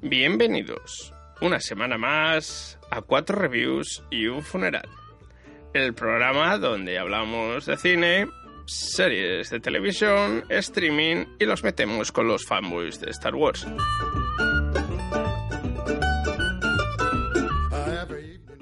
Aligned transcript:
Bienvenidos 0.00 1.12
una 1.40 1.58
semana 1.58 1.98
más 1.98 2.78
a 2.88 3.02
Cuatro 3.02 3.36
Reviews 3.36 4.04
y 4.10 4.28
un 4.28 4.42
Funeral, 4.44 4.88
el 5.74 5.92
programa 5.92 6.56
donde 6.56 7.00
hablamos 7.00 7.66
de 7.66 7.76
cine, 7.76 8.28
series 8.64 9.50
de 9.50 9.58
televisión, 9.58 10.44
streaming 10.50 11.26
y 11.40 11.46
los 11.46 11.64
metemos 11.64 12.12
con 12.12 12.28
los 12.28 12.46
fanboys 12.46 13.00
de 13.00 13.10
Star 13.10 13.34
Wars. 13.34 13.66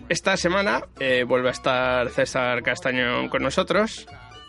Esta 0.09 0.39
semana 0.39 0.87
eh, 0.99 1.25
vuelve 1.25 1.49
a 1.49 1.53
estar 1.53 2.09
César 2.09 2.63
Castañón 2.63 3.29
con 3.29 3.43
nosotros, 3.43 4.07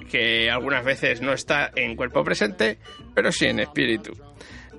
que 0.10 0.50
algunas 0.50 0.86
veces 0.86 1.20
no 1.20 1.34
está 1.34 1.70
en 1.76 1.98
cuerpo 1.98 2.24
presente, 2.24 2.80
pero 3.14 3.34
sí 3.34 3.48
en 3.48 3.60
espíritu. 3.60 4.14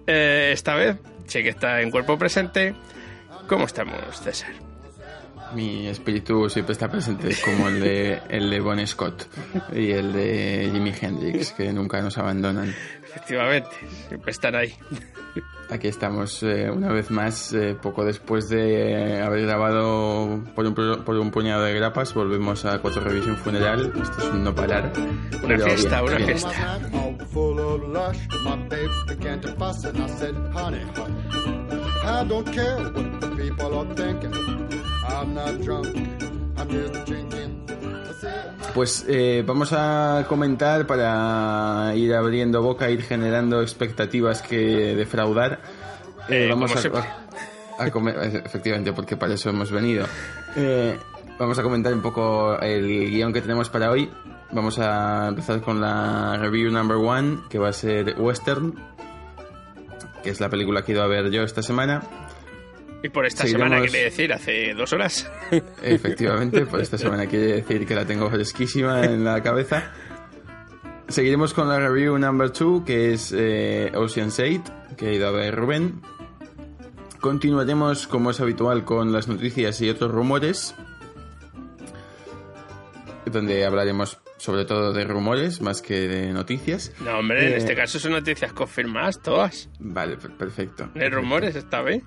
Eh, 0.07 0.53
esta 0.55 0.75
vez 0.75 0.97
sí 1.29 1.43
que 1.43 1.51
está 1.51 1.81
en 1.81 1.91
cuerpo 1.91 2.19
presente. 2.19 2.75
¿Cómo 3.47 3.67
estamos, 3.67 4.21
César? 4.21 4.68
Mi 5.55 5.87
espíritu 5.89 6.49
siempre 6.51 6.73
está 6.73 6.89
presente 6.91 7.31
como 7.45 7.69
el 7.69 7.81
de, 7.81 8.21
el 8.29 8.51
de 8.51 8.61
Bon 8.61 8.87
Scott 8.87 9.27
y 9.73 9.91
el 9.93 10.13
de 10.13 10.71
Jimi 10.73 10.93
Hendrix, 11.01 11.53
que 11.53 11.73
nunca 11.73 12.01
nos 12.03 12.19
abandonan. 12.19 12.75
Efectivamente, 13.05 13.71
siempre 14.09 14.31
están 14.31 14.55
ahí. 14.55 14.75
Aquí 15.71 15.89
estamos 15.89 16.43
eh, 16.43 16.71
una 16.71 16.89
vez 16.93 17.11
más, 17.11 17.53
eh, 17.53 17.77
poco 17.81 18.05
después 18.05 18.49
de 18.49 19.21
haber 19.23 19.43
grabado 19.43 20.43
por 20.55 20.67
un, 20.67 20.75
por 20.75 21.17
un 21.17 21.31
puñado 21.31 21.63
de 21.65 21.75
grapas, 21.75 22.15
volvemos 22.15 22.65
a 22.65 22.79
Cuatro 22.81 23.03
Revisión 23.03 23.37
Funeral. 23.37 23.93
Esto 24.01 24.19
es 24.19 24.25
un 24.33 24.45
no 24.45 24.55
parar. 24.55 24.93
Una 24.97 25.47
Pero 25.47 25.65
fiesta, 25.67 26.01
bien, 26.03 26.15
una 26.15 26.17
bien. 26.17 26.39
fiesta. 26.39 26.79
I 32.11 32.25
don't 32.25 32.47
care 32.53 32.79
what 32.91 33.21
the 33.21 33.29
people 33.37 33.79
are 33.79 33.95
thinking. 33.95 34.78
I'm 35.21 35.35
not 35.35 35.61
drunk, 35.63 35.87
I'm 36.57 36.69
just 36.69 37.05
drinking. 37.07 37.67
I 37.69 38.13
said, 38.21 38.73
Pues 38.75 39.05
eh, 39.09 39.43
vamos 39.47 39.73
a 39.73 40.25
comentar 40.29 40.87
para 40.87 41.93
ir 41.97 42.15
abriendo 42.15 42.63
boca, 42.63 42.89
ir 42.91 43.03
generando 43.03 43.61
expectativas 43.63 44.43
que 44.43 44.95
defraudar. 44.95 45.61
Eh, 46.29 46.45
Eh, 46.45 46.49
vamos 46.49 46.73
a, 46.77 47.85
a 47.85 47.91
comer, 47.91 48.43
efectivamente, 48.45 48.93
porque 48.93 49.17
para 49.17 49.35
eso 49.35 49.51
hemos 49.51 49.71
venido. 49.73 50.07
Eh, 50.57 50.97
vamos 51.39 51.59
a 51.59 51.63
comentar 51.63 51.93
un 51.95 52.03
poco 52.03 52.59
el 52.61 52.87
guion 53.11 53.33
que 53.33 53.41
tenemos 53.41 53.71
para 53.71 53.91
hoy. 53.91 54.11
Vamos 54.53 54.79
a 54.79 55.29
empezar 55.29 55.61
con 55.61 55.81
la 55.81 56.37
review 56.39 56.71
number 56.71 56.97
one, 56.99 57.39
que 57.51 57.59
va 57.59 57.69
a 57.71 57.73
ser 57.73 58.15
Western, 58.19 58.75
que 60.23 60.31
es 60.31 60.41
la 60.41 60.49
película 60.49 60.83
que 60.83 60.93
he 60.93 60.95
ido 60.95 61.03
a 61.03 61.07
ver 61.07 61.31
yo 61.31 61.43
esta 61.43 61.63
semana. 61.63 62.03
Y 63.03 63.09
por 63.11 63.27
esta 63.27 63.45
Seguiremos- 63.45 63.69
semana, 63.69 63.81
quiere 63.87 64.05
decir, 64.05 64.33
hace 64.33 64.75
dos 64.75 64.93
horas. 64.93 65.31
Efectivamente, 65.83 66.67
por 66.67 66.81
esta 66.81 66.99
semana 66.99 67.27
quiere 67.27 67.47
decir 67.55 67.87
que 67.87 67.95
la 67.95 68.05
tengo 68.05 68.29
fresquísima 68.29 69.05
en 69.05 69.25
la 69.25 69.43
cabeza. 69.43 69.93
Seguiremos 71.09 71.55
con 71.55 71.69
la 71.69 71.79
review 71.79 72.19
number 72.19 72.53
2, 72.53 72.83
que 72.85 73.13
es 73.15 73.33
eh, 73.37 73.91
Ocean's 73.95 74.39
8, 74.41 74.63
que 74.97 75.07
ha 75.09 75.13
ido 75.13 75.29
a 75.29 75.31
ver 75.31 75.55
Rubén. 75.55 76.03
Continuaremos, 77.21 78.07
como 78.07 78.31
es 78.31 78.41
habitual, 78.41 78.85
con 78.85 79.13
las 79.13 79.27
noticias 79.29 79.81
y 79.81 79.89
otros 79.91 80.11
rumores, 80.11 80.75
donde 83.27 83.65
hablaremos 83.65 84.19
sobre 84.39 84.65
todo 84.65 84.93
de 84.93 85.05
rumores 85.05 85.61
más 85.61 85.83
que 85.83 86.09
de 86.09 86.33
noticias. 86.33 86.93
No, 87.01 87.19
hombre, 87.19 87.47
en 87.47 87.53
Eh, 87.55 87.57
este 87.57 87.75
caso 87.75 87.99
son 87.99 88.13
noticias 88.13 88.53
confirmadas 88.53 89.21
todas. 89.21 89.69
Vale, 89.81 90.17
per- 90.17 90.37
perfecto. 90.37 90.91
Hay 90.95 91.09
rumores 91.09 91.57
esta 91.57 91.83
vez. 91.83 92.03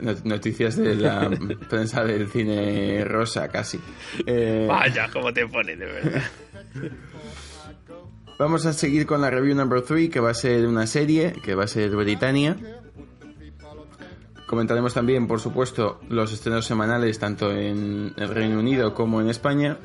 Not- 0.00 0.24
Noticias 0.24 0.76
de 0.76 0.94
la 0.96 1.30
prensa 1.70 2.04
del 2.04 2.28
cine 2.28 3.04
rosa, 3.04 3.48
casi. 3.48 3.78
Eh, 4.26 4.66
Vaya, 4.68 5.08
cómo 5.12 5.32
te 5.32 5.46
pone, 5.46 5.76
de 5.76 5.86
verdad. 5.86 6.22
Vamos 8.38 8.66
a 8.66 8.72
seguir 8.72 9.06
con 9.06 9.20
la 9.22 9.30
review 9.30 9.54
number 9.54 9.80
3, 9.82 10.10
que 10.10 10.20
va 10.20 10.30
a 10.30 10.34
ser 10.34 10.66
una 10.66 10.86
serie, 10.86 11.32
que 11.42 11.54
va 11.54 11.64
a 11.64 11.68
ser 11.68 11.90
Britannia. 11.96 12.56
Comentaremos 14.46 14.94
también, 14.94 15.26
por 15.26 15.40
supuesto, 15.40 16.00
los 16.08 16.32
estrenos 16.32 16.66
semanales 16.66 17.18
tanto 17.18 17.50
en 17.50 18.12
el 18.16 18.28
Reino 18.28 18.58
Unido 18.60 18.94
como 18.94 19.20
en 19.20 19.28
España. 19.28 19.76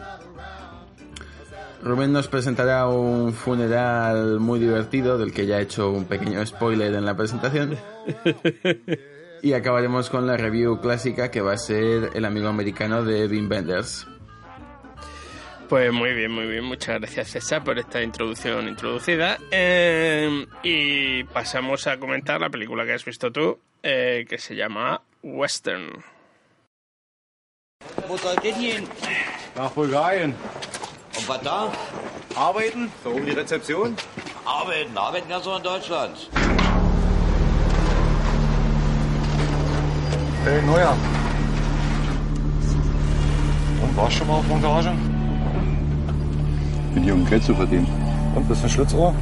Rubén 1.81 2.11
nos 2.13 2.27
presentará 2.27 2.87
un 2.87 3.33
funeral 3.33 4.39
muy 4.39 4.59
divertido, 4.59 5.17
del 5.17 5.33
que 5.33 5.47
ya 5.47 5.57
he 5.59 5.63
hecho 5.63 5.89
un 5.89 6.05
pequeño 6.05 6.45
spoiler 6.45 6.93
en 6.93 7.05
la 7.05 7.15
presentación. 7.17 7.75
Y 9.41 9.53
acabaremos 9.53 10.09
con 10.09 10.27
la 10.27 10.37
review 10.37 10.79
clásica, 10.79 11.31
que 11.31 11.41
va 11.41 11.53
a 11.53 11.57
ser 11.57 12.11
El 12.13 12.25
amigo 12.25 12.47
americano 12.47 13.03
de 13.03 13.25
Wim 13.25 13.49
Wenders. 13.49 14.07
Pues 15.67 15.91
muy 15.91 16.13
bien, 16.13 16.31
muy 16.31 16.47
bien. 16.47 16.65
Muchas 16.65 16.99
gracias, 16.99 17.29
César, 17.29 17.63
por 17.63 17.79
esta 17.79 18.03
introducción 18.03 18.67
introducida. 18.67 19.37
Eh, 19.51 20.45
y 20.63 21.23
pasamos 21.23 21.87
a 21.87 21.97
comentar 21.97 22.41
la 22.41 22.49
película 22.49 22.85
que 22.85 22.93
has 22.93 23.05
visto 23.05 23.31
tú, 23.31 23.57
eh, 23.81 24.25
que 24.27 24.37
se 24.37 24.55
llama 24.55 25.01
Western. 25.23 26.03
Wo 28.07 28.17
sollt 28.17 28.43
ihr 28.43 28.53
hin? 28.53 28.87
Nach 29.55 29.71
Bulgarien. 29.71 30.35
Und 31.17 31.27
was 31.27 31.41
da? 31.41 31.71
Arbeiten? 32.35 32.91
So 33.03 33.11
um 33.11 33.25
die 33.25 33.31
Rezeption? 33.31 33.95
Arbeiten. 34.45 34.97
Arbeiten 34.97 35.31
in 35.31 35.63
Deutschland. 35.63 36.50
Hey, 40.43 40.59
Neuer. 40.63 40.95
Und 43.83 43.95
warst 43.95 44.13
schon 44.15 44.27
mal 44.27 44.37
auf 44.37 44.47
Montage? 44.47 44.91
Bin 46.95 47.03
hier, 47.03 47.13
um 47.13 47.23
Geld 47.27 47.43
zu 47.43 47.53
verdienen. 47.53 47.87
Und, 48.33 48.47
bist 48.47 48.61
du 48.61 48.65
ein 48.65 48.69
Schlitzohr? 48.71 49.13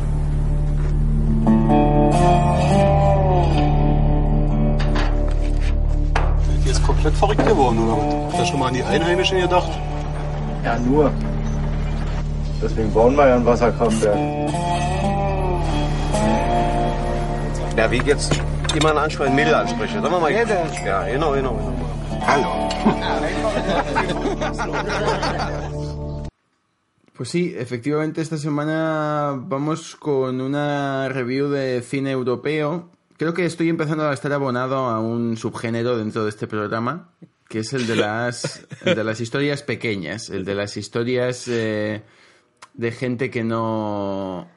Die 6.63 6.69
ist 6.69 6.81
komplett 6.84 7.13
verrückt 7.16 7.46
geworden, 7.46 7.80
oder? 7.80 8.31
Hast 8.31 8.40
du 8.40 8.46
schon 8.46 8.59
mal 8.59 8.68
an 8.68 8.75
die 8.75 8.84
Einheimischen 8.84 9.41
gedacht? 9.41 9.72
Ja, 10.63 10.80
nur. 10.80 11.12
Deswegen 12.63 12.94
bauen 12.94 13.18
wir 13.18 13.28
ja 13.28 13.36
ein 13.36 13.46
Wasserkraftwerk. 13.46 14.18
Ja, 17.75 17.91
wie 17.91 17.97
jetzt 18.06 18.40
jemanden 18.74 19.03
ansprechen, 19.03 19.35
Mädel 19.35 19.56
ansprechen. 19.56 20.02
Sagen 20.02 20.13
wir 20.13 20.19
mal. 20.19 20.34
Ja, 20.34 21.03
genau, 21.06 21.34
genau, 21.34 21.56
genau. 21.56 21.56
Hallo. 22.25 22.69
Pues 27.19 27.31
sí, 27.31 27.53
efectivamente 27.57 28.22
esta 28.22 28.38
semana 28.38 29.35
vamos 29.38 29.97
con 29.97 30.40
una 30.40 31.09
review 31.09 31.50
de 31.50 31.81
cine 31.81 32.12
europeo. 32.12 32.91
Creo 33.18 33.34
que 33.34 33.44
estoy 33.46 33.68
empezando 33.68 34.07
a 34.07 34.13
estar 34.13 34.31
abonado 34.31 34.78
a 34.88 35.01
un 35.01 35.36
subgénero 35.36 35.97
dentro 35.97 36.24
de 36.24 36.30
este 36.30 36.47
programa, 36.47 37.09
que 37.50 37.59
es 37.59 37.74
el 37.74 37.88
de 37.88 37.97
las, 37.97 38.66
el 38.86 38.96
de 38.96 39.03
las 39.03 39.19
historias 39.19 39.63
pequeñas, 39.63 40.30
el 40.30 40.46
de 40.46 40.56
las 40.56 40.78
historias 40.78 41.46
eh, 41.50 42.03
de 42.74 42.91
gente 42.94 43.30
que 43.30 43.44
no 43.44 44.47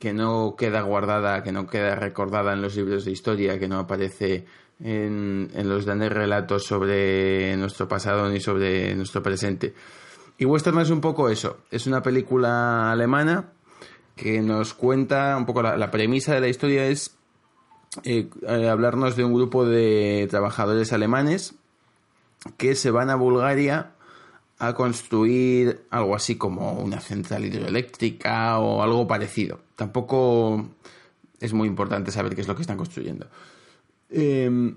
que 0.00 0.14
no 0.14 0.56
queda 0.56 0.80
guardada, 0.80 1.42
que 1.42 1.52
no 1.52 1.66
queda 1.66 1.94
recordada 1.94 2.54
en 2.54 2.62
los 2.62 2.74
libros 2.74 3.04
de 3.04 3.12
historia, 3.12 3.58
que 3.58 3.68
no 3.68 3.78
aparece 3.78 4.46
en, 4.82 5.50
los 5.54 5.84
grandes 5.84 6.10
relatos 6.10 6.64
sobre 6.64 7.54
nuestro 7.58 7.86
pasado 7.86 8.28
ni 8.30 8.40
sobre 8.40 8.94
nuestro 8.96 9.22
presente. 9.22 9.74
Y 10.38 10.46
Western 10.46 10.80
es 10.80 10.88
un 10.88 11.02
poco 11.02 11.28
eso. 11.28 11.58
Es 11.70 11.86
una 11.86 12.02
película 12.02 12.90
alemana 12.90 13.52
que 14.16 14.40
nos 14.40 14.72
cuenta 14.72 15.36
un 15.36 15.44
poco 15.44 15.62
la, 15.62 15.76
la 15.76 15.90
premisa 15.90 16.34
de 16.34 16.40
la 16.40 16.48
historia 16.48 16.86
es 16.86 17.14
eh, 18.04 18.30
eh, 18.48 18.68
hablarnos 18.68 19.16
de 19.16 19.24
un 19.24 19.34
grupo 19.34 19.66
de 19.66 20.26
trabajadores 20.30 20.94
alemanes 20.94 21.56
que 22.56 22.74
se 22.74 22.90
van 22.90 23.10
a 23.10 23.16
Bulgaria 23.16 23.92
a 24.58 24.74
construir 24.74 25.84
algo 25.90 26.14
así 26.14 26.36
como 26.36 26.72
una 26.72 27.00
central 27.00 27.44
hidroeléctrica 27.44 28.58
o 28.58 28.82
algo 28.82 29.06
parecido. 29.06 29.60
Tampoco 29.80 30.74
es 31.40 31.54
muy 31.54 31.66
importante 31.66 32.10
saber 32.10 32.34
qué 32.34 32.42
es 32.42 32.48
lo 32.48 32.54
que 32.54 32.60
están 32.60 32.76
construyendo. 32.76 33.28
Eh, 34.10 34.74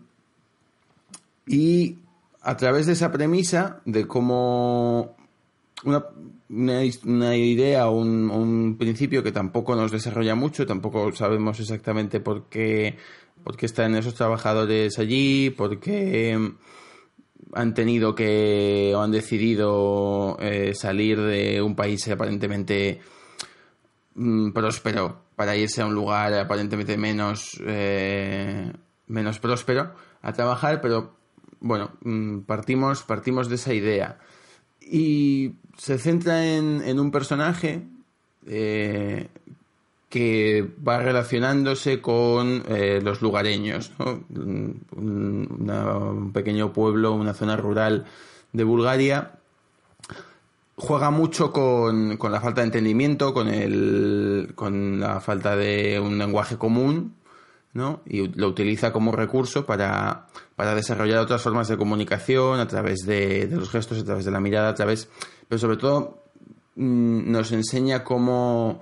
y 1.46 1.98
a 2.42 2.56
través 2.56 2.86
de 2.86 2.94
esa 2.94 3.12
premisa 3.12 3.82
de 3.84 4.08
cómo 4.08 5.18
una, 5.84 6.06
una, 6.48 7.36
idea 7.36 7.90
o 7.90 8.00
un, 8.00 8.78
principio 8.80 9.22
que 9.22 9.34
tampoco 9.34 9.76
nos 9.76 9.92
desarrolla 9.92 10.36
mucho, 10.36 10.66
tampoco 10.66 11.12
sabemos 11.12 11.60
exactamente 11.60 12.22
por 12.22 12.46
qué, 12.46 12.96
por 13.44 13.58
qué 13.58 13.66
están 13.66 13.96
esos 13.96 14.16
trabajadores 14.16 15.00
allí, 15.00 15.50
por 15.50 15.82
qué 15.82 16.54
han 17.52 17.74
tenido 17.74 18.16
que 18.16 18.94
o 18.96 19.02
han 19.02 19.12
decidido 19.12 20.38
eh, 20.40 20.74
salir 20.74 21.20
de 21.20 21.62
un 21.62 21.76
país 21.76 22.08
aparentemente 22.08 23.02
mm, 24.15 24.51
próspero 24.51 25.21
para 25.36 25.56
irse 25.56 25.81
a 25.81 25.86
un 25.86 25.94
lugar 25.94 26.33
aparentemente 26.33 26.98
menos 26.98 27.62
eh, 27.65 28.71
menos 29.07 29.39
próspero 29.39 29.94
a 30.21 30.33
trabajar, 30.33 30.81
pero 30.81 31.13
bueno, 31.60 31.92
mm, 32.01 32.39
partimos, 32.39 33.04
partimos 33.04 33.50
de 33.50 33.56
esa 33.56 33.74
idea. 33.74 34.18
Y 34.81 35.54
se 35.77 35.98
centra 35.98 36.45
en, 36.45 36.81
en 36.86 37.00
un 37.00 37.12
personaje 37.12 37.83
eh, 38.48 39.27
que 40.10 40.69
va 40.88 41.00
relacionándose 41.00 42.00
con 42.00 42.63
eh, 42.68 43.01
los 43.01 43.24
lugareños, 43.24 43.92
un 44.30 46.31
pequeño 46.33 46.71
pueblo, 46.71 47.13
una 47.13 47.33
zona 47.33 47.57
rural 47.57 48.06
de 48.51 48.63
Bulgaria. 48.63 49.31
Juega 50.75 51.12
mucho 51.12 51.52
con, 51.52 52.18
con 52.18 52.31
la 52.31 52.42
falta 52.42 52.62
de 52.62 52.66
entendimiento, 52.66 53.34
con, 53.34 53.48
el, 53.48 54.54
con 54.56 55.00
la 55.00 55.20
falta 55.20 55.56
de 55.56 56.00
un 56.00 56.18
lenguaje 56.18 56.58
común, 56.58 57.16
¿no? 57.74 58.02
Y 58.06 58.28
lo 58.30 58.48
utiliza 58.48 58.92
como 58.92 59.12
recurso 59.12 59.66
para, 59.66 60.28
para 60.56 60.74
desarrollar 60.74 61.20
otras 61.20 61.42
formas 61.42 61.68
de 61.68 61.78
comunicación 61.78 62.60
a 62.60 62.68
través 62.68 63.00
de, 63.06 63.48
de 63.48 63.56
los 63.56 63.70
gestos, 63.70 64.00
a 64.00 64.04
través 64.04 64.25
de 64.25 64.31
la 64.31 64.40
mirada, 64.40 64.70
a 64.70 64.75
través... 64.75 65.10
Pero 65.48 65.60
sobre 65.60 65.78
todo 65.78 66.24
mm, 66.76 67.31
nos 67.31 67.52
enseña 67.52 68.04
cómo, 68.04 68.81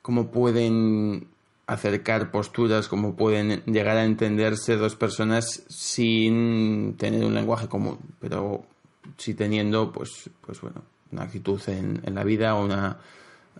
cómo 0.00 0.30
pueden 0.30 1.26
acercar 1.66 2.30
posturas, 2.30 2.88
cómo 2.88 3.16
pueden 3.16 3.62
llegar 3.66 3.96
a 3.96 4.04
entenderse 4.04 4.76
dos 4.76 4.96
personas 4.96 5.62
sin 5.68 6.96
tener 6.96 7.24
un 7.24 7.34
lenguaje 7.34 7.68
común, 7.68 7.98
pero 8.20 8.64
sí 9.16 9.34
teniendo, 9.34 9.92
pues, 9.92 10.30
pues 10.44 10.60
bueno, 10.60 10.82
una 11.12 11.24
actitud 11.24 11.60
en, 11.68 12.00
en 12.04 12.14
la 12.14 12.24
vida 12.24 12.54
una, 12.54 12.98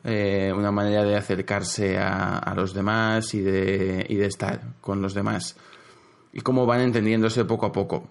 eh, 0.04 0.52
una 0.56 0.72
manera 0.72 1.04
de 1.04 1.16
acercarse 1.16 1.98
a, 1.98 2.38
a 2.38 2.54
los 2.54 2.74
demás 2.74 3.34
y 3.34 3.40
de, 3.40 4.06
y 4.08 4.16
de 4.16 4.26
estar 4.26 4.60
con 4.80 5.02
los 5.02 5.14
demás. 5.14 5.56
Y 6.32 6.40
cómo 6.40 6.66
van 6.66 6.80
entendiéndose 6.80 7.44
poco 7.44 7.66
a 7.66 7.72
poco. 7.72 8.08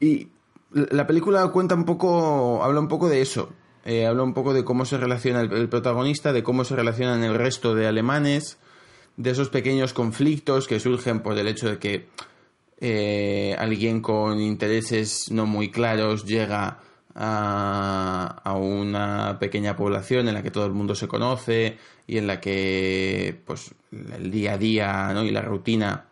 Y 0.00 0.28
la 0.72 1.06
película 1.06 1.46
cuenta 1.48 1.76
un 1.76 1.84
poco, 1.84 2.62
habla 2.64 2.80
un 2.80 2.88
poco 2.88 3.08
de 3.08 3.20
eso. 3.20 3.52
Eh, 3.84 4.06
habla 4.06 4.22
un 4.22 4.34
poco 4.34 4.52
de 4.52 4.64
cómo 4.64 4.84
se 4.84 4.96
relaciona 4.96 5.40
el, 5.40 5.52
el 5.52 5.68
protagonista, 5.68 6.32
de 6.32 6.42
cómo 6.42 6.64
se 6.64 6.76
relacionan 6.76 7.22
el 7.24 7.34
resto 7.34 7.74
de 7.74 7.86
alemanes, 7.86 8.58
de 9.16 9.30
esos 9.30 9.48
pequeños 9.48 9.92
conflictos 9.92 10.66
que 10.66 10.80
surgen 10.80 11.20
por 11.20 11.38
el 11.38 11.48
hecho 11.48 11.68
de 11.68 11.78
que 11.78 12.08
eh, 12.84 13.54
alguien 13.58 14.00
con 14.00 14.40
intereses 14.40 15.30
no 15.30 15.46
muy 15.46 15.70
claros 15.70 16.24
llega 16.24 16.80
a, 17.14 18.40
a 18.42 18.54
una 18.54 19.38
pequeña 19.38 19.76
población 19.76 20.28
en 20.28 20.34
la 20.34 20.42
que 20.42 20.50
todo 20.50 20.66
el 20.66 20.72
mundo 20.72 20.94
se 20.94 21.08
conoce 21.08 21.78
y 22.06 22.18
en 22.18 22.26
la 22.26 22.40
que 22.40 23.40
pues 23.44 23.74
el 23.90 24.30
día 24.30 24.54
a 24.54 24.58
día 24.58 25.12
¿no? 25.12 25.24
y 25.24 25.30
la 25.30 25.42
rutina 25.42 26.06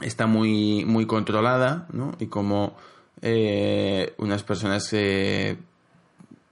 está 0.00 0.26
muy, 0.26 0.84
muy 0.84 1.06
controlada, 1.06 1.86
¿no? 1.92 2.14
Y 2.18 2.26
como 2.26 2.76
eh, 3.20 4.14
unas 4.18 4.42
personas 4.44 4.88
eh, 4.92 5.56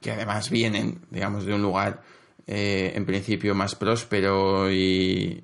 que 0.01 0.11
además 0.11 0.51
vienen, 0.51 1.01
digamos, 1.11 1.47
de 1.47 1.55
un 1.55 1.63
lugar 1.63 2.03
eh, 2.47 2.93
en 2.95 3.07
principio 3.07 3.55
más 3.55 3.75
próspero 3.75 4.71
y, 4.71 5.43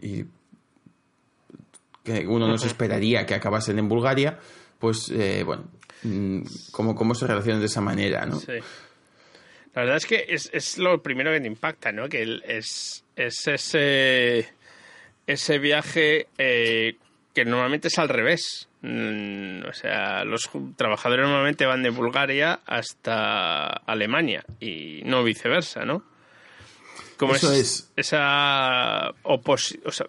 y 0.00 0.24
que 2.02 2.26
uno 2.26 2.48
no 2.48 2.58
se 2.58 2.68
esperaría 2.68 3.26
que 3.26 3.34
acabasen 3.34 3.78
en 3.78 3.88
Bulgaria, 3.88 4.38
pues 4.78 5.10
eh, 5.10 5.42
bueno, 5.44 5.64
cómo, 6.72 6.94
cómo 6.94 7.14
se 7.14 7.26
relacionan 7.26 7.60
de 7.60 7.66
esa 7.66 7.80
manera, 7.80 8.24
¿no? 8.26 8.38
Sí. 8.40 8.52
La 9.74 9.82
verdad 9.82 9.96
es 9.98 10.06
que 10.06 10.24
es, 10.28 10.50
es 10.52 10.78
lo 10.78 11.02
primero 11.02 11.30
que 11.32 11.40
te 11.40 11.46
impacta, 11.46 11.92
¿no? 11.92 12.08
Que 12.08 12.22
el- 12.22 12.42
es, 12.46 13.04
es 13.16 13.46
ese, 13.46 14.48
ese 15.26 15.58
viaje 15.58 16.26
eh, 16.38 16.96
que 17.34 17.44
normalmente 17.44 17.88
es 17.88 17.98
al 17.98 18.08
revés. 18.08 18.68
Mm, 18.82 19.64
o 19.68 19.72
sea, 19.72 20.24
los 20.24 20.48
trabajadores 20.76 21.24
normalmente 21.26 21.66
van 21.66 21.82
de 21.82 21.90
Bulgaria 21.90 22.60
hasta 22.64 23.66
Alemania 23.66 24.44
y 24.60 25.02
no 25.04 25.22
viceversa, 25.24 25.84
¿no? 25.84 26.02
Como 27.16 27.34
Eso 27.34 27.52
es. 27.52 27.90
esa 27.96 29.10
oposi- 29.24 29.80
o 29.84 29.90
sea, 29.90 30.06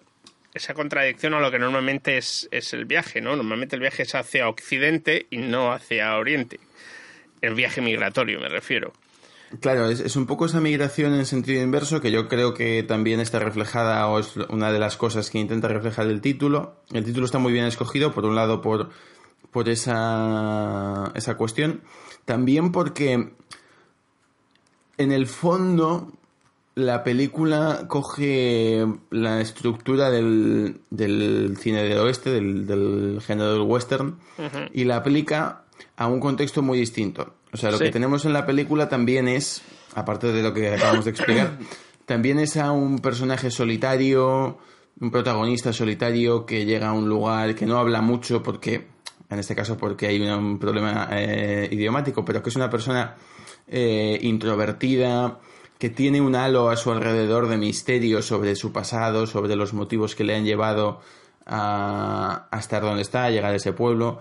esa 0.54 0.74
contradicción 0.74 1.34
a 1.34 1.40
lo 1.40 1.50
que 1.50 1.58
normalmente 1.58 2.16
es, 2.16 2.48
es 2.50 2.72
el 2.72 2.84
viaje, 2.84 3.20
¿no? 3.20 3.36
Normalmente 3.36 3.76
el 3.76 3.80
viaje 3.80 4.02
es 4.02 4.14
hacia 4.14 4.48
Occidente 4.48 5.26
y 5.30 5.38
no 5.38 5.72
hacia 5.72 6.16
Oriente. 6.16 6.58
El 7.40 7.54
viaje 7.54 7.80
migratorio, 7.80 8.40
me 8.40 8.48
refiero. 8.48 8.92
Claro, 9.60 9.88
es, 9.88 10.00
es 10.00 10.14
un 10.14 10.26
poco 10.26 10.46
esa 10.46 10.60
migración 10.60 11.14
en 11.14 11.26
sentido 11.26 11.62
inverso 11.62 12.00
que 12.00 12.12
yo 12.12 12.28
creo 12.28 12.54
que 12.54 12.84
también 12.84 13.18
está 13.18 13.40
reflejada 13.40 14.06
o 14.06 14.20
es 14.20 14.36
una 14.48 14.72
de 14.72 14.78
las 14.78 14.96
cosas 14.96 15.28
que 15.30 15.38
intenta 15.38 15.66
reflejar 15.68 16.06
el 16.06 16.20
título. 16.20 16.76
El 16.92 17.04
título 17.04 17.26
está 17.26 17.38
muy 17.38 17.52
bien 17.52 17.64
escogido, 17.64 18.12
por 18.12 18.26
un 18.26 18.36
lado 18.36 18.60
por, 18.60 18.90
por 19.50 19.68
esa, 19.68 21.10
esa 21.14 21.36
cuestión, 21.36 21.82
también 22.24 22.70
porque 22.70 23.32
en 24.98 25.12
el 25.12 25.26
fondo 25.26 26.12
la 26.86 27.02
película 27.04 27.84
coge 27.88 28.86
la 29.10 29.40
estructura 29.40 30.10
del, 30.10 30.80
del 30.90 31.56
cine 31.58 31.82
del 31.84 31.98
oeste, 31.98 32.30
del, 32.30 32.66
del 32.66 33.20
género 33.24 33.52
del 33.52 33.62
western, 33.62 34.18
y 34.72 34.84
la 34.84 34.96
aplica 34.96 35.64
a 35.96 36.06
un 36.06 36.20
contexto 36.20 36.62
muy 36.62 36.78
distinto. 36.78 37.34
O 37.52 37.56
sea, 37.56 37.70
lo 37.70 37.78
Sí. 37.78 37.84
que 37.84 37.90
tenemos 37.90 38.24
en 38.24 38.32
la 38.32 38.46
película 38.46 38.88
también 38.88 39.28
es, 39.28 39.62
aparte 39.94 40.32
de 40.32 40.42
lo 40.42 40.52
que 40.54 40.74
acabamos 40.74 41.04
de 41.04 41.10
explicar, 41.12 41.58
también 42.06 42.38
es 42.38 42.56
a 42.56 42.72
un 42.72 42.98
personaje 43.00 43.50
solitario, 43.50 44.58
un 45.00 45.10
protagonista 45.10 45.72
solitario 45.72 46.44
que 46.46 46.64
llega 46.64 46.88
a 46.88 46.92
un 46.92 47.08
lugar 47.08 47.54
que 47.54 47.66
no 47.66 47.78
habla 47.78 48.00
mucho 48.02 48.42
porque, 48.42 48.86
en 49.30 49.38
este 49.38 49.54
caso 49.54 49.76
porque 49.76 50.06
hay 50.06 50.20
un 50.20 50.58
problema 50.58 51.08
eh, 51.12 51.68
idiomático, 51.72 52.24
pero 52.24 52.42
que 52.42 52.50
es 52.50 52.56
una 52.56 52.68
persona 52.70 53.16
eh, 53.66 54.18
introvertida, 54.22 55.38
que 55.80 55.90
tiene 55.90 56.20
un 56.20 56.36
halo 56.36 56.68
a 56.70 56.76
su 56.76 56.92
alrededor 56.92 57.48
de 57.48 57.56
misterio 57.56 58.22
sobre 58.22 58.54
su 58.54 58.70
pasado, 58.70 59.26
sobre 59.26 59.56
los 59.56 59.72
motivos 59.72 60.14
que 60.14 60.22
le 60.22 60.36
han 60.36 60.44
llevado 60.44 61.00
a, 61.46 62.46
a 62.50 62.58
estar 62.60 62.82
donde 62.82 63.02
está, 63.02 63.24
a 63.24 63.30
llegar 63.30 63.52
a 63.52 63.56
ese 63.56 63.72
pueblo. 63.72 64.20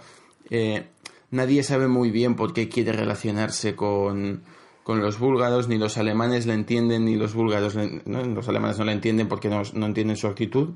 Eh, 0.50 0.88
nadie 1.32 1.62
sabe 1.64 1.88
muy 1.88 2.10
bien 2.12 2.36
por 2.36 2.54
qué 2.54 2.70
quiere 2.70 2.94
relacionarse 2.94 3.76
con, 3.76 4.42
con 4.84 5.02
los 5.02 5.20
búlgaros, 5.20 5.68
ni 5.68 5.78
los 5.78 5.98
alemanes 5.98 6.46
le 6.48 6.54
entienden, 6.54 7.06
ni 7.06 7.16
los 7.18 7.34
búlgaros, 7.36 7.76
le- 7.76 8.02
los 8.06 8.48
alemanes 8.48 8.80
no 8.80 8.86
le 8.86 8.94
entienden 8.94 9.28
porque 9.28 9.50
no, 9.50 9.62
no 9.74 9.86
entienden 9.86 10.16
su 10.18 10.28
actitud, 10.28 10.70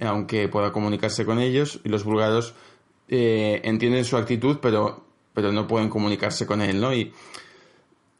aunque 0.00 0.48
pueda 0.48 0.72
comunicarse 0.72 1.24
con 1.26 1.38
ellos, 1.38 1.80
y 1.84 1.90
los 1.90 2.02
búlgaros 2.04 2.54
eh, 3.08 3.60
entienden 3.62 4.04
su 4.04 4.16
actitud, 4.16 4.56
pero, 4.60 5.04
pero 5.34 5.52
no 5.52 5.66
pueden 5.66 5.90
comunicarse 5.90 6.46
con 6.46 6.62
él, 6.62 6.80
¿no? 6.80 6.92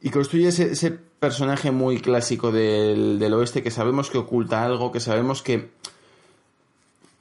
Y 0.01 0.09
construye 0.09 0.47
ese, 0.47 0.91
personaje 1.19 1.71
muy 1.71 1.99
clásico 1.99 2.49
del, 2.49 3.19
del 3.19 3.33
oeste 3.33 3.61
que 3.61 3.71
sabemos 3.71 4.09
que 4.09 4.17
oculta 4.17 4.63
algo, 4.63 4.93
que 4.93 5.01
sabemos 5.01 5.41
que, 5.41 5.69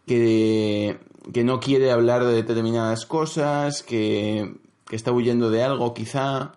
que, 0.06 0.99
que 1.32 1.42
no 1.42 1.58
quiere 1.58 1.90
hablar 1.90 2.25
de 2.25 2.32
determinadas 2.32 3.06
cosas, 3.06 3.82
que, 3.82 4.54
que 4.87 4.94
está 4.94 5.11
huyendo 5.11 5.50
de 5.50 5.64
algo 5.64 5.94
quizá. 5.94 6.52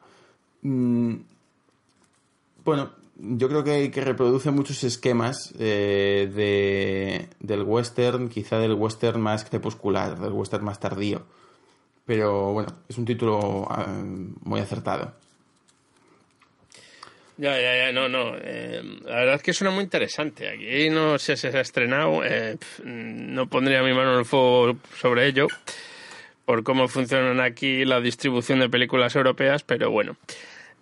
Mm, 0.61 1.15
bueno, 2.63 2.91
yo 3.15 3.49
creo 3.49 3.63
que, 3.63 3.91
que 3.91 4.01
reproduce 4.01 4.51
muchos 4.51 4.83
esquemas 4.83 5.53
eh, 5.59 6.31
de, 6.33 7.29
del 7.39 7.63
western, 7.63 8.29
quizá 8.29 8.57
del 8.59 8.73
western 8.73 9.21
más 9.21 9.45
crepuscular, 9.45 10.19
del 10.19 10.33
western 10.33 10.63
más 10.63 10.79
tardío. 10.79 11.23
Pero 12.05 12.53
bueno, 12.53 12.73
es 12.87 12.97
un 12.97 13.05
título 13.05 13.67
ah, 13.69 13.87
muy 14.43 14.59
acertado. 14.59 15.13
Ya, 17.38 17.59
ya, 17.59 17.85
ya, 17.85 17.91
no, 17.91 18.07
no. 18.07 18.33
eh, 18.38 18.81
la 19.05 19.15
verdad 19.15 19.35
es 19.35 19.41
que 19.41 19.53
suena 19.53 19.73
muy 19.73 19.83
interesante. 19.83 20.50
Aquí 20.50 20.89
no 20.89 21.17
sé 21.17 21.35
si 21.38 21.50
se 21.50 21.57
ha 21.57 21.61
estrenado. 21.61 22.23
eh, 22.23 22.57
no 22.83 23.47
pondría 23.47 23.81
mi 23.81 23.93
mano 23.93 24.13
en 24.13 24.19
el 24.19 24.25
fuego 24.25 24.75
sobre 25.00 25.27
ello 25.27 25.47
por 26.45 26.63
cómo 26.63 26.88
funcionan 26.88 27.39
aquí 27.39 27.85
la 27.85 28.01
distribución 28.01 28.59
de 28.59 28.69
películas 28.69 29.15
europeas, 29.15 29.63
pero 29.63 29.89
bueno. 29.89 30.17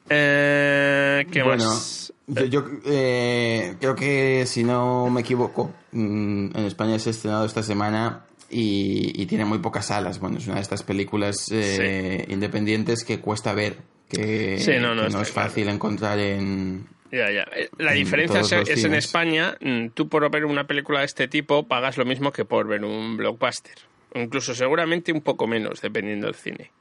Eh, 0.10 1.26
¿Qué 1.32 1.44
bueno, 1.44 1.64
más? 1.66 2.12
yo, 2.28 2.46
yo, 2.46 2.66
eh, 2.86 3.76
creo 3.80 3.96
que 3.96 4.46
si 4.48 4.64
no 4.64 5.10
me 5.10 5.22
equivoco, 5.22 5.72
mm, 5.92 6.58
en 6.58 6.66
España 6.66 6.98
se 6.98 7.10
ha 7.10 7.12
estrenado 7.12 7.46
esta 7.46 7.62
semana 7.62 8.26
y, 8.50 9.22
y 9.22 9.26
tiene 9.28 9.46
muy 9.46 9.60
pocas 9.60 9.86
salas. 9.88 10.20
Bueno, 10.20 10.40
es 10.40 10.48
una 10.48 10.56
de 10.56 10.62
estas 10.62 10.82
películas 10.82 11.46
eh, 11.52 12.26
independientes 12.30 13.04
que 13.04 13.20
cuesta 13.20 13.54
ver, 13.54 13.78
que, 14.10 14.58
Sí, 14.60 14.74
no, 14.80 14.96
no, 14.96 15.02
que 15.04 15.08
está 15.08 15.22
es 15.22 15.32
claro. 15.32 15.50
fácil 15.50 15.70
encontrar 15.70 16.20
en... 16.20 16.88
Ya, 17.12 17.32
ya. 17.32 17.44
Eh, 17.56 17.70
La 17.78 17.94
en 17.94 17.98
diferencia 17.98 18.42
es, 18.42 18.52
es 18.70 18.84
en. 18.84 18.94
España, 18.94 19.56
mm, 19.62 19.88
tú 19.96 20.10
por 20.10 20.30
ver 20.30 20.46
una 20.46 20.68
película 20.68 21.00
de 21.00 21.06
este 21.06 21.28
tipo 21.28 21.68
pagas 21.68 21.98
lo 21.98 22.06
mismo 22.06 22.32
que 22.32 22.46
por 22.46 22.68
ver 22.68 22.84
un 22.84 23.18
blockbuster. 23.18 23.76
Incluso 24.14 24.54
seguramente 24.54 25.12
un 25.12 25.22
poco 25.22 25.48
menos, 25.48 25.82
dependiendo 25.82 26.28
del 26.28 26.36
cine. 26.36 26.72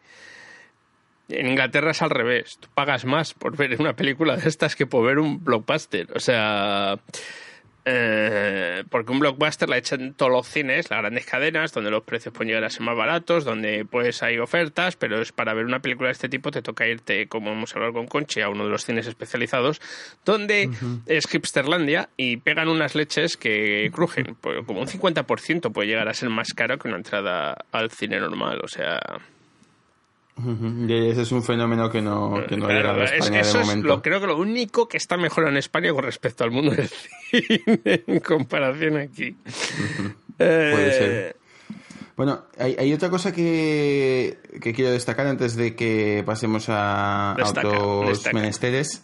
En 1.30 1.47
Inglaterra 1.47 1.90
es 1.92 2.02
al 2.02 2.11
revés. 2.11 2.58
Tú 2.58 2.68
pagas 2.75 3.04
más 3.04 3.35
por 3.35 3.56
ver 3.56 3.76
una 3.80 3.94
película 3.94 4.37
de 4.37 4.49
estas 4.49 4.76
que 4.76 4.87
por 4.87 5.04
ver 5.06 5.18
un 5.18 5.42
blockbuster. 5.44 6.08
O 6.14 6.20
sea, 6.20 6.99
Eh, 7.90 8.85
porque 8.90 9.12
un 9.12 9.18
blockbuster 9.18 9.66
la 9.66 9.78
echan 9.78 10.12
todos 10.12 10.30
los 10.30 10.47
cines, 10.47 10.90
las 10.90 11.00
grandes 11.00 11.25
cadenas, 11.25 11.73
donde 11.73 11.90
los 11.90 12.02
precios 12.02 12.35
pueden 12.35 12.49
llegar 12.49 12.64
a 12.64 12.71
ser 12.71 12.83
más 12.83 12.95
baratos, 12.95 13.47
donde 13.47 13.87
pues 13.90 14.23
hay 14.23 14.38
ofertas, 14.38 14.97
pero 14.97 15.23
es 15.23 15.33
para 15.33 15.54
ver 15.54 15.64
una 15.64 15.80
película 15.80 16.09
de 16.09 16.12
este 16.12 16.28
tipo 16.28 16.50
te 16.50 16.61
toca 16.61 16.87
irte, 16.87 17.28
como 17.28 17.52
hemos 17.52 17.75
hablado 17.75 17.95
con 17.95 18.07
Conchi, 18.07 18.42
a 18.42 18.50
uno 18.50 18.64
de 18.64 18.71
los 18.71 18.85
cines 18.85 19.07
especializados, 19.07 19.80
donde 20.26 20.68
es 21.07 21.33
hipsterlandia 21.33 22.11
y 22.18 22.37
pegan 22.37 22.68
unas 22.68 22.95
leches 22.95 23.38
que 23.38 23.90
crujen. 23.90 24.37
Pues, 24.38 24.66
como 24.66 24.80
un 24.80 24.87
50% 24.87 25.73
puede 25.73 25.88
llegar 25.88 26.09
a 26.09 26.14
ser 26.14 26.28
más 26.28 26.52
caro 26.52 26.78
que 26.78 26.88
una 26.88 26.99
entrada 26.99 27.57
al 27.73 27.90
cine 27.90 28.21
normal, 28.21 28.61
o 28.62 28.68
sea... 28.68 29.00
Y 30.87 30.92
ese 31.11 31.23
es 31.23 31.33
un 31.33 31.42
fenómeno 31.42 31.90
que 31.90 32.00
no, 32.00 32.35
que 32.49 32.57
no 32.57 32.66
ha 32.66 32.68
Claro, 32.68 32.75
llegado 32.95 33.00
a 33.00 33.04
es 33.04 33.12
España 33.12 33.40
eso 33.40 33.59
de 33.59 33.62
es 33.62 33.68
momento. 33.68 33.88
lo, 33.88 34.02
creo 34.02 34.21
que 34.21 34.26
lo 34.28 34.37
único 34.38 34.88
que 34.88 34.97
está 34.97 35.16
mejor 35.16 35.49
en 35.49 35.57
España 35.57 35.92
con 35.92 36.04
respecto 36.04 36.45
al 36.45 36.50
mundo 36.50 36.71
del 36.73 36.88
cine 37.30 38.04
en 38.07 38.21
comparación 38.21 38.97
aquí. 38.99 39.37
Eh, 40.38 40.71
Puede 40.73 40.92
ser. 40.92 41.37
Bueno, 42.16 42.45
hay, 42.59 42.75
hay 42.78 42.92
otra 42.92 43.11
cosa 43.11 43.33
que, 43.33 44.38
que 44.61 44.73
quiero 44.73 44.90
destacar 44.90 45.26
antes 45.26 45.54
de 45.57 45.76
que 45.76 46.23
pasemos 46.26 46.68
a, 46.68 47.33
a 47.33 47.37
Destaca, 47.37 47.68
otros 47.68 48.09
destaca. 48.11 48.35
menesteres. 48.37 49.02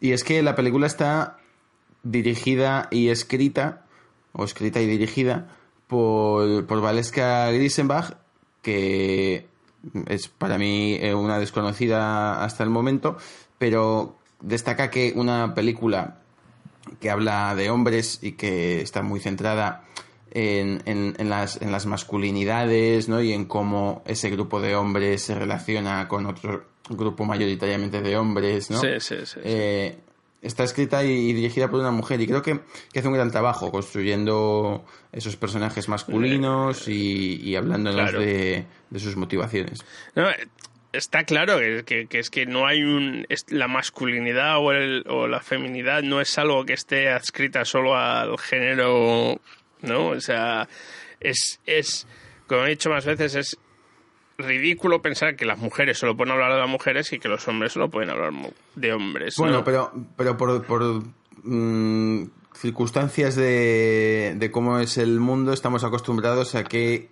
Y 0.00 0.12
es 0.12 0.22
que 0.24 0.42
la 0.42 0.54
película 0.54 0.86
está 0.86 1.38
dirigida 2.04 2.88
y 2.90 3.08
escrita, 3.08 3.84
o 4.32 4.44
escrita 4.44 4.80
y 4.80 4.86
dirigida, 4.86 5.48
por, 5.88 6.66
por 6.66 6.80
Valeska 6.80 7.50
Grisenbach, 7.50 8.14
que 8.62 9.46
es 10.08 10.28
para 10.28 10.58
mí 10.58 10.96
eh, 11.00 11.14
una 11.14 11.38
desconocida 11.38 12.42
hasta 12.44 12.64
el 12.64 12.70
momento, 12.70 13.16
pero 13.58 14.16
destaca 14.40 14.90
que 14.90 15.12
una 15.16 15.54
película 15.54 16.18
que 17.00 17.10
habla 17.10 17.54
de 17.54 17.70
hombres 17.70 18.18
y 18.22 18.32
que 18.32 18.80
está 18.80 19.02
muy 19.02 19.20
centrada 19.20 19.82
en, 20.30 20.82
en- 20.86 21.14
en 21.18 21.28
las, 21.30 21.60
en 21.62 21.72
las 21.72 21.86
masculinidades 21.86 23.08
¿no? 23.08 23.20
y 23.22 23.32
en 23.32 23.44
cómo 23.46 24.02
ese 24.06 24.30
grupo 24.30 24.60
de 24.60 24.74
hombres 24.76 25.22
se 25.22 25.34
relaciona 25.34 26.08
con 26.08 26.26
otro 26.26 26.64
grupo 26.88 27.24
mayoritariamente 27.24 28.00
de 28.02 28.16
hombres. 28.16 28.70
¿no? 28.70 28.80
Sí, 28.80 28.88
sí, 29.00 29.16
sí, 29.20 29.26
sí. 29.26 29.40
Eh, 29.42 29.98
está 30.46 30.64
escrita 30.64 31.04
y, 31.04 31.32
dirigida 31.32 31.68
por 31.68 31.80
una 31.80 31.90
mujer 31.90 32.20
y 32.20 32.26
creo 32.26 32.42
que, 32.42 32.60
que 32.92 32.98
hace 33.00 33.08
un 33.08 33.14
gran 33.14 33.30
trabajo 33.30 33.70
construyendo 33.70 34.84
esos 35.12 35.36
personajes 35.36 35.88
masculinos 35.88 36.88
y, 36.88 37.40
y 37.42 37.56
hablándonos 37.56 38.10
Claro. 38.10 38.20
de, 38.20 38.64
de 38.90 38.98
sus 39.00 39.16
motivaciones. 39.16 39.84
No, 40.14 40.26
está 40.92 41.24
claro 41.24 41.58
que, 41.58 41.82
que- 41.84 42.06
que 42.06 42.18
es 42.18 42.30
que 42.30 42.46
no 42.46 42.66
hay 42.66 42.82
un. 42.82 43.26
la 43.48 43.68
masculinidad 43.68 44.58
o, 44.58 44.72
el- 44.72 45.04
o 45.08 45.26
la 45.28 45.40
feminidad 45.40 46.02
no 46.02 46.20
es 46.20 46.38
algo 46.38 46.64
que 46.64 46.72
esté 46.74 47.10
adscrita 47.10 47.64
solo 47.64 47.96
al 47.96 48.38
género. 48.38 49.40
¿No? 49.82 50.06
O 50.08 50.20
sea, 50.20 50.68
es. 51.20 51.60
es 51.66 52.06
como 52.46 52.64
he 52.64 52.70
dicho 52.70 52.88
más 52.90 53.04
veces, 53.04 53.34
es 53.34 53.58
ridículo 54.38 55.02
pensar 55.02 55.36
que 55.36 55.44
las 55.44 55.58
mujeres 55.58 55.98
solo 55.98 56.16
pueden 56.16 56.32
hablar 56.32 56.52
de 56.52 56.60
las 56.60 56.68
mujeres 56.68 57.12
y 57.12 57.18
que 57.18 57.28
los 57.28 57.46
hombres 57.48 57.72
solo 57.72 57.90
pueden 57.90 58.10
hablar 58.10 58.32
de 58.74 58.92
hombres. 58.92 59.36
Bueno, 59.36 59.58
¿no? 59.58 59.64
pero, 59.64 59.92
pero 60.16 60.36
por, 60.36 60.64
por 60.64 61.02
mm, 61.42 62.24
circunstancias 62.54 63.36
de, 63.36 64.34
de 64.36 64.50
cómo 64.50 64.78
es 64.78 64.98
el 64.98 65.20
mundo, 65.20 65.52
estamos 65.52 65.84
acostumbrados 65.84 66.54
a 66.54 66.64
que 66.64 67.08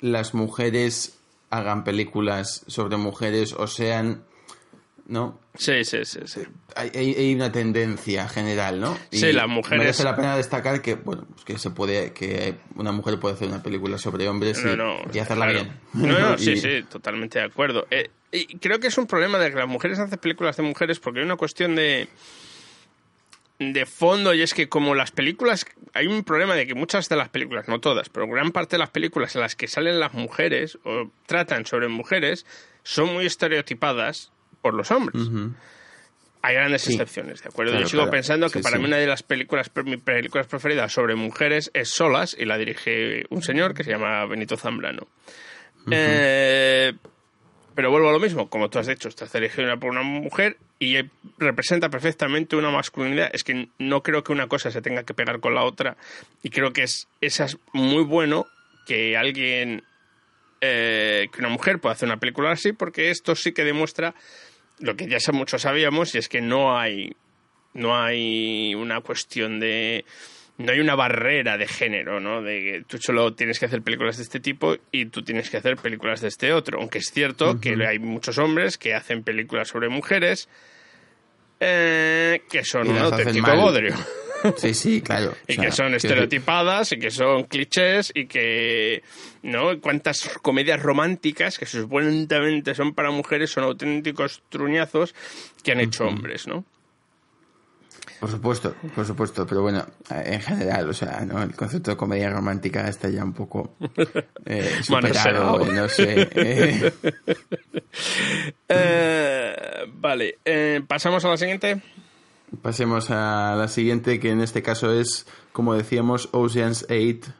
las 0.00 0.34
mujeres 0.34 1.18
hagan 1.50 1.84
películas 1.84 2.64
sobre 2.66 2.96
mujeres 2.96 3.52
o 3.52 3.66
sean, 3.66 4.24
¿no? 5.06 5.38
Sí, 5.56 5.84
sí, 5.84 6.04
sí, 6.04 6.20
sí. 6.26 6.40
Hay, 6.74 7.34
una 7.34 7.50
tendencia 7.50 8.28
general, 8.28 8.80
¿no? 8.80 8.98
Sí, 9.10 9.32
las 9.32 9.48
mujeres- 9.48 9.78
Merece 9.78 10.04
la 10.04 10.14
pena 10.16 10.36
destacar 10.36 10.82
que, 10.82 10.94
bueno, 10.96 11.24
pues 11.32 11.44
que 11.44 11.58
se 11.58 11.70
puede, 11.70 12.12
que 12.12 12.54
una 12.74 12.92
mujer 12.92 13.18
puede 13.18 13.34
hacer 13.34 13.48
una 13.48 13.62
película 13.62 13.96
sobre 13.98 14.28
hombres 14.28 14.60
y, 14.62 14.76
no, 14.76 14.96
y 15.12 15.18
hacerla 15.18 15.46
claro. 15.46 15.64
bien. 15.64 15.80
No, 15.94 16.18
no, 16.20 16.34
Y- 16.38 16.38
sí, 16.38 16.56
sí, 16.56 16.82
totalmente 16.90 17.38
de 17.38 17.46
acuerdo. 17.46 17.86
Eh, 17.90 18.10
y 18.32 18.58
creo 18.58 18.80
que 18.80 18.88
es 18.88 18.98
un 18.98 19.06
problema 19.06 19.38
de 19.38 19.50
que 19.50 19.56
las 19.56 19.68
mujeres 19.68 19.98
hacen 19.98 20.18
películas 20.18 20.56
de 20.56 20.62
mujeres 20.64 20.98
porque 20.98 21.20
hay 21.20 21.24
una 21.24 21.36
cuestión 21.36 21.74
de 21.76 22.08
de 23.58 23.86
fondo 23.86 24.34
y 24.34 24.42
es 24.42 24.52
que 24.52 24.68
como 24.68 24.94
las 24.94 25.12
películas 25.12 25.64
hay 25.94 26.06
un 26.08 26.24
problema 26.24 26.54
de 26.54 26.66
que 26.66 26.74
muchas 26.74 27.08
de 27.08 27.16
las 27.16 27.30
películas 27.30 27.68
no 27.68 27.80
todas 27.80 28.10
pero 28.10 28.26
gran 28.28 28.52
parte 28.52 28.76
de 28.76 28.80
las 28.80 28.90
películas 28.90 29.34
en 29.34 29.40
las 29.40 29.56
que 29.56 29.66
salen 29.66 29.98
las 29.98 30.12
mujeres 30.12 30.78
o 30.84 31.10
tratan 31.24 31.64
sobre 31.64 31.88
mujeres 31.88 32.44
son 32.82 33.14
muy 33.14 33.24
estereotipadas 33.24 34.30
por 34.66 34.74
los 34.74 34.90
hombres 34.90 35.22
hay 36.42 36.54
grandes 36.54 36.82
Sí. 36.82 36.92
excepciones, 36.92 37.42
¿de 37.42 37.48
acuerdo? 37.48 37.72
Claro, 37.72 37.84
Yo 37.84 37.88
sigo 37.88 38.02
claro. 38.02 38.10
pensando 38.12 38.46
que 38.48 38.58
Sí, 38.60 38.62
para 38.62 38.76
sí. 38.76 38.82
mí 38.82 38.86
una 38.88 38.98
de 38.98 39.06
las 39.08 39.22
películas, 39.24 39.68
mis 39.84 39.98
películas 40.00 40.46
preferidas 40.46 40.92
sobre 40.92 41.14
mujeres 41.16 41.70
es 41.74 41.88
Solas 41.88 42.36
y 42.38 42.44
la 42.44 42.56
dirige 42.56 43.24
un 43.30 43.42
señor 43.42 43.74
que 43.74 43.82
se 43.82 43.90
llama 43.90 44.24
Benito 44.26 44.56
Zambrano. 44.56 45.08
Eh, 45.90 46.92
pero 47.74 47.90
vuelvo 47.90 48.08
a 48.08 48.12
lo 48.12 48.20
mismo, 48.20 48.48
como 48.48 48.70
tú 48.70 48.78
has 48.78 48.86
dicho, 48.86 49.08
estás 49.08 49.32
dirigida 49.32 49.76
por 49.76 49.90
una 49.90 50.02
mujer 50.02 50.56
y 50.78 50.96
representa 51.38 51.88
perfectamente 51.90 52.54
una 52.56 52.70
masculinidad. 52.70 53.30
Es 53.32 53.42
que 53.44 53.68
no 53.78 54.02
creo 54.02 54.22
que 54.22 54.32
una 54.32 54.46
cosa 54.46 54.70
se 54.70 54.80
tenga 54.82 55.02
que 55.02 55.14
pegar 55.14 55.40
con 55.40 55.54
la 55.54 55.64
otra 55.64 55.96
y 56.42 56.50
creo 56.50 56.72
que 56.72 56.84
es, 56.84 57.08
esa 57.20 57.44
es 57.46 57.58
muy 57.72 58.04
bueno 58.04 58.46
que 58.86 59.16
alguien, 59.16 59.82
eh, 60.60 61.26
que 61.32 61.40
una 61.40 61.48
mujer 61.50 61.80
pueda 61.80 61.94
hacer 61.94 62.08
una 62.08 62.18
película 62.18 62.52
así 62.52 62.72
porque 62.72 63.10
esto 63.10 63.34
sí 63.34 63.52
que 63.52 63.64
demuestra 63.64 64.14
lo 64.80 64.96
que 64.96 65.06
ya 65.08 65.18
muchos 65.32 65.62
sabíamos 65.62 66.14
y 66.14 66.18
es 66.18 66.28
que 66.28 66.40
no 66.40 66.78
hay 66.78 67.14
no 67.74 67.96
hay 67.96 68.74
una 68.74 69.00
cuestión 69.00 69.60
de 69.60 70.04
no 70.58 70.72
hay 70.72 70.80
una 70.80 70.94
barrera 70.94 71.58
de 71.58 71.66
género, 71.66 72.18
¿no? 72.18 72.40
De 72.42 72.60
que 72.60 72.84
tú 72.86 72.98
solo 72.98 73.34
tienes 73.34 73.58
que 73.58 73.66
hacer 73.66 73.82
películas 73.82 74.16
de 74.16 74.22
este 74.22 74.40
tipo 74.40 74.76
y 74.90 75.06
tú 75.06 75.22
tienes 75.22 75.50
que 75.50 75.58
hacer 75.58 75.76
películas 75.76 76.22
de 76.22 76.28
este 76.28 76.52
otro. 76.52 76.78
Aunque 76.80 76.98
es 76.98 77.10
cierto 77.12 77.60
que 77.60 77.76
hay 77.86 77.98
muchos 77.98 78.38
hombres 78.38 78.78
que 78.78 78.94
hacen 78.94 79.22
películas 79.22 79.68
sobre 79.68 79.90
mujeres 79.90 80.48
eh, 81.60 82.42
que 82.50 82.64
son 82.64 82.88
un 82.88 82.98
auténtico 82.98 83.54
bodrio. 83.56 83.94
Sí, 84.56 84.74
sí, 84.74 85.00
claro. 85.00 85.34
Y 85.46 85.52
O 85.52 85.56
sea, 85.56 85.64
que 85.64 85.72
son 85.72 85.94
estereotipadas 85.94 86.92
y 86.92 86.98
que 86.98 87.10
son 87.10 87.44
clichés 87.44 88.12
y 88.14 88.26
que, 88.26 89.02
¿no? 89.42 89.80
Cuántas 89.80 90.28
comedias 90.42 90.82
románticas 90.82 91.58
que 91.58 91.66
supuestamente 91.66 92.74
son 92.74 92.94
para 92.94 93.10
mujeres 93.10 93.50
son 93.50 93.64
auténticos 93.64 94.42
truñazos 94.48 95.14
que 95.62 95.72
han 95.72 95.80
hecho 95.80 96.06
hombres, 96.06 96.46
¿no? 96.46 96.64
Por 98.20 98.30
supuesto, 98.30 98.74
por 98.94 99.04
supuesto, 99.04 99.46
pero 99.46 99.60
bueno, 99.60 99.84
en 100.08 100.40
general, 100.40 100.88
o 100.88 100.94
sea, 100.94 101.20
¿no? 101.26 101.42
el 101.42 101.54
concepto 101.54 101.90
de 101.90 101.98
comedia 101.98 102.30
romántica 102.30 102.88
está 102.88 103.10
ya 103.10 103.22
un 103.22 103.34
poco 103.34 103.74
eh, 104.46 104.78
superado, 104.82 105.66
no 105.66 105.88
sé. 105.88 106.28
eh. 106.34 106.92
Eh, 108.68 109.54
vale, 109.88 110.38
eh, 110.44 110.82
pasamos 110.86 111.24
a 111.24 111.28
la 111.28 111.36
siguiente. 111.36 111.80
Pasemos 112.62 113.10
a 113.10 113.54
la 113.56 113.68
siguiente, 113.68 114.18
que 114.20 114.30
en 114.30 114.40
este 114.40 114.62
caso 114.62 114.92
es, 114.92 115.26
como 115.52 115.74
decíamos, 115.74 116.28
Ocean's 116.32 116.84
8. 116.90 117.32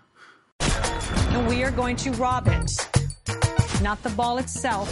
And 1.33 1.49
we 1.49 1.63
are 1.63 1.71
going 1.73 1.97
to 1.97 2.11
rob 2.13 2.49
it. 2.49 2.71
Not 3.83 4.03
the 4.03 4.11
ball 4.11 4.39
itself. 4.39 4.89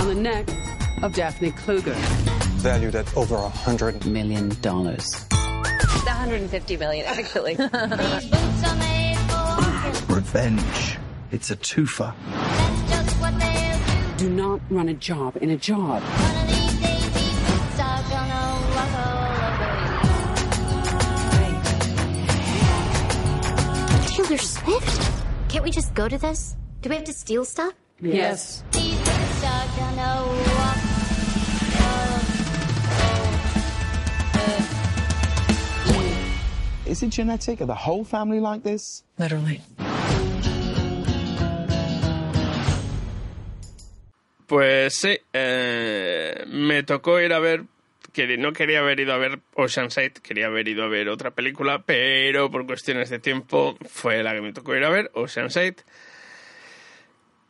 on 0.00 0.08
the 0.08 0.14
neck 0.14 0.48
of 1.02 1.14
Daphne 1.14 1.50
Kluger. 1.52 1.94
Valued 2.60 2.94
at 2.94 3.06
over 3.16 3.36
a 3.36 3.48
hundred 3.48 4.04
Million 4.06 4.48
dollars. 4.60 5.26
150 5.30 6.76
million, 6.76 7.06
actually. 7.06 7.56
Revenge. 10.14 10.98
It's 11.30 11.50
a 11.50 11.56
twofer. 11.56 12.14
Do 14.18 14.30
not 14.30 14.60
run 14.70 14.88
a 14.88 14.94
job 14.94 15.36
in 15.40 15.50
a 15.50 15.56
job. 15.56 16.02
Taylor 24.24 24.38
Swift? 24.38 25.12
Can't 25.50 25.64
we 25.64 25.70
just 25.70 25.94
go 25.94 26.08
to 26.08 26.16
this? 26.16 26.56
Do 26.80 26.88
we 26.88 26.96
have 26.96 27.04
to 27.04 27.12
steal 27.12 27.44
stuff? 27.44 27.74
Yes. 28.00 28.64
Is 36.86 37.02
it 37.02 37.10
genetic? 37.10 37.60
Are 37.60 37.66
the 37.66 37.74
whole 37.74 38.02
family 38.04 38.40
like 38.40 38.62
this? 38.62 39.04
Literally. 39.18 39.60
Pues 44.46 44.94
sí, 45.02 45.18
eh, 45.34 46.44
me 46.46 46.82
tocó 46.82 47.18
ir 47.22 47.32
a 47.32 47.40
ver, 47.40 47.66
que 48.14 48.38
no 48.38 48.52
quería 48.54 48.78
haber 48.78 49.00
ido 49.00 49.12
a 49.12 49.18
ver 49.18 49.40
Ocean's 49.54 49.98
8, 49.98 50.22
quería 50.22 50.46
haber 50.46 50.66
ido 50.68 50.84
a 50.84 50.88
ver 50.88 51.08
otra 51.10 51.32
película, 51.32 51.82
pero 51.84 52.50
por 52.50 52.64
cuestiones 52.66 53.10
de 53.10 53.18
tiempo 53.18 53.76
fue 53.90 54.22
la 54.22 54.32
que 54.32 54.40
me 54.40 54.52
tocó 54.54 54.74
ir 54.74 54.84
a 54.84 54.88
ver, 54.90 55.10
Ocean's 55.12 55.56
8. 55.56 55.84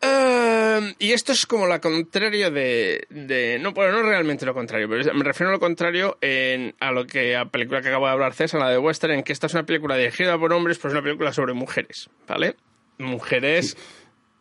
Eh, 0.07 0.95
y 0.99 1.13
esto 1.13 1.33
es 1.33 1.47
como 1.47 1.67
lo 1.67 1.81
contrario 1.81 2.51
de, 2.51 3.07
de- 3.09 3.59
No, 3.61 3.73
bueno, 3.73 3.93
no 3.93 4.03
realmente 4.03 4.45
lo 4.45 4.53
contrario, 4.53 4.89
pero 4.89 5.15
me 5.15 5.25
refiero 5.25 5.49
a 5.51 5.53
lo 5.55 5.61
contrario 5.61 6.19
en, 6.21 6.75
a 6.81 6.93
lo 6.93 7.07
que 7.07 7.37
a 7.37 7.47
película 7.47 7.81
que 7.81 7.89
acabo 7.89 8.07
de 8.07 8.13
hablar 8.13 8.35
César, 8.35 8.61
la 8.61 8.71
de 8.71 8.79
Western, 8.79 9.15
en 9.15 9.23
que 9.23 9.33
esta 9.33 9.47
es 9.47 9.55
una 9.55 9.65
película 9.65 9.97
dirigida 9.97 10.37
por 10.39 10.53
hombres, 10.53 10.79
pues 10.79 10.93
es 10.93 10.97
una 10.99 11.03
película 11.05 11.33
sobre 11.33 11.55
mujeres, 11.55 12.11
¿vale? 12.27 12.57
Mujeres... 12.99 13.77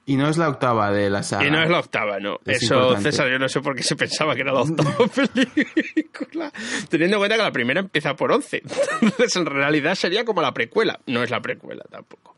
Y 0.05 0.17
no 0.17 0.27
es 0.27 0.37
la 0.37 0.49
octava 0.49 0.91
de 0.91 1.09
la 1.09 1.23
saga. 1.23 1.45
Y 1.45 1.51
no 1.51 1.63
es 1.63 1.69
la 1.69 1.79
octava, 1.79 2.19
no. 2.19 2.39
Es 2.45 2.63
Eso, 2.63 2.75
importante. 2.75 3.11
César, 3.11 3.29
yo 3.29 3.39
no 3.39 3.47
sé 3.47 3.61
por 3.61 3.73
qué 3.75 3.83
se 3.83 3.95
pensaba 3.95 4.35
que 4.35 4.41
era 4.41 4.51
la 4.51 4.61
octava 4.61 5.07
película. 5.33 6.51
Teniendo 6.89 7.15
en 7.15 7.21
cuenta 7.21 7.37
que 7.37 7.43
la 7.43 7.51
primera 7.51 7.79
empieza 7.79 8.13
por 8.15 8.31
11. 8.31 8.63
Entonces, 9.01 9.35
en 9.37 9.45
realidad 9.45 9.95
sería 9.95 10.25
como 10.25 10.41
la 10.41 10.53
precuela. 10.53 10.99
No 11.05 11.23
es 11.23 11.29
la 11.29 11.39
precuela 11.39 11.85
tampoco. 11.89 12.35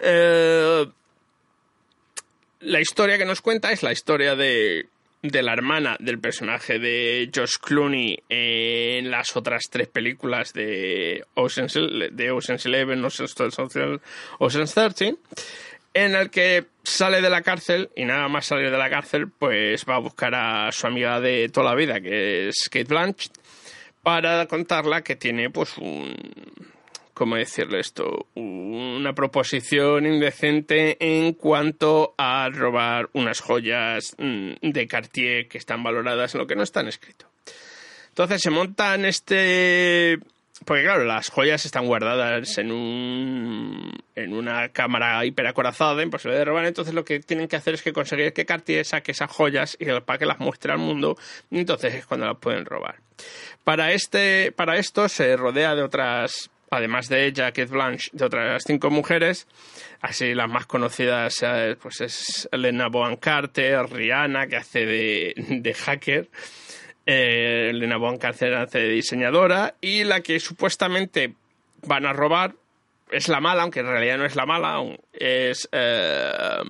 Eh, 0.00 0.86
la 2.60 2.80
historia 2.80 3.18
que 3.18 3.24
nos 3.24 3.40
cuenta 3.40 3.72
es 3.72 3.82
la 3.82 3.90
historia 3.90 4.36
de, 4.36 4.86
de 5.22 5.42
la 5.42 5.54
hermana 5.54 5.96
del 5.98 6.20
personaje 6.20 6.78
de 6.78 7.30
Josh 7.34 7.56
Clooney 7.60 8.22
en 8.28 9.10
las 9.10 9.36
otras 9.36 9.62
tres 9.68 9.88
películas 9.88 10.52
de 10.52 11.24
Ocean's, 11.34 11.74
de 11.74 12.30
Ocean's 12.30 12.64
Eleven, 12.66 13.04
Ocean's 13.04 13.34
12, 13.34 14.00
Ocean's 14.38 14.74
13 14.74 15.16
en 15.94 16.14
el 16.14 16.30
que 16.30 16.66
sale 16.82 17.20
de 17.20 17.30
la 17.30 17.42
cárcel 17.42 17.90
y 17.94 18.04
nada 18.04 18.28
más 18.28 18.46
salir 18.46 18.70
de 18.70 18.78
la 18.78 18.90
cárcel, 18.90 19.28
pues 19.30 19.84
va 19.88 19.96
a 19.96 20.00
buscar 20.00 20.34
a 20.34 20.72
su 20.72 20.86
amiga 20.86 21.20
de 21.20 21.48
toda 21.48 21.70
la 21.70 21.76
vida, 21.76 22.00
que 22.00 22.48
es 22.48 22.68
Kate 22.70 22.84
Blanchett, 22.84 23.32
para 24.02 24.46
contarla 24.46 25.02
que 25.02 25.16
tiene 25.16 25.50
pues 25.50 25.78
un 25.78 26.16
¿cómo 27.14 27.36
decirle 27.36 27.80
esto? 27.80 28.26
Una 28.34 29.14
proposición 29.14 30.06
indecente 30.06 30.96
en 30.98 31.34
cuanto 31.34 32.14
a 32.18 32.48
robar 32.50 33.10
unas 33.12 33.40
joyas 33.40 34.16
mm, 34.18 34.54
de 34.60 34.86
Cartier 34.88 35.48
que 35.48 35.58
están 35.58 35.82
valoradas 35.82 36.34
en 36.34 36.40
lo 36.40 36.46
que 36.46 36.56
no 36.56 36.62
están 36.62 36.88
escrito. 36.88 37.26
Entonces 38.08 38.42
se 38.42 38.50
montan 38.50 39.04
este 39.04 40.18
porque 40.64 40.82
claro, 40.82 41.04
las 41.04 41.30
joyas 41.30 41.64
están 41.64 41.86
guardadas 41.86 42.58
en 42.58 42.72
un 42.72 44.02
en 44.14 44.34
una 44.34 44.68
cámara 44.68 45.24
hiperacorazada, 45.24 46.02
imposible 46.02 46.36
de 46.36 46.44
robar. 46.44 46.66
Entonces 46.66 46.94
lo 46.94 47.04
que 47.04 47.20
tienen 47.20 47.48
que 47.48 47.56
hacer 47.56 47.74
es 47.74 47.82
que 47.82 47.92
conseguir 47.92 48.32
que 48.32 48.44
Cartier 48.44 48.84
saque 48.84 49.12
esas 49.12 49.30
joyas 49.30 49.76
y 49.80 49.86
para 50.00 50.18
que 50.18 50.26
las 50.26 50.38
muestre 50.38 50.72
al 50.72 50.78
mundo. 50.78 51.16
Entonces 51.50 51.94
es 51.94 52.06
cuando 52.06 52.26
las 52.26 52.38
pueden 52.38 52.64
robar. 52.64 52.96
Para 53.64 53.92
este, 53.92 54.52
para 54.52 54.76
esto 54.76 55.08
se 55.08 55.36
rodea 55.36 55.74
de 55.74 55.82
otras, 55.82 56.50
además 56.70 57.08
de 57.08 57.26
ella, 57.26 57.52
Blanche, 57.68 58.10
de 58.12 58.24
otras 58.24 58.64
cinco 58.66 58.90
mujeres. 58.90 59.46
Así 60.00 60.34
las 60.34 60.50
más 60.50 60.66
conocidas, 60.66 61.42
eh, 61.42 61.76
pues 61.80 62.00
es 62.00 62.48
Elena 62.52 62.88
Bohan 62.88 63.16
Carter, 63.16 63.88
Rihanna, 63.88 64.46
que 64.46 64.56
hace 64.56 64.84
de, 64.84 65.34
de 65.36 65.74
hacker. 65.74 66.28
Eh, 67.04 67.70
Elena 67.70 67.98
hace 68.22 68.78
de 68.78 68.88
diseñadora 68.88 69.74
y 69.80 70.04
la 70.04 70.20
que 70.20 70.38
supuestamente 70.38 71.34
van 71.84 72.06
a 72.06 72.12
robar 72.12 72.54
es 73.10 73.28
la 73.28 73.40
mala, 73.40 73.62
aunque 73.62 73.80
en 73.80 73.86
realidad 73.86 74.18
no 74.18 74.24
es 74.24 74.36
la 74.36 74.46
mala, 74.46 74.80
es... 75.12 75.68
eh, 75.72 76.62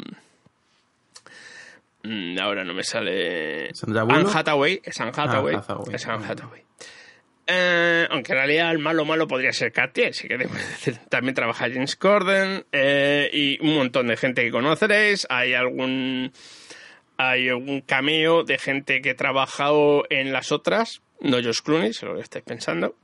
mm, 2.03 2.39
ahora 2.41 2.65
no 2.65 2.75
me 2.75 2.83
sale... 2.83 3.71
Anne 4.09 4.29
Hathaway, 4.33 4.81
es 4.83 5.01
Anne 5.01 5.13
Hathaway. 5.15 5.55
Ah, 5.55 5.59
Hathaway. 5.59 5.95
Es 5.95 6.07
Anne 6.07 6.27
Hathaway. 6.27 6.63
Eh, 7.47 8.07
aunque 8.11 8.33
en 8.33 8.39
realidad 8.39 8.71
el 8.71 8.79
malo 8.79 9.05
malo 9.05 9.27
podría 9.27 9.53
ser 9.53 9.73
Cartier, 9.73 10.15
si 10.15 10.29
queremos 10.29 10.57
decir. 10.69 10.99
También 11.09 11.35
trabaja 11.35 11.69
James 11.69 11.97
Corden 11.97 12.65
eh, 12.73 13.29
y 13.33 13.61
un 13.65 13.75
montón 13.75 14.07
de 14.07 14.17
gente 14.17 14.43
que 14.43 14.51
conoceréis. 14.51 15.27
Hay 15.29 15.55
algún 15.55 16.33
hay 17.17 17.49
algún 17.49 17.81
cameo 17.81 18.45
de 18.45 18.59
gente 18.59 19.01
que 19.01 19.11
ha 19.11 19.17
trabajado 19.17 20.05
en 20.11 20.33
las 20.33 20.53
otras, 20.53 21.03
no 21.21 21.37
Josh 21.43 21.61
Clooney, 21.63 21.93
si 21.93 22.07
lo 22.07 22.19
estáis 22.19 22.45
pensando. 22.45 22.95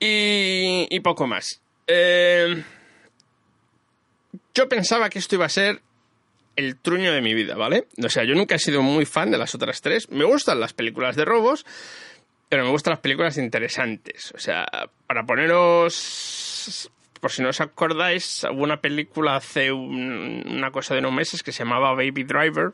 Y, 0.00 0.86
y 0.90 1.00
poco 1.00 1.26
más. 1.26 1.60
Eh, 1.86 2.62
yo 4.54 4.68
pensaba 4.68 5.10
que 5.10 5.18
esto 5.18 5.34
iba 5.34 5.46
a 5.46 5.50
ser 5.50 5.80
el 6.56 6.76
truño 6.76 7.12
de 7.12 7.20
mi 7.20 7.34
vida, 7.34 7.56
¿vale? 7.56 7.86
O 8.02 8.08
sea, 8.08 8.24
yo 8.24 8.34
nunca 8.34 8.54
he 8.54 8.58
sido 8.58 8.82
muy 8.82 9.06
fan 9.06 9.30
de 9.30 9.38
las 9.38 9.54
otras 9.54 9.80
tres. 9.80 10.10
Me 10.10 10.24
gustan 10.24 10.60
las 10.60 10.72
películas 10.72 11.16
de 11.16 11.24
robos, 11.24 11.66
pero 12.48 12.64
me 12.64 12.70
gustan 12.70 12.92
las 12.92 13.00
películas 13.00 13.36
interesantes. 13.38 14.32
O 14.34 14.38
sea, 14.38 14.66
para 15.06 15.24
poneros, 15.26 16.90
por 17.24 17.32
si 17.32 17.40
no 17.40 17.48
os 17.48 17.60
acordáis, 17.62 18.44
hubo 18.52 18.62
una 18.64 18.82
película 18.82 19.36
hace 19.36 19.72
un- 19.72 20.44
una 20.46 20.70
cosa 20.70 20.92
de 20.92 21.00
unos 21.00 21.14
meses 21.14 21.42
que 21.42 21.52
se 21.52 21.60
llamaba 21.64 21.94
Baby 21.94 22.22
Driver. 22.24 22.72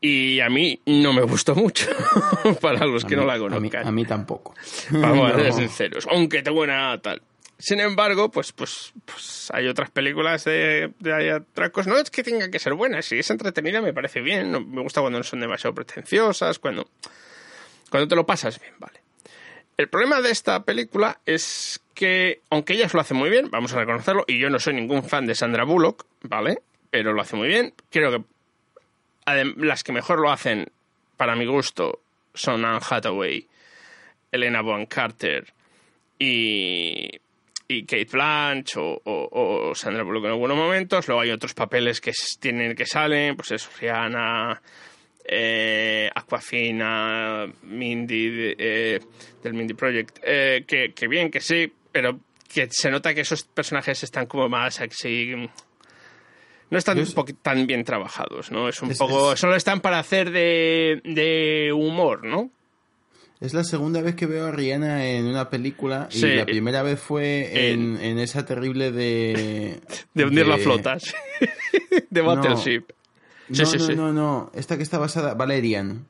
Y 0.00 0.40
a 0.40 0.48
mí 0.48 0.80
no 0.86 1.12
me 1.12 1.22
gustó 1.22 1.54
mucho, 1.54 1.86
para 2.60 2.84
los 2.84 3.04
que 3.04 3.14
no 3.14 3.24
la 3.24 3.34
a 3.34 3.36
mí- 3.36 3.42
conozcan. 3.42 3.86
A 3.86 3.92
mí, 3.92 4.04
tampoco. 4.04 4.56
Vamos 4.90 5.30
a 5.30 5.36
ser 5.36 5.52
sinceros, 5.52 6.08
aunque 6.10 6.42
tengo 6.42 6.62
una 6.62 6.98
tal. 7.00 7.22
Sin 7.60 7.78
embargo, 7.78 8.28
pues, 8.28 8.50
pues, 8.50 8.92
pues 9.04 9.48
hay 9.54 9.68
otras 9.68 9.90
películas 9.90 10.42
de, 10.42 10.90
de 10.98 11.30
atracos. 11.30 11.86
No 11.86 11.96
es 11.96 12.10
que 12.10 12.24
tengan 12.24 12.50
que 12.50 12.58
ser 12.58 12.74
buenas, 12.74 13.04
si 13.06 13.20
es 13.20 13.30
entretenida 13.30 13.80
me 13.80 13.92
parece 13.92 14.20
bien. 14.20 14.50
no- 14.50 14.60
me 14.60 14.82
gusta 14.82 15.00
cuando 15.00 15.20
no 15.20 15.22
son 15.22 15.38
demasiado 15.38 15.72
pretenciosas, 15.76 16.58
cuando, 16.58 16.88
cuando 17.88 18.08
te 18.08 18.16
lo 18.16 18.26
pasas 18.26 18.60
bien, 18.60 18.74
vale. 18.80 19.00
El 19.76 19.88
problema 19.88 20.20
de 20.20 20.32
esta 20.32 20.64
película 20.64 21.20
es 21.24 21.80
que, 21.94 22.40
aunque 22.50 22.74
ellas 22.74 22.94
lo 22.94 23.00
hacen 23.00 23.16
muy 23.16 23.30
bien, 23.30 23.50
vamos 23.50 23.72
a 23.72 23.78
reconocerlo, 23.78 24.24
y 24.26 24.38
yo 24.38 24.50
no 24.50 24.58
soy 24.58 24.74
ningún 24.74 25.02
fan 25.02 25.26
de 25.26 25.34
Sandra 25.34 25.64
Bullock, 25.64 26.06
¿vale? 26.22 26.58
Pero 26.90 27.12
lo 27.12 27.22
hace 27.22 27.36
muy 27.36 27.48
bien. 27.48 27.74
Creo 27.90 28.10
que 28.10 28.24
las 29.56 29.84
que 29.84 29.92
mejor 29.92 30.20
lo 30.20 30.30
hacen, 30.30 30.66
para 31.16 31.36
mi 31.36 31.46
gusto, 31.46 32.00
son 32.34 32.64
Anne 32.64 32.80
Hathaway, 32.88 33.46
Elena 34.30 34.62
Bonham 34.62 34.86
Carter 34.86 35.52
y, 36.18 37.20
Kate 37.86 38.08
Blanche 38.12 38.74
o, 38.78 39.72
Sandra 39.74 40.02
Bullock 40.02 40.24
en 40.24 40.30
algunos 40.32 40.56
momentos. 40.56 41.06
Luego 41.08 41.22
hay 41.22 41.30
otros 41.30 41.54
papeles 41.54 42.00
que 42.00 42.12
tienen 42.38 42.74
que 42.74 42.84
salen, 42.84 43.36
pues 43.36 43.52
es 43.52 43.80
Rihanna, 43.80 44.60
eh, 45.24 46.10
Aquafina, 46.14 47.46
Mindy 47.62 48.54
eh, 48.58 49.00
del 49.42 49.54
Mindy 49.54 49.74
Project, 49.74 50.18
eh, 50.22 50.64
que 50.66 51.08
bien, 51.08 51.30
que 51.30 51.40
sí, 51.40 51.72
pero 51.92 52.18
que 52.52 52.68
se 52.70 52.90
nota 52.90 53.14
que 53.14 53.20
esos 53.22 53.44
personajes 53.44 54.02
están 54.02 54.26
como 54.26 54.48
más 54.48 54.80
así 54.80 55.32
no 56.70 56.78
están 56.78 56.98
poqui- 56.98 57.36
tan 57.40 57.66
bien 57.66 57.84
trabajados, 57.84 58.50
¿no? 58.50 58.68
Es 58.68 58.80
un 58.82 58.90
Es- 58.90 58.98
poco... 58.98 59.34
es- 59.34 59.40
Solo 59.40 59.54
están 59.56 59.80
para 59.80 59.98
hacer 59.98 60.30
de, 60.30 61.00
de 61.04 61.70
humor, 61.72 62.24
¿no? 62.24 62.50
Es 63.40 63.54
la 63.54 63.64
segunda 63.64 64.00
vez 64.00 64.14
que 64.14 64.26
veo 64.26 64.46
a 64.46 64.52
Rihanna 64.52 65.04
en 65.06 65.26
una 65.26 65.50
película 65.50 66.08
y 66.12 66.20
la 66.20 66.44
primera 66.46 66.82
vez 66.84 67.00
fue 67.00 67.70
en, 67.72 67.98
en 68.00 68.18
esa 68.20 68.44
terrible 68.46 68.92
de... 68.92 69.80
De 70.14 70.24
hundir 70.24 70.46
la 70.46 70.58
flota, 70.58 70.98
sí. 71.00 71.12
de 72.10 72.22
No. 72.22 72.28
Battleship. 72.28 72.84
Sí, 73.50 73.62
no, 73.62 73.66
sí, 73.66 73.78
no, 73.78 73.86
sí. 73.86 73.94
no, 73.96 74.12
no. 74.12 74.50
Esta 74.54 74.76
que 74.76 74.84
está 74.84 74.98
basada... 74.98 75.34
Valerian. 75.34 76.06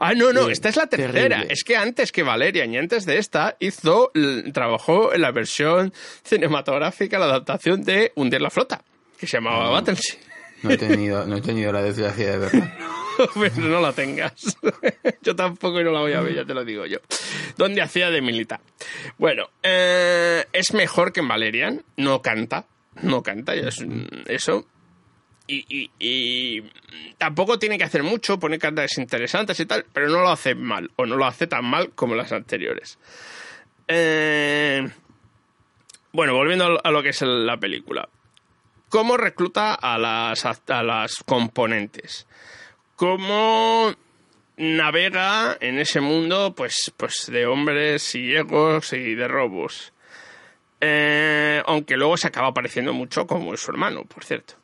Ah, 0.00 0.12
no, 0.14 0.32
no, 0.32 0.46
Sí, 0.46 0.52
esta 0.52 0.68
es 0.68 0.76
la 0.76 0.86
tercera. 0.86 1.12
terrible. 1.36 1.46
Es 1.52 1.64
que 1.64 1.76
antes 1.76 2.12
que 2.12 2.22
Valeria 2.22 2.64
y 2.66 2.76
antes 2.76 3.04
de 3.06 3.18
esta 3.18 3.56
hizo, 3.60 4.10
trabajó 4.52 5.12
en 5.14 5.20
la 5.22 5.30
versión 5.32 5.92
cinematográfica, 6.24 7.18
la 7.18 7.26
adaptación 7.26 7.82
de 7.84 8.12
Hundir 8.16 8.40
la 8.42 8.50
flota, 8.50 8.82
que 9.18 9.26
se 9.26 9.36
llamaba 9.38 9.66
Ah. 9.68 9.70
Battleship. 9.70 10.18
No 10.62 10.70
he 10.70 10.78
tenido, 10.78 11.26
no 11.26 11.36
he 11.36 11.42
tenido 11.42 11.72
la 11.72 11.82
desgracia 11.82 12.32
de 12.32 12.38
verla. 12.38 12.76
Pero 13.34 13.54
no 13.68 13.80
la 13.80 13.92
tengas. 13.92 14.56
yo 15.22 15.36
tampoco 15.36 15.80
y 15.80 15.84
no 15.84 15.92
la 15.92 16.00
voy 16.00 16.14
a 16.14 16.20
ver, 16.20 16.34
ya 16.34 16.44
te 16.44 16.54
lo 16.54 16.64
digo 16.64 16.86
yo. 16.86 16.98
Donde 17.56 17.82
hacía 17.82 18.10
de 18.10 18.20
militar. 18.22 18.60
Bueno, 19.18 19.48
eh, 19.62 20.44
es 20.52 20.72
mejor 20.72 21.12
que 21.12 21.20
en 21.20 21.28
Valerian. 21.28 21.82
No 21.96 22.22
canta. 22.22 22.64
No 23.02 23.22
canta, 23.22 23.54
ya 23.54 23.68
es 23.68 23.84
eso. 24.26 24.66
Y, 25.46 25.64
y- 25.68 25.90
y 25.98 26.62
tampoco 27.18 27.58
tiene 27.58 27.76
que 27.76 27.84
hacer 27.84 28.02
mucho, 28.02 28.38
pone 28.38 28.58
cantas 28.58 28.96
interesantes 28.96 29.60
y 29.60 29.66
tal, 29.66 29.84
pero 29.92 30.08
no 30.08 30.20
lo 30.20 30.30
hace 30.30 30.54
mal, 30.54 30.90
o 30.96 31.04
no 31.04 31.16
lo 31.16 31.26
hace 31.26 31.46
tan 31.46 31.64
mal 31.66 31.90
como 31.90 32.14
las 32.14 32.32
anteriores. 32.32 32.98
Eh, 33.88 34.88
bueno, 36.12 36.34
volviendo 36.34 36.80
a 36.82 36.90
lo- 36.90 37.02
que 37.02 37.10
es 37.10 37.20
la 37.22 37.58
película. 37.58 38.08
¿Cómo 38.88 39.16
recluta 39.16 39.74
a 39.74 39.98
las, 39.98 40.46
a 40.46 40.82
las 40.82 41.16
componentes? 41.24 42.26
¿Cómo 42.96 43.92
navega 44.56 45.56
en 45.60 45.78
ese 45.78 46.00
mundo 46.00 46.54
pues, 46.56 46.92
pues 46.96 47.26
de 47.26 47.44
hombres 47.46 48.02
ciegos 48.02 48.92
y 48.92 49.14
de 49.14 49.28
robos? 49.28 49.92
Eh, 50.80 51.62
aunque 51.66 51.96
luego 51.96 52.16
se 52.16 52.28
acaba 52.28 52.54
pareciendo 52.54 52.92
mucho 52.92 53.26
como 53.26 53.54
su 53.56 53.70
hermano, 53.72 54.04
por 54.04 54.24
cierto. 54.24 54.54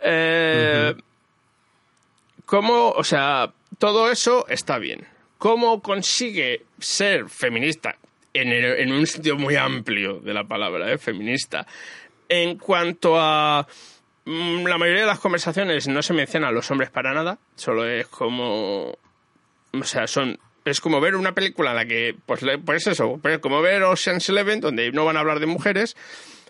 Eh, 0.00 0.94
¿Cómo, 2.46 2.90
o 2.90 3.04
sea, 3.04 3.52
todo 3.78 4.10
eso 4.10 4.46
está 4.48 4.78
bien? 4.78 5.06
¿Cómo 5.38 5.82
consigue 5.82 6.62
ser 6.78 7.28
feminista? 7.28 7.96
En, 8.34 8.48
el- 8.52 8.78
en 8.80 8.92
un 8.92 9.06
sentido 9.06 9.36
muy 9.36 9.56
amplio 9.56 10.20
de 10.20 10.34
la 10.34 10.44
palabra, 10.44 10.90
¿eh? 10.92 10.98
feminista. 10.98 11.66
En 12.28 12.56
cuanto 12.58 13.14
a 13.18 13.66
mm, 14.24 14.66
la 14.66 14.78
mayoría 14.78 15.02
de 15.02 15.06
las 15.06 15.18
conversaciones 15.18 15.88
no 15.88 16.02
se 16.02 16.14
menciona 16.14 16.48
a 16.48 16.52
los 16.52 16.70
hombres 16.70 16.90
para 16.90 17.12
nada, 17.14 17.38
solo 17.56 17.86
es 17.86 18.06
como... 18.08 18.96
O 19.72 19.84
sea, 19.84 20.06
son... 20.06 20.38
Es 20.64 20.80
como 20.80 21.00
ver 21.00 21.16
una 21.16 21.32
película 21.32 21.70
en 21.70 21.76
la 21.76 21.86
que, 21.86 22.14
pues, 22.26 22.40
pues 22.64 22.86
eso, 22.86 23.18
pues 23.22 23.38
como 23.38 23.62
ver 23.62 23.82
Ocean's 23.84 24.28
Eleven, 24.28 24.60
donde 24.60 24.92
no 24.92 25.04
van 25.06 25.16
a 25.16 25.20
hablar 25.20 25.40
de 25.40 25.46
mujeres, 25.46 25.96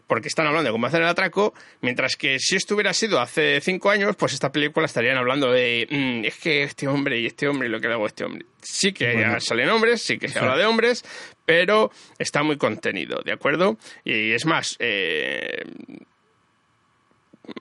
porque 0.09 0.27
están 0.27 0.47
hablando 0.49 0.69
de 0.69 0.73
cómo 0.73 0.87
hacer 0.89 1.03
el 1.03 1.07
atraco, 1.09 1.55
mientras 1.83 2.17
que 2.17 2.39
si 2.41 2.57
esto 2.57 2.75
hubiera 2.75 2.93
sido 2.93 3.21
hace 3.21 3.61
cinco 3.61 3.91
años, 3.91 4.17
pues 4.17 4.33
esta 4.33 4.51
película 4.51 4.87
estarían 4.87 5.17
hablando 5.19 5.53
de 5.53 5.87
"Mm, 5.89 6.25
es 6.25 6.35
que 6.39 6.65
este 6.65 6.89
hombre 6.89 7.21
y 7.21 7.27
este 7.27 7.47
hombre 7.47 7.69
y 7.69 7.71
lo 7.71 7.81
que 7.81 7.87
le 7.89 7.95
hago 7.95 8.05
a 8.05 8.09
este 8.09 8.25
hombre. 8.25 8.45
Sí 8.61 8.93
que 8.93 9.13
Bueno. 9.13 9.39
salen 9.41 9.69
hombres, 9.69 10.03
sí 10.03 10.19
que 10.19 10.29
se 10.29 10.39
habla 10.41 10.57
de 10.57 10.65
hombres, 10.67 11.05
pero 11.45 11.93
está 12.19 12.43
muy 12.43 12.57
contenido, 12.57 13.21
¿de 13.25 13.33
acuerdo? 13.33 13.77
Y 14.05 14.33
es 14.33 14.45
más, 14.47 14.77
eh, 14.81 15.63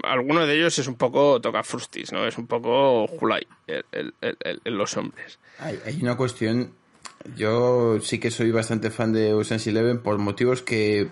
alguno 0.04 0.46
de 0.46 0.56
ellos 0.56 0.78
es 0.80 0.88
un 0.88 0.96
poco 0.96 1.40
tocafrustis, 1.40 2.12
¿no? 2.12 2.28
Es 2.28 2.38
un 2.38 2.48
poco 2.48 3.08
Julai, 3.08 3.48
el- 3.68 3.86
el- 3.92 4.14
el- 4.22 4.38
el- 4.64 4.74
los 4.78 4.96
hombres. 4.98 5.40
Hay, 5.60 5.80
hay 5.86 6.00
una 6.02 6.18
cuestión. 6.18 6.74
Yo 7.36 8.00
sí 8.02 8.20
que 8.20 8.32
soy 8.32 8.52
bastante 8.52 8.90
fan 8.92 9.12
de 9.14 9.34
Ocean's 9.34 9.66
Eleven 9.68 10.02
por 10.02 10.18
motivos 10.18 10.62
que 10.62 11.08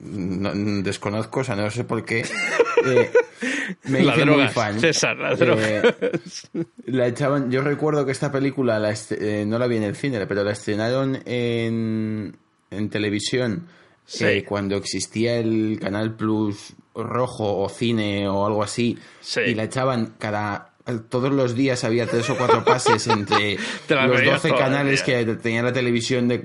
no- 0.00 0.82
desconozco, 0.82 1.40
o 1.40 1.44
sea, 1.44 1.56
no 1.56 1.70
sé 1.70 1.84
por 1.84 2.04
qué. 2.04 2.24
Eh, 2.86 3.10
me 3.84 4.02
La 4.04 4.12
hice 4.12 4.20
droga, 4.26 4.44
muy 4.44 4.52
fan. 4.52 4.78
César, 4.78 5.16
la 5.16 5.32
Eh, 5.32 5.82
la 6.84 7.06
echaban, 7.08 7.50
yo 7.50 7.62
recuerdo 7.62 8.04
que 8.06 8.12
esta 8.12 8.30
película 8.30 8.78
la 8.78 8.94
eh, 9.10 9.44
no 9.46 9.58
la 9.58 9.66
vi 9.66 9.76
en 9.78 9.82
el 9.82 9.96
cine, 9.96 10.24
pero 10.26 10.44
la 10.44 10.52
estrenaron 10.52 11.18
en, 11.24 12.36
en 12.70 12.90
televisión 12.90 13.66
Sí. 14.04 14.24
eh, 14.24 14.44
cuando 14.44 14.76
existía 14.76 15.36
el 15.38 15.78
Canal 15.80 16.14
Plus 16.14 16.74
rojo 16.94 17.58
o 17.58 17.68
cine 17.68 18.28
o 18.28 18.46
algo 18.46 18.62
así 18.62 18.98
Sí. 19.20 19.40
y 19.46 19.54
la 19.54 19.64
echaban 19.64 20.14
cada 20.18 20.74
todos 21.08 21.32
los 21.32 21.56
días 21.56 21.82
había 21.82 22.06
tres 22.06 22.30
o 22.30 22.36
cuatro 22.36 22.62
pases 22.64 23.04
entre 23.08 23.56
los 23.88 24.20
veías 24.20 24.34
12 24.42 24.48
todas, 24.50 24.62
canales 24.62 25.02
que 25.02 25.24
tenía 25.42 25.62
la 25.62 25.72
televisión 25.72 26.28
de, 26.28 26.40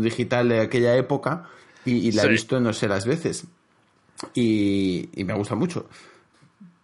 digital 0.00 0.48
de 0.48 0.60
aquella 0.62 0.96
época 0.96 1.44
y, 1.84 2.08
y 2.08 2.12
la 2.12 2.22
Sí. 2.22 2.28
he 2.28 2.30
visto 2.30 2.60
no 2.60 2.72
sé 2.72 2.88
las 2.88 3.06
veces 3.06 3.44
y, 4.34 5.08
y 5.14 5.24
me 5.24 5.34
gusta 5.34 5.54
mucho 5.54 5.88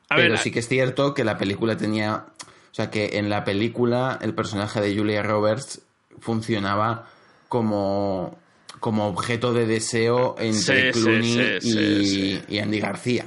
A 0.09 0.17
pero 0.17 0.31
ver, 0.31 0.39
sí 0.39 0.51
que 0.51 0.59
es 0.59 0.69
cierto 0.69 1.15
que 1.15 1.25
la 1.25 1.39
película 1.39 1.77
tenía. 1.77 2.27
O 2.73 2.75
sea, 2.75 2.91
que 2.91 3.11
en 3.19 3.29
la 3.31 3.45
película 3.45 4.19
el 4.23 4.35
personaje 4.35 4.81
de 4.81 4.97
Julia 4.97 5.23
Roberts 5.23 5.83
funcionaba 6.21 7.09
como, 7.49 8.39
como 8.81 9.07
objeto 9.09 9.53
de 9.53 9.67
deseo 9.67 10.37
entre 10.39 10.93
Sí, 10.93 11.01
Clooney 11.01 11.61
sí, 11.61 12.43
y, 12.49 12.55
y 12.57 12.59
Andy 12.61 12.81
García. 12.81 13.27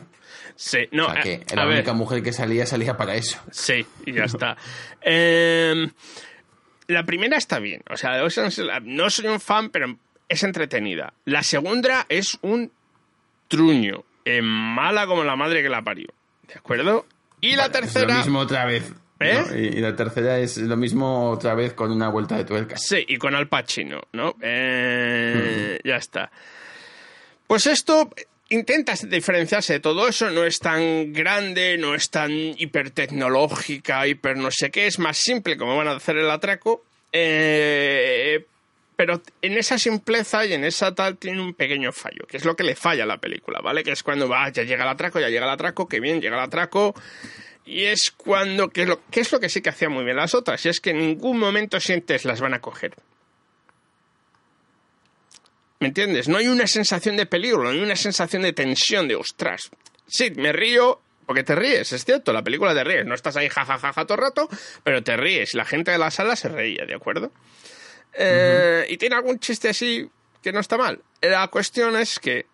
Sí, 0.56 0.80
no, 0.92 1.08
o 1.08 1.12
sea, 1.12 1.22
que 1.22 1.34
eh, 1.34 1.46
la 1.56 1.64
a 1.64 1.66
ver. 1.66 1.76
única 1.78 1.94
mujer 1.94 2.22
que 2.24 2.32
salía, 2.32 2.66
salía 2.66 2.96
para 2.96 3.16
eso. 3.16 3.38
Sí, 3.52 3.86
y 4.06 4.14
ya 4.14 4.26
está. 4.26 4.56
Eh, 5.06 5.90
la 6.88 7.04
primera 7.06 7.38
está 7.38 7.60
bien. 7.60 7.82
O 7.90 7.98
sea, 7.98 8.22
no 8.84 9.10
soy 9.10 9.28
un 9.28 9.40
fan, 9.42 9.70
pero 9.70 9.98
es 10.34 10.44
entretenida. 10.44 11.14
La 11.26 11.44
segunda 11.44 12.06
es 12.10 12.38
un 12.42 12.72
truño. 13.48 14.04
mala 14.42 15.06
como 15.08 15.24
la 15.24 15.36
madre 15.36 15.62
que 15.64 15.70
la 15.70 15.82
parió. 15.82 16.08
¿De 16.48 16.56
acuerdo? 16.56 17.06
Y 17.42 17.56
la 17.56 17.64
Es 17.66 17.68
lo 17.70 17.72
tercera. 17.80 18.18
mismo 18.18 18.40
otra 18.40 18.66
vez. 18.66 18.92
¿Eh? 19.20 19.44
¿no? 19.50 19.56
Y, 19.56 19.70
la 19.80 19.96
tercera 19.96 20.40
es 20.40 20.58
lo 20.58 20.76
mismo 20.76 21.30
otra 21.30 21.54
vez 21.56 21.74
con 21.74 21.92
una 21.92 22.10
vuelta 22.10 22.36
de 22.36 22.44
tuerca. 22.46 22.76
Sí, 22.78 23.06
y 23.08 23.18
con 23.18 23.36
Al 23.36 23.48
Pacino, 23.48 24.02
¿no? 24.12 24.36
Eh, 24.42 25.80
Ya 25.84 25.96
está. 25.98 26.32
Pues 27.48 27.68
esto 27.68 28.10
intenta 28.50 28.94
diferenciarse 29.08 29.74
de 29.74 29.80
todo 29.80 30.08
eso, 30.08 30.30
no 30.30 30.44
es 30.46 30.60
tan 30.60 31.14
grande, 31.14 31.78
no 31.78 31.96
es 31.96 32.10
tan 32.10 32.32
hipertecnológica, 32.32 34.06
hiper 34.08 34.38
no 34.38 34.50
sé 34.52 34.72
qué, 34.72 34.88
es 34.88 35.00
más 35.00 35.18
simple 35.18 35.58
como 35.58 35.76
van 35.78 35.88
a 35.88 35.92
hacer 35.94 36.18
el 36.18 36.30
atraco, 36.30 36.84
eh, 37.12 38.46
pero 38.96 39.22
en 39.42 39.58
esa 39.58 39.78
simpleza 39.78 40.46
y 40.46 40.54
en 40.54 40.64
esa 40.64 40.94
tal 40.94 41.18
tiene 41.18 41.42
un 41.42 41.54
pequeño 41.54 41.92
fallo, 41.92 42.26
que 42.28 42.38
es 42.38 42.46
lo 42.46 42.56
que 42.56 42.64
le 42.64 42.76
falla 42.76 43.04
a 43.04 43.08
la 43.08 43.18
película, 43.18 43.60
¿vale? 43.62 43.84
Que 43.84 43.92
es 43.92 44.04
cuando 44.04 44.30
va, 44.30 44.50
ya 44.50 44.64
llega 44.64 44.84
el 44.84 44.90
atraco, 44.90 45.20
ya 45.20 45.30
llega 45.30 45.46
el 45.46 45.52
atraco, 45.52 45.88
que 45.88 46.00
bien, 46.00 46.22
llega 46.22 46.38
el 46.38 46.44
atraco, 46.44 46.94
y 47.66 47.86
es 47.86 48.12
cuando, 48.12 48.70
que 48.70 48.84
es, 48.84 48.88
lo, 48.88 49.06
que 49.10 49.22
es 49.22 49.32
lo 49.32 49.40
que 49.40 49.50
sí 49.50 49.62
que 49.62 49.70
hacía 49.70 49.90
muy 49.90 50.04
bien 50.04 50.18
las 50.18 50.36
otras, 50.36 50.66
y 50.66 50.70
es 50.70 50.80
que 50.80 50.92
en 50.92 51.00
ningún 51.00 51.40
momento 51.40 51.80
sientes 51.80 52.26
las 52.26 52.42
van 52.42 52.54
a 52.54 52.62
coger. 52.62 52.94
¿Me 55.80 55.88
entiendes? 55.88 56.30
No 56.30 56.38
hay 56.38 56.48
una 56.48 56.68
sensación 56.68 57.18
de 57.18 57.26
peligro, 57.26 57.64
no 57.64 57.70
hay 57.70 57.82
una 57.82 57.96
sensación 57.96 58.44
de 58.44 58.54
tensión, 58.54 59.08
de 59.08 59.16
ostras. 59.16 59.70
Sí, 60.08 60.32
me 60.32 60.54
río 60.54 61.02
porque 61.26 61.44
te 61.44 61.56
ríes, 61.56 61.92
es 61.94 62.06
cierto, 62.06 62.34
la 62.34 62.44
película 62.44 62.74
te 62.74 62.84
ríes, 62.84 63.06
no 63.06 63.16
estás 63.16 63.38
ahí 63.38 63.50
jajajaja 63.50 64.06
todo 64.06 64.18
el 64.18 64.24
rato, 64.24 64.50
pero 64.84 65.04
te 65.04 65.16
ríes. 65.18 65.54
La 65.54 65.66
gente 65.66 65.92
de 65.92 65.98
la 65.98 66.12
sala 66.12 66.36
se 66.36 66.50
reía, 66.50 66.86
¿de 66.86 66.96
acuerdo? 66.96 67.32
Eh, 68.14 68.86
y 68.90 68.98
tiene 68.98 69.16
algún 69.16 69.40
chiste 69.40 69.70
así 69.70 70.10
que 70.42 70.52
no 70.52 70.60
está 70.60 70.78
mal. 70.78 71.02
La 71.22 71.48
cuestión 71.48 71.96
es 71.96 72.20
que 72.20 72.46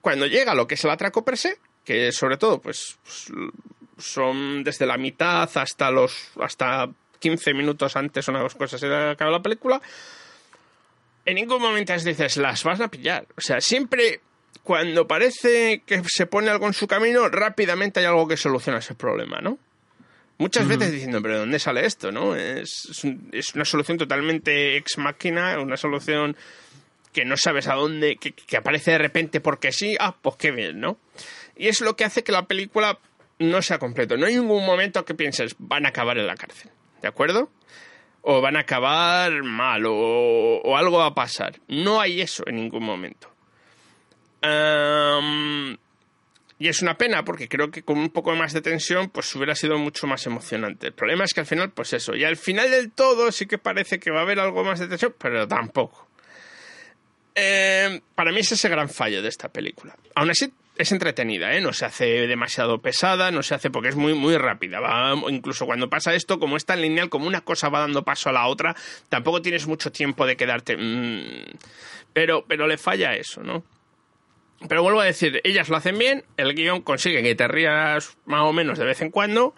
cuando 0.00 0.26
llega 0.26 0.54
lo 0.54 0.66
que 0.66 0.74
es 0.74 0.84
el 0.84 0.90
atraco 0.90 1.24
per 1.24 1.38
se, 1.38 1.58
que 1.84 2.12
sobre 2.12 2.36
todo, 2.36 2.60
pues, 2.60 2.98
pues, 3.02 3.32
son 3.98 4.62
desde 4.64 4.86
la 4.86 4.96
mitad 4.96 5.48
hasta 5.56 5.90
los 5.90 6.30
hasta 6.40 6.88
15 7.18 7.54
minutos 7.54 7.96
antes, 7.96 8.28
unas 8.28 8.54
cosas 8.54 8.80
se 8.80 8.94
acaba 8.94 9.30
la 9.30 9.42
película, 9.42 9.80
en 11.24 11.36
ningún 11.36 11.62
momento 11.62 11.92
dices, 11.94 12.36
las 12.36 12.64
vas 12.64 12.80
a 12.80 12.88
pillar. 12.88 13.26
O 13.36 13.40
sea, 13.40 13.60
siempre 13.60 14.20
cuando 14.62 15.06
parece 15.06 15.82
que 15.86 16.02
se 16.06 16.26
pone 16.26 16.50
algo 16.50 16.66
en 16.66 16.74
su 16.74 16.86
camino, 16.86 17.28
rápidamente 17.28 18.00
hay 18.00 18.06
algo 18.06 18.28
que 18.28 18.36
soluciona 18.36 18.78
ese 18.78 18.94
problema, 18.94 19.40
¿no? 19.40 19.58
Muchas 20.38 20.66
veces 20.66 20.90
diciendo, 20.92 21.22
pero 21.22 21.34
¿de 21.34 21.40
dónde 21.40 21.58
sale 21.58 21.86
esto? 21.86 22.10
¿no? 22.10 22.34
Es, 22.34 22.86
es, 22.90 23.04
un- 23.04 23.28
es 23.32 23.54
una 23.54 23.64
solución 23.64 23.98
totalmente 23.98 24.76
ex 24.76 24.98
máquina, 24.98 25.58
una 25.60 25.76
solución 25.76 26.36
que 27.12 27.24
no 27.24 27.36
sabes 27.36 27.68
a 27.68 27.74
dónde, 27.74 28.16
que, 28.16 28.32
que 28.32 28.56
aparece 28.56 28.90
de 28.92 28.98
repente 28.98 29.40
porque 29.40 29.70
sí, 29.70 29.96
ah, 30.00 30.16
pues 30.20 30.34
qué 30.36 30.50
bien, 30.50 30.80
¿no? 30.80 30.98
Y 31.56 31.68
es 31.68 31.80
lo 31.80 31.94
que 31.94 32.04
hace 32.04 32.24
que 32.24 32.32
la 32.32 32.46
película 32.46 32.98
no 33.38 33.62
sea 33.62 33.78
completa. 33.78 34.16
No 34.16 34.26
hay 34.26 34.34
ningún 34.34 34.66
momento 34.66 35.04
que 35.04 35.14
pienses, 35.14 35.54
van 35.58 35.86
a 35.86 35.90
acabar 35.90 36.18
en 36.18 36.26
la 36.26 36.34
cárcel, 36.34 36.72
¿de 37.00 37.06
acuerdo? 37.08 37.50
O 38.22 38.40
van 38.40 38.56
a 38.56 38.60
acabar 38.60 39.42
mal, 39.44 39.86
o, 39.86 39.92
o 40.64 40.76
algo 40.76 40.98
va 40.98 41.06
a 41.06 41.14
pasar. 41.14 41.60
No 41.68 42.00
hay 42.00 42.20
eso 42.20 42.42
en 42.48 42.56
ningún 42.56 42.82
momento. 42.82 43.30
Y 46.58 46.68
es 46.68 46.82
una 46.82 46.96
pena 46.96 47.24
porque 47.24 47.48
creo 47.48 47.70
que 47.70 47.82
con 47.82 47.98
un 47.98 48.10
poco 48.10 48.34
más 48.34 48.52
de 48.52 48.60
tensión 48.60 49.10
pues 49.10 49.34
hubiera 49.34 49.54
sido 49.54 49.78
mucho 49.78 50.06
más 50.06 50.26
emocionante. 50.26 50.88
El 50.88 50.92
problema 50.92 51.24
es 51.24 51.34
que 51.34 51.40
al 51.40 51.46
final 51.46 51.70
pues 51.70 51.92
eso, 51.92 52.14
y 52.14 52.24
al 52.24 52.36
final 52.36 52.70
del 52.70 52.92
todo 52.92 53.32
sí 53.32 53.46
que 53.46 53.58
parece 53.58 53.98
que 53.98 54.10
va 54.10 54.20
a 54.20 54.22
haber 54.22 54.40
algo 54.40 54.64
más 54.64 54.78
de 54.78 54.88
tensión, 54.88 55.14
pero 55.18 55.48
tampoco. 55.48 56.08
Eh, 57.34 58.00
para 58.14 58.30
mí 58.30 58.40
es 58.40 58.52
ese 58.52 58.68
gran 58.68 58.88
fallo 58.88 59.20
de 59.20 59.28
esta 59.28 59.48
película. 59.48 59.96
Aún 60.14 60.30
así 60.30 60.52
es 60.76 60.92
entretenida, 60.92 61.54
¿eh? 61.54 61.60
no 61.60 61.72
se 61.72 61.84
hace 61.84 62.26
demasiado 62.26 62.80
pesada, 62.80 63.30
no 63.30 63.42
se 63.42 63.54
hace 63.54 63.70
porque 63.70 63.88
es 63.88 63.96
muy 63.96 64.14
muy 64.14 64.36
rápida. 64.36 64.80
Va, 64.80 65.14
incluso 65.28 65.66
cuando 65.66 65.88
pasa 65.88 66.14
esto, 66.14 66.38
como 66.38 66.56
es 66.56 66.64
tan 66.64 66.80
lineal, 66.80 67.08
como 67.08 67.26
una 67.26 67.40
cosa 67.40 67.68
va 67.68 67.80
dando 67.80 68.04
paso 68.04 68.28
a 68.28 68.32
la 68.32 68.46
otra, 68.46 68.76
tampoco 69.08 69.42
tienes 69.42 69.66
mucho 69.66 69.90
tiempo 69.90 70.26
de 70.26 70.36
quedarte. 70.36 70.76
mm, 70.76 71.58
pero, 72.12 72.44
pero 72.46 72.66
le 72.68 72.78
falla 72.78 73.14
eso, 73.14 73.42
¿no? 73.42 73.64
Pero 74.68 74.82
vuelvo 74.82 75.00
a 75.00 75.04
decir, 75.04 75.40
ellas 75.44 75.68
lo 75.68 75.76
hacen 75.76 75.98
bien, 75.98 76.24
el 76.36 76.54
guion 76.54 76.80
consigue 76.82 77.22
que 77.22 77.34
te 77.34 77.48
rías 77.48 78.16
más 78.24 78.42
o 78.42 78.52
menos 78.52 78.78
de 78.78 78.84
vez 78.84 79.00
en 79.02 79.10
cuando 79.10 79.54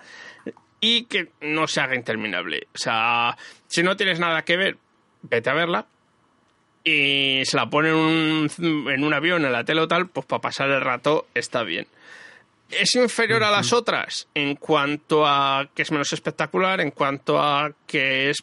y 0.80 1.04
que 1.04 1.30
no 1.40 1.66
se 1.68 1.80
haga 1.80 1.94
interminable. 1.94 2.66
O 2.74 2.78
sea, 2.78 3.36
si 3.68 3.82
no 3.82 3.96
tienes 3.96 4.18
nada 4.18 4.42
que 4.42 4.56
ver, 4.56 4.78
vete 5.22 5.50
a 5.50 5.54
verla 5.54 5.86
y 6.82 7.42
se 7.44 7.56
la 7.56 7.68
pone 7.68 7.88
en 7.88 7.94
un, 7.94 8.50
en 8.88 9.04
un 9.04 9.14
avión, 9.14 9.44
en 9.44 9.52
la 9.52 9.64
tele 9.64 9.80
o 9.80 9.88
tal, 9.88 10.08
pues 10.08 10.26
para 10.26 10.40
pasar 10.40 10.70
el 10.70 10.80
rato 10.80 11.26
está 11.34 11.62
bien. 11.62 11.86
¿Es 12.70 12.94
inferior 12.96 13.44
a 13.44 13.50
las 13.50 13.72
otras 13.72 14.28
en 14.34 14.56
cuanto 14.56 15.24
a 15.24 15.68
que 15.72 15.82
es 15.82 15.92
menos 15.92 16.12
espectacular, 16.12 16.80
en 16.80 16.90
cuanto 16.90 17.40
a 17.40 17.70
que 17.86 18.30
es 18.30 18.38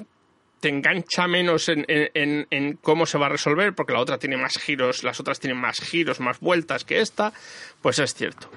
te 0.64 0.70
engancha 0.70 1.28
menos 1.28 1.68
en, 1.68 1.86
en- 1.90 2.10
en- 2.14 2.48
en 2.50 2.78
cómo 2.78 3.06
se 3.06 3.18
va 3.18 3.26
a 3.26 3.30
resolver, 3.30 3.74
porque 3.76 3.92
la 3.94 4.00
otra 4.00 4.18
tiene 4.18 4.38
más 4.38 4.58
giros, 4.58 5.04
las 5.04 5.20
otras 5.20 5.40
tienen 5.40 5.60
más 5.60 5.80
giros, 5.82 6.20
más 6.22 6.40
vueltas 6.40 6.86
que 6.86 7.02
esta, 7.02 7.34
pues 7.82 8.00
es 8.00 8.14
cierto. 8.14 8.50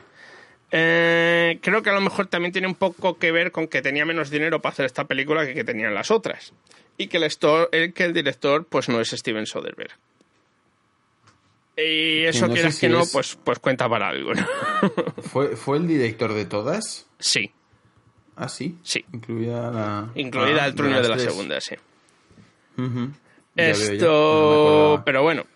Eh, 0.71 1.59
creo 1.63 1.83
que 1.83 1.91
a 1.91 1.95
lo 1.95 2.01
mejor 2.01 2.27
también 2.29 2.53
tiene 2.53 2.69
un 2.69 2.75
poco 2.77 3.19
que 3.19 3.33
ver 3.33 3.51
con 3.53 3.67
que 3.69 3.83
tenía 3.83 4.05
menos 4.05 4.31
dinero 4.31 4.63
para 4.63 4.73
hacer 4.73 4.87
esta 4.87 5.05
película 5.05 5.45
que 5.47 5.55
que 5.55 5.65
tenían 5.65 5.95
las 5.95 6.11
otras. 6.11 6.53
Y 6.97 7.09
que 7.09 7.17
el, 7.19 7.25
estor- 7.25 7.69
el- 7.73 7.93
que 7.93 8.05
el 8.05 8.13
director 8.13 8.65
pues 8.65 8.89
no 8.89 9.01
es 9.01 9.09
Steven 9.11 9.47
Soderbergh. 9.47 9.93
Y 11.77 12.25
eso 12.25 12.47
no 12.49 12.55
quieras 12.55 12.75
si 12.75 12.81
que 12.83 12.89
no, 12.89 13.03
es- 13.03 13.13
pues, 13.13 13.37
pues 13.43 13.59
cuenta 13.59 13.89
para 13.89 14.09
algo. 14.09 14.33
¿no? 14.33 14.47
¿Fue, 15.23 15.57
¿Fue 15.57 15.77
el 15.79 15.87
director 15.87 16.33
de 16.33 16.45
todas? 16.47 17.07
sí, 17.19 17.51
Ah, 18.39 18.51
sí. 18.51 18.77
Sí. 18.83 19.03
Incluida 19.15 19.71
la. 19.71 20.11
incluida 20.15 20.65
ah, 20.65 20.67
el 20.67 20.75
truño 20.75 20.97
las 20.97 21.03
de 21.05 21.09
la 21.09 21.17
tres. 21.17 21.33
segunda, 21.33 21.59
sí. 21.59 21.75
No 22.77 23.13
Esto, 23.57 25.03
pero 25.05 25.23
bueno. 25.23 25.47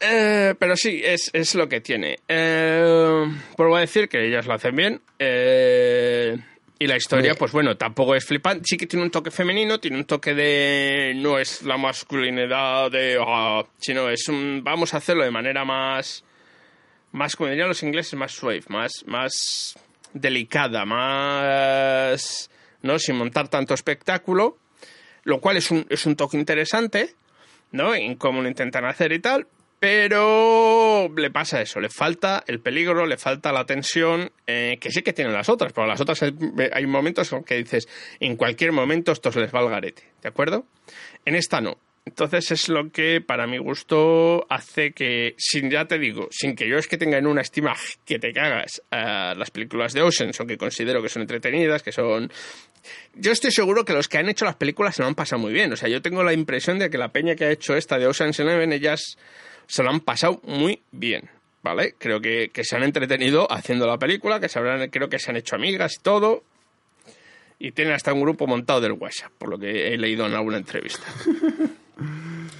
Eh, 0.00 0.54
pero 0.58 0.76
sí, 0.76 1.00
es, 1.04 1.30
es 1.32 1.54
lo 1.54 1.68
que 1.68 1.80
tiene. 1.80 2.18
Eh, 2.26 3.24
vuelvo 3.56 3.76
a 3.76 3.80
decir 3.80 4.08
que 4.08 4.26
ellas 4.26 4.46
lo 4.46 4.54
hacen 4.54 4.74
bien. 4.74 5.00
eh, 5.18 6.36
y 6.82 6.86
la 6.88 6.96
historia, 6.96 7.36
pues 7.36 7.52
bueno, 7.52 7.76
tampoco 7.76 8.16
es 8.16 8.24
flipante. 8.24 8.64
Sí 8.66 8.76
que 8.76 8.88
tiene 8.88 9.04
un 9.04 9.10
toque 9.12 9.30
femenino, 9.30 9.78
tiene 9.78 9.98
un 9.98 10.04
toque 10.04 10.34
de. 10.34 11.12
No 11.14 11.38
es 11.38 11.62
la 11.62 11.76
masculinidad 11.76 12.90
de. 12.90 13.16
ah, 13.24 13.62
sino 13.78 14.08
es 14.08 14.28
un. 14.28 14.62
Vamos 14.64 14.92
a 14.92 14.96
hacerlo 14.96 15.22
de 15.22 15.30
manera 15.30 15.64
más. 15.64 16.24
Más, 17.12 17.36
como 17.36 17.50
dirían 17.50 17.68
los 17.68 17.84
ingleses, 17.84 18.14
más 18.14 18.32
suave, 18.32 18.62
más. 18.66 19.04
Más 19.06 19.78
delicada, 20.12 20.84
más. 20.84 22.50
¿No? 22.82 22.98
Sin 22.98 23.14
montar 23.14 23.46
tanto 23.46 23.74
espectáculo. 23.74 24.58
Lo 25.24 25.40
cual 25.40 25.56
es 25.56 25.70
un, 25.70 25.86
es 25.88 26.06
un 26.06 26.16
toque 26.16 26.36
interesante. 26.36 27.14
¿no? 27.72 27.94
En 27.94 28.14
cómo 28.14 28.42
lo 28.42 28.48
intentan 28.48 28.84
hacer 28.84 29.12
y 29.12 29.18
tal, 29.18 29.46
pero 29.80 31.08
le 31.16 31.30
pasa 31.30 31.60
eso, 31.60 31.80
le 31.80 31.88
falta 31.88 32.44
el 32.46 32.60
peligro, 32.60 33.06
le 33.06 33.16
falta 33.16 33.50
la 33.50 33.64
tensión, 33.64 34.30
eh, 34.46 34.78
que 34.80 34.90
sí 34.90 35.02
que 35.02 35.12
tienen 35.12 35.32
las 35.32 35.48
otras, 35.48 35.72
pero 35.72 35.86
las 35.86 36.00
otras 36.00 36.22
hay, 36.22 36.34
hay 36.72 36.86
momentos 36.86 37.32
en 37.32 37.42
que 37.42 37.56
dices, 37.56 37.88
en 38.20 38.36
cualquier 38.36 38.72
momento 38.72 39.10
esto 39.10 39.32
se 39.32 39.40
les 39.40 39.52
va 39.52 39.60
al 39.60 39.70
garete, 39.70 40.04
¿de 40.22 40.28
acuerdo? 40.28 40.64
En 41.24 41.34
esta 41.34 41.60
no. 41.60 41.78
Entonces 42.04 42.50
es 42.50 42.68
lo 42.68 42.90
que 42.90 43.20
para 43.20 43.46
mi 43.46 43.58
gusto 43.58 44.44
hace 44.50 44.92
que, 44.92 45.34
sin 45.38 45.70
ya 45.70 45.84
te 45.84 45.98
digo, 45.98 46.28
sin 46.32 46.56
que 46.56 46.68
yo 46.68 46.76
es 46.76 46.88
que 46.88 46.98
tenga 46.98 47.16
en 47.16 47.28
una 47.28 47.42
estima 47.42 47.74
que 48.04 48.18
te 48.18 48.32
cagas 48.32 48.82
a 48.90 49.34
las 49.36 49.50
películas 49.52 49.92
de 49.92 50.02
Ocean, 50.02 50.32
son 50.32 50.48
que 50.48 50.58
considero 50.58 51.00
que 51.00 51.08
son 51.08 51.22
entretenidas, 51.22 51.82
que 51.82 51.92
son 51.92 52.30
yo 53.14 53.30
estoy 53.30 53.52
seguro 53.52 53.84
que 53.84 53.92
los 53.92 54.08
que 54.08 54.18
han 54.18 54.28
hecho 54.28 54.44
las 54.44 54.56
películas 54.56 54.96
se 54.96 55.02
lo 55.02 55.08
han 55.08 55.14
pasado 55.14 55.40
muy 55.40 55.52
bien. 55.52 55.72
O 55.72 55.76
sea, 55.76 55.88
yo 55.88 56.02
tengo 56.02 56.24
la 56.24 56.32
impresión 56.32 56.78
de 56.78 56.90
que 56.90 56.98
la 56.98 57.12
peña 57.12 57.36
que 57.36 57.44
ha 57.44 57.50
hecho 57.50 57.76
esta 57.76 57.98
de 57.98 58.06
Ocean's 58.06 58.40
Eleven, 58.40 58.72
ellas 58.72 59.16
se 59.66 59.82
lo 59.82 59.90
han 59.90 60.00
pasado 60.00 60.40
muy 60.44 60.82
bien. 60.90 61.30
¿Vale? 61.62 61.94
Creo 61.96 62.20
que, 62.20 62.50
que 62.52 62.64
se 62.64 62.74
han 62.74 62.82
entretenido 62.82 63.46
haciendo 63.48 63.86
la 63.86 63.96
película, 63.96 64.40
que 64.40 64.48
se 64.48 64.58
habrán, 64.58 64.90
creo 64.90 65.08
que 65.08 65.20
se 65.20 65.30
han 65.30 65.36
hecho 65.36 65.54
amigas 65.54 65.94
y 65.96 66.02
todo. 66.02 66.42
Y 67.60 67.70
tienen 67.70 67.94
hasta 67.94 68.12
un 68.12 68.20
grupo 68.20 68.48
montado 68.48 68.80
del 68.80 68.92
WhatsApp, 68.92 69.30
por 69.38 69.48
lo 69.48 69.58
que 69.58 69.94
he 69.94 69.96
leído 69.96 70.26
en 70.26 70.34
alguna 70.34 70.56
entrevista. 70.56 71.04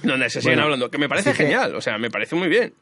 donde 0.03 0.29
se 0.29 0.41
siguen 0.41 0.55
Bueno, 0.55 0.63
hablando, 0.63 0.89
que 0.91 0.97
me 0.97 1.07
parece 1.09 1.31
que- 1.31 1.37
genial, 1.43 1.75
o 1.75 1.81
sea, 1.81 1.97
me 1.97 2.09
parece 2.09 2.35
muy 2.35 2.47
bien. 2.49 2.73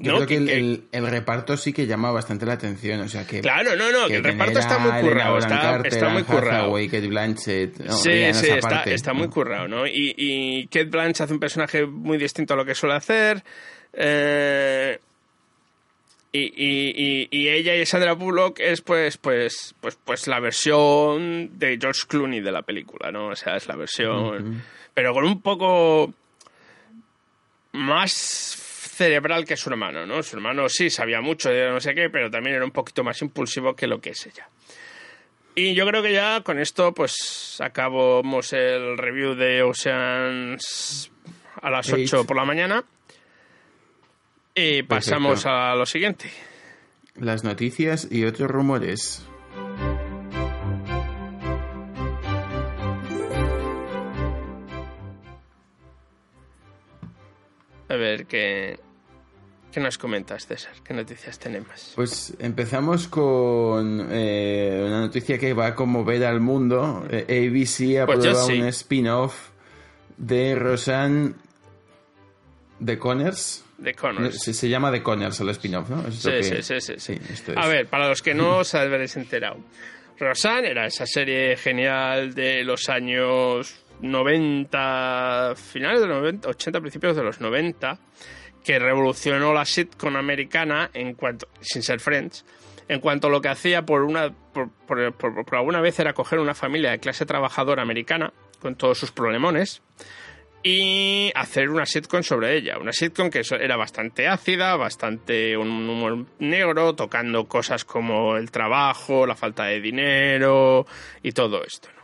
Yo 0.00 0.12
¿no? 0.12 0.18
creo 0.18 0.28
que, 0.28 0.36
el, 0.36 0.46
que- 0.46 0.56
el- 0.56 0.84
el 0.92 1.06
reparto 1.08 1.56
sí 1.56 1.72
que 1.72 1.86
llama 1.88 2.12
bastante 2.12 2.46
la 2.46 2.52
atención. 2.52 3.00
O 3.00 3.08
sea, 3.08 3.26
que. 3.26 3.40
Claro, 3.40 3.74
no, 3.74 3.90
no, 3.90 4.06
que 4.06 4.16
el 4.16 4.22
reparto 4.24 4.60
está 4.60 4.78
muy 4.78 5.00
currado, 5.00 5.38
está- 5.38 6.08
muy 6.10 6.22
currado. 6.22 6.64
Hathaway, 6.66 6.86
Kate 6.88 7.08
Blanchett. 7.08 7.78
no, 7.80 7.92
sí, 7.94 8.32
sí, 8.32 8.46
está, 8.48 8.68
parte, 8.68 8.94
está 8.94 9.12
¿no? 9.12 9.18
muy 9.18 9.28
currado, 9.28 9.66
¿no? 9.66 9.86
Y, 9.88 10.14
y 10.16 10.66
Kate 10.68 10.84
Blanchett 10.84 11.22
hace 11.22 11.32
un 11.32 11.40
personaje 11.40 11.84
muy 11.84 12.16
distinto 12.16 12.54
a 12.54 12.56
lo 12.56 12.64
que 12.64 12.74
suele 12.76 12.94
hacer. 12.94 13.42
eh, 13.92 14.98
y, 16.30 16.40
y- 16.42 16.92
y- 16.96 17.28
y 17.30 17.48
ella 17.48 17.74
y 17.74 17.86
Sandra 17.86 18.12
Bullock 18.12 18.60
es 18.60 18.82
pues, 18.82 19.16
pues, 19.16 19.74
pues, 19.80 19.98
pues 20.04 20.26
la 20.28 20.38
versión 20.40 21.58
de 21.58 21.78
George 21.80 22.02
Clooney 22.06 22.40
de 22.40 22.52
la 22.52 22.62
película, 22.62 23.10
¿no? 23.10 23.28
O 23.28 23.34
sea, 23.36 23.56
es 23.56 23.66
la 23.66 23.76
versión. 23.76 24.62
Pero 24.98 25.14
con 25.14 25.24
un 25.24 25.40
poco 25.40 26.12
más 27.70 28.10
cerebral 28.12 29.44
que 29.44 29.56
su 29.56 29.70
hermano, 29.70 30.04
¿no? 30.04 30.24
Su 30.24 30.34
hermano 30.34 30.68
sí 30.68 30.90
sabía 30.90 31.20
mucho 31.20 31.50
de 31.50 31.70
no 31.70 31.78
sé 31.78 31.94
qué, 31.94 32.10
pero 32.10 32.28
también 32.32 32.56
era 32.56 32.64
un 32.64 32.72
poquito 32.72 33.04
más 33.04 33.22
impulsivo 33.22 33.76
que 33.76 33.86
lo 33.86 34.00
que 34.00 34.10
es 34.10 34.26
ella. 34.26 34.48
Y 35.54 35.74
yo 35.74 35.86
creo 35.86 36.02
que 36.02 36.12
ya 36.12 36.40
con 36.40 36.58
esto, 36.58 36.92
pues 36.92 37.60
acabamos 37.60 38.52
el 38.52 38.98
review 38.98 39.36
de 39.36 39.62
Oceans 39.62 41.12
a 41.62 41.70
las 41.70 41.88
Eight. 41.90 42.12
8 42.12 42.26
por 42.26 42.36
la 42.36 42.44
mañana. 42.44 42.82
Y 44.52 44.82
pasamos 44.82 45.46
a 45.46 45.76
lo 45.76 45.86
siguiente. 45.86 46.28
Las 47.14 47.44
noticias 47.44 48.08
y 48.10 48.24
otros 48.24 48.50
rumores. 48.50 49.24
A 57.88 57.94
ver, 57.96 58.26
¿qué, 58.26 58.78
qué 59.72 59.80
nos 59.80 59.96
comentas, 59.98 60.46
César? 60.46 60.72
¿Qué 60.84 60.92
noticias 60.94 61.38
tenemos? 61.38 61.92
Pues 61.94 62.34
empezamos 62.38 63.08
con 63.08 64.06
eh, 64.10 64.82
una 64.86 65.00
noticia 65.00 65.38
que 65.38 65.52
va 65.54 65.66
a 65.68 65.74
conmover 65.74 66.24
al 66.24 66.40
mundo. 66.40 67.06
Eh, 67.10 67.24
ABC 67.48 68.04
Pues 68.06 68.24
yo 68.24 68.30
aprueba 68.32 68.42
sí. 68.44 68.60
un 68.60 68.66
spin-off 68.68 69.48
de 70.16 70.54
Roseanne 70.54 71.34
de 72.78 72.98
Connors. 72.98 73.64
De 73.78 73.94
Connors. 73.94 74.38
Se, 74.42 74.52
se 74.52 74.68
llama 74.68 74.90
The 74.90 75.02
Connors 75.02 75.40
el 75.40 75.48
spin-off, 75.50 75.88
¿no? 75.88 76.10
Sí, 76.12 76.30
que- 76.30 76.42
sí, 76.42 76.62
sí, 76.62 76.80
sí, 76.80 76.94
sí. 76.98 77.18
esto 77.32 77.52
A 77.56 77.68
ver, 77.68 77.86
para 77.86 78.08
los 78.08 78.22
que 78.22 78.34
no 78.34 78.58
os 78.58 78.74
habréis 78.74 79.16
enterado. 79.16 79.56
Roseanne 80.18 80.70
era 80.70 80.86
esa 80.86 81.06
serie 81.06 81.56
genial 81.56 82.34
de 82.34 82.64
los 82.64 82.88
años 82.88 83.76
90, 84.00 85.54
finales 85.56 86.00
de 86.00 86.06
los 86.06 86.18
90, 86.18 86.48
80, 86.48 86.80
principios 86.80 87.16
de 87.16 87.22
los 87.22 87.40
90, 87.40 87.98
que 88.64 88.78
revolucionó 88.78 89.52
la 89.52 89.64
sitcom 89.64 90.16
americana 90.16 90.90
en 90.92 91.14
cuanto, 91.14 91.48
sin 91.60 91.82
ser 91.82 92.00
Friends, 92.00 92.44
en 92.88 93.00
cuanto 93.00 93.28
a 93.28 93.30
lo 93.30 93.40
que 93.40 93.48
hacía 93.48 93.84
por 93.84 94.02
una, 94.02 94.32
por, 94.52 94.70
alguna 95.52 95.80
vez 95.80 95.98
era 95.98 96.12
coger 96.12 96.38
una 96.38 96.54
familia 96.54 96.90
de 96.90 96.98
clase 96.98 97.26
trabajadora 97.26 97.82
americana, 97.82 98.32
con 98.60 98.74
todos 98.74 98.98
sus 98.98 99.12
problemones, 99.12 99.82
y 100.62 101.30
hacer 101.34 101.70
una 101.70 101.86
sitcom 101.86 102.22
sobre 102.22 102.56
ella. 102.56 102.78
Una 102.78 102.92
sitcom 102.92 103.30
que 103.30 103.42
era 103.60 103.76
bastante 103.76 104.26
ácida, 104.26 104.76
bastante 104.76 105.56
un 105.56 105.88
humor 105.88 106.26
negro, 106.38 106.94
tocando 106.94 107.46
cosas 107.46 107.84
como 107.84 108.36
el 108.36 108.50
trabajo, 108.50 109.26
la 109.26 109.36
falta 109.36 109.64
de 109.64 109.80
dinero 109.80 110.86
y 111.22 111.32
todo 111.32 111.62
esto. 111.64 111.88
¿no? 111.94 112.02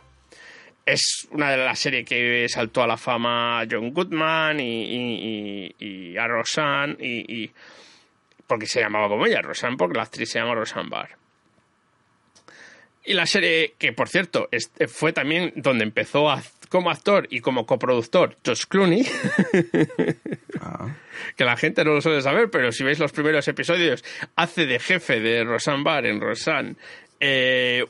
Es 0.85 1.27
una 1.31 1.49
de 1.51 1.57
las 1.57 1.79
series 1.79 2.05
que 2.07 2.47
saltó 2.47 2.83
a 2.83 2.87
la 2.87 2.97
fama 2.97 3.61
a 3.61 3.65
John 3.69 3.91
Goodman 3.91 4.59
y, 4.59 4.83
y- 4.83 5.75
y- 5.79 6.11
y 6.13 6.17
a 6.17 6.27
Roseanne, 6.27 6.95
y, 6.99 7.49
porque 8.45 8.67
se 8.67 8.81
llamaba 8.81 9.07
como 9.07 9.25
ella, 9.25 9.41
Roseanne, 9.41 9.77
porque 9.77 9.97
la 9.97 10.03
actriz 10.03 10.29
se 10.29 10.37
llama 10.39 10.53
Roseanne 10.53 10.89
Barr. 10.89 11.09
Y 13.07 13.13
la 13.13 13.25
serie, 13.25 13.73
que 13.79 13.93
por 13.93 14.09
cierto, 14.09 14.47
fue 14.87 15.11
también 15.13 15.53
donde 15.55 15.83
empezó 15.83 16.29
a- 16.29 16.43
como 16.69 16.91
actor 16.91 17.27
y 17.31 17.39
como 17.39 17.65
coproductor 17.65 18.35
George 18.43 18.63
Clooney, 18.69 19.03
que 21.35 21.45
la 21.45 21.57
gente 21.57 21.83
no 21.83 21.93
lo 21.93 22.01
suele 22.01 22.21
saber, 22.21 22.49
pero 22.49 22.71
si 22.71 22.83
veis 22.83 22.99
los 22.99 23.11
primeros 23.11 23.47
episodios, 23.47 24.03
hace 24.35 24.65
de 24.65 24.79
jefe 24.79 25.19
de 25.19 25.43
Roseanne 25.43 25.83
Barr 25.83 26.05
en 26.07 26.21
Roseanne. 26.21 26.75
eh, 27.19 27.85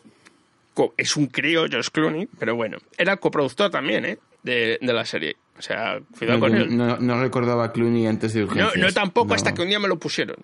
es 0.98 1.16
un 1.16 1.28
crío, 1.28 1.66
George 1.70 1.90
Clooney, 1.92 2.28
pero 2.40 2.56
bueno, 2.56 2.78
era 2.98 3.18
coproductor 3.18 3.70
también, 3.72 4.06
¿eh? 4.06 4.18
De, 4.44 4.78
de 4.82 4.94
la 4.94 5.06
serie. 5.06 5.36
O 5.58 5.62
sea, 5.62 6.00
cuidado 6.18 6.38
No, 6.40 6.46
con 6.46 6.56
él. 6.56 6.78
no, 6.78 6.98
no 6.98 7.20
recordaba 7.22 7.66
a 7.66 7.72
Clooney 7.72 8.06
antes 8.08 8.34
de 8.34 8.42
No, 8.42 8.48
urgencias. 8.48 8.78
no 8.78 8.92
tampoco 8.92 9.30
No. 9.30 9.36
hasta 9.36 9.54
que 9.54 9.62
un 9.62 9.70
día 9.70 9.80
me 9.80 9.88
lo 9.88 9.98
pusieron. 9.98 10.36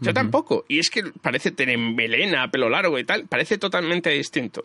Yo 0.00 0.12
tampoco. 0.12 0.64
Y 0.68 0.80
es 0.80 0.90
que 0.90 1.04
parece 1.22 1.52
tener 1.52 1.78
melena, 1.78 2.50
pelo 2.50 2.68
largo 2.68 2.98
y 2.98 3.04
tal. 3.04 3.26
Parece 3.28 3.56
totalmente 3.56 4.10
distinto. 4.10 4.64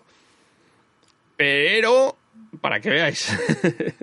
Pero, 1.37 2.17
para 2.59 2.79
que 2.79 2.89
veáis. 2.89 3.31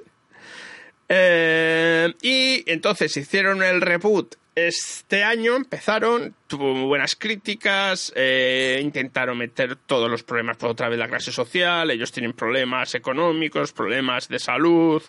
Eh, 1.09 2.15
y 2.23 2.65
entonces 2.71 3.15
hicieron 3.19 3.63
el 3.63 3.83
reboot 3.83 4.37
este 4.55 5.25
año, 5.25 5.57
empezaron, 5.57 6.35
tuvo 6.47 6.75
muy 6.75 6.87
buenas 6.87 7.17
críticas, 7.17 8.13
eh, 8.15 8.81
intentaron 8.83 9.37
meter 9.37 9.77
todos 9.77 10.11
los 10.11 10.23
problemas 10.23 10.57
por 10.57 10.71
otra 10.71 10.89
vez 10.89 10.99
la 10.99 11.09
clase 11.09 11.33
social, 11.33 11.91
ellos 11.91 12.13
tienen 12.13 12.33
problemas 12.33 12.95
económicos, 12.95 13.73
problemas 13.73 14.29
de 14.29 14.39
salud, 14.39 15.03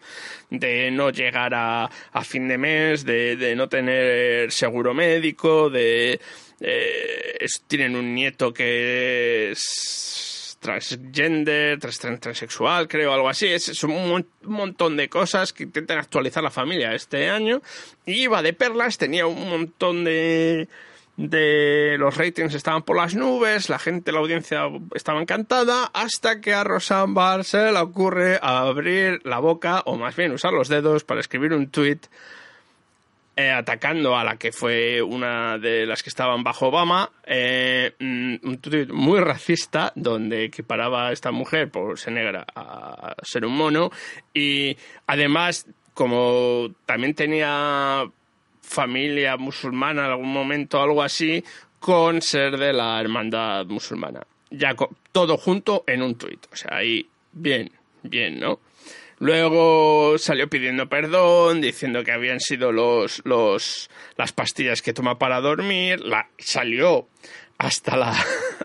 de 0.49 0.89
no 0.89 1.11
llegar 1.11 1.53
a, 1.53 1.89
fin 2.23 2.47
de 2.47 2.57
mes, 2.57 3.05
de, 3.05 3.53
no 3.55 3.69
tener 3.69 4.51
seguro 4.51 4.93
médico, 4.93 5.69
de... 5.69 6.19
eh, 6.59 7.45
tienen 7.67 7.95
un 7.95 8.15
nieto 8.15 8.51
que 8.51 9.51
es 9.51 10.34
transgender, 10.65 11.79
trans- 11.79 11.99
trans- 11.99 12.19
transexual, 12.19 12.87
creo, 12.87 13.13
algo 13.13 13.29
así. 13.29 13.47
Es, 13.47 13.83
un, 13.83 13.91
mon- 14.09 14.27
un 14.43 14.51
montón 14.53 14.97
de 14.97 15.07
cosas 15.09 15.53
que 15.53 15.63
intentan 15.63 15.97
actualizar 15.99 16.43
la 16.43 16.51
familia 16.51 16.93
este 16.93 17.29
año. 17.29 17.61
Y 18.05 18.23
iba 18.23 18.41
de 18.41 18.53
perlas, 18.53 18.97
tenía 18.97 19.25
un 19.27 19.49
montón 19.49 20.03
de 20.03 20.67
de 21.17 21.95
los 21.97 22.17
ratings 22.17 22.53
estaban 22.55 22.83
por 22.83 22.97
las 22.97 23.15
nubes, 23.15 23.69
la 23.69 23.79
gente, 23.79 24.11
la 24.11 24.19
audiencia 24.19 24.63
estaba 24.95 25.21
encantada, 25.21 25.89
hasta 25.93 26.41
que 26.41 26.53
a 26.53 26.65
Roseanne 26.65 27.13
Barr 27.13 27.45
se 27.45 27.71
le 27.71 27.79
ocurre 27.79 28.37
abrir 28.41 29.21
la 29.23 29.39
boca, 29.39 29.81
o 29.85 29.95
más 29.95 30.13
bien 30.17 30.33
usar 30.33 30.51
los 30.51 30.67
dedos 30.67 31.05
para 31.05 31.21
escribir 31.21 31.53
un 31.53 31.69
tweet 31.69 31.99
eh, 33.35 33.51
atacando 33.51 34.17
a 34.17 34.23
la 34.23 34.37
que 34.37 34.51
fue 34.51 35.01
una 35.01 35.57
de 35.57 35.85
las 35.85 36.01
que 36.03 36.09
estaban 36.09 36.43
bajo 36.43 36.67
Obama, 36.67 37.11
eh, 37.25 37.93
mm, 37.99 38.35
un 38.43 38.57
tuit 38.59 38.89
muy 38.91 39.19
racista 39.19 39.91
donde 39.95 40.45
equiparaba 40.45 41.09
a 41.09 41.11
esta 41.11 41.31
mujer 41.31 41.69
por 41.69 41.99
ser 41.99 42.13
negra 42.13 42.45
a 42.55 43.15
ser 43.23 43.45
un 43.45 43.57
mono 43.57 43.91
y 44.33 44.77
además 45.07 45.67
como 45.93 46.69
también 46.85 47.15
tenía 47.15 48.05
familia 48.61 49.37
musulmana 49.37 50.05
en 50.05 50.11
algún 50.11 50.33
momento, 50.33 50.81
algo 50.81 51.01
así, 51.01 51.43
con 51.79 52.21
ser 52.21 52.57
de 52.57 52.73
la 52.73 52.99
hermandad 52.99 53.65
musulmana. 53.65 54.21
Ya 54.49 54.75
todo 55.11 55.37
junto 55.37 55.83
en 55.87 56.01
un 56.01 56.15
tuit. 56.15 56.45
O 56.51 56.55
sea, 56.55 56.77
ahí, 56.77 57.07
bien, 57.31 57.71
bien, 58.03 58.39
¿no? 58.39 58.59
Luego 59.19 60.17
salió 60.17 60.49
pidiendo 60.49 60.89
perdón, 60.89 61.61
diciendo 61.61 62.03
que 62.03 62.11
habían 62.11 62.39
sido 62.39 62.71
los, 62.71 63.21
los, 63.25 63.89
las 64.17 64.33
pastillas 64.33 64.81
que 64.81 64.93
toma 64.93 65.17
para 65.17 65.39
dormir. 65.39 66.01
La, 66.01 66.29
salió 66.37 67.07
hasta 67.57 67.95
la, 67.95 68.13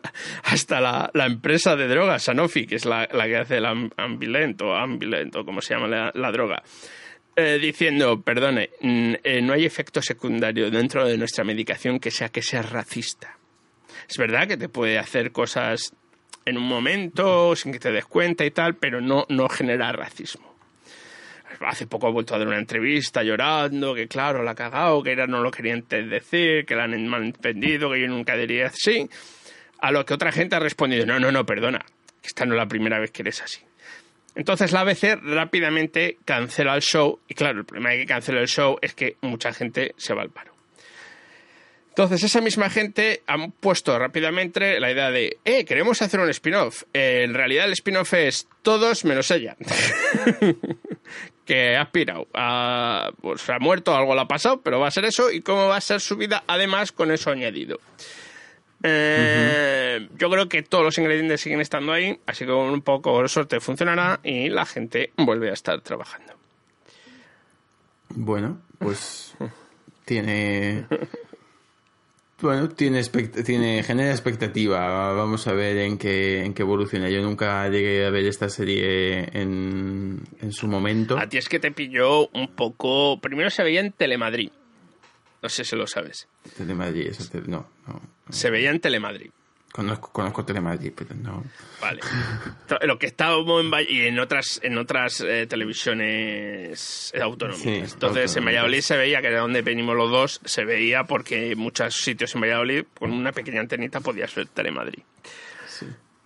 hasta 0.45 0.81
la, 0.81 1.11
la 1.15 1.27
empresa 1.27 1.77
de 1.77 1.87
drogas, 1.87 2.25
Sanofi, 2.25 2.67
que 2.67 2.75
es 2.75 2.85
la, 2.85 3.09
la 3.13 3.27
que 3.27 3.37
hace 3.37 3.59
el 3.59 3.67
am- 3.67 3.91
Ambilent 3.97 4.61
o 4.63 4.75
Ambilent 4.75 5.37
o 5.37 5.45
como 5.45 5.61
se 5.61 5.75
llama 5.75 5.87
la, 5.87 6.11
la 6.15 6.33
droga, 6.33 6.63
eh, 7.37 7.59
diciendo, 7.63 8.21
perdone, 8.21 8.71
mm, 8.81 9.15
eh, 9.23 9.41
no 9.43 9.53
hay 9.53 9.65
efecto 9.65 10.03
secundario 10.03 10.69
dentro 10.71 11.07
de 11.07 11.17
nuestra 11.17 11.45
medicación 11.45 12.01
que 12.01 12.11
sea 12.11 12.29
que 12.31 12.43
sea 12.43 12.63
racista. 12.63 13.39
Es 14.09 14.19
verdad 14.19 14.49
que 14.49 14.57
te 14.57 14.69
puede 14.69 14.99
hacer 14.99 15.31
cosas 15.31 15.95
en 16.45 16.57
un 16.57 16.65
momento 16.65 17.55
sin 17.57 17.73
que 17.73 17.79
te 17.79 17.93
des 17.93 18.05
cuenta 18.07 18.45
y 18.45 18.51
tal, 18.51 18.75
pero 18.75 19.01
no, 19.01 19.27
no 19.29 19.49
genera 19.49 19.93
racismo. 19.93 20.51
Hace 21.61 21.87
poco 21.87 22.07
ha 22.07 22.11
vuelto 22.11 22.35
a 22.35 22.39
dar 22.39 22.47
una 22.47 22.59
entrevista 22.59 23.23
llorando, 23.23 23.95
que 23.95 24.09
claro, 24.09 24.43
la 24.43 24.53
ha 24.53 24.55
cagado, 24.55 25.03
que 25.03 25.13
era 25.13 25.27
no 25.27 25.43
lo 25.43 25.51
querían 25.51 25.85
decir, 25.89 26.65
que 26.65 26.75
la 26.75 26.85
han 26.85 27.07
malentendido, 27.07 27.91
que 27.91 28.01
yo 28.01 28.07
nunca 28.07 28.37
diría 28.37 28.69
así. 28.69 29.09
A 29.81 29.91
lo 29.91 30.05
que 30.07 30.15
otra 30.15 30.33
gente 30.33 30.57
ha 30.57 30.61
respondido, 30.61 31.05
no, 31.05 31.19
no, 31.19 31.31
no, 31.31 31.45
perdona, 31.45 31.85
esta 32.23 32.47
no 32.47 32.55
es 32.55 32.59
la 32.59 32.67
primera 32.67 32.99
vez 32.99 33.11
que 33.11 33.23
eres 33.23 33.43
así. 33.43 33.61
Entonces 34.35 34.73
la 34.73 34.81
ABC 34.81 35.21
rápidamente 35.23 36.19
cancela 36.25 36.75
el 36.75 36.83
show, 36.83 37.21
y 37.29 37.35
claro, 37.35 37.59
el 37.59 37.65
problema 37.65 37.91
de 37.91 37.99
que 37.99 38.07
cancela 38.07 38.41
el 38.41 38.49
show 38.49 38.79
es 38.81 38.95
que 38.95 39.17
mucha 39.21 39.53
gente 39.53 39.95
se 39.97 40.15
va 40.15 40.23
al 40.23 40.31
paro. 40.31 40.60
Entonces, 41.91 42.23
esa 42.23 42.41
misma 42.41 42.71
gente 42.71 43.23
han 43.27 43.53
puesto 43.53 43.99
rápidamente 43.99 44.81
la 44.81 44.91
idea 44.91 45.11
de, 45.11 45.39
eh, 45.45 45.65
queremos 45.65 46.01
hacer 46.03 46.21
un 46.21 46.31
spin-off. 46.31 46.85
Eh, 46.95 47.23
en 47.25 47.35
realidad 47.35 47.67
el 47.67 47.73
spin-off 47.73 48.15
es 48.15 48.49
todos 48.63 49.05
menos 49.05 49.31
ella. 49.31 49.57
que 51.45 51.77
ha 51.77 51.83
aspirado. 51.83 52.29
A, 52.33 53.11
pues 53.21 53.49
ha 53.51 53.59
muerto, 53.59 53.95
algo 53.95 54.15
le 54.15 54.21
ha 54.21 54.27
pasado, 54.29 54.61
pero 54.63 54.79
va 54.79 54.87
a 54.87 54.91
ser 54.93 55.05
eso. 55.05 55.31
¿Y 55.33 55.41
cómo 55.41 55.67
va 55.67 55.77
a 55.77 55.81
ser 55.81 56.01
su 56.01 56.17
vida? 56.17 56.45
Además, 56.47 56.93
con 56.93 57.11
eso 57.11 57.31
añadido. 57.31 57.81
Eh, 58.83 60.09
Yo 60.17 60.31
creo 60.31 60.49
que 60.49 60.63
todos 60.63 60.85
los 60.85 60.97
ingredientes 60.99 61.41
siguen 61.41 61.61
estando 61.61 61.93
ahí, 61.93 62.19
así 62.27 62.45
que 62.47 62.53
con 62.53 62.71
un 62.71 62.83
poco 62.83 63.21
de 63.21 63.29
suerte 63.29 63.61
funcionará 63.61 64.21
y 64.23 64.49
la 64.49 64.65
gente 64.65 65.13
vuelve 65.17 65.51
a 65.51 65.55
estar 65.55 65.81
trabajando. 65.81 66.35
Bueno, 68.11 68.63
pues 68.79 69.35
tiene. 70.05 70.87
Bueno, 72.41 72.69
tiene, 72.71 73.01
expect- 73.01 73.45
tiene 73.45 73.83
genera 73.83 74.11
expectativa. 74.13 75.13
Vamos 75.13 75.47
a 75.47 75.53
ver 75.53 75.77
en 75.79 75.99
qué, 75.99 76.45
en 76.45 76.55
qué 76.55 76.63
evoluciona. 76.63 77.11
Yo 77.11 77.21
nunca 77.23 77.69
llegué 77.69 78.07
a 78.07 78.11
ver 78.11 78.25
esta 78.25 78.49
serie 78.49 79.29
en, 79.39 80.21
en 80.41 80.53
su 80.53 80.67
momento. 80.67 81.19
A 81.19 81.29
ti 81.29 81.37
es 81.39 81.49
que 81.49 81.59
te 81.61 81.71
pilló 81.71 82.29
un 82.29 82.49
poco. 82.49 83.21
Primero 83.21 83.51
se 83.51 83.63
veía 83.63 83.81
en 83.81 83.93
Telemadrid. 83.93 84.51
No 85.43 85.49
sé 85.49 85.65
si 85.65 85.77
lo 85.77 85.87
sabes. 85.87 86.29
Telemadrid, 86.57 87.09
eso 87.09 87.25
te- 87.31 87.41
no, 87.49 87.67
no. 87.87 88.01
Se 88.31 88.51
veía 88.51 88.71
en 88.71 88.81
Telemadrid. 88.81 89.31
Conozco, 89.73 90.11
conozco 90.11 90.45
Telemadrid, 90.45 90.93
pero 90.97 91.15
no. 91.15 91.45
Vale. 91.81 92.01
Lo 92.83 92.99
que 92.99 93.07
estábamos 93.07 93.65
en 93.65 93.71
y 93.89 94.01
en 94.07 94.19
otras 94.19 94.61
en 94.65 94.77
otras 94.79 95.21
eh, 95.21 95.47
televisiones 95.47 97.13
autonómicas. 97.21 97.91
Sí, 97.91 97.95
Entonces 97.95 98.37
en. 98.37 98.45
Valladolid 98.47 98.81
se 98.81 98.97
veía 98.97 99.21
que 99.21 99.29
era 99.29 99.41
donde 99.41 99.63
venimos 99.63 99.95
los 99.95 100.11
dos, 100.11 100.41
se 100.45 100.65
veía 100.65 101.05
porque 101.05 101.53
en 101.53 101.59
muchos 101.59 101.95
sitios 101.95 102.35
en 102.35 102.41
Valladolid 102.41 102.85
con 102.99 103.13
una 103.13 103.31
pequeña 103.31 103.61
antenita 103.61 104.01
podías 104.01 104.35
ver 104.35 104.49
Telemadrid. 104.49 105.03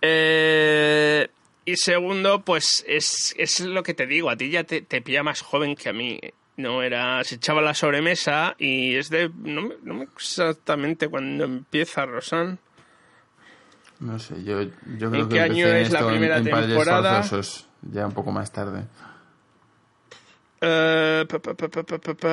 Eh, 0.01 1.27
y 1.65 1.77
segundo, 1.77 2.41
pues 2.41 2.83
es, 2.87 3.35
es 3.37 3.59
lo 3.59 3.83
que 3.83 3.93
te 3.93 4.05
digo, 4.05 4.29
a 4.29 4.35
ti 4.35 4.49
ya 4.49 4.63
te, 4.63 4.81
te 4.81 5.01
pilla 5.01 5.23
más 5.23 5.41
joven 5.41 5.75
que 5.75 5.89
a 5.89 5.93
mí. 5.93 6.19
No 6.57 6.81
era, 6.81 7.21
se 7.23 7.35
echaba 7.35 7.61
la 7.61 7.73
sobremesa 7.73 8.55
y 8.57 8.95
es 8.95 9.09
de, 9.09 9.29
no 9.35 9.63
me, 9.63 9.75
no 9.83 9.93
me 9.95 10.03
exactamente 10.05 11.09
cuando 11.09 11.43
empieza 11.43 12.05
Rosan. 12.05 12.59
No 13.99 14.19
sé, 14.19 14.43
yo, 14.43 14.61
yo 14.61 15.09
creo 15.09 15.23
¿En 15.23 15.29
que 15.29 15.35
qué 15.35 15.41
año 15.41 15.67
en 15.67 15.75
es 15.77 15.91
la 15.91 15.99
en- 16.01 16.07
primera 16.07 16.37
en 16.37 16.49
Padres 16.49 16.67
temporada? 16.69 17.23
Forzosos, 17.23 17.67
ya 17.81 18.05
un 18.05 18.13
poco 18.13 18.31
más 18.31 18.51
tarde. 18.51 18.83
Eh, 20.61 21.25
pa, 21.29 21.39
pa, 21.39 21.53
pa. 21.53 22.29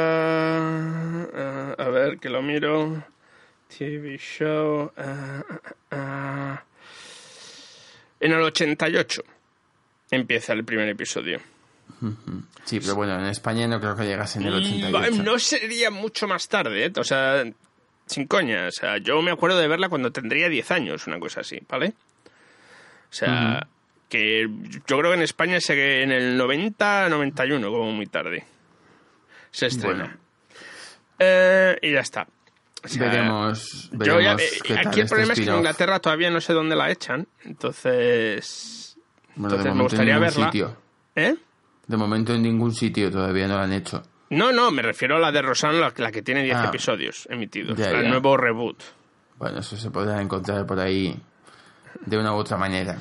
Eh, 1.35 1.75
a 1.79 1.89
ver, 1.89 2.19
que 2.19 2.29
lo 2.29 2.43
miro. 2.43 3.05
TV 3.77 4.19
show. 4.19 4.91
eh. 4.97 5.43
En 8.21 8.33
el 8.33 8.41
88 8.43 9.23
empieza 10.11 10.53
el 10.53 10.65
primer 10.65 10.89
episodio. 10.89 11.41
Sí, 12.65 12.81
pero 12.81 12.95
bueno, 12.95 13.19
en 13.19 13.27
España 13.27 13.67
no 13.67 13.81
creo 13.81 13.97
que 13.97 14.05
llegase 14.05 14.39
en 14.39 14.47
el 14.47 14.55
88. 14.55 15.13
Mm, 15.23 15.25
No 15.25 15.39
sería 15.39 15.91
mucho 15.91 16.27
más 16.29 16.49
tarde, 16.49 16.87
¿eh? 16.87 16.93
O 16.97 17.05
sea, 17.05 17.45
sin 18.13 18.27
coña. 18.27 18.67
O 18.69 18.71
sea, 18.73 18.99
yo 18.99 19.21
me 19.23 19.31
acuerdo 19.33 19.59
de 19.59 19.69
verla 19.69 19.89
cuando 19.89 20.13
tendría 20.13 20.49
10 20.49 20.71
años, 20.71 21.07
una 21.07 21.19
cosa 21.19 21.41
así, 21.41 21.59
¿vale? 21.69 21.95
O 23.11 23.15
sea, 23.15 23.67
que 24.09 24.47
yo 24.87 24.99
creo 24.99 25.11
que 25.11 25.17
en 25.17 25.23
España 25.23 25.61
se 25.61 26.03
en 26.03 26.13
el 26.13 26.37
90, 26.37 27.09
91, 27.09 27.71
como 27.71 27.93
muy 27.93 28.07
tarde. 28.07 28.45
Se 29.51 29.67
estrena. 29.67 30.05
Bueno. 30.05 30.17
Eh, 31.19 31.79
y 31.83 31.93
ya 31.93 32.01
está. 32.01 32.27
O 32.85 32.89
sea, 32.89 33.09
veremos 33.09 33.91
yo 33.93 33.99
veremos 34.17 34.25
ya- 34.25 34.45
eh, 34.45 34.49
qué 34.65 34.75
tal 34.75 34.87
aquí 34.89 35.01
el 35.01 35.05
este 35.05 35.09
problema 35.15 35.33
es 35.35 35.39
que 35.41 35.47
en. 35.51 35.57
Inglaterra 35.57 35.99
todavía 36.01 36.31
no 36.31 36.41
sé 36.41 36.53
dónde 36.53 36.75
la 36.75 36.91
echan, 36.91 37.29
entonces... 37.45 38.97
Bueno, 39.37 39.55
entonces 39.57 39.65
me 39.75 39.79
en 39.79 39.83
gustaría 39.83 40.15
ningún 40.15 40.29
verla. 40.29 40.47
sitio. 40.47 40.77
¿Eh? 41.15 41.37
De 41.87 41.97
momento 41.97 42.35
en 42.35 42.43
ningún 42.43 42.75
sitio 42.75 43.11
todavía 43.11 43.47
no 43.47 43.57
lo 43.57 43.63
han 43.63 43.73
hecho. 43.73 44.03
No, 44.33 44.53
no, 44.53 44.71
me 44.71 44.83
refiero 44.83 45.17
a 45.17 45.21
la 45.21 45.31
de 45.33 45.43
Rosan, 45.43 45.81
la, 45.81 45.93
la 45.97 46.11
que 46.13 46.23
tiene 46.23 46.43
10 46.43 46.57
Ah. 46.57 46.65
episodios 46.67 47.27
emitidos. 47.31 47.79
Ya, 47.79 47.91
el 47.91 48.03
ya. 48.05 48.09
nuevo 48.09 48.37
reboot. 48.37 48.81
Bueno, 49.39 49.61
eso 49.61 49.77
se 49.77 49.91
podrá 49.91 50.21
encontrar 50.21 50.67
por 50.67 50.79
ahí 50.81 51.17
de 52.07 52.19
una 52.19 52.33
u 52.33 52.37
otra 52.37 52.57
manera. 52.57 52.97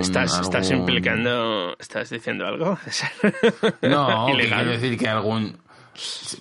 ¿Estás, 0.00 0.40
estás 0.40 0.70
implicando... 0.70 1.76
¿Estás 1.78 2.10
diciendo 2.10 2.46
algo? 2.46 2.78
No, 3.82 4.26
que 4.36 4.46
quiero 4.48 4.70
decir 4.70 4.96
que 4.98 5.08
algún... 5.08 5.58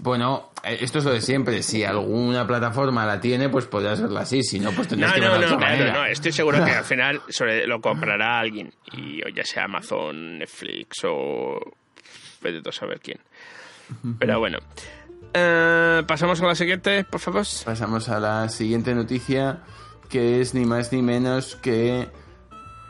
Bueno, 0.02 0.52
eh, 0.64 0.78
esto 0.82 1.00
es 1.00 1.06
lo 1.06 1.12
de 1.12 1.22
siempre. 1.22 1.64
Si 1.64 1.84
alguna 1.84 2.46
plataforma 2.46 3.06
la 3.06 3.20
tiene, 3.20 3.50
pues 3.50 3.66
podrás 3.66 4.02
verla 4.02 4.22
así. 4.22 4.44
Si 4.44 4.60
no, 4.60 4.72
pues 4.74 4.88
tendrás 4.90 5.12
No, 5.12 5.16
que 5.16 5.22
no, 5.22 5.32
verla 5.32 5.46
de 5.46 5.50
no, 5.52 5.56
otra 5.58 5.76
claro, 5.78 5.94
no. 6.02 6.06
Estoy 6.06 6.32
seguro 6.32 6.64
que 6.64 6.72
al 6.72 6.84
final 6.84 7.22
sobre- 7.30 7.66
lo 7.66 7.82
comprará 7.82 8.40
alguien. 8.40 8.72
Y 8.94 9.24
o 9.24 9.30
ya 9.30 9.44
sea 9.44 9.64
Amazon, 9.64 10.40
Netflix 10.40 10.98
o... 11.06 11.60
Vete 12.42 12.70
a 12.70 12.72
saber 12.72 13.00
quién. 13.00 13.18
Pero 14.20 14.40
bueno. 14.40 14.60
Eh, 15.34 16.04
Pasamos 16.08 16.42
a 16.42 16.46
la 16.46 16.56
siguiente, 16.56 17.04
por 17.04 17.20
favor. 17.20 17.46
Pasamos 17.66 18.10
a 18.10 18.20
la 18.20 18.50
siguiente 18.50 18.96
noticia, 18.96 19.60
que 20.10 20.42
es 20.42 20.54
ni 20.54 20.66
más 20.66 20.92
ni 20.92 21.02
menos 21.02 21.56
que 21.58 22.08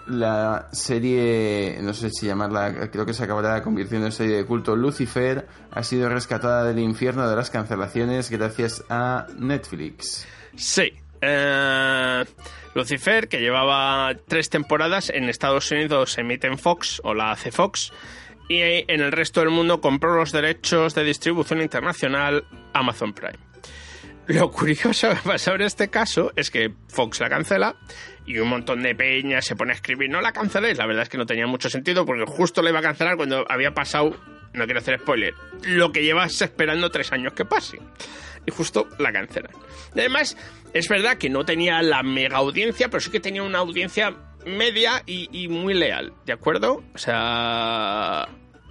la 0.08 0.69
serie, 0.71 1.79
no 1.81 1.93
sé 1.93 2.12
si 2.12 2.27
llamarla, 2.27 2.89
creo 2.91 3.05
que 3.05 3.13
se 3.13 3.23
acabará 3.23 3.63
convirtiendo 3.63 4.05
en 4.05 4.12
serie 4.12 4.38
de 4.38 4.45
culto, 4.45 4.75
Lucifer, 4.75 5.47
ha 5.71 5.84
sido 5.84 6.10
rescatada 6.10 6.63
del 6.65 6.79
infierno 6.79 7.27
de 7.27 7.36
las 7.36 7.49
cancelaciones 7.49 8.29
gracias 8.29 8.84
a 8.89 9.25
Netflix. 9.39 10.27
Sí. 10.55 10.93
Eh, 11.21 12.23
Lucifer, 12.75 13.27
que 13.27 13.39
llevaba 13.39 14.13
tres 14.27 14.49
temporadas 14.49 15.10
en 15.10 15.23
Estados 15.29 15.71
Unidos, 15.71 16.12
se 16.12 16.21
emite 16.21 16.47
en 16.47 16.60
Fox 16.60 17.01
o 17.03 17.13
la 17.13 17.31
hace 17.31 17.51
Fox. 17.51 17.91
Y 18.47 18.62
en 18.62 19.01
el 19.01 19.12
resto 19.12 19.39
del 19.39 19.49
mundo 19.49 19.81
compró 19.81 20.15
los 20.15 20.31
derechos 20.31 20.93
de 20.93 21.03
distribución 21.03 21.62
internacional 21.62 22.45
Amazon 22.73 23.13
Prime. 23.13 23.39
Lo 24.27 24.49
curioso 24.49 25.10
que 25.10 25.15
pasa 25.17 25.53
en 25.53 25.62
este 25.62 25.89
caso 25.89 26.31
es 26.36 26.49
que 26.49 26.73
Fox 26.88 27.19
la 27.19 27.29
cancela 27.29 27.75
y 28.25 28.39
un 28.39 28.49
montón 28.49 28.81
de 28.81 28.95
peñas 28.95 29.45
se 29.45 29.55
pone 29.55 29.71
a 29.71 29.75
escribir, 29.75 30.10
no 30.10 30.19
la 30.19 30.31
canceléis. 30.31 30.77
La 30.77 30.88
verdad 30.88 31.03
es 31.03 31.10
que 31.10 31.17
no 31.17 31.27
tenía 31.27 31.45
mucho 31.45 31.69
sentido 31.69 32.05
porque 32.05 32.25
justo 32.25 32.63
la 32.63 32.71
iba 32.71 32.79
a 32.79 32.84
cancelar 32.84 33.17
cuando 33.17 33.45
había 33.47 33.76
pasado, 33.76 34.15
no 34.53 34.65
quiero 34.65 34.80
hacer 34.80 34.99
spoiler, 34.99 35.36
lo 35.63 35.91
que 35.91 36.03
llevas 36.03 36.41
esperando 36.41 36.89
tres 36.89 37.11
años 37.11 37.34
que 37.34 37.45
pase. 37.45 37.80
Y 38.47 38.51
justo 38.51 38.88
la 38.97 39.11
cancelan. 39.11 39.51
Además, 39.93 40.38
es 40.74 40.88
verdad 40.88 41.17
que 41.17 41.30
no 41.30 41.45
tenía 41.45 41.82
la 41.84 42.01
mega 42.01 42.38
audiencia, 42.38 42.89
pero 42.89 43.01
sí 43.01 43.11
que 43.11 43.19
tenía 43.19 43.43
una 43.43 43.59
audiencia 43.59 44.15
media 44.45 45.03
y 45.05 45.47
muy 45.47 45.74
leal, 45.74 46.13
¿de 46.26 46.34
acuerdo? 46.34 46.84
O 46.93 46.97
sea, 46.97 48.28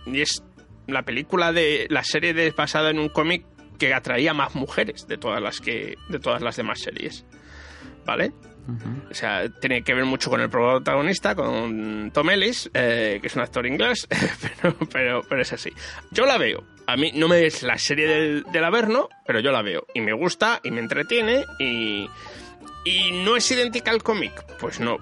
y 0.06 0.20
es 0.20 0.42
la 0.86 1.02
película 1.02 1.52
de 1.52 1.86
la 1.90 2.04
serie 2.04 2.34
de, 2.34 2.50
basada 2.50 2.90
en 2.90 2.98
un 2.98 3.08
cómic 3.08 3.46
que 3.78 3.94
atraía 3.94 4.34
más 4.34 4.54
mujeres 4.54 5.06
de 5.08 5.18
todas 5.18 5.42
las 5.42 5.60
que 5.60 5.96
de 6.08 6.18
todas 6.18 6.42
las 6.42 6.56
demás 6.56 6.80
series, 6.80 7.24
¿vale? 8.04 8.32
O 9.10 9.14
sea, 9.14 9.48
tiene 9.60 9.82
que 9.82 9.92
ver 9.92 10.06
mucho 10.06 10.30
con 10.30 10.40
el 10.40 10.48
protagonista, 10.48 11.34
con 11.34 12.10
Tom 12.12 12.30
Ellis, 12.30 12.70
eh, 12.72 13.18
que 13.20 13.26
es 13.26 13.36
un 13.36 13.42
actor 13.42 13.66
inglés, 13.66 14.08
pero, 14.62 14.74
pero, 14.90 15.22
pero 15.28 15.42
es 15.42 15.52
así. 15.52 15.70
Yo 16.10 16.24
la 16.24 16.38
veo. 16.38 16.64
A 16.86 16.96
mí 16.96 17.12
no 17.14 17.28
me 17.28 17.44
es 17.44 17.62
la 17.62 17.76
serie 17.76 18.06
del, 18.06 18.44
del 18.44 18.64
Averno, 18.64 19.08
pero 19.26 19.40
yo 19.40 19.52
la 19.52 19.60
veo. 19.60 19.86
Y 19.94 20.00
me 20.00 20.14
gusta, 20.14 20.60
y 20.64 20.70
me 20.70 20.80
entretiene, 20.80 21.44
y, 21.58 22.08
y 22.86 23.12
no 23.22 23.36
es 23.36 23.50
idéntica 23.50 23.90
al 23.90 24.02
cómic. 24.02 24.32
Pues 24.58 24.80
no. 24.80 24.96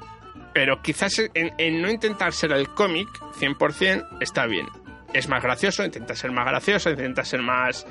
Pero 0.53 0.83
quizás 0.83 1.21
en, 1.21 1.53
en 1.57 1.81
no 1.81 1.89
intentar 1.89 2.33
ser 2.33 2.53
el 2.53 2.69
cómic 2.69 3.09
100% 3.39 4.19
está 4.21 4.47
bien. 4.47 4.67
Es 5.13 5.29
más 5.29 5.43
gracioso, 5.43 5.85
intenta 5.85 6.15
ser 6.15 6.31
más 6.33 6.47
gracioso, 6.47 6.91
intenta 6.91 7.25
ser 7.25 7.43
más... 7.43 7.87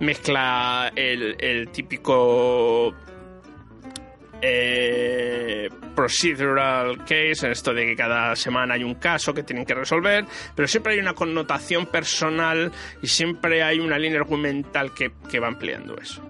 Mezcla 0.00 0.92
el, 0.94 1.36
el 1.40 1.70
típico 1.70 2.94
eh, 4.40 5.68
procedural 5.94 6.98
case, 6.98 7.46
en 7.46 7.52
esto 7.52 7.74
de 7.74 7.86
que 7.86 7.96
cada 7.96 8.36
semana 8.36 8.74
hay 8.74 8.84
un 8.84 8.94
caso 8.94 9.34
que 9.34 9.42
tienen 9.42 9.64
que 9.64 9.74
resolver, 9.74 10.24
pero 10.54 10.68
siempre 10.68 10.94
hay 10.94 11.00
una 11.00 11.14
connotación 11.14 11.86
personal 11.86 12.70
y 13.02 13.08
siempre 13.08 13.62
hay 13.62 13.80
una 13.80 13.98
línea 13.98 14.20
argumental 14.20 14.94
que, 14.94 15.12
que 15.28 15.40
va 15.40 15.48
ampliando 15.48 15.96
eso. 15.96 16.22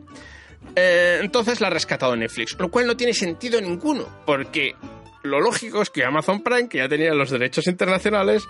Eh, 0.74 1.18
entonces 1.20 1.60
la 1.60 1.66
ha 1.66 1.70
rescatado 1.70 2.16
Netflix, 2.16 2.56
lo 2.58 2.70
cual 2.70 2.86
no 2.86 2.96
tiene 2.96 3.12
sentido 3.12 3.60
ninguno, 3.60 4.06
porque 4.24 4.74
lo 5.22 5.40
lógico 5.40 5.82
es 5.82 5.90
que 5.90 6.04
Amazon 6.04 6.42
Prime, 6.42 6.68
que 6.68 6.78
ya 6.78 6.88
tenía 6.88 7.12
los 7.12 7.30
derechos 7.30 7.66
internacionales, 7.66 8.48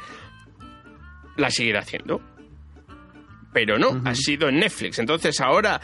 la 1.38 1.50
seguirá 1.50 1.80
haciendo. 1.80 2.20
Pero 3.52 3.78
no, 3.78 4.00
ha 4.04 4.14
sido 4.14 4.48
en 4.48 4.60
Netflix. 4.60 4.98
Entonces 4.98 5.40
ahora 5.40 5.80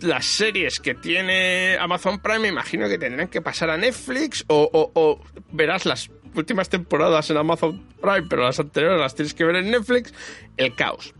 las 0.00 0.24
series 0.24 0.78
que 0.78 0.94
tiene 0.94 1.76
Amazon 1.80 2.20
Prime 2.20 2.38
me 2.38 2.48
imagino 2.48 2.88
que 2.88 2.96
tendrán 2.98 3.26
que 3.28 3.42
pasar 3.42 3.70
a 3.70 3.76
Netflix 3.76 4.44
o, 4.46 4.70
o- 4.72 4.92
o 4.94 5.20
verás 5.50 5.84
las 5.84 6.08
últimas 6.34 6.68
temporadas 6.68 7.28
en 7.30 7.36
Amazon 7.36 7.84
Prime, 8.00 8.26
pero 8.30 8.44
las 8.44 8.60
anteriores 8.60 9.00
las 9.00 9.14
tienes 9.16 9.34
que 9.34 9.44
ver 9.44 9.56
en 9.56 9.70
Netflix. 9.72 10.14
El 10.56 10.74
caos. 10.76 11.12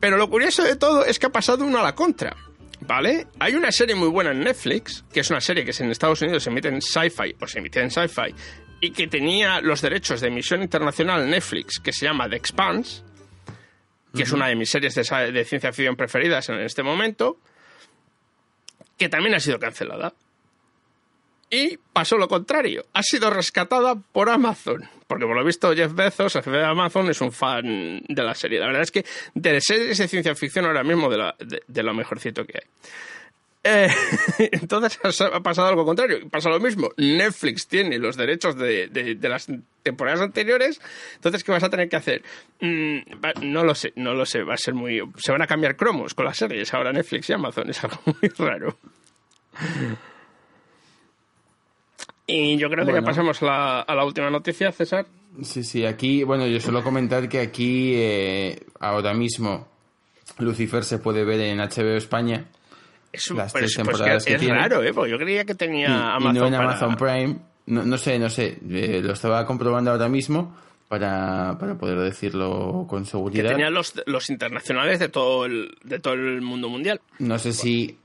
Pero 0.00 0.16
lo 0.16 0.30
curioso 0.30 0.62
de 0.62 0.76
todo 0.76 1.04
es 1.04 1.18
que 1.18 1.26
ha 1.26 1.32
pasado 1.32 1.64
uno 1.64 1.78
a 1.80 1.82
la 1.82 1.94
contra. 1.94 2.36
¿Vale? 2.86 3.26
Hay 3.38 3.54
una 3.54 3.72
serie 3.72 3.94
muy 3.94 4.08
buena 4.08 4.32
en 4.32 4.40
Netflix, 4.40 5.04
que 5.10 5.20
es 5.20 5.30
una 5.30 5.40
serie 5.40 5.64
que 5.64 5.72
en 5.82 5.90
Estados 5.90 6.20
Unidos 6.20 6.42
se 6.42 6.50
emite 6.50 6.68
en 6.68 6.82
Sci-Fi 6.82 7.34
o 7.40 7.46
se 7.46 7.58
emite 7.60 7.80
en 7.80 7.90
Sci-Fi 7.90 8.34
y 8.80 8.90
que 8.90 9.06
tenía 9.06 9.60
los 9.60 9.80
derechos 9.80 10.20
de 10.20 10.28
emisión 10.28 10.62
internacional 10.62 11.28
Netflix, 11.28 11.78
que 11.80 11.92
se 11.92 12.06
llama 12.06 12.28
The 12.28 12.36
Expanse, 12.36 13.02
que 14.14 14.22
es 14.22 14.32
una 14.32 14.46
de 14.48 14.56
mis 14.56 14.70
series 14.70 14.94
de, 14.94 15.44
ciencia 15.44 15.72
ficción 15.72 15.96
preferidas 15.96 16.48
en 16.48 16.60
este 16.60 16.82
momento, 16.82 17.38
que 18.96 19.08
también 19.08 19.34
ha 19.34 19.40
sido 19.40 19.58
cancelada. 19.58 20.12
Y 21.50 21.76
pasó 21.92 22.16
lo 22.16 22.26
contrario, 22.28 22.84
ha 22.94 23.02
sido 23.02 23.30
rescatada 23.30 23.94
por 23.96 24.28
Amazon, 24.28 24.88
porque 25.06 25.24
por 25.26 25.36
lo 25.36 25.44
visto 25.44 25.72
Jeff 25.74 25.92
Bezos, 25.94 26.34
el 26.36 26.42
jefe 26.42 26.56
de 26.56 26.64
Amazon, 26.64 27.08
es 27.10 27.20
un 27.20 27.32
fan 27.32 28.02
de 28.08 28.22
la 28.22 28.34
serie. 28.34 28.58
La 28.60 28.66
verdad 28.66 28.82
es 28.82 28.90
que 28.90 29.04
de 29.34 29.60
series 29.60 29.98
de 29.98 30.08
ciencia 30.08 30.34
ficción 30.34 30.64
ahora 30.64 30.82
mismo 30.82 31.08
de, 31.08 31.18
la- 31.18 31.36
de- 31.38 31.62
de 31.66 31.82
lo 31.82 31.92
mejorcito 31.94 32.44
que 32.44 32.58
hay. 32.58 32.68
Eh, 33.66 33.88
entonces 34.52 34.98
ha 35.32 35.40
pasado 35.40 35.68
algo 35.68 35.84
contrario. 35.86 36.18
Pasa 36.30 36.50
lo 36.50 36.60
mismo. 36.60 36.90
Netflix 36.98 37.66
tiene 37.66 37.98
los 37.98 38.16
derechos 38.16 38.56
de, 38.56 38.88
de- 38.88 39.14
de 39.14 39.28
las 39.28 39.48
temporadas 39.82 40.20
anteriores. 40.20 40.80
Entonces, 41.14 41.42
¿qué 41.42 41.50
vas 41.50 41.62
a 41.64 41.70
tener 41.70 41.88
que 41.88 41.96
hacer? 41.96 42.22
Mm, 42.60 42.98
no 43.42 43.64
lo 43.64 43.74
sé, 43.74 43.92
no 43.96 44.12
lo 44.14 44.26
sé. 44.26 44.42
Va 44.42 44.54
a 44.54 44.58
ser 44.58 44.74
muy. 44.74 45.00
Se 45.16 45.32
van 45.32 45.40
a 45.42 45.46
cambiar 45.46 45.76
cromos 45.76 46.12
con 46.14 46.26
las 46.26 46.36
series 46.36 46.72
ahora 46.74 46.92
Netflix 46.92 47.30
y 47.30 47.32
Amazon. 47.32 47.70
Es 47.70 47.82
algo 47.82 47.98
muy 48.04 48.28
raro. 48.36 48.76
Y 52.26 52.56
yo 52.56 52.70
creo 52.70 52.86
que 52.86 52.92
ya 52.92 53.02
pasamos 53.02 53.42
a 53.42 53.46
la, 53.46 53.80
a 53.80 53.94
la 53.94 54.04
última 54.04 54.30
noticia, 54.30 54.72
César. 54.72 55.06
Sí, 55.42 55.62
sí, 55.64 55.84
aquí, 55.84 56.22
bueno, 56.24 56.46
yo 56.46 56.60
suelo 56.60 56.82
comentar 56.82 57.28
que 57.28 57.40
aquí 57.40 57.92
eh, 57.96 58.62
ahora 58.80 59.12
mismo 59.14 59.68
Lucifer 60.38 60.84
se 60.84 60.98
puede 60.98 61.24
ver 61.24 61.40
en 61.40 61.58
HBO 61.58 61.96
España. 61.96 62.46
Es, 63.14 63.30
un- 63.30 63.36
Las 63.38 63.52
tres 63.52 63.70
es- 63.70 63.76
pues 63.76 63.86
temporadas 63.88 64.24
que 64.24 64.30
que 64.30 64.34
es 64.36 64.40
tiene. 64.40 64.58
raro, 64.58 64.82
¿eh? 64.82 64.92
Porque 64.92 65.10
yo 65.12 65.18
creía 65.18 65.44
que 65.44 65.54
tenía 65.54 65.88
y, 65.88 65.90
y 65.90 65.94
Amazon. 65.94 66.34
no 66.34 66.46
en 66.46 66.52
para- 66.54 66.64
Amazon 66.64 66.96
Prime. 66.96 67.36
No, 67.66 67.82
no 67.84 67.96
sé, 67.98 68.18
no 68.18 68.28
sé. 68.28 68.58
eh, 68.70 69.00
lo 69.02 69.12
estaba 69.14 69.46
comprobando 69.46 69.90
ahora 69.90 70.08
mismo 70.08 70.54
para, 70.88 71.56
para 71.58 71.76
poder 71.76 71.98
decirlo 72.00 72.86
con 72.88 73.04
Que 73.04 73.10
seguridad. 73.10 73.50
tenía 73.50 73.70
los, 73.70 73.94
los 74.06 74.28
internacionales 74.30 74.98
de 74.98 75.08
todo 75.08 75.46
el, 75.46 75.74
de 75.82 75.98
todo 75.98 76.14
el 76.14 76.42
mundo 76.42 76.68
mundial. 76.68 77.00
No 77.20 77.38
sé 77.38 77.52
si 77.54 77.96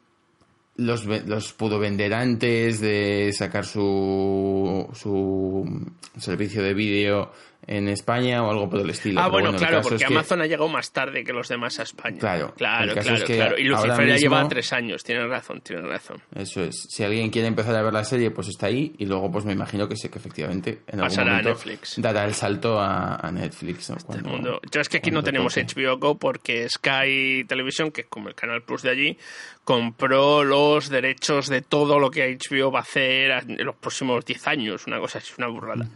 los, 0.77 1.05
los 1.05 1.51
pudo 1.53 1.77
vender 1.77 2.13
antes 2.13 2.79
de 2.79 3.31
sacar 3.33 3.65
su, 3.65 4.87
su 4.93 5.91
servicio 6.17 6.63
de 6.63 6.73
vídeo 6.73 7.31
en 7.67 7.87
España 7.87 8.41
o 8.43 8.49
algo 8.49 8.69
por 8.69 8.79
el 8.79 8.89
estilo. 8.89 9.19
Ah, 9.21 9.25
Pero 9.29 9.43
bueno, 9.43 9.57
claro, 9.57 9.81
porque 9.81 9.97
que- 9.99 10.05
Amazon 10.05 10.41
ha 10.41 10.45
llegado 10.45 10.67
más 10.69 10.91
tarde 10.91 11.23
que 11.23 11.33
los 11.33 11.47
demás 11.47 11.79
a 11.79 11.83
España. 11.83 12.17
Claro, 12.17 12.53
claro, 12.55 12.93
claro, 12.93 13.13
es 13.15 13.23
que 13.23 13.35
claro, 13.35 13.57
Y 13.59 13.63
Lucifer 13.63 13.95
ya 14.07 14.13
mismo- 14.13 14.17
lleva 14.17 14.47
tres 14.47 14.73
años, 14.73 15.03
tienes 15.03 15.29
razón, 15.29 15.61
tienes 15.61 15.85
razón. 15.85 16.21
Eso 16.35 16.63
es. 16.63 16.87
Si 16.89 17.03
alguien 17.03 17.29
quiere 17.29 17.47
empezar 17.47 17.75
a 17.75 17.81
ver 17.83 17.93
la 17.93 18.03
serie, 18.03 18.31
pues 18.31 18.47
está 18.47 18.67
ahí. 18.67 18.95
Y 18.97 19.05
luego, 19.05 19.31
pues 19.31 19.45
me 19.45 19.53
imagino 19.53 19.87
que 19.87 19.95
sí, 19.95 20.09
que 20.09 20.17
efectivamente 20.17 20.79
en 20.87 20.99
algún 20.99 21.09
Pasará 21.09 21.27
a 21.29 21.33
momento 21.33 21.49
Netflix. 21.49 21.95
dará 22.01 22.25
el 22.25 22.33
salto 22.33 22.79
a, 22.79 23.15
a 23.17 23.31
Netflix. 23.31 23.89
¿no? 23.91 23.97
Cuando- 24.05 24.29
mundo. 24.29 24.61
Yo 24.71 24.81
es 24.81 24.89
que 24.89 24.97
aquí 24.97 25.11
no 25.11 25.21
tenemos 25.21 25.53
toque. 25.53 25.65
HBO 25.75 25.97
Go 25.97 26.17
porque 26.17 26.67
Sky 26.69 27.43
Televisión, 27.47 27.91
que 27.91 28.01
es 28.01 28.07
como 28.07 28.29
el 28.29 28.35
canal 28.35 28.63
Plus 28.63 28.81
de 28.81 28.89
allí, 28.89 29.17
compró 29.63 30.43
los 30.43 30.89
derechos 30.89 31.47
de 31.47 31.61
todo 31.61 31.99
lo 31.99 32.09
que 32.09 32.23
HBO 32.35 32.71
va 32.71 32.79
a 32.79 32.81
hacer 32.81 33.31
en 33.47 33.63
los 33.65 33.75
próximos 33.75 34.25
10 34.25 34.47
años. 34.47 34.87
Una 34.87 34.99
cosa 34.99 35.19
así, 35.19 35.31
una 35.37 35.47
burrada. 35.47 35.87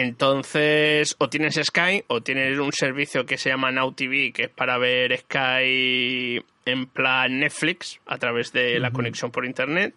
Entonces, 0.00 1.16
o 1.18 1.28
tienes 1.28 1.56
Sky 1.56 2.04
o 2.06 2.20
tienes 2.22 2.56
un 2.58 2.72
servicio 2.72 3.26
que 3.26 3.36
se 3.36 3.48
llama 3.50 3.72
Now 3.72 3.92
TV, 3.92 4.32
que 4.32 4.44
es 4.44 4.48
para 4.48 4.78
ver 4.78 5.18
Sky 5.18 6.40
en 6.66 6.86
plan 6.86 7.40
Netflix 7.40 7.98
a 8.06 8.16
través 8.16 8.52
de 8.52 8.78
la 8.78 8.92
conexión 8.92 9.32
por 9.32 9.44
internet, 9.44 9.94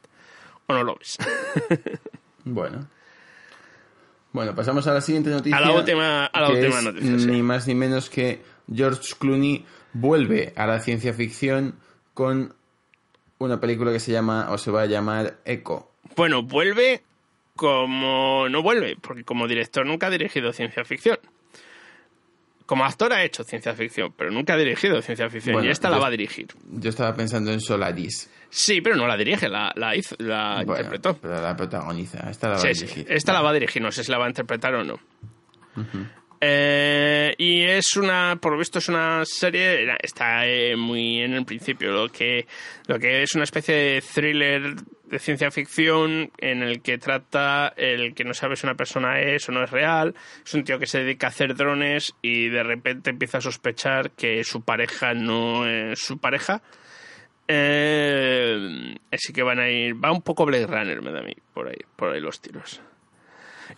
o 0.65 0.73
no 0.73 0.83
lo 0.83 0.95
ves. 0.95 1.17
Bueno. 2.43 2.87
Bueno, 4.31 4.55
pasamos 4.55 4.87
a 4.87 4.93
la 4.95 5.01
siguiente 5.01 5.29
noticia. 5.29 5.57
A 5.57 5.61
la 5.61 5.71
última- 5.73 6.25
a 6.25 6.41
la 6.41 6.49
última 6.49 6.81
noticia, 6.81 7.19
sí. 7.19 7.27
Ni 7.27 7.43
más 7.43 7.67
ni 7.67 7.75
menos 7.75 8.09
que 8.09 8.41
George 8.73 9.13
Clooney 9.19 9.63
vuelve 9.93 10.51
a 10.55 10.65
la 10.65 10.79
ciencia 10.79 11.13
ficción 11.13 11.75
con 12.15 12.55
una 13.37 13.59
película 13.59 13.91
que 13.91 13.99
se 13.99 14.11
llama, 14.11 14.47
o 14.49 14.57
se 14.57 14.71
va 14.71 14.81
a 14.81 14.85
llamar 14.87 15.37
Echo. 15.45 15.91
Bueno, 16.15 16.41
vuelve 16.41 17.03
como 17.55 18.47
no 18.49 18.61
vuelve, 18.61 18.95
porque 18.99 19.23
como 19.23 19.47
director 19.47 19.85
nunca 19.85 20.07
ha 20.07 20.09
dirigido 20.09 20.51
ciencia 20.53 20.83
ficción. 20.85 21.17
Como 22.65 22.85
actor 22.85 23.11
ha 23.11 23.23
hecho 23.23 23.43
ciencia 23.43 23.73
ficción, 23.73 24.13
pero 24.15 24.31
nunca 24.31 24.53
ha 24.53 24.57
dirigido 24.57 25.01
ciencia 25.01 25.29
ficción. 25.29 25.53
Bueno, 25.55 25.67
y 25.67 25.71
esta 25.71 25.89
la 25.89 25.97
va 25.97 26.07
a 26.07 26.09
dirigir. 26.09 26.47
Yo 26.71 26.89
estaba 26.89 27.13
pensando 27.13 27.51
en 27.51 27.59
Solaris. 27.59 28.29
Sí, 28.49 28.79
pero 28.81 28.95
no 28.95 29.07
la 29.07 29.17
dirige, 29.17 29.49
la, 29.49 29.73
la, 29.75 29.95
hizo, 29.95 30.15
la 30.19 30.55
Bueno, 30.65 30.71
interpretó. 30.77 31.17
pero 31.17 31.41
la 31.41 31.55
protagoniza. 31.55 32.29
Esta 32.29 32.47
la 32.47 32.53
va 32.55 32.59
Sí, 32.61 32.67
a 32.69 32.73
sí, 32.73 32.85
dirigir. 32.85 33.05
esta 33.09 33.33
la 33.33 33.41
va 33.41 33.49
a 33.49 33.53
dirigir, 33.53 33.81
no 33.81 33.91
sé 33.91 34.03
si 34.05 34.11
la 34.11 34.17
va 34.17 34.25
a 34.25 34.29
interpretar 34.29 34.73
o 34.75 34.83
no. 34.85 34.99
Eh, 36.43 37.35
y 37.37 37.61
es 37.61 37.95
una, 37.97 38.35
por 38.41 38.53
lo 38.53 38.57
visto 38.57 38.79
es 38.79 38.89
una 38.89 39.23
serie, 39.25 39.95
está 40.01 40.47
eh, 40.47 40.75
muy 40.75 41.21
en 41.21 41.33
el 41.33 41.45
principio, 41.45 41.91
lo 41.91 42.09
que, 42.09 42.47
lo 42.87 42.97
que 42.97 43.21
es 43.21 43.35
una 43.35 43.43
especie 43.43 43.75
de 43.75 44.01
thriller 44.01 44.73
de 45.05 45.19
ciencia 45.19 45.51
ficción 45.51 46.31
en 46.39 46.63
el 46.63 46.81
que 46.81 46.97
trata 46.97 47.71
el 47.77 48.15
que 48.15 48.23
no 48.23 48.33
sabe 48.33 48.55
si 48.55 48.65
una 48.65 48.73
persona 48.73 49.19
es 49.19 49.47
o 49.49 49.51
no 49.51 49.63
es 49.63 49.69
real, 49.69 50.15
es 50.43 50.53
un 50.55 50.63
tío 50.63 50.79
que 50.79 50.87
se 50.87 51.03
dedica 51.03 51.27
a 51.27 51.29
hacer 51.29 51.53
drones 51.53 52.15
y 52.23 52.49
de 52.49 52.63
repente 52.63 53.11
empieza 53.11 53.37
a 53.37 53.41
sospechar 53.41 54.09
que 54.09 54.43
su 54.43 54.63
pareja 54.63 55.13
no 55.13 55.67
es 55.67 55.99
su 55.99 56.17
pareja. 56.17 56.63
Eh, 57.47 58.95
así 59.11 59.31
que 59.31 59.43
van 59.43 59.59
a 59.59 59.69
ir, 59.69 60.03
va 60.03 60.11
un 60.11 60.23
poco 60.23 60.45
Blade 60.45 60.65
Runner, 60.65 61.01
me 61.03 61.11
da 61.11 61.19
a 61.19 61.23
mí, 61.23 61.35
por 61.53 61.67
ahí, 61.67 61.81
por 61.95 62.13
ahí 62.13 62.19
los 62.19 62.41
tiros. 62.41 62.81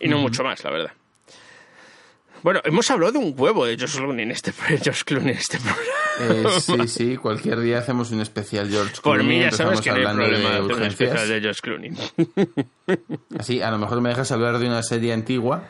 Y 0.00 0.08
no 0.08 0.16
mucho 0.18 0.42
más, 0.44 0.64
la 0.64 0.70
verdad. 0.70 0.92
Bueno, 2.44 2.60
hemos 2.64 2.90
hablado 2.90 3.12
de 3.12 3.18
un 3.20 3.34
huevo 3.34 3.64
de 3.64 3.74
Josh 3.78 3.96
Clooney 3.96 4.24
en 4.24 4.30
este, 4.30 4.52
Josh 4.84 5.02
Clooney 5.04 5.30
en 5.30 5.38
este 5.38 5.58
programa. 5.58 5.88
Eh, 6.20 6.60
sí, 6.60 6.88
sí, 6.88 7.16
cualquier 7.16 7.58
día 7.60 7.78
hacemos 7.78 8.10
un 8.10 8.20
especial 8.20 8.68
George 8.68 8.96
Por 9.02 9.16
Clooney. 9.16 9.38
mí 9.38 9.42
ya 9.44 9.50
sabes 9.50 9.80
que 9.80 9.88
no 9.90 9.96
hay 9.96 10.14
problema 10.14 10.50
de 10.50 10.60
de 10.60 10.74
un 10.74 10.82
especial 10.82 11.26
de 11.26 11.40
Josh 11.40 11.60
Clooney. 11.62 11.92
Así, 13.38 13.62
a 13.62 13.70
lo 13.70 13.78
mejor 13.78 14.02
me 14.02 14.10
dejas 14.10 14.30
hablar 14.30 14.58
de 14.58 14.66
una 14.66 14.82
serie 14.82 15.14
antigua 15.14 15.66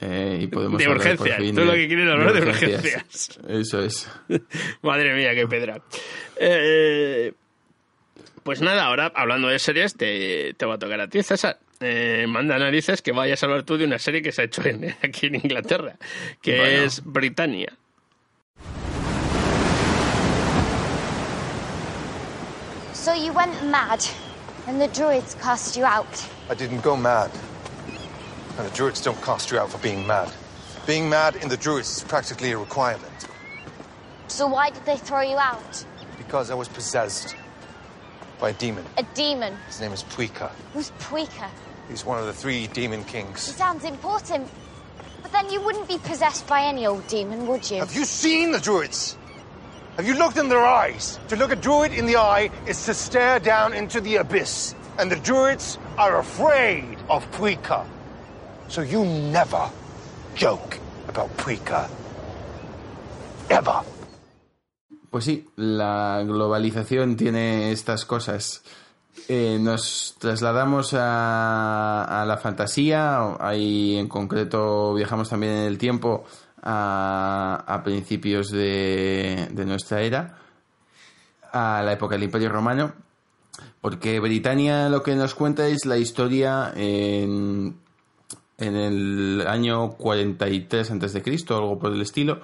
eh, 0.00 0.40
y 0.42 0.48
podemos 0.48 0.78
De 0.78 0.86
hablar 0.86 1.16
por 1.16 1.28
urgencias. 1.28 1.54
Tú 1.54 1.64
lo 1.64 1.72
que 1.74 1.86
quieres 1.86 2.10
hablar 2.10 2.32
de 2.32 2.40
urgencias. 2.42 3.38
Eso 3.48 3.84
es. 3.84 4.10
Madre 4.82 5.14
mía, 5.14 5.32
qué 5.32 5.46
pedra. 5.46 5.80
Eh, 6.40 7.34
pues 8.42 8.60
nada, 8.60 8.86
ahora 8.86 9.12
hablando 9.14 9.46
de 9.46 9.60
series, 9.60 9.94
te, 9.94 10.54
te 10.54 10.66
va 10.66 10.74
a 10.74 10.78
tocar 10.78 11.00
a 11.00 11.08
ti, 11.08 11.22
César. 11.22 11.60
Eh, 11.80 12.24
manda 12.28 12.58
narices 12.58 13.02
que 13.02 13.12
vayas 13.12 13.42
a 13.42 13.46
hablar 13.46 13.62
tú 13.64 13.76
de 13.76 13.84
una 13.84 13.98
serie 13.98 14.22
que 14.22 14.32
se 14.32 14.42
ha 14.42 14.44
hecho 14.46 14.64
en- 14.64 14.94
aquí 15.02 15.26
en 15.26 15.34
Inglaterra, 15.36 15.96
que 16.40 16.56
Bueno. 16.56 16.84
es 16.84 17.02
Britannia. 17.04 17.72
So 22.92 23.14
you 23.14 23.32
went 23.32 23.62
mad. 23.64 24.04
And 24.66 24.80
the 24.80 24.88
druids 24.88 25.34
cast 25.36 25.76
you 25.76 25.84
out. 25.84 26.06
I 26.50 26.54
didn't 26.54 26.80
go 26.82 26.96
mad. 26.96 27.30
And 28.58 28.66
the 28.68 28.74
druids 28.74 29.00
don't 29.00 29.20
cast 29.22 29.50
you 29.52 29.58
out 29.58 29.70
for 29.70 29.78
being 29.78 30.04
mad. 30.06 30.32
Being 30.86 31.08
mad 31.08 31.36
in 31.36 31.48
the 31.48 31.56
druids 31.56 31.98
is 31.98 32.02
practically 32.04 32.52
a 32.52 32.58
requirement. 32.58 33.12
So 34.28 34.46
why 34.48 34.70
did 34.70 34.84
they 34.84 34.96
throw 34.96 35.20
you 35.20 35.36
out? 35.36 35.84
Because 36.18 36.50
I 36.50 36.54
was 36.54 36.68
possessed 36.68 37.36
by 38.40 38.50
a 38.50 38.52
demon. 38.54 38.84
A 38.98 39.04
demon. 39.14 39.56
His 39.68 39.80
name 39.80 39.92
is 39.92 40.02
Puika. 40.02 40.50
Who's 40.74 40.90
Puika? 40.98 41.48
He's 41.88 42.04
one 42.04 42.18
of 42.18 42.26
the 42.26 42.32
three 42.32 42.66
demon 42.68 43.04
kings. 43.04 43.46
He 43.46 43.52
kings. 43.52 43.56
sounds 43.56 43.84
important. 43.84 44.48
But 45.22 45.32
then 45.32 45.50
you 45.50 45.60
wouldn't 45.60 45.88
be 45.88 45.98
possessed 45.98 46.46
by 46.46 46.62
any 46.62 46.86
old 46.86 47.06
demon, 47.08 47.46
would 47.46 47.68
you? 47.70 47.78
Have 47.78 47.94
you 47.94 48.04
seen 48.04 48.52
the 48.52 48.60
druids? 48.60 49.16
Have 49.96 50.06
you 50.06 50.14
looked 50.14 50.36
in 50.36 50.48
their 50.48 50.64
eyes? 50.64 51.18
To 51.28 51.36
look 51.36 51.52
a 51.52 51.56
druid 51.56 51.92
in 51.92 52.06
the 52.06 52.16
eye 52.16 52.50
is 52.66 52.84
to 52.84 52.94
stare 52.94 53.38
down 53.38 53.72
into 53.72 54.00
the 54.00 54.16
abyss. 54.16 54.74
And 54.98 55.10
the 55.10 55.16
druids 55.16 55.78
are 55.98 56.18
afraid 56.18 56.96
of 57.08 57.28
Puika. 57.32 57.86
So 58.68 58.82
you 58.82 59.04
never 59.04 59.70
joke 60.34 60.78
about 61.08 61.34
Puika. 61.36 61.88
Ever. 63.48 63.82
Pues 65.10 65.24
sí, 65.24 65.46
la 65.56 66.22
globalización 66.24 67.16
tiene 67.16 67.72
estas 67.72 68.04
cosas. 68.04 68.62
Eh, 69.28 69.58
nos 69.60 70.14
trasladamos 70.18 70.94
a, 70.94 72.24
la 72.26 72.36
fantasía, 72.36 73.36
ahí 73.40 73.96
en 73.96 74.08
concreto 74.08 74.94
viajamos 74.94 75.28
también 75.28 75.52
en 75.52 75.64
el 75.64 75.78
tiempo 75.78 76.24
a, 76.62 77.64
a 77.66 77.82
principios 77.82 78.50
de, 78.50 79.48
de 79.50 79.64
nuestra 79.64 80.02
era, 80.02 80.38
a 81.50 81.82
la 81.82 81.92
época 81.92 82.14
del 82.14 82.22
Imperio 82.22 82.50
Romano, 82.50 82.92
porque 83.80 84.20
Britania 84.20 84.88
lo 84.88 85.02
que 85.02 85.16
nos 85.16 85.34
cuenta 85.34 85.66
es 85.66 85.86
la 85.86 85.98
historia 85.98 86.72
en, 86.76 87.76
en 88.58 88.76
el 88.76 89.44
año 89.48 89.92
43 89.92 90.90
a.C., 90.90 91.22
algo 91.48 91.78
por 91.80 91.92
el 91.92 92.00
estilo, 92.00 92.42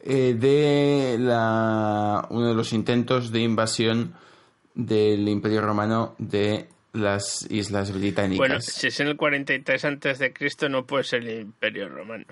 eh, 0.00 0.36
de 0.38 1.16
la, 1.18 2.26
uno 2.30 2.48
de 2.48 2.54
los 2.54 2.72
intentos 2.72 3.32
de 3.32 3.40
invasión 3.40 4.14
del 4.74 5.28
Imperio 5.28 5.60
Romano 5.60 6.14
de 6.18 6.68
las 6.92 7.46
Islas 7.50 7.92
Británicas. 7.92 8.38
Bueno, 8.38 8.60
si 8.60 8.86
es 8.88 9.00
en 9.00 9.08
el 9.08 9.16
43 9.16 9.84
antes 9.84 10.18
de 10.18 10.32
Cristo 10.32 10.68
no 10.68 10.84
puede 10.86 11.04
ser 11.04 11.22
el 11.26 11.40
Imperio 11.40 11.88
Romano. 11.88 12.24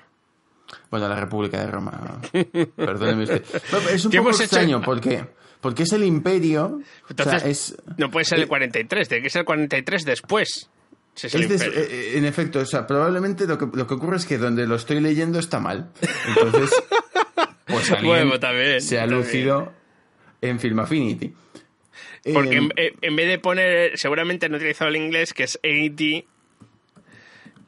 Bueno, 0.90 1.08
la 1.08 1.16
República 1.20 1.60
de 1.64 1.70
Roma. 1.70 2.20
Perdóneme 2.76 3.24
usted. 3.24 3.44
No, 3.72 3.78
es 3.90 4.04
un 4.04 4.10
¿Qué 4.12 4.18
poco 4.18 4.30
hecho? 4.30 4.42
extraño 4.44 4.80
porque, 4.82 5.24
porque 5.60 5.82
es 5.82 5.92
el 5.92 6.04
imperio. 6.04 6.80
Entonces, 7.10 7.34
o 7.34 7.38
sea, 7.40 7.50
es, 7.50 7.76
no 7.98 8.10
puede 8.10 8.24
ser 8.24 8.38
el 8.40 8.48
43, 8.48 9.08
tiene 9.08 9.22
que 9.22 9.30
ser 9.30 9.40
el 9.40 9.46
43 9.46 10.04
después. 10.04 10.70
Si 11.14 11.26
es 11.26 11.34
el 11.34 11.42
es 11.42 11.48
des- 11.50 11.62
Imperio. 11.66 11.84
eh, 11.90 12.18
en 12.18 12.24
efecto, 12.24 12.60
o 12.60 12.64
sea, 12.66 12.86
probablemente 12.86 13.46
lo 13.46 13.58
que, 13.58 13.66
lo 13.76 13.86
que 13.86 13.94
ocurre 13.94 14.16
es 14.16 14.24
que 14.24 14.38
donde 14.38 14.66
lo 14.66 14.76
estoy 14.76 15.00
leyendo 15.00 15.38
está 15.38 15.60
mal. 15.60 15.90
Entonces, 16.28 16.70
pues 17.66 17.90
alguien 17.90 18.06
Bueno, 18.06 18.40
también, 18.40 18.80
se 18.80 18.98
ha 18.98 19.02
también. 19.02 19.20
lucido 19.20 19.72
en 20.40 20.58
Film 20.58 20.78
Affinity. 20.78 21.34
Porque 22.32 22.56
Eh, 22.56 22.58
en, 22.58 22.72
eh, 22.76 22.92
en 23.00 23.16
vez 23.16 23.28
de 23.28 23.38
poner, 23.38 23.98
seguramente 23.98 24.46
han 24.46 24.54
utilizado 24.54 24.90
el 24.90 24.96
inglés, 24.96 25.32
que 25.34 25.44
es 25.44 25.58
80, 25.64 26.26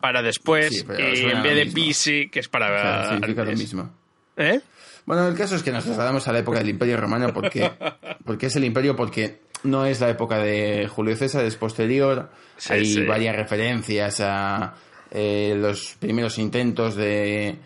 para 0.01 0.23
después, 0.23 0.81
Sí, 0.81 0.85
y 0.99 1.25
en 1.31 1.43
vez 1.43 1.55
de. 1.55 1.65
BC, 1.65 2.31
que 2.31 2.41
es 2.41 2.49
para... 2.49 3.09
significa 3.11 3.45
lo 3.45 3.53
mismo. 3.53 3.91
¿Eh? 4.37 4.61
Bueno, 5.07 5.27
el 5.29 5.35
caso 5.35 5.57
es 5.57 5.63
que 5.63 5.71
nos 5.73 5.85
trasladamos 5.85 6.27
a 6.29 6.33
la 6.33 6.39
época 6.41 6.59
del 6.59 6.69
Imperio 6.69 6.97
Romano 6.99 7.33
porque, 7.33 7.71
porque 8.25 8.47
es 8.47 8.57
el 8.57 8.65
imperio, 8.65 8.97
porque 8.97 9.41
no 9.65 9.87
es 9.87 10.01
la 10.01 10.11
época 10.11 10.39
de 10.39 10.89
Julio 10.89 11.17
César, 11.17 11.45
es 11.45 11.57
posterior. 11.57 12.31
Sí, 12.57 12.73
Hay 12.73 12.87
sí. 12.87 13.03
varias 13.05 13.35
referencias 13.37 14.21
a 14.21 14.75
eh, 15.11 15.55
los 15.57 15.97
primeros 15.99 16.39
intentos 16.39 16.97
de, 16.97 17.57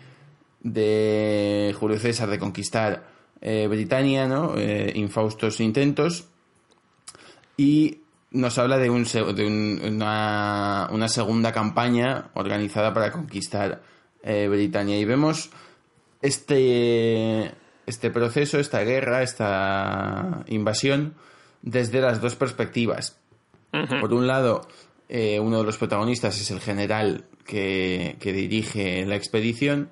de 0.61 1.75
Julio 1.77 1.97
César 1.99 2.29
de 2.29 2.39
conquistar 2.39 3.07
eh, 3.41 3.67
Britania, 3.67 4.27
¿no? 4.27 4.55
Eh, 4.57 4.91
infaustos 4.95 5.59
intentos. 5.59 6.27
Y 7.59 7.99
nos 8.31 8.57
habla 8.57 8.77
de, 8.77 8.89
un, 8.89 9.03
de 9.03 9.45
un- 9.45 9.81
una, 9.95 10.87
una 10.91 11.09
segunda 11.09 11.51
campaña 11.51 12.29
organizada 12.35 12.93
para 12.93 13.11
conquistar 13.11 13.81
eh, 14.23 14.47
Britania. 14.47 14.97
Y 14.97 15.03
vemos 15.03 15.49
este, 16.21 17.51
este 17.85 18.09
proceso, 18.11 18.59
esta 18.59 18.81
guerra, 18.83 19.23
esta 19.23 20.43
invasión, 20.47 21.15
desde 21.61 22.01
las 22.01 22.21
dos 22.21 22.35
perspectivas. 22.35 23.17
Por 23.99 24.13
un 24.13 24.25
lado, 24.25 24.61
eh, 25.09 25.39
uno 25.39 25.59
de 25.59 25.63
los 25.65 25.77
protagonistas 25.77 26.39
es 26.39 26.49
el 26.51 26.59
general 26.59 27.25
que, 27.45 28.15
que 28.19 28.31
dirige 28.33 29.05
la 29.05 29.15
expedición. 29.15 29.89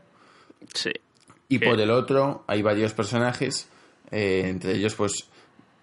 Sí. 0.74 0.92
Y 1.50 1.60
por 1.60 1.80
el 1.80 1.92
otro 1.92 2.44
hay 2.48 2.62
varios 2.62 2.94
personajes, 2.94 3.70
eh, 4.12 4.44
entre 4.46 4.74
ellos 4.74 4.96
pues 4.96 5.30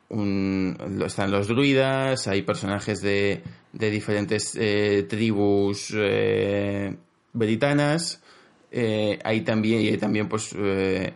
un- 0.09 1.03
están 1.05 1.31
los 1.31 1.49
druidas, 1.49 2.27
hay 2.29 2.43
personajes 2.43 3.01
de, 3.01 3.43
de 3.73 3.91
diferentes 3.91 4.57
eh, 4.61 5.07
tribus 5.09 5.93
eh, 5.97 6.97
britanas, 7.33 8.23
eh, 8.71 9.19
hay 9.25 9.41
también, 9.43 9.81
y 9.81 9.89
hay 9.89 9.99
también 9.99 10.29
pues 10.29 10.55
eh, 10.57 11.13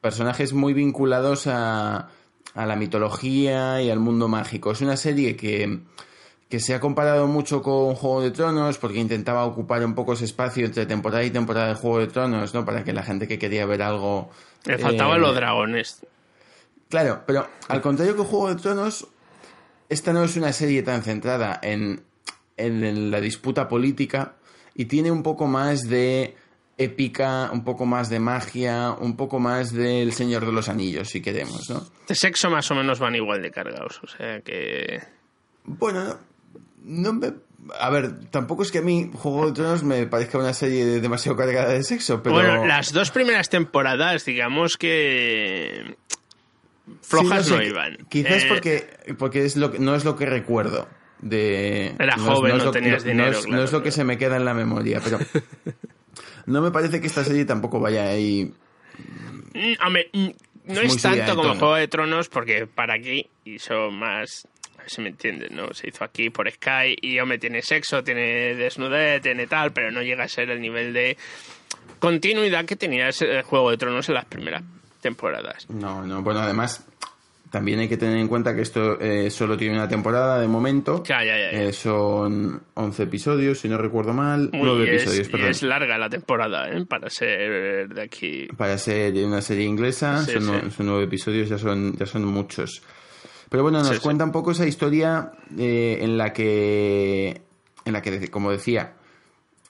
personajes 0.00 0.52
muy 0.52 0.72
vinculados 0.72 1.46
a, 1.46 2.08
a 2.54 2.66
la 2.66 2.76
mitología 2.76 3.82
y 3.82 3.90
al 3.90 4.00
mundo 4.00 4.28
mágico. 4.28 4.70
Es 4.72 4.80
una 4.80 4.96
serie 4.96 5.36
que, 5.36 5.80
que 6.48 6.60
se 6.60 6.74
ha 6.74 6.80
comparado 6.80 7.26
mucho 7.26 7.62
con 7.62 7.94
Juego 7.94 8.22
de 8.22 8.30
Tronos 8.30 8.78
porque 8.78 8.98
intentaba 8.98 9.44
ocupar 9.44 9.84
un 9.84 9.94
poco 9.94 10.14
ese 10.14 10.24
espacio 10.24 10.64
entre 10.66 10.86
temporada 10.86 11.22
y 11.24 11.30
temporada 11.30 11.68
de 11.68 11.74
Juego 11.74 11.98
de 12.00 12.06
Tronos, 12.08 12.54
¿no? 12.54 12.64
Para 12.64 12.84
que 12.84 12.92
la 12.92 13.02
gente 13.02 13.28
que 13.28 13.38
quería 13.38 13.66
ver 13.66 13.82
algo... 13.82 14.30
Le 14.64 14.76
faltaban 14.78 15.20
los 15.20 15.34
dragones. 15.34 16.06
Claro, 16.90 17.22
pero 17.26 17.48
al 17.68 17.80
contrario 17.80 18.16
que 18.16 18.22
Juego 18.22 18.48
de 18.48 18.60
Tronos, 18.60 19.06
esta 19.88 20.12
no 20.12 20.24
es 20.24 20.36
una 20.36 20.52
serie 20.52 20.82
tan 20.82 21.02
centrada 21.02 21.58
en, 21.62 22.02
en 22.56 23.10
la 23.10 23.20
disputa 23.20 23.68
política 23.68 24.34
y 24.74 24.84
tiene 24.86 25.10
un 25.10 25.22
poco 25.22 25.46
más 25.46 25.88
de 25.88 26.36
épica, 26.78 27.50
un 27.52 27.62
poco 27.62 27.84
más 27.84 28.08
de 28.08 28.18
magia, 28.20 28.92
un 28.98 29.14
poco 29.16 29.38
más 29.38 29.72
del 29.72 30.12
Señor 30.12 30.46
de 30.46 30.52
los 30.52 30.68
Anillos, 30.68 31.10
si 31.10 31.20
queremos, 31.20 31.68
¿no? 31.68 31.86
De 32.08 32.14
sexo 32.14 32.48
más 32.50 32.70
o 32.70 32.74
menos 32.74 32.98
van 32.98 33.14
igual 33.14 33.42
de 33.42 33.50
cargados, 33.50 34.00
o 34.02 34.06
sea 34.06 34.40
que... 34.40 34.98
Bueno, 35.64 36.04
no, 36.04 36.18
no 36.82 37.12
me... 37.12 37.34
A 37.78 37.90
ver, 37.90 38.24
tampoco 38.30 38.62
es 38.62 38.72
que 38.72 38.78
a 38.78 38.82
mí 38.82 39.10
Juego 39.12 39.46
de 39.46 39.52
Tronos 39.52 39.84
me 39.84 40.06
parezca 40.06 40.38
una 40.38 40.54
serie 40.54 41.00
demasiado 41.00 41.36
cargada 41.36 41.68
de 41.68 41.82
sexo, 41.84 42.22
pero... 42.22 42.36
Bueno, 42.36 42.64
las 42.64 42.94
dos 42.94 43.10
primeras 43.10 43.50
temporadas, 43.50 44.24
digamos 44.24 44.78
que... 44.78 45.96
Flojas 47.02 47.46
Sí, 47.46 47.52
no, 47.52 47.56
no 47.58 47.62
sé, 47.62 47.68
iban. 47.68 47.96
Quizás 48.08 48.44
Eh, 48.44 48.46
porque, 48.48 48.86
porque 49.18 49.44
es 49.44 49.56
lo 49.56 49.70
que, 49.70 49.78
no 49.78 49.94
es 49.94 50.04
lo 50.04 50.16
que 50.16 50.26
recuerdo. 50.26 50.88
De, 51.20 51.94
Era 51.98 52.16
no 52.16 52.24
joven, 52.24 52.52
es 52.52 52.58
no 52.58 52.64
lo 52.64 52.70
tenías 52.70 53.04
no 53.04 53.10
dinero, 53.10 53.30
es, 53.30 53.44
no 53.44 53.48
claro, 53.48 53.64
es 53.64 53.72
lo 53.72 53.82
que 53.82 53.90
se 53.90 54.04
me 54.04 54.16
queda 54.16 54.36
en 54.36 54.46
la 54.46 54.54
memoria, 54.54 55.02
pero 55.04 55.18
no 56.46 56.62
me 56.62 56.70
parece 56.70 57.00
que 57.00 57.06
esta 57.06 57.24
serie 57.24 57.44
tampoco 57.44 57.78
vaya 57.78 58.08
ahí. 58.08 58.54
Mm, 59.52 59.86
hombre, 59.86 60.08
mm, 60.12 60.28
no 60.72 60.80
Es 60.80 60.96
es, 60.96 61.02
tanto 61.02 61.36
como. 61.36 61.54
Juego 61.56 61.74
de 61.74 61.88
Tronos, 61.88 62.28
porque 62.28 62.66
para 62.66 62.94
aquí 62.94 63.28
hizo 63.44 63.90
más. 63.90 64.48
A 64.78 64.82
ver 64.82 64.90
si 64.90 65.02
me 65.02 65.10
entiendes, 65.10 65.50
¿no? 65.50 65.74
Se 65.74 65.90
hizo 65.90 66.04
aquí 66.04 66.30
por 66.30 66.50
Sky 66.50 66.96
y, 67.02 67.18
hombre, 67.18 67.38
tiene 67.38 67.60
sexo, 67.60 68.02
tiene 68.02 68.54
desnudez, 68.54 69.20
tiene 69.20 69.46
tal, 69.46 69.72
pero 69.72 69.90
no 69.90 70.00
llega 70.00 70.24
a 70.24 70.28
ser 70.28 70.48
el 70.50 70.60
nivel 70.60 70.94
de 70.94 71.18
continuidad 71.98 72.64
que 72.64 72.76
tenía 72.76 73.08
ese 73.08 73.42
Juego 73.42 73.70
de 73.70 73.76
Tronos 73.76 74.08
en 74.08 74.14
las 74.14 74.24
primeras 74.24 74.62
temporadas. 75.00 75.66
No, 75.70 76.06
no, 76.06 76.22
bueno, 76.22 76.40
además 76.40 76.86
también 77.50 77.80
hay 77.80 77.88
que 77.88 77.96
tener 77.96 78.18
en 78.18 78.28
cuenta 78.28 78.54
que 78.54 78.62
esto 78.62 79.00
eh, 79.00 79.28
solo 79.30 79.56
tiene 79.56 79.74
una 79.74 79.88
temporada 79.88 80.38
de 80.40 80.46
momento. 80.46 81.02
Ya, 81.02 81.24
ya, 81.24 81.36
ya. 81.36 81.50
Eh, 81.50 81.72
son 81.72 82.62
11 82.74 83.02
episodios, 83.02 83.58
si 83.58 83.68
no 83.68 83.76
recuerdo 83.76 84.12
mal. 84.12 84.50
Muy- 84.52 84.62
9 84.62 84.84
y 84.84 84.88
es- 84.96 85.02
episodios, 85.02 85.28
perdón. 85.28 85.48
es 85.50 85.62
larga 85.64 85.98
la 85.98 86.08
temporada, 86.08 86.68
¿eh? 86.70 86.86
Para 86.86 87.10
ser 87.10 87.88
de 87.88 88.02
aquí. 88.02 88.46
Para 88.56 88.78
ser 88.78 89.14
una 89.24 89.40
serie 89.42 89.64
inglesa, 89.64 90.24
Sí, 90.24 90.32
son, 90.34 90.42
sí. 90.62 90.70
son 90.76 90.86
nueve 90.86 91.04
episodios, 91.04 91.48
ya 91.48 91.58
son, 91.58 91.96
ya 91.96 92.06
son 92.06 92.24
muchos. 92.24 92.82
Pero 93.48 93.64
bueno, 93.64 93.78
nos 93.80 93.88
Sí, 93.88 93.98
cuenta 93.98 94.22
un 94.22 94.30
poco 94.30 94.52
esa 94.52 94.64
historia 94.64 95.32
eh, 95.58 95.98
en 96.02 96.16
la 96.16 96.32
que, 96.32 97.42
en 97.84 97.92
la 97.92 98.00
que, 98.00 98.28
como 98.30 98.52
decía, 98.52 98.92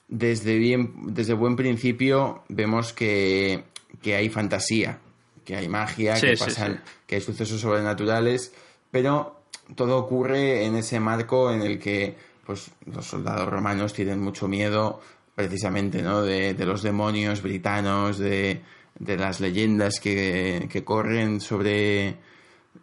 desde 0.07 0.57
bien, 0.57 0.93
desde 1.07 1.33
buen 1.33 1.55
principio 1.55 2.43
vemos 2.47 2.93
que, 2.93 3.63
que 4.03 4.15
hay 4.15 4.29
fantasía, 4.29 4.99
que 5.45 5.55
hay 5.55 5.67
magia, 5.67 6.15
Sí, 6.15 6.27
que 6.27 6.37
pasan, 6.37 6.81
sí. 6.85 6.91
que 7.07 7.15
hay 7.15 7.21
sucesos 7.21 7.59
sobrenaturales, 7.61 8.53
pero 8.89 9.41
todo 9.75 9.97
ocurre 9.97 10.65
en 10.65 10.75
ese 10.75 10.99
marco 10.99 11.51
en 11.51 11.61
el 11.61 11.79
que 11.79 12.15
pues 12.45 12.71
los 12.85 13.05
soldados 13.05 13.47
romanos 13.47 13.93
tienen 13.93 14.19
mucho 14.19 14.47
miedo 14.47 14.99
precisamente 15.35 16.01
¿no? 16.01 16.21
de, 16.23 16.53
de 16.53 16.65
los 16.65 16.81
demonios 16.81 17.41
britanos, 17.41 18.17
de, 18.17 18.61
de 18.99 19.17
las 19.17 19.39
leyendas 19.39 19.99
que, 19.99 20.67
que 20.69 20.83
corren 20.83 21.39
sobre, 21.39 22.17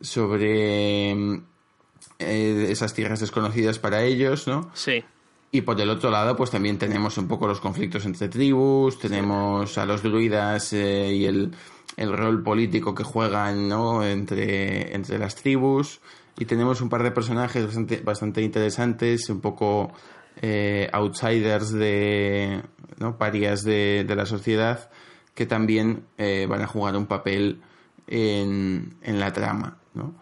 sobre 0.01 1.13
eh, 1.13 2.67
esas 2.71 2.95
tierras 2.95 3.21
desconocidas 3.21 3.79
para 3.79 4.03
ellos, 4.03 4.47
¿no? 4.49 4.71
Sí. 4.75 5.05
Y 5.51 5.63
por 5.63 5.81
el 5.81 5.89
otro 5.89 6.11
lado, 6.11 6.37
pues 6.37 6.51
también 6.51 6.79
tenemos 6.79 7.17
un 7.17 7.27
poco 7.27 7.47
los 7.47 7.61
conflictos 7.61 8.05
entre 8.05 8.29
tribus, 8.29 8.99
tenemos 8.99 9.79
a 9.79 9.87
los 9.87 10.03
druidas 10.03 10.73
eh, 10.75 11.11
y 11.13 11.25
el, 11.25 11.53
el 11.99 12.17
rol 12.17 12.43
político 12.43 12.95
que 12.95 13.05
juegan, 13.05 13.69
¿no? 13.69 14.05
Entre, 14.05 14.95
entre 14.95 15.19
las 15.19 15.35
tribus. 15.35 16.01
Y 16.39 16.45
tenemos 16.45 16.81
un 16.81 16.89
par 16.89 17.03
de 17.03 17.11
personajes 17.11 17.65
bastante, 17.65 18.01
bastante 18.01 18.43
interesantes, 18.43 19.29
un 19.29 19.41
poco 19.41 19.93
eh, 20.41 20.89
outsiders 20.93 21.73
de, 21.73 22.63
¿no? 22.99 23.19
Parias 23.19 23.65
de, 23.65 24.05
de 24.07 24.17
la 24.17 24.25
sociedad, 24.25 24.91
que 25.35 25.47
también 25.47 26.05
eh, 26.17 26.47
van 26.49 26.63
a 26.63 26.67
jugar 26.69 26.97
un 26.97 27.07
papel 27.07 27.61
en, 28.07 28.95
en 29.03 29.21
la 29.21 29.33
trama, 29.33 29.79
¿no? 29.95 30.15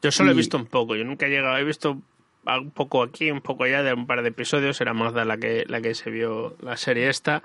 Yo 0.00 0.12
solo 0.12 0.30
he 0.30 0.34
visto 0.34 0.56
un 0.56 0.66
poco, 0.66 0.96
yo 0.96 1.04
nunca 1.04 1.26
he 1.26 1.30
llegado, 1.30 1.56
he 1.56 1.64
visto 1.64 1.98
un 2.46 2.70
poco 2.70 3.02
aquí, 3.02 3.30
un 3.30 3.40
poco 3.40 3.64
allá 3.64 3.82
de 3.82 3.94
un 3.94 4.06
par 4.06 4.22
de 4.22 4.28
episodios, 4.28 4.80
era 4.80 4.92
Magda 4.92 5.24
la 5.24 5.38
que, 5.38 5.64
la 5.66 5.80
que 5.80 5.94
se 5.94 6.10
vio 6.10 6.56
la 6.60 6.76
serie 6.76 7.08
esta. 7.08 7.42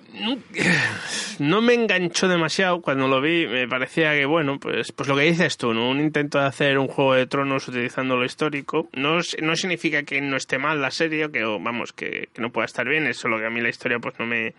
No, 1.38 1.60
me 1.60 1.74
enganchó 1.74 2.28
demasiado 2.28 2.82
cuando 2.82 3.08
lo 3.08 3.20
vi, 3.20 3.46
me 3.46 3.66
parecía 3.66 4.12
que, 4.12 4.26
bueno, 4.26 4.58
pues, 4.60 4.92
pues 4.92 5.08
lo 5.08 5.16
que 5.16 5.22
dices 5.22 5.56
tú, 5.56 5.72
¿no? 5.74 5.88
Un 5.88 6.00
intento 6.00 6.38
de 6.38 6.46
hacer 6.46 6.78
un 6.78 6.88
juego 6.88 7.14
de 7.14 7.26
tronos 7.26 7.66
utilizando 7.68 8.16
lo 8.16 8.24
histórico. 8.24 8.88
No, 8.92 9.18
no 9.40 9.56
significa 9.56 10.02
que 10.04 10.20
no 10.20 10.36
esté 10.36 10.58
mal 10.58 10.80
la 10.80 10.90
serie, 10.90 11.30
que, 11.30 11.42
vamos, 11.42 11.92
que, 11.92 12.28
que 12.32 12.42
no 12.42 12.50
pueda 12.50 12.66
estar 12.66 12.86
bien, 12.86 13.06
es 13.06 13.16
solo 13.16 13.38
que 13.38 13.46
a 13.46 13.50
mí 13.50 13.60
la 13.60 13.70
historia 13.70 13.98
pues 13.98 14.18
no 14.18 14.26
me, 14.26 14.54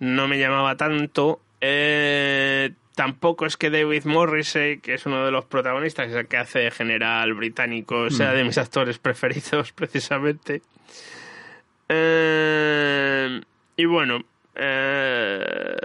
no 0.00 0.26
me 0.26 0.38
llamaba 0.38 0.76
tanto. 0.76 1.40
Eh, 1.60 2.72
tampoco 2.94 3.46
es 3.46 3.56
que 3.56 3.70
David 3.70 4.04
Morrissey, 4.04 4.78
que 4.78 4.94
es 4.94 5.06
uno 5.06 5.24
de 5.24 5.30
los 5.30 5.44
protagonistas, 5.44 6.08
es 6.08 6.14
el 6.14 6.26
que 6.26 6.36
hace 6.36 6.70
general 6.70 7.34
británico, 7.34 8.10
sea 8.10 8.32
de 8.32 8.44
mis 8.44 8.58
actores 8.58 8.98
preferidos, 8.98 9.72
precisamente. 9.74 10.62
Eh, 11.88 13.40
y 13.76 13.84
bueno. 13.84 14.24
Eh, 14.56 15.76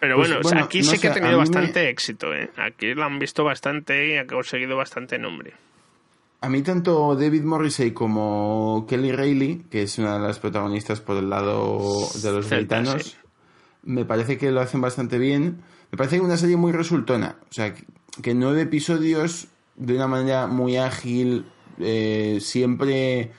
pero 0.00 0.16
Pues, 0.16 0.28
bueno, 0.28 0.40
o 0.40 0.42
sea, 0.42 0.50
bueno, 0.52 0.64
aquí 0.66 0.78
no 0.82 0.90
sí 0.90 0.98
que 0.98 1.08
ha 1.08 1.14
sé, 1.14 1.20
tenido 1.20 1.38
me- 1.38 1.44
bastante 1.44 1.88
éxito. 1.88 2.34
¿eh? 2.34 2.50
Aquí 2.56 2.94
lo 2.94 3.04
han 3.04 3.18
visto 3.18 3.44
bastante 3.44 4.08
y 4.08 4.16
ha 4.16 4.26
conseguido 4.26 4.76
bastante 4.76 5.18
nombre. 5.18 5.54
A 6.40 6.48
mí 6.50 6.60
tanto 6.62 7.14
David 7.16 7.42
Morrissey 7.42 7.92
como 7.92 8.84
Kelly 8.88 9.12
Reilly, 9.12 9.64
que 9.70 9.82
es 9.82 9.98
una 9.98 10.18
de 10.18 10.26
las 10.26 10.38
protagonistas 10.40 11.00
por 11.00 11.16
el 11.16 11.30
lado 11.30 11.78
de 12.22 12.32
los 12.32 12.46
Celta, 12.46 12.80
britanos, 12.80 13.02
sí. 13.02 13.16
me 13.84 14.04
parece 14.04 14.36
que 14.36 14.50
lo 14.50 14.60
hacen 14.60 14.80
bastante 14.82 15.16
bien. 15.18 15.62
Me 15.90 15.96
parece 15.96 16.20
una 16.20 16.36
serie 16.36 16.56
muy 16.56 16.72
resultona. 16.72 17.36
O 17.50 17.52
sea, 17.54 17.72
que, 17.72 17.84
que 18.20 18.34
nueve 18.34 18.62
episodios 18.62 19.46
de 19.76 19.94
una 19.94 20.06
manera 20.06 20.46
muy 20.46 20.76
ágil, 20.76 21.46
eh, 21.78 22.38
siempre, 22.40 23.30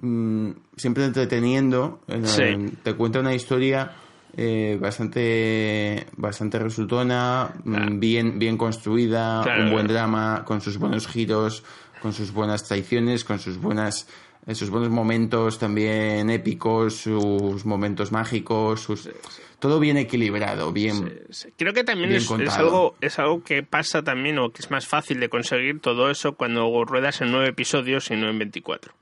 mm, 0.00 0.50
siempre 0.76 1.04
entreteniendo. 1.04 2.00
Eh, 2.08 2.22
Sí. 2.24 2.76
Te 2.82 2.94
cuenta 2.94 3.20
una 3.20 3.34
historia 3.34 3.92
eh, 4.36 4.76
bastante, 4.78 6.06
bastante 6.16 6.58
resultona, 6.58 7.50
mm, 7.64 7.98
bien, 7.98 8.38
bien 8.38 8.58
construida, 8.58 9.40
Claro, 9.42 9.64
un 9.64 9.70
buen 9.70 9.86
claro. 9.86 10.00
drama, 10.00 10.44
con 10.44 10.60
sus 10.60 10.76
buenos 10.76 11.06
giros, 11.08 11.64
con 12.02 12.12
sus 12.12 12.32
buenas 12.32 12.64
traiciones, 12.64 13.24
con 13.24 13.38
sus 13.38 13.58
buenas 13.58 14.06
eh, 14.46 14.54
sus 14.54 14.70
buenos 14.70 14.90
momentos 14.90 15.58
también 15.58 16.30
épicos, 16.30 16.94
sus 16.94 17.64
momentos 17.64 18.12
mágicos, 18.12 18.80
sus 18.80 19.10
todo 19.58 19.80
bien 19.80 19.96
equilibrado, 19.96 20.70
bien 20.72 21.20
Creo 21.56 21.72
que 21.72 21.82
también 21.82 22.12
es, 22.12 22.30
es 22.30 22.52
algo 22.56 22.94
es 23.00 23.18
algo 23.18 23.42
que 23.42 23.62
pasa 23.64 24.02
también 24.02 24.38
o 24.38 24.50
que 24.50 24.62
es 24.62 24.70
más 24.70 24.86
fácil 24.86 25.18
de 25.18 25.28
conseguir 25.28 25.80
todo 25.80 26.10
eso 26.10 26.34
cuando 26.36 26.84
ruedas 26.84 27.22
en 27.22 27.32
nueve 27.32 27.48
episodios 27.48 28.10
y 28.10 28.16
no 28.16 28.28
en 28.28 28.38
24. 28.38 28.92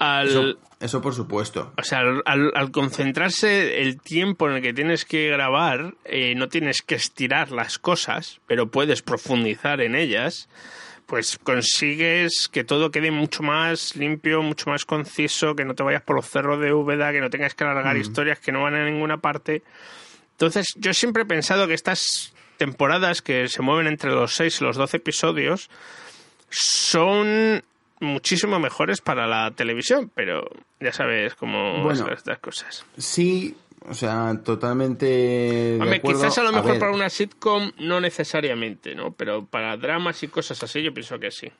Al, 0.00 0.28
eso, 0.28 0.58
eso 0.80 1.00
por 1.00 1.14
supuesto. 1.14 1.72
o 1.78 1.82
sea, 1.84 1.98
al, 2.00 2.22
al- 2.24 2.52
al 2.54 2.70
concentrarse 2.72 3.80
el 3.82 4.00
tiempo 4.00 4.48
en 4.48 4.56
el 4.56 4.62
que 4.62 4.72
tienes 4.72 5.04
que 5.04 5.28
grabar, 5.28 5.94
eh, 6.04 6.34
no 6.34 6.48
tienes 6.48 6.82
que 6.82 6.94
estirar 6.96 7.52
las 7.52 7.78
cosas, 7.78 8.40
pero 8.46 8.70
puedes 8.70 9.02
profundizar 9.02 9.80
en 9.82 9.94
ellas, 9.94 10.48
pues 11.06 11.38
consigues 11.38 12.48
que 12.50 12.64
todo 12.64 12.90
quede 12.90 13.10
mucho 13.10 13.42
más 13.42 13.94
limpio, 13.96 14.42
mucho 14.42 14.70
más 14.70 14.84
conciso, 14.84 15.54
que 15.54 15.64
no 15.64 15.74
te 15.74 15.82
vayas 15.82 16.02
por 16.02 16.16
los 16.16 16.26
cerros 16.28 16.60
de 16.60 16.72
Úbeda, 16.72 17.12
que 17.12 17.20
no 17.20 17.30
tengas 17.30 17.54
que 17.54 17.64
alargar 17.64 17.96
Mm. 17.96 18.00
historias 18.00 18.38
que 18.40 18.52
no 18.52 18.62
van 18.62 18.74
a 18.76 18.84
ninguna 18.84 19.18
parte. 19.18 19.62
Entonces, 20.32 20.68
yo 20.76 20.94
siempre 20.94 21.24
he 21.24 21.26
pensado 21.26 21.66
que 21.68 21.74
estas 21.74 22.32
temporadas 22.56 23.20
que 23.22 23.48
se 23.48 23.60
mueven 23.60 23.86
entre 23.86 24.12
los 24.12 24.34
6 24.34 24.60
y 24.60 24.64
los 24.64 24.76
12 24.76 24.96
episodios 24.98 25.68
son 26.48 27.62
muchísimo 28.00 28.58
mejores 28.58 29.00
para 29.00 29.26
la 29.26 29.50
televisión, 29.52 30.10
pero 30.14 30.42
ya 30.80 30.92
sabes 30.92 31.34
cómo 31.34 31.82
Bueno. 31.82 31.96
son 31.96 32.12
estas 32.12 32.38
cosas. 32.38 32.84
Sí, 32.98 33.54
o 33.88 33.94
sea, 33.94 34.40
totalmente. 34.44 35.06
de 35.06 35.78
Hombre, 35.80 35.96
acuerdo. 35.98 36.20
quizás 36.20 36.38
a 36.38 36.42
lo 36.42 36.52
mejor 36.52 36.78
para 36.78 36.92
una 36.92 37.08
sitcom 37.10 37.72
no 37.78 38.00
necesariamente, 38.00 38.94
¿no? 38.94 39.12
Pero 39.12 39.44
para 39.46 39.76
dramas 39.76 40.22
y 40.22 40.28
cosas 40.28 40.62
así 40.62 40.82
yo 40.82 40.92
pienso 40.92 41.18
que 41.18 41.30
sí. 41.30 41.50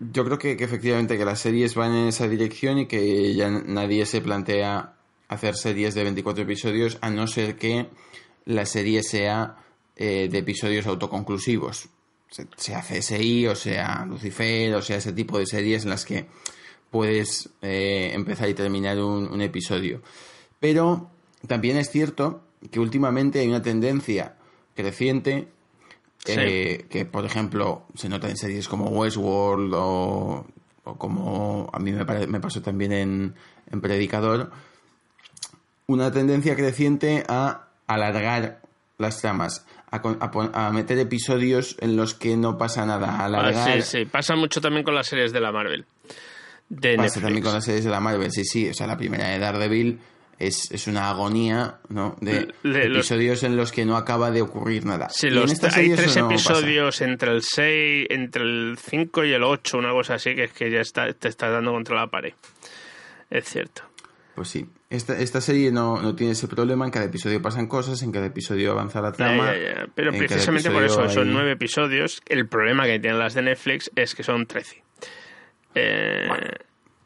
Yo 0.00 0.24
creo 0.24 0.38
que, 0.38 0.56
que 0.56 0.64
efectivamente 0.64 1.18
que 1.18 1.24
las 1.24 1.40
series 1.40 1.74
van 1.74 1.92
en 1.92 2.08
esa 2.08 2.28
dirección 2.28 2.78
y 2.78 2.86
que 2.86 3.34
ya 3.34 3.50
nadie 3.50 4.06
se 4.06 4.20
plantea 4.20 4.94
hacer 5.28 5.56
series 5.56 5.94
de 5.94 6.04
24 6.04 6.44
episodios 6.44 6.98
a 7.00 7.10
no 7.10 7.26
ser 7.26 7.56
que 7.56 7.88
la 8.44 8.64
serie 8.64 9.02
sea 9.02 9.56
eh, 9.96 10.28
de 10.30 10.38
episodios 10.38 10.86
autoconclusivos. 10.86 11.88
Se- 12.30 12.46
Sea 12.56 12.82
CSI 12.82 13.46
o 13.46 13.54
sea 13.56 14.04
Lucifer 14.06 14.74
o 14.74 14.82
sea 14.82 14.96
ese 14.98 15.12
tipo 15.12 15.38
de 15.38 15.46
series 15.46 15.84
en 15.84 15.90
las 15.90 16.04
que 16.04 16.26
puedes 16.90 17.50
eh, 17.62 18.12
empezar 18.14 18.48
y 18.48 18.54
terminar 18.54 18.98
un, 18.98 19.28
un 19.30 19.40
episodio. 19.42 20.02
Pero 20.60 21.10
también 21.46 21.76
es 21.76 21.90
cierto 21.90 22.42
que 22.70 22.80
últimamente 22.80 23.40
hay 23.40 23.48
una 23.48 23.62
tendencia 23.62 24.34
creciente 24.74 25.48
Sí. 26.24 26.32
eh, 26.36 26.86
que 26.90 27.04
por 27.06 27.24
ejemplo 27.24 27.84
se 27.94 28.08
nota 28.08 28.28
en 28.28 28.36
series 28.36 28.66
como 28.68 28.86
Westworld 28.88 29.72
o, 29.74 30.46
o 30.84 30.94
como 30.98 31.70
a 31.72 31.78
mí 31.78 31.92
me, 31.92 32.04
pare- 32.04 32.26
me 32.26 32.40
pasó 32.40 32.60
también 32.60 32.92
en, 32.92 33.34
en 33.70 33.80
Predicador, 33.80 34.50
una 35.86 36.10
tendencia 36.12 36.56
creciente 36.56 37.24
a 37.28 37.68
alargar 37.86 38.60
las 38.98 39.20
tramas, 39.20 39.64
a, 39.90 39.96
a 39.96 40.66
a 40.66 40.72
meter 40.72 40.98
episodios 40.98 41.76
en 41.80 41.96
los 41.96 42.14
que 42.14 42.36
no 42.36 42.58
pasa 42.58 42.84
nada, 42.86 43.08
a 43.08 43.20
Ah, 43.20 43.24
alargar. 43.26 43.82
sí, 43.82 43.98
sí. 43.98 44.04
Pasa 44.04 44.36
mucho 44.36 44.60
también 44.60 44.84
con 44.84 44.94
las 44.94 45.06
series 45.06 45.32
de 45.32 45.40
la 45.40 45.52
Marvel. 45.52 45.86
De 46.68 46.96
Pasa 46.96 47.02
Netflix. 47.04 47.22
también 47.22 47.42
con 47.44 47.52
las 47.54 47.64
series 47.64 47.84
de 47.84 47.90
la 47.90 48.00
Marvel, 48.00 48.30
sí, 48.30 48.44
sí. 48.44 48.68
O 48.68 48.74
sea, 48.74 48.86
la 48.86 48.96
primera 48.98 49.28
de 49.28 49.38
Daredevil 49.38 49.98
es, 50.38 50.70
es 50.70 50.86
una 50.86 51.08
agonía, 51.08 51.78
¿no? 51.88 52.16
De 52.20 52.48
Le- 52.62 52.88
los- 52.88 53.10
episodios 53.10 53.42
en 53.42 53.56
los 53.56 53.72
que 53.72 53.84
no 53.86 53.96
acaba 53.96 54.30
de 54.30 54.42
ocurrir 54.42 54.84
nada. 54.84 55.08
Sí, 55.08 55.30
los, 55.30 55.44
en 55.44 55.50
esta 55.52 55.68
hay 55.68 55.72
serie 55.72 55.96
tres 55.96 56.10
eso 56.10 56.20
no 56.20 56.28
pasa. 56.28 56.52
episodios 56.52 57.00
entre 57.00 57.32
el 57.32 57.42
6, 57.42 58.06
entre 58.10 58.42
el 58.42 58.78
5 58.78 59.24
y 59.24 59.32
el 59.32 59.42
8, 59.42 59.78
una 59.78 59.90
cosa 59.92 60.14
así, 60.14 60.34
que 60.34 60.44
es 60.44 60.52
que 60.52 60.70
ya 60.70 60.80
está, 60.80 61.10
te 61.14 61.28
estás 61.28 61.50
dando 61.50 61.72
contra 61.72 61.96
la 61.96 62.06
pared. 62.08 62.34
Es 63.30 63.46
cierto. 63.46 63.82
Pues 64.34 64.48
sí. 64.48 64.66
Esta, 64.90 65.18
esta 65.18 65.40
serie 65.42 65.70
no, 65.70 66.00
no 66.00 66.14
tiene 66.14 66.32
ese 66.32 66.48
problema. 66.48 66.84
En 66.86 66.90
cada 66.90 67.04
episodio 67.04 67.42
pasan 67.42 67.66
cosas, 67.66 68.02
en 68.02 68.10
cada 68.10 68.26
episodio 68.26 68.72
avanza 68.72 69.02
la 69.02 69.12
trama. 69.12 69.52
ya, 69.54 69.74
ya. 69.74 69.86
Pero 69.94 70.12
precisamente 70.12 70.70
por 70.70 70.82
eso, 70.82 71.08
son 71.10 71.30
nueve 71.32 71.52
episodios. 71.52 72.22
El 72.26 72.48
problema 72.48 72.86
que 72.86 72.98
tienen 72.98 73.18
las 73.18 73.34
de 73.34 73.42
Netflix 73.42 73.90
es 73.96 74.14
que 74.14 74.22
son 74.22 74.46
13. 74.46 74.82
Eh, 75.74 76.26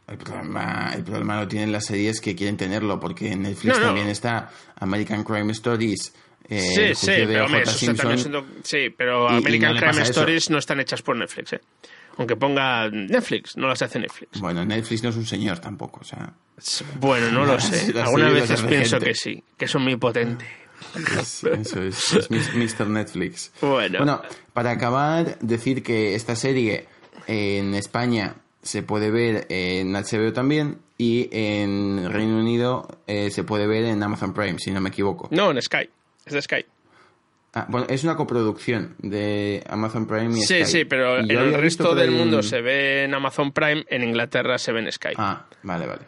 El 0.08 0.16
problema, 0.18 0.92
el 0.94 1.02
problema 1.04 1.40
lo 1.40 1.48
tienen 1.48 1.72
las 1.72 1.86
series 1.86 2.20
que 2.20 2.36
quieren 2.36 2.56
tenerlo, 2.56 3.00
porque 3.00 3.32
en 3.32 3.42
Netflix 3.42 3.74
No, 3.74 3.80
no. 3.80 3.86
también 3.86 4.08
está 4.08 4.50
American 4.76 5.24
Crime 5.24 5.50
Stories, 5.52 6.14
eh, 6.48 6.60
sí, 6.60 6.94
sí, 6.94 7.06
pero, 7.26 7.46
hombre, 7.46 7.64
Simpson. 7.66 8.18
siendo- 8.18 8.46
sí, 8.62 8.94
American 8.98 9.76
Crime 9.76 10.02
eso. 10.02 10.10
Stories 10.10 10.50
no 10.50 10.58
están 10.58 10.80
hechas 10.80 11.02
por 11.02 11.16
Netflix, 11.16 11.54
¿eh? 11.54 11.60
Aunque 12.18 12.36
ponga 12.36 12.88
Netflix, 12.90 13.56
no 13.56 13.68
las 13.68 13.80
hace 13.82 13.98
Netflix. 13.98 14.40
Bueno, 14.40 14.64
Netflix 14.64 15.02
no 15.02 15.08
es 15.10 15.16
un 15.16 15.26
señor 15.26 15.58
tampoco, 15.58 16.00
o 16.00 16.04
sea... 16.04 16.32
Bueno, 17.00 17.30
no 17.30 17.44
lo 17.46 17.58
sé. 17.60 17.98
Algunas 18.00 18.32
veces 18.34 18.62
pienso 18.62 18.98
que 18.98 19.14
sí, 19.14 19.42
que 19.56 19.66
son 19.66 19.82
muy 19.82 19.96
potentes. 19.96 20.46
Es- 20.96 21.44
eso 21.44 21.82
es, 21.82 22.12
es 22.12 22.30
Mr. 22.54 22.86
Netflix. 22.88 23.52
Bueno. 23.60 24.20
para 24.52 24.70
acabar, 24.72 25.38
decir 25.40 25.82
que 25.82 26.14
esta 26.14 26.36
serie 26.36 26.86
en 27.26 27.74
España 27.74 28.34
se 28.62 28.82
puede 28.82 29.10
ver 29.10 29.46
en 29.48 29.92
HBO 29.92 30.32
también 30.32 30.78
y 30.98 31.28
en 31.32 32.10
Reino 32.12 32.38
Unido 32.38 32.98
eh, 33.06 33.30
se 33.30 33.42
puede 33.42 33.66
ver 33.66 33.84
en 33.84 34.02
Amazon 34.02 34.34
Prime, 34.34 34.58
si 34.58 34.70
no 34.70 34.80
me 34.80 34.90
equivoco. 34.90 35.28
No, 35.32 35.50
en 35.50 35.60
Sky. 35.62 35.88
Es 36.26 36.32
de 36.34 36.42
Sky. 36.42 36.64
Ah, 37.54 37.66
bueno, 37.68 37.86
es 37.90 38.02
una 38.02 38.16
coproducción 38.16 38.94
de 38.98 39.62
Amazon 39.68 40.06
Prime 40.06 40.30
y 40.38 40.40
Sí, 40.42 40.60
Sky. 40.60 40.64
sí, 40.64 40.84
pero 40.86 41.20
Y 41.20 41.30
en 41.30 41.38
el 41.38 41.54
resto 41.54 41.94
del 41.94 42.10
mundo 42.10 42.42
se 42.42 42.60
ve 42.62 43.04
en 43.04 43.14
Amazon 43.14 43.52
Prime, 43.52 43.84
en 43.88 44.04
Inglaterra 44.04 44.56
se 44.58 44.72
ve 44.72 44.80
en 44.80 44.90
Sky. 44.90 45.10
Ah, 45.18 45.44
vale, 45.62 45.86
vale. 45.86 46.02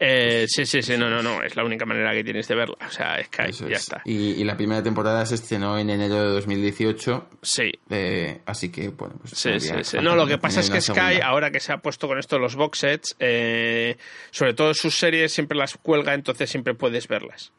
Eh, 0.00 0.46
sí, 0.48 0.66
sí, 0.66 0.82
sí, 0.82 0.96
no, 0.98 1.08
no, 1.08 1.22
no, 1.22 1.44
es 1.44 1.54
la 1.54 1.62
única 1.64 1.86
manera 1.86 2.12
que 2.12 2.24
tienes 2.24 2.48
de 2.48 2.56
verla. 2.56 2.76
O 2.84 2.90
sea, 2.90 3.22
Sky, 3.22 3.50
Eso 3.50 3.68
ya 3.68 3.76
es. 3.76 3.82
está. 3.82 4.02
Y, 4.04 4.32
y 4.32 4.42
la 4.42 4.56
primera 4.56 4.82
temporada 4.82 5.24
se 5.24 5.36
estrenó 5.36 5.78
en 5.78 5.90
enero 5.90 6.16
de 6.16 6.28
2018. 6.30 7.28
Sí. 7.40 7.70
eh, 7.88 8.40
así 8.46 8.72
que, 8.72 8.88
bueno, 8.88 9.14
pues. 9.20 9.34
Sí, 9.38 9.60
sí, 9.60 9.72
sí. 9.84 9.98
No, 10.02 10.16
lo 10.16 10.26
que 10.26 10.38
pasa 10.38 10.58
es 10.58 10.70
que 10.70 10.80
Sky, 10.80 10.92
segunda. 10.96 11.24
ahora 11.24 11.52
que 11.52 11.60
se 11.60 11.72
ha 11.72 11.76
puesto 11.78 12.08
con 12.08 12.18
esto 12.18 12.40
los 12.40 12.56
box 12.56 12.78
sets, 12.80 13.16
eh, 13.20 13.96
sobre 14.32 14.54
todo 14.54 14.74
sus 14.74 14.98
series 14.98 15.32
siempre 15.32 15.56
las 15.56 15.76
cuelga, 15.76 16.14
entonces 16.14 16.50
siempre 16.50 16.74
puedes 16.74 17.06
verlas. 17.06 17.52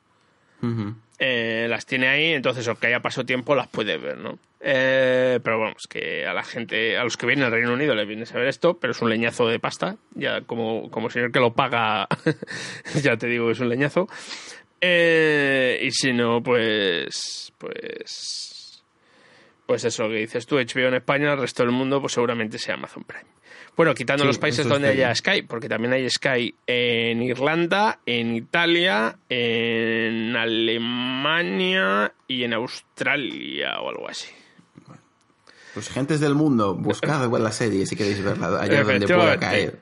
Eh, 1.20 1.68
las 1.70 1.86
tiene 1.86 2.08
ahí, 2.08 2.34
entonces 2.34 2.68
aunque 2.68 2.88
haya 2.88 3.00
pasado 3.00 3.26
tiempo 3.26 3.54
las 3.54 3.68
puedes 3.68 4.02
ver, 4.02 4.18
¿no? 4.18 4.40
Eh, 4.60 5.40
pero 5.44 5.60
vamos, 5.60 5.84
que 5.88 6.26
a 6.26 6.34
la 6.34 6.44
gente, 6.44 6.98
a 6.98 7.04
los 7.04 7.16
que 7.16 7.28
vienen 7.28 7.46
al 7.46 7.52
Reino 7.52 7.74
Unido 7.74 7.94
les 7.94 8.08
viene 8.08 8.24
a 8.24 8.26
saber 8.26 8.48
esto, 8.48 8.78
pero 8.80 8.92
es 8.92 9.02
un 9.02 9.10
leñazo 9.10 9.48
de 9.48 9.60
pasta, 9.60 9.98
ya 10.16 10.42
como, 10.42 10.90
como 10.90 11.10
señor 11.10 11.32
que 11.32 11.40
lo 11.40 11.54
paga, 11.54 12.08
ya 13.04 13.18
te 13.18 13.28
digo 13.28 13.48
que 13.48 13.54
es 13.54 13.60
un 13.60 13.70
leñazo. 13.70 14.08
Eh, 14.82 15.80
y 15.84 15.92
si 15.92 16.12
no, 16.12 16.42
pues, 16.42 17.54
pues, 17.58 18.84
pues 19.68 19.86
eso 19.86 20.08
que 20.10 20.16
dices 20.16 20.48
tú, 20.48 20.56
HBO 20.56 20.88
en 20.88 20.96
España, 20.96 21.34
el 21.34 21.40
resto 21.40 21.64
del 21.64 21.72
mundo, 21.72 22.02
pues 22.02 22.14
seguramente 22.14 22.58
sea 22.58 22.76
Amazon 22.76 23.04
Prime. 23.04 23.30
Bueno, 23.82 23.96
quitando 23.96 24.24
Sí, 24.24 24.28
los 24.28 24.38
países 24.38 24.68
donde 24.68 24.90
haya 24.90 25.16
Sky, 25.16 25.42
porque 25.42 25.68
también 25.68 25.92
hay 25.94 26.08
Sky 26.08 26.54
en 26.68 27.24
Irlanda, 27.24 27.98
en 28.06 28.36
Italia, 28.36 29.18
en 29.28 30.36
Alemania 30.36 32.14
y 32.28 32.44
en 32.44 32.54
Australia 32.54 33.80
o 33.82 33.90
algo 33.90 34.08
así. 34.08 34.30
Pues, 35.74 35.90
gentes 35.90 36.20
del 36.20 36.36
mundo, 36.36 36.76
buscad 36.76 37.28
la 37.40 37.52
serie 37.52 37.88
si 37.88 37.96
queréis 37.96 38.22
verla 38.24 38.62
allá 38.62 38.84
donde 38.84 39.08
pueda 39.08 39.40
caer. 39.40 39.80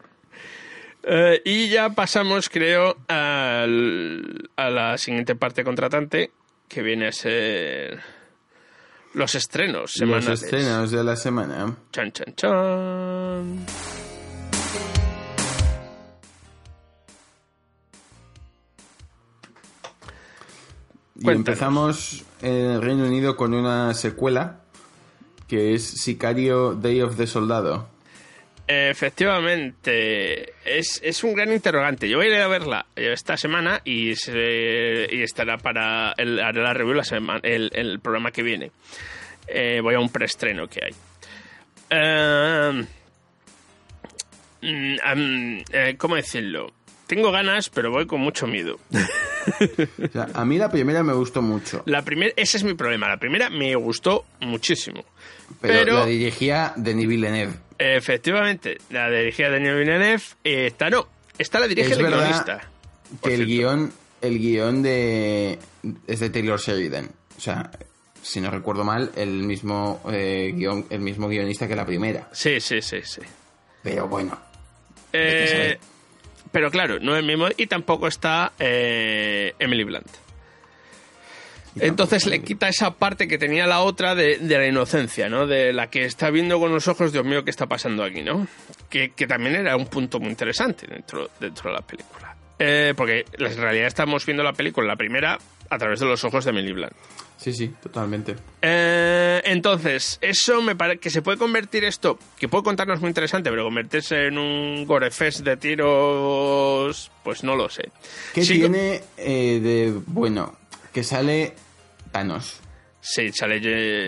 Eh, 1.03 1.41
y 1.43 1.67
ya 1.67 1.89
pasamos, 1.89 2.47
creo, 2.49 2.95
al- 3.09 4.49
a 4.55 4.69
la 4.69 4.97
siguiente 4.97 5.35
parte 5.35 5.65
contratante, 5.65 6.31
que 6.69 6.81
viene 6.83 7.07
a 7.07 7.11
ser 7.11 7.99
los 9.13 9.35
estrenos 9.35 9.81
Los 9.81 9.91
semanales. 9.93 10.43
estrenos 10.43 10.91
de 10.91 11.03
la 11.03 11.15
semana. 11.15 11.75
Chan, 11.91 12.11
chan, 12.11 12.35
chan. 12.35 13.65
Y 21.15 21.23
Cuéntanos. 21.23 21.35
empezamos 21.35 22.23
en 22.41 22.55
el 22.71 22.81
Reino 22.81 23.05
Unido 23.05 23.35
con 23.35 23.53
una 23.53 23.93
secuela 23.93 24.61
que 25.47 25.73
es 25.73 25.83
Sicario 25.83 26.73
Day 26.75 27.01
of 27.01 27.17
the 27.17 27.27
Soldado. 27.27 27.87
Efectivamente, 28.71 30.53
es, 30.63 31.01
es 31.03 31.23
un 31.23 31.33
gran 31.33 31.51
interrogante. 31.51 32.07
Yo 32.07 32.17
voy 32.17 32.27
a 32.27 32.29
ir 32.29 32.35
a 32.35 32.47
verla 32.47 32.85
esta 32.95 33.35
semana 33.35 33.81
y, 33.83 34.15
se- 34.15 35.07
y 35.11 35.23
estará 35.23 35.57
para 35.57 36.13
el, 36.17 36.39
haré 36.39 36.61
la 36.61 36.71
review 36.75 36.93
la 36.93 37.03
semana, 37.03 37.39
el, 37.41 37.71
el 37.73 37.99
programa 37.99 38.29
que 38.29 38.43
viene. 38.43 38.71
Eh, 39.47 39.79
voy 39.81 39.95
a 39.95 39.99
un 39.99 40.11
preestreno 40.11 40.67
que 40.67 40.85
hay. 40.85 40.91
Eh, 41.89 42.85
am, 45.03 45.63
eh, 45.71 45.95
¿Cómo 45.97 46.15
decirlo? 46.15 46.71
Tengo 47.07 47.31
ganas, 47.31 47.69
pero 47.71 47.89
voy 47.89 48.05
con 48.05 48.21
mucho 48.21 48.45
miedo. 48.45 48.79
O 50.03 50.11
sea, 50.11 50.27
a 50.33 50.45
mí 50.45 50.57
la 50.57 50.69
primera 50.71 51.03
me 51.03 51.13
gustó 51.13 51.41
mucho, 51.41 51.83
La 51.85 52.03
primera, 52.03 52.33
ese 52.35 52.57
es 52.57 52.63
mi 52.63 52.73
problema. 52.73 53.07
La 53.07 53.17
primera 53.17 53.49
me 53.49 53.75
gustó 53.75 54.25
muchísimo. 54.41 55.03
pero, 55.61 55.73
Pero- 55.79 55.93
la 55.99 56.05
dirigía 56.05 56.73
Denis 56.75 57.07
Villeneuve. 57.07 57.53
Efectivamente, 57.77 58.77
la 58.89 59.09
dirigida 59.09 59.47
de 59.47 59.53
Daniel 59.53 59.75
Villeneuve, 59.79 60.21
eh, 60.43 60.67
esta 60.67 60.89
no, 60.89 61.07
esta 61.37 61.59
la 61.59 61.67
dirige 61.67 61.91
Es 61.91 61.97
el 61.97 62.03
verdad 62.03 62.19
guionista. 62.25 62.69
Que 63.23 63.33
el 63.35 63.45
guion, 63.45 63.93
el 64.21 64.37
guion 64.37 64.81
de 64.83 65.57
es 66.05 66.19
de 66.19 66.29
Taylor 66.29 66.59
Sheridan. 66.59 67.09
O 67.37 67.39
sea, 67.41 67.71
si 68.21 68.41
no 68.41 68.51
recuerdo 68.51 68.83
mal, 68.83 69.11
el 69.15 69.43
mismo 69.43 70.01
eh, 70.11 70.51
guion, 70.53 70.85
el 70.89 70.99
mismo 70.99 71.29
guionista 71.29 71.67
que 71.69 71.75
la 71.77 71.85
primera. 71.85 72.27
Sí, 72.33 72.59
sí, 72.59 72.81
sí, 72.81 72.97
sí. 73.03 73.21
Pero 73.81 74.09
bueno, 74.09 74.37
Eh, 75.13 75.79
pero 76.51 76.71
claro, 76.71 76.99
no 76.99 77.13
es 77.13 77.19
el 77.19 77.25
mismo 77.25 77.47
y 77.55 77.67
tampoco 77.67 78.07
está 78.07 78.53
eh, 78.59 79.53
Emily 79.59 79.83
Blunt. 79.83 80.07
Entonces 81.79 82.25
le 82.25 82.41
quita 82.41 82.67
esa 82.67 82.95
parte 82.95 83.27
que 83.27 83.37
tenía 83.37 83.67
la 83.67 83.81
otra 83.81 84.15
de, 84.15 84.37
de 84.37 84.57
la 84.57 84.67
inocencia, 84.67 85.29
¿no? 85.29 85.47
De 85.47 85.71
la 85.71 85.89
que 85.89 86.03
está 86.03 86.29
viendo 86.29 86.59
con 86.59 86.71
los 86.71 86.87
ojos, 86.87 87.13
Dios 87.13 87.23
mío, 87.23 87.43
¿qué 87.43 87.51
está 87.51 87.67
pasando 87.67 88.03
aquí, 88.03 88.21
no? 88.21 88.47
Que, 88.89 89.11
que 89.11 89.27
también 89.27 89.55
era 89.55 89.75
un 89.77 89.85
punto 89.85 90.19
muy 90.19 90.29
interesante 90.29 90.87
dentro, 90.87 91.29
dentro 91.39 91.69
de 91.69 91.75
la 91.75 91.81
película. 91.81 92.35
Eh, 92.57 92.93
porque 92.97 93.23
en 93.37 93.57
realidad 93.57 93.87
estamos 93.87 94.25
viendo 94.25 94.43
la 94.43 94.53
película, 94.53 94.87
la 94.87 94.95
primera, 94.95 95.37
a 95.69 95.77
través 95.77 95.99
de 95.99 96.07
los 96.07 96.23
ojos 96.23 96.43
de 96.43 96.51
Emily 96.51 96.73
Blunt. 96.73 96.93
Sí, 97.39 97.53
sí, 97.53 97.73
totalmente. 97.81 98.35
Eh, 98.61 99.41
entonces, 99.45 100.19
eso 100.21 100.61
me 100.61 100.75
parece 100.75 100.99
que 100.99 101.09
se 101.09 101.21
puede 101.21 101.37
convertir 101.37 101.83
esto, 101.83 102.19
que 102.37 102.47
puede 102.47 102.63
contarnos 102.63 102.99
muy 102.99 103.07
interesante, 103.07 103.49
pero 103.49 103.63
convertirse 103.63 104.27
en 104.27 104.37
un 104.37 104.85
gorefest 104.85 105.39
de 105.39 105.57
tiros, 105.57 107.11
pues 107.23 107.43
no 107.43 107.55
lo 107.55 107.69
sé. 107.69 107.89
¿Qué 108.33 108.43
Sí, 108.43 108.59
tiene 108.59 109.01
eh, 109.17 109.59
de 109.61 109.93
bueno? 110.07 110.57
Que 110.93 111.03
sale 111.03 111.53
Thanos. 112.11 112.59
Sí, 113.01 113.31
sale 113.31 113.59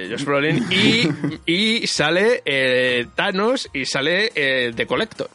Josh 0.09 0.25
Brolin 0.25 0.65
y, 0.69 1.07
y 1.45 1.87
sale 1.87 2.41
eh, 2.45 3.07
Thanos 3.15 3.69
y 3.73 3.85
sale 3.85 4.31
eh, 4.35 4.73
The 4.75 4.85
Collector. 4.85 5.29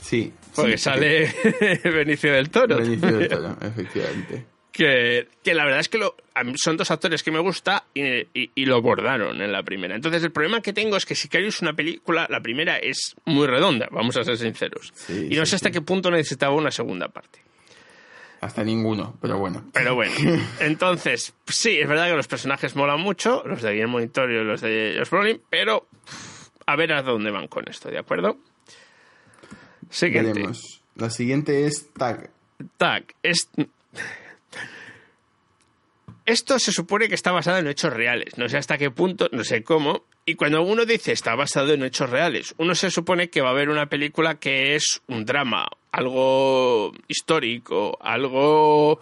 Sí. 0.00 0.32
Porque 0.54 0.78
sí, 0.78 0.84
sale 0.84 1.32
Benicio 1.84 2.32
del 2.32 2.48
Toro. 2.50 2.78
Benicio 2.78 3.18
del 3.18 3.28
Toro, 3.28 3.56
efectivamente. 3.60 4.46
Que, 4.72 5.28
que 5.42 5.54
la 5.54 5.64
verdad 5.64 5.80
es 5.80 5.88
que 5.88 5.98
lo- 5.98 6.14
son 6.56 6.76
dos 6.76 6.90
actores 6.90 7.22
que 7.22 7.30
me 7.32 7.38
gusta 7.40 7.84
y, 7.94 8.02
y- 8.32 8.50
y 8.54 8.64
lo 8.66 8.80
bordaron 8.80 9.40
en 9.42 9.50
la 9.52 9.62
primera. 9.62 9.94
Entonces 9.96 10.22
el 10.22 10.30
problema 10.30 10.60
que 10.60 10.72
tengo 10.72 10.96
es 10.96 11.04
que 11.06 11.14
Sicario 11.14 11.48
es 11.48 11.60
una 11.60 11.72
película, 11.72 12.26
la 12.30 12.40
primera 12.40 12.76
es 12.78 13.16
muy 13.24 13.46
redonda, 13.46 13.88
vamos 13.90 14.16
a 14.16 14.24
ser 14.24 14.36
sinceros. 14.38 14.92
y 15.08 15.34
no 15.36 15.44
sé 15.46 15.56
hasta 15.56 15.70
qué 15.70 15.80
punto 15.80 16.10
necesitaba 16.10 16.54
una 16.54 16.70
segunda 16.70 17.08
parte. 17.08 17.40
Hasta 18.40 18.62
ninguno, 18.62 19.16
pero 19.20 19.36
bueno. 19.38 19.64
Pero 19.72 19.96
bueno, 19.96 20.12
entonces, 20.60 21.34
sí, 21.48 21.78
es 21.80 21.88
verdad 21.88 22.06
que 22.08 22.14
los 22.16 22.28
personajes 22.28 22.76
molan 22.76 23.00
mucho, 23.00 23.42
los 23.46 23.62
de 23.62 23.72
Guillermo 23.72 24.06
Toro 24.10 24.32
y 24.32 24.44
los 24.44 24.60
de 24.60 24.94
Josh 24.96 25.10
Brolin, 25.10 25.40
pero 25.50 25.88
a 26.66 26.76
ver 26.76 26.92
a 26.92 27.02
dónde 27.02 27.32
van 27.32 27.48
con 27.48 27.68
esto, 27.68 27.90
¿de 27.90 27.98
acuerdo? 27.98 28.38
Siguiente. 29.90 30.32
Veremos. 30.34 30.82
La 30.94 31.10
siguiente 31.10 31.66
es 31.66 31.92
Tag. 31.94 32.30
Tag, 32.76 33.04
es... 33.22 33.48
Esto 36.28 36.58
se 36.58 36.72
supone 36.72 37.08
que 37.08 37.14
está 37.14 37.32
basado 37.32 37.56
en 37.56 37.68
hechos 37.68 37.90
reales. 37.90 38.36
No 38.36 38.50
sé 38.50 38.58
hasta 38.58 38.76
qué 38.76 38.90
punto, 38.90 39.30
no 39.32 39.44
sé 39.44 39.64
cómo. 39.64 40.04
Y 40.26 40.34
cuando 40.34 40.60
uno 40.60 40.84
dice 40.84 41.10
está 41.10 41.34
basado 41.34 41.72
en 41.72 41.82
hechos 41.82 42.10
reales, 42.10 42.54
uno 42.58 42.74
se 42.74 42.90
supone 42.90 43.30
que 43.30 43.40
va 43.40 43.48
a 43.48 43.52
haber 43.52 43.70
una 43.70 43.86
película 43.86 44.34
que 44.34 44.74
es 44.74 45.00
un 45.06 45.24
drama, 45.24 45.66
algo 45.90 46.92
histórico, 47.08 47.96
algo. 48.02 49.00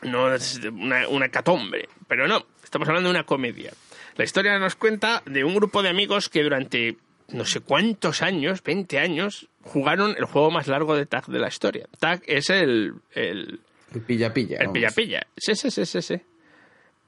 No 0.00 0.32
es 0.32 0.60
una, 0.64 1.06
una 1.08 1.28
catombe. 1.28 1.90
Pero 2.08 2.26
no, 2.26 2.46
estamos 2.64 2.88
hablando 2.88 3.10
de 3.10 3.16
una 3.16 3.26
comedia. 3.26 3.74
La 4.16 4.24
historia 4.24 4.58
nos 4.58 4.76
cuenta 4.76 5.22
de 5.26 5.44
un 5.44 5.54
grupo 5.54 5.82
de 5.82 5.90
amigos 5.90 6.30
que 6.30 6.42
durante 6.42 6.96
no 7.28 7.44
sé 7.44 7.60
cuántos 7.60 8.22
años, 8.22 8.62
20 8.62 8.98
años, 8.98 9.48
jugaron 9.62 10.14
el 10.16 10.24
juego 10.24 10.50
más 10.50 10.68
largo 10.68 10.96
de 10.96 11.04
tag 11.04 11.26
de 11.26 11.38
la 11.38 11.48
historia. 11.48 11.86
Tag 11.98 12.22
es 12.26 12.48
el, 12.48 12.94
el, 13.12 13.60
El 13.94 14.00
pilla 14.02 14.32
pilla. 14.32 14.56
el 14.58 14.66
vamos. 14.66 14.74
pilla 14.74 14.90
pilla. 14.90 15.26
Sí, 15.36 15.54
sí, 15.54 15.70
sí, 15.70 15.84
sí, 15.86 16.02
sí. 16.02 16.20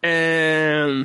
Eh, 0.02 1.04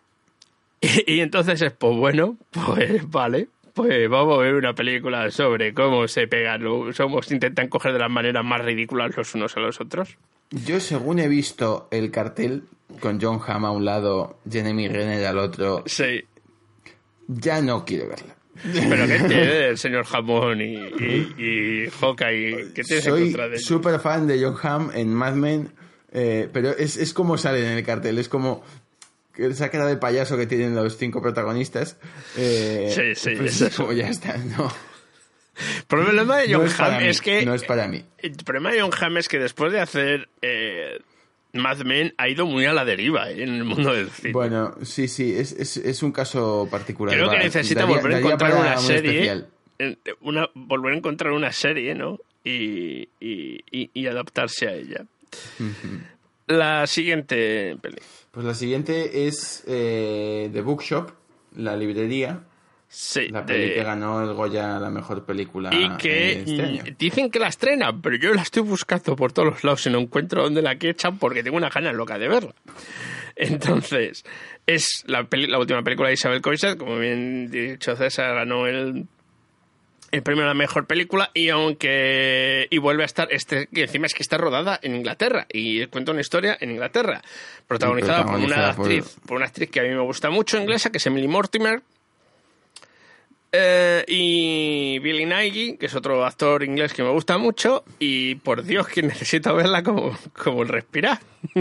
y, 0.80 1.14
y 1.14 1.20
entonces 1.20 1.60
es, 1.62 1.72
pues 1.72 1.96
bueno, 1.96 2.36
pues 2.50 3.08
vale. 3.10 3.48
Pues 3.74 4.08
vamos 4.10 4.38
a 4.38 4.42
ver 4.42 4.54
una 4.54 4.74
película 4.74 5.30
sobre 5.30 5.72
cómo 5.72 6.08
se 6.08 6.26
pegan, 6.26 6.62
los- 6.64 6.96
somos 6.96 7.30
intentan 7.30 7.68
coger 7.68 7.92
de 7.92 8.00
las 8.00 8.10
maneras 8.10 8.44
más 8.44 8.60
ridículas 8.64 9.16
los 9.16 9.34
unos 9.36 9.56
a 9.56 9.60
los 9.60 9.80
otros. 9.80 10.16
Yo, 10.50 10.80
según 10.80 11.20
he 11.20 11.28
visto 11.28 11.86
el 11.92 12.10
cartel 12.10 12.64
con 13.00 13.20
John 13.20 13.38
Hamm 13.46 13.66
a 13.66 13.70
un 13.70 13.84
lado, 13.84 14.38
Jeremy 14.50 14.88
Renner 14.88 15.24
al 15.26 15.38
otro, 15.38 15.84
Sí. 15.86 16.24
ya 17.28 17.60
no 17.60 17.84
quiero 17.84 18.08
verla. 18.08 18.34
Pero 18.62 19.06
¿qué 19.06 19.18
tiene 19.28 19.66
el 19.68 19.78
señor 19.78 20.04
Jamón 20.04 20.60
y, 20.60 20.74
y, 20.74 21.34
y 21.38 21.90
Hawkeye? 22.00 22.72
¿Qué 22.74 22.82
tienes 22.82 23.06
en 23.06 23.12
Soy 23.12 23.22
contra 23.24 23.48
de 23.48 23.56
él? 23.56 23.60
súper 23.62 24.00
fan 24.00 24.26
de 24.26 24.42
John 24.42 24.56
Hamm 24.62 24.90
en 24.94 25.12
Mad 25.14 25.34
Men, 25.34 25.70
eh, 26.12 26.48
pero 26.52 26.70
es, 26.70 26.96
es 26.96 27.12
como 27.14 27.38
sale 27.38 27.60
en 27.64 27.78
el 27.78 27.84
cartel, 27.84 28.18
es 28.18 28.28
como 28.28 28.64
esa 29.36 29.70
cara 29.70 29.86
de 29.86 29.96
payaso 29.96 30.36
que 30.36 30.46
tienen 30.46 30.74
los 30.74 30.96
cinco 30.96 31.22
protagonistas. 31.22 31.96
eh, 32.36 32.92
Sí, 32.94 33.14
sí, 33.14 33.36
pues 33.36 33.60
es 33.60 33.76
como 33.76 33.92
ya 33.92 34.08
está, 34.08 34.36
no. 34.36 34.72
El 35.76 35.82
problema 35.86 36.36
de 36.38 36.48
No 36.48 36.58
John 36.58 36.66
es 36.68 36.74
para 36.74 36.94
Hamm 36.96 37.02
mí, 37.02 37.08
es 37.08 37.20
que... 37.20 37.44
no 37.46 37.54
es 37.54 37.64
para 37.64 37.88
mí. 37.88 38.04
El 38.18 38.32
problema 38.44 38.70
de 38.72 38.80
John 38.80 38.90
Hamm 39.00 39.16
es 39.18 39.28
que 39.28 39.38
después 39.38 39.72
de 39.72 39.80
hacer 39.80 40.28
eh, 40.42 40.98
Mad 41.54 41.78
Men 41.78 42.12
ha 42.18 42.28
ido 42.28 42.44
muy 42.46 42.66
a 42.66 42.72
la 42.72 42.84
deriva 42.84 43.30
eh, 43.30 43.42
en 43.42 43.54
el 43.54 43.64
mundo 43.64 43.92
del 43.94 44.10
cine. 44.10 44.32
Bueno, 44.32 44.74
sí, 44.82 45.08
sí, 45.08 45.34
es, 45.34 45.52
es, 45.52 45.76
es 45.78 46.02
un 46.02 46.12
caso 46.12 46.68
particular. 46.70 47.14
Creo 47.14 47.30
que 47.30 47.38
necesita 47.38 47.80
daría- 47.82 47.96
volver 47.96 48.12
a 48.14 48.18
encontrar 48.18 48.54
una 48.54 48.72
un 48.78 48.86
serie. 48.86 49.44
una, 50.20 50.48
volver 50.54 50.92
a 50.92 50.96
encontrar 50.96 51.32
una 51.32 51.52
serie, 51.52 51.94
¿no? 51.94 52.18
Y, 52.44 53.08
y, 53.20 53.60
y- 53.70 53.90
y 53.94 54.06
adaptarse 54.06 54.68
a 54.68 54.74
ella. 54.74 55.04
La 56.46 56.86
siguiente 56.86 57.76
peli. 57.80 57.98
Pues 58.30 58.46
la 58.46 58.54
siguiente 58.54 59.26
es 59.26 59.64
eh, 59.66 60.48
The 60.52 60.60
Bookshop, 60.62 61.10
la 61.56 61.76
librería. 61.76 62.40
Sí, 62.90 63.28
La 63.28 63.44
peli 63.44 63.68
de- 63.68 63.74
que 63.74 63.82
ganó 63.82 64.22
el 64.22 64.32
Goya 64.32 64.76
a 64.76 64.80
la 64.80 64.88
mejor 64.88 65.24
película 65.26 65.68
Y 65.72 65.96
que 65.98 66.32
este 66.40 66.62
año. 66.62 66.82
mm, 66.84 66.94
dicen 66.98 67.30
que 67.30 67.38
la 67.38 67.48
estrena, 67.48 67.92
pero 68.00 68.16
yo 68.16 68.32
la 68.32 68.40
estoy 68.42 68.62
buscando 68.62 69.14
por 69.14 69.30
todos 69.32 69.48
los 69.52 69.64
lados 69.64 69.86
y 69.86 69.90
no 69.90 69.98
encuentro 69.98 70.42
dónde 70.42 70.62
la 70.62 70.76
que 70.76 70.88
echan 70.90 71.18
porque 71.18 71.42
tengo 71.42 71.58
una 71.58 71.68
gana 71.68 71.92
loca 71.92 72.18
de 72.18 72.28
verla. 72.28 72.54
Entonces, 73.36 74.24
es 74.66 75.04
la, 75.06 75.24
peli- 75.24 75.46
la 75.48 75.58
última 75.58 75.82
película 75.82 76.08
de 76.08 76.14
Isabel 76.14 76.40
Coixet, 76.40 76.76
como 76.78 76.98
bien 76.98 77.50
dicho 77.50 77.94
César, 77.94 78.34
ganó 78.34 78.66
el, 78.66 79.06
el 80.10 80.22
premio 80.22 80.44
a 80.44 80.48
la 80.48 80.54
mejor 80.54 80.86
película 80.86 81.30
y 81.34 81.50
aunque 81.50 82.66
y 82.70 82.78
vuelve 82.78 83.02
a 83.02 83.06
estar 83.06 83.28
este 83.30 83.68
que 83.72 83.82
encima 83.82 84.06
es 84.06 84.14
que 84.14 84.22
está 84.22 84.38
rodada 84.38 84.80
en 84.82 84.96
Inglaterra 84.96 85.46
y 85.52 85.86
cuenta 85.88 86.12
una 86.12 86.22
historia 86.22 86.56
en 86.60 86.70
Inglaterra 86.70 87.20
protagonizada, 87.66 88.24
por 88.24 88.36
una 88.40 88.72
por- 88.74 88.86
actriz 88.86 89.16
por 89.26 89.36
una 89.36 89.46
actriz 89.46 89.70
que 89.70 89.80
a 89.80 89.82
mí 89.82 89.90
me 89.90 90.00
gusta 90.00 90.30
mucho 90.30 90.56
inglesa 90.58 90.90
que 90.90 90.96
es 90.98 91.06
Emily 91.06 91.28
Mortimer 91.28 91.82
eh, 93.52 94.04
y 94.06 94.98
Billy 95.00 95.24
Nighy, 95.26 95.76
que 95.76 95.86
es 95.86 95.94
otro 95.94 96.24
actor 96.24 96.62
inglés 96.64 96.92
que 96.92 97.02
me 97.02 97.10
gusta 97.10 97.38
mucho, 97.38 97.84
y 97.98 98.34
por 98.36 98.62
Dios 98.64 98.88
que 98.88 99.02
necesito 99.04 99.54
verla 99.54 99.82
como, 99.82 100.16
como 100.34 100.62
el 100.62 100.68
respirar. 100.68 101.18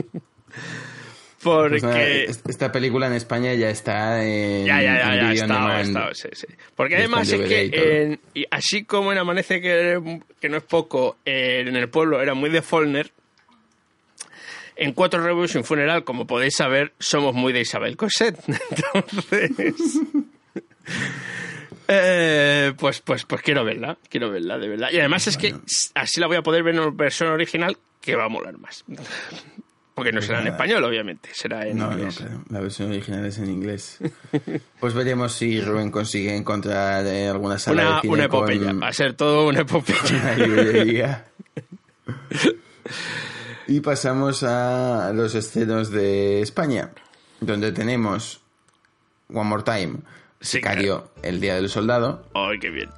Porque... 1.44 1.70
Pues 1.80 1.84
nada, 1.84 2.04
es- 2.04 2.42
esta 2.48 2.72
película 2.72 3.08
en 3.08 3.14
España 3.14 3.54
ya 3.54 3.70
está 3.70 4.24
en, 4.26 4.66
Ya, 4.66 4.82
ya, 4.82 4.98
ya, 4.98 5.16
ya, 5.16 5.32
está, 5.44 5.82
está, 5.82 6.14
sí, 6.14 6.30
sí. 6.34 6.48
Porque 6.76 6.94
Ya 6.96 7.00
además 7.00 7.32
es 7.32 7.48
que, 7.48 7.70
en- 8.04 8.20
y 8.34 8.46
así 8.50 8.84
como 8.86 9.12
en 9.12 9.20
Amanece, 9.20 9.62
que, 9.62 10.20
que 10.42 10.50
no 10.50 10.58
es 10.58 10.64
poco, 10.64 11.18
eh, 11.26 11.64
en 11.66 11.76
el 11.76 11.90
pueblo 11.90 12.22
era 12.22 12.34
muy 12.34 12.50
de 12.50 12.62
Follner, 12.64 13.12
en 14.76 14.94
Cuatro 14.94 15.24
Reviews 15.24 15.54
y 15.56 15.60
un 15.60 15.64
funeral, 15.64 16.04
como 16.04 16.26
podéis 16.28 16.56
saber, 16.56 16.94
somos 17.00 17.34
muy 17.36 17.54
de 17.54 17.62
Isabel 17.62 17.96
Cosette. 17.96 18.40
Entonces... 18.48 19.76
eh, 21.88 22.74
pues, 22.78 23.02
pues, 23.02 23.26
pues 23.26 23.42
quiero 23.42 23.64
verla, 23.64 23.98
quiero 24.10 24.30
verla, 24.32 24.58
de 24.58 24.68
verdad. 24.68 24.90
Y 24.92 25.00
además 25.00 25.28
es 25.28 25.38
que 25.38 25.56
así 25.96 26.20
la 26.20 26.28
voy 26.28 26.38
a 26.38 26.42
poder 26.42 26.64
ver 26.64 26.76
en 26.76 26.96
versión 26.98 27.30
original, 27.30 27.78
que 28.02 28.16
va 28.16 28.26
a 28.26 28.30
molar 28.30 28.58
más. 28.58 28.84
Porque 29.94 30.12
no 30.12 30.22
será 30.22 30.42
en 30.42 30.48
español, 30.48 30.84
obviamente, 30.84 31.30
será 31.34 31.66
en 31.68 31.78
No, 31.78 31.88
no, 31.90 31.98
inglés. 31.98 32.18
claro, 32.18 32.44
la 32.50 32.60
versión 32.60 32.90
original 32.92 33.26
es 33.26 33.38
en 33.40 33.50
inglés. 33.50 34.00
Pues 34.80 34.94
veremos 34.94 35.34
si 35.34 35.60
Rubén 35.60 35.90
consigue 35.90 36.36
encontrar 36.36 37.04
eh, 37.08 37.28
alguna 37.28 37.58
sala 37.58 37.82
Una, 37.82 37.96
de 37.96 38.02
cine 38.02 38.14
una 38.14 38.24
epopeya, 38.26 38.68
con 38.68 38.82
va 38.84 38.88
a 38.90 38.94
ser 38.94 39.14
todo 39.16 39.48
una 39.48 39.62
epopeya. 39.62 40.00
una 40.22 40.36
librería. 40.36 41.26
y 43.68 43.80
pasamos 43.82 44.44
a 44.44 45.12
los 45.14 45.34
estrenos 45.36 45.90
de 45.90 46.42
España, 46.42 46.92
donde 47.42 47.72
tenemos 47.72 48.40
One 49.34 49.50
More 49.50 49.64
Time, 49.64 49.96
Sicario, 50.40 51.12
El 51.24 51.40
Día 51.42 51.56
del 51.56 51.70
Soldado. 51.70 52.24
¡Ay, 52.34 52.60
qué 52.60 52.70
bien! 52.70 52.90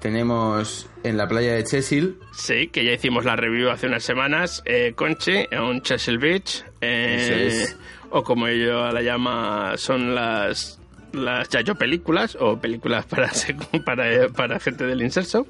Tenemos 0.00 0.88
En 1.02 1.16
la 1.16 1.26
playa 1.26 1.54
de 1.54 1.64
Chesil, 1.64 2.18
Sí, 2.32 2.68
que 2.68 2.84
ya 2.84 2.92
hicimos 2.92 3.24
la 3.24 3.34
review 3.34 3.70
hace 3.70 3.86
unas 3.86 4.04
semanas, 4.04 4.62
eh, 4.66 4.92
Conchi, 4.94 5.46
en 5.50 5.80
Chesil 5.82 6.18
Beach, 6.18 6.64
eh, 6.80 7.16
Eso 7.18 7.34
es. 7.62 7.76
o 8.10 8.22
como 8.22 8.46
ella 8.46 8.92
la 8.92 9.02
llama, 9.02 9.74
son 9.76 10.14
las 10.14 10.78
las 11.12 11.48
Yayo 11.48 11.76
películas, 11.76 12.36
o 12.38 12.60
películas 12.60 13.06
para, 13.06 13.30
para, 13.84 14.28
para 14.28 14.60
gente 14.60 14.84
del 14.84 15.00
inserso. 15.02 15.46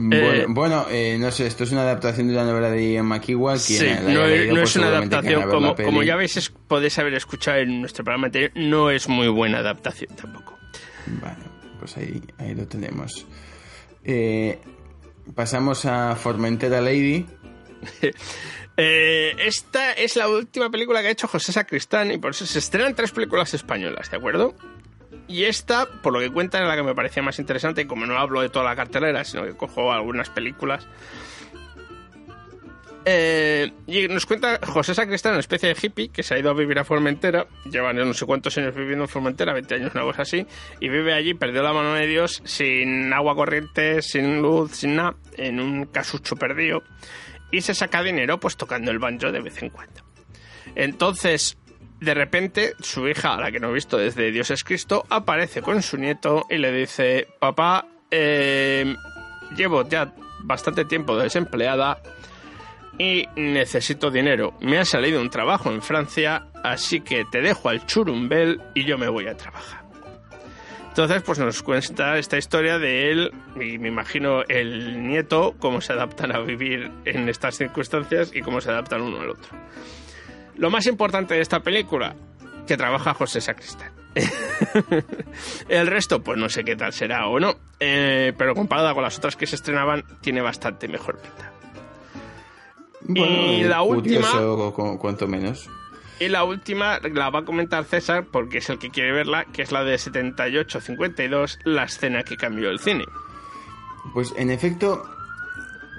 Bueno, 0.00 0.26
Eh, 0.32 0.46
bueno, 0.48 0.86
eh, 0.90 1.16
no 1.18 1.30
sé, 1.32 1.46
esto 1.48 1.64
es 1.64 1.72
una 1.72 1.82
adaptación 1.82 2.28
de 2.28 2.34
una 2.34 2.44
novela 2.44 2.70
de 2.70 2.92
Ian 2.92 3.06
McEwan. 3.06 3.58
Sí, 3.58 3.78
la 3.84 4.00
no, 4.02 4.24
es- 4.26 4.30
leído, 4.38 4.54
no 4.54 4.60
pues 4.60 4.70
es 4.70 4.76
una 4.76 4.86
adaptación, 4.88 5.40
la 5.40 5.46
como, 5.84 6.02
ya 6.04 6.14
veis, 6.14 6.52
podéis 6.68 6.96
haber 7.00 7.14
escuchado 7.14 7.58
en 7.58 7.80
nuestro 7.80 8.04
programa 8.04 8.26
anterior, 8.26 8.52
no 8.54 8.90
es 8.90 9.08
muy 9.08 9.26
buena 9.26 9.58
adaptación 9.58 10.14
tampoco. 10.14 10.56
Vale, 11.20 11.42
pues 11.80 11.96
ahí, 11.96 12.22
ahí 12.38 12.54
lo 12.54 12.66
tenemos. 12.68 13.26
Eh, 14.04 14.60
pasamos 15.34 15.84
a 15.84 16.14
Formentera 16.14 16.80
Lady. 16.80 17.26
Eh, 18.80 19.34
esta 19.44 19.90
es 19.94 20.14
la 20.14 20.28
última 20.28 20.70
película 20.70 21.00
que 21.02 21.08
ha 21.08 21.10
hecho 21.10 21.26
José 21.26 21.50
Sacristán 21.52 22.12
y 22.12 22.18
por 22.18 22.30
eso 22.30 22.46
se 22.46 22.60
estrenan 22.60 22.94
tres 22.94 23.10
películas 23.10 23.52
españolas, 23.52 24.08
¿de 24.08 24.16
acuerdo? 24.16 24.54
Y 25.28 25.44
esta, 25.44 25.86
por 25.86 26.14
lo 26.14 26.20
que 26.20 26.30
cuentan, 26.30 26.62
es 26.62 26.68
la 26.68 26.76
que 26.76 26.82
me 26.82 26.94
parecía 26.94 27.22
más 27.22 27.38
interesante 27.38 27.86
como 27.86 28.06
no 28.06 28.18
hablo 28.18 28.40
de 28.40 28.48
toda 28.48 28.64
la 28.64 28.74
cartelera, 28.74 29.24
sino 29.24 29.44
que 29.44 29.54
cojo 29.54 29.92
algunas 29.92 30.30
películas. 30.30 30.86
Eh, 33.10 33.72
y 33.86 34.06
nos 34.08 34.26
cuenta 34.26 34.58
José 34.62 34.94
Sacristán, 34.94 35.32
una 35.32 35.40
especie 35.40 35.68
de 35.70 35.76
hippie 35.80 36.10
que 36.10 36.22
se 36.22 36.34
ha 36.34 36.38
ido 36.38 36.50
a 36.50 36.54
vivir 36.54 36.78
a 36.78 36.84
Formentera, 36.84 37.46
lleva 37.70 37.92
no 37.92 38.12
sé 38.12 38.26
cuántos 38.26 38.58
años 38.58 38.74
viviendo 38.74 39.04
en 39.04 39.08
Formentera, 39.08 39.54
20 39.54 39.74
años, 39.76 39.94
una 39.94 40.04
cosa 40.04 40.22
así, 40.22 40.46
y 40.78 40.88
vive 40.88 41.14
allí, 41.14 41.32
perdió 41.32 41.62
la 41.62 41.72
mano 41.72 41.94
de 41.94 42.06
Dios, 42.06 42.42
sin 42.44 43.10
agua 43.12 43.34
corriente, 43.34 44.02
sin 44.02 44.42
luz, 44.42 44.72
sin 44.72 44.96
nada, 44.96 45.16
en 45.38 45.58
un 45.58 45.86
casucho 45.86 46.36
perdido, 46.36 46.82
y 47.50 47.62
se 47.62 47.74
saca 47.74 48.02
dinero 48.02 48.38
pues 48.40 48.58
tocando 48.58 48.90
el 48.90 48.98
banjo 48.98 49.32
de 49.32 49.40
vez 49.40 49.62
en 49.62 49.70
cuando. 49.70 50.02
Entonces, 50.74 51.56
de 52.00 52.14
repente, 52.14 52.74
su 52.80 53.08
hija, 53.08 53.34
a 53.34 53.40
la 53.40 53.50
que 53.50 53.60
no 53.60 53.70
he 53.70 53.74
visto 53.74 53.98
desde 53.98 54.30
Dios 54.30 54.50
es 54.50 54.62
Cristo, 54.62 55.04
aparece 55.10 55.62
con 55.62 55.82
su 55.82 55.96
nieto 55.96 56.46
y 56.48 56.58
le 56.58 56.72
dice, 56.72 57.26
papá, 57.40 57.86
eh, 58.10 58.94
llevo 59.56 59.88
ya 59.88 60.14
bastante 60.40 60.84
tiempo 60.84 61.16
desempleada 61.16 62.00
y 62.98 63.26
necesito 63.36 64.10
dinero. 64.10 64.54
Me 64.60 64.78
ha 64.78 64.84
salido 64.84 65.20
un 65.20 65.30
trabajo 65.30 65.70
en 65.70 65.82
Francia, 65.82 66.46
así 66.62 67.00
que 67.00 67.24
te 67.24 67.40
dejo 67.40 67.68
al 67.68 67.84
churumbel 67.86 68.60
y 68.74 68.84
yo 68.84 68.96
me 68.96 69.08
voy 69.08 69.26
a 69.26 69.36
trabajar. 69.36 69.82
Entonces, 70.88 71.22
pues 71.22 71.38
nos 71.38 71.62
cuenta 71.62 72.18
esta 72.18 72.38
historia 72.38 72.78
de 72.78 73.12
él 73.12 73.32
y 73.54 73.78
me 73.78 73.88
imagino 73.88 74.42
el 74.48 75.06
nieto, 75.06 75.54
cómo 75.60 75.80
se 75.80 75.92
adaptan 75.92 76.34
a 76.34 76.40
vivir 76.40 76.90
en 77.04 77.28
estas 77.28 77.56
circunstancias 77.56 78.32
y 78.34 78.40
cómo 78.40 78.60
se 78.60 78.70
adaptan 78.70 79.02
uno 79.02 79.20
al 79.20 79.30
otro. 79.30 79.56
Lo 80.58 80.70
más 80.70 80.86
importante 80.86 81.34
de 81.34 81.40
esta 81.40 81.60
película, 81.60 82.14
que 82.66 82.76
trabaja 82.76 83.14
José 83.14 83.40
Sacristán. 83.40 83.90
el 85.68 85.86
resto, 85.86 86.22
pues 86.22 86.38
no 86.38 86.48
sé 86.48 86.64
qué 86.64 86.74
tal 86.76 86.92
será 86.92 87.26
o 87.28 87.38
no, 87.38 87.54
eh, 87.80 88.32
pero 88.36 88.54
comparada 88.54 88.92
con 88.94 89.02
las 89.02 89.16
otras 89.18 89.36
que 89.36 89.46
se 89.46 89.56
estrenaban, 89.56 90.04
tiene 90.20 90.40
bastante 90.40 90.88
mejor 90.88 91.18
pinta. 91.20 91.52
y 93.14 93.62
la 93.64 93.82
última, 93.82 94.28
cu- 94.74 94.98
cuanto 94.98 95.26
menos. 95.28 95.68
y 96.18 96.28
la 96.28 96.42
última 96.44 96.98
la 97.00 97.30
va 97.30 97.40
a 97.40 97.44
comentar 97.44 97.84
César 97.84 98.26
porque 98.30 98.58
es 98.58 98.68
el 98.70 98.78
que 98.78 98.90
quiere 98.90 99.12
verla, 99.12 99.44
que 99.52 99.62
es 99.62 99.70
la 99.72 99.84
de 99.84 99.94
78-52, 99.96 101.58
la 101.64 101.84
escena 101.84 102.22
que 102.24 102.36
cambió 102.36 102.70
el 102.70 102.80
cine. 102.80 103.04
Pues 104.12 104.32
en 104.36 104.50
efecto, 104.50 105.04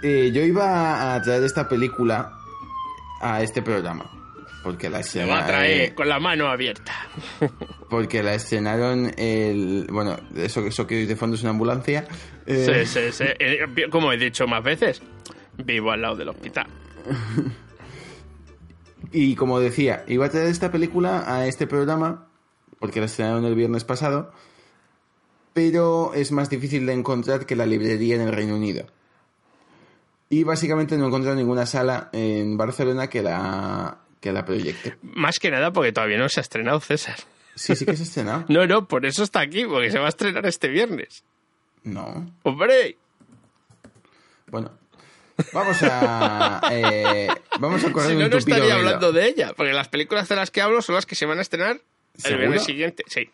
eh, 0.04 0.32
yo 0.34 0.42
iba 0.42 1.16
a 1.16 1.22
traer 1.22 1.44
esta 1.44 1.70
película 1.70 2.34
a 3.22 3.42
este 3.42 3.62
programa. 3.62 4.10
Porque 4.64 4.90
la, 4.90 5.04
Se 5.04 5.26
va 5.26 5.40
a 5.40 5.48
traer 5.48 5.82
eh, 5.82 5.96
con 5.96 6.10
la 6.10 6.20
mano 6.20 6.48
abierta. 6.48 6.94
porque 7.90 8.22
la 8.22 8.34
estrenaron 8.34 9.12
el. 9.18 9.88
Bueno, 9.90 10.18
eso, 10.36 10.66
eso 10.66 10.86
que 10.86 11.06
de 11.06 11.16
fondo 11.16 11.36
es 11.36 11.42
una 11.42 11.52
ambulancia. 11.52 12.08
Eh, 12.46 12.86
Sí, 12.86 13.00
sí, 13.00 13.12
sí. 13.12 13.24
Eh, 13.40 13.90
Como 13.90 14.12
he 14.12 14.18
dicho 14.18 14.48
más 14.48 14.64
veces, 14.64 15.02
vivo 15.58 15.92
al 15.92 16.02
lado 16.02 16.18
del 16.18 16.30
hospital. 16.30 16.68
Y 19.12 19.36
como 19.36 19.60
decía, 19.60 20.04
iba 20.08 20.26
a 20.26 20.30
traer 20.30 20.48
esta 20.48 20.72
película 20.72 21.24
a 21.26 21.48
este 21.48 21.66
programa, 21.66 22.28
porque 22.80 23.00
la 23.00 23.08
estrenaron 23.08 23.46
el 23.46 23.56
viernes 23.56 23.84
pasado, 23.84 24.32
pero 25.54 26.14
es 26.14 26.32
más 26.32 26.50
difícil 26.50 26.86
de 26.86 26.94
encontrar 26.94 27.46
que 27.46 27.56
la 27.56 27.66
librería 27.66 28.16
en 28.16 28.22
el 28.22 28.34
Reino 28.34 28.56
Unido. 28.56 28.86
Y 30.30 30.44
básicamente 30.44 30.96
no 30.98 31.06
he 31.06 31.08
encontrado 31.08 31.36
ninguna 31.36 31.66
sala 31.66 32.10
en 32.14 32.56
Barcelona 32.56 33.08
que 33.08 33.24
la, 33.24 33.98
que 34.20 34.32
la 34.32 34.46
proyecte. 34.46 34.98
Más 35.02 35.40
que 35.40 35.50
nada 35.52 35.72
porque 35.72 35.92
todavía 35.92 36.18
no 36.18 36.30
se 36.30 36.40
ha 36.40 36.44
estrenado 36.44 36.80
César. 36.80 37.16
Sí, 37.56 37.76
sí 37.76 37.86
que 37.86 37.96
se 37.96 38.04
ha 38.04 38.06
estrenado. 38.06 38.46
No, 38.50 38.66
no, 38.68 38.88
por 38.88 39.06
eso 39.06 39.24
está 39.24 39.40
aquí, 39.42 39.66
porque 39.66 39.92
se 39.92 40.00
va 40.00 40.06
a 40.06 40.10
estrenar 40.10 40.46
este 40.46 40.68
viernes. 40.70 41.24
No. 41.84 42.30
¡Hombre! 42.44 42.98
Bueno, 44.48 44.72
vamos 45.54 45.78
a. 45.84 46.62
eh, 46.72 47.28
vamos 47.60 47.84
a 47.84 47.92
correr 47.92 48.10
Si 48.12 48.16
no, 48.18 48.26
un 48.26 48.32
no 48.32 48.38
estaría 48.38 48.64
velo. 48.64 48.76
hablando 48.76 49.12
de 49.12 49.28
ella, 49.28 49.54
porque 49.56 49.74
las 49.74 49.88
películas 49.88 50.28
de 50.28 50.36
las 50.36 50.52
que 50.52 50.62
hablo 50.62 50.82
son 50.82 50.96
las 50.96 51.06
que 51.06 51.16
se 51.16 51.26
van 51.26 51.40
a 51.40 51.42
estrenar 51.42 51.80
el 52.16 52.22
¿Seguro? 52.22 52.40
viernes 52.40 52.64
siguiente. 52.64 53.04
Sí. 53.08 53.30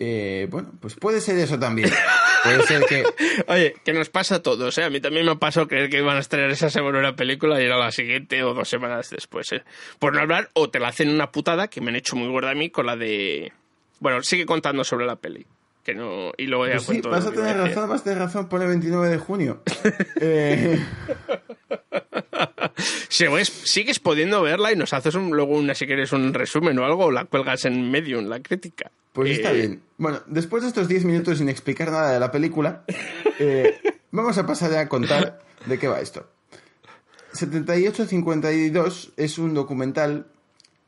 Eh, 0.00 0.46
bueno, 0.50 0.70
pues 0.80 0.94
puede 0.94 1.20
ser 1.20 1.38
eso 1.38 1.58
también. 1.58 1.90
Puede 2.42 2.62
ser 2.64 2.84
que. 2.84 3.04
Oye, 3.48 3.74
que 3.84 3.92
nos 3.92 4.08
pasa 4.08 4.36
a 4.36 4.42
todos, 4.42 4.76
¿eh? 4.78 4.84
A 4.84 4.90
mí 4.90 5.00
también 5.00 5.26
me 5.26 5.36
pasó 5.36 5.66
creer 5.66 5.90
que 5.90 5.98
iban 5.98 6.16
a 6.16 6.20
estrenar 6.20 6.50
esa 6.50 6.70
semana 6.70 6.98
una 6.98 7.16
película 7.16 7.60
y 7.60 7.64
era 7.64 7.76
la 7.76 7.90
siguiente 7.90 8.42
o 8.42 8.54
dos 8.54 8.68
semanas 8.68 9.10
después, 9.10 9.52
¿eh? 9.52 9.62
Por 9.98 10.14
no 10.14 10.20
hablar, 10.20 10.50
o 10.54 10.70
te 10.70 10.78
la 10.80 10.88
hacen 10.88 11.10
una 11.10 11.30
putada 11.30 11.68
que 11.68 11.80
me 11.80 11.90
han 11.90 11.96
hecho 11.96 12.16
muy 12.16 12.28
gorda 12.28 12.50
a 12.50 12.54
mí 12.54 12.70
con 12.70 12.86
la 12.86 12.96
de... 12.96 13.52
Bueno, 14.00 14.22
sigue 14.22 14.46
contando 14.46 14.84
sobre 14.84 15.06
la 15.06 15.16
peli, 15.16 15.46
que 15.82 15.94
no... 15.94 16.32
Y 16.36 16.46
luego 16.46 16.66
ya 16.66 16.74
Pues 16.74 16.82
sí, 16.82 16.88
cuento 16.88 17.10
vas 17.10 17.24
lo 17.24 17.30
a 17.30 17.34
tener 17.34 17.56
razón, 17.56 17.88
vas 17.88 18.00
a 18.00 18.04
tener 18.04 18.18
razón, 18.18 18.48
pone 18.48 18.66
29 18.66 19.08
de 19.08 19.18
junio. 19.18 19.62
Eh, 20.20 20.80
Sigues, 23.08 23.48
sigues 23.64 23.98
pudiendo 23.98 24.42
verla 24.42 24.72
y 24.72 24.76
nos 24.76 24.92
haces 24.92 25.14
un- 25.14 25.30
luego 25.30 25.56
una, 25.56 25.74
si 25.74 25.86
quieres, 25.86 26.12
un 26.12 26.32
resumen 26.34 26.78
o 26.78 26.84
algo, 26.84 27.06
o 27.06 27.10
la 27.10 27.24
cuelgas 27.24 27.64
en 27.64 27.90
medio 27.90 28.18
en 28.18 28.28
la 28.30 28.40
crítica. 28.40 28.90
Pues 29.12 29.30
está 29.30 29.50
Eh, 29.52 29.54
bien. 29.54 29.82
Bueno, 29.96 30.20
después 30.26 30.62
de 30.62 30.68
estos 30.68 30.86
10 30.88 31.04
minutos 31.04 31.38
sin 31.38 31.48
explicar 31.48 31.90
nada 31.90 32.12
de 32.12 32.20
la 32.20 32.30
película, 32.30 32.84
eh, 33.38 33.80
vamos 34.12 34.38
a 34.38 34.46
pasar 34.46 34.72
a 34.74 34.88
contar 34.88 35.40
de 35.66 35.78
qué 35.78 35.88
va 35.88 36.00
esto. 36.00 36.28
7852 37.32 39.12
es 39.16 39.38
un 39.38 39.54
documental 39.54 40.26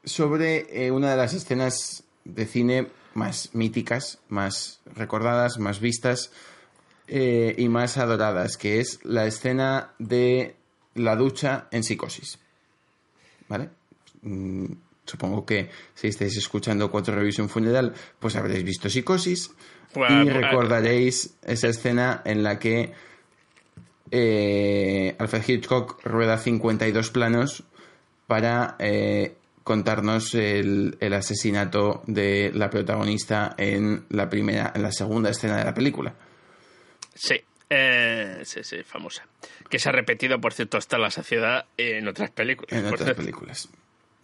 sobre 0.04 0.86
eh, 0.86 0.90
una 0.90 1.10
de 1.10 1.16
las 1.16 1.34
escenas 1.34 2.04
de 2.24 2.46
cine 2.46 2.88
más 3.14 3.50
míticas, 3.54 4.18
más 4.28 4.80
recordadas, 4.94 5.58
más 5.58 5.80
vistas 5.80 6.30
eh, 7.08 7.54
y 7.58 7.68
más 7.68 7.98
adoradas, 7.98 8.56
que 8.56 8.80
es 8.80 9.00
la 9.04 9.26
escena 9.26 9.90
de 9.98 10.54
la 10.94 11.16
ducha 11.16 11.68
en 11.70 11.82
psicosis. 11.82 12.38
¿Vale? 13.48 13.70
Mm, 14.22 14.66
supongo 15.04 15.44
que 15.44 15.70
si 15.94 16.08
estáis 16.08 16.36
escuchando 16.36 16.90
Cuatro 16.90 17.14
Revisión 17.14 17.48
Funeral, 17.48 17.94
pues 18.18 18.36
habréis 18.36 18.64
visto 18.64 18.88
psicosis 18.88 19.50
Bueno, 19.94 20.24
y 20.24 20.28
recordaréis 20.28 21.34
esa 21.44 21.68
escena 21.68 22.22
en 22.24 22.42
la 22.42 22.58
que 22.58 22.92
eh, 24.10 25.16
Alfred 25.18 25.42
Hitchcock 25.46 26.04
rueda 26.04 26.38
52 26.38 27.10
planos 27.10 27.64
para 28.26 28.76
eh, 28.78 29.34
contarnos 29.64 30.34
el, 30.34 30.96
el 31.00 31.12
asesinato 31.12 32.02
de 32.06 32.50
la 32.54 32.70
protagonista 32.70 33.54
en 33.56 34.04
la 34.10 34.28
primera, 34.28 34.72
en 34.74 34.82
la 34.82 34.92
segunda 34.92 35.30
escena 35.30 35.58
de 35.58 35.64
la 35.64 35.74
película. 35.74 36.14
Sí, 37.14 37.36
eh, 37.70 38.40
sí, 38.44 38.62
sí, 38.64 38.82
famosa. 38.84 39.24
Que 39.68 39.78
se 39.78 39.88
ha 39.88 39.92
repetido, 39.92 40.40
por 40.40 40.52
cierto, 40.52 40.76
hasta 40.76 40.98
la 40.98 41.10
saciedad 41.10 41.66
en 41.76 42.06
otras 42.08 42.30
películas. 42.30 42.72
en 42.72 42.86
otras 42.86 43.00
cierto. 43.04 43.22
películas. 43.22 43.68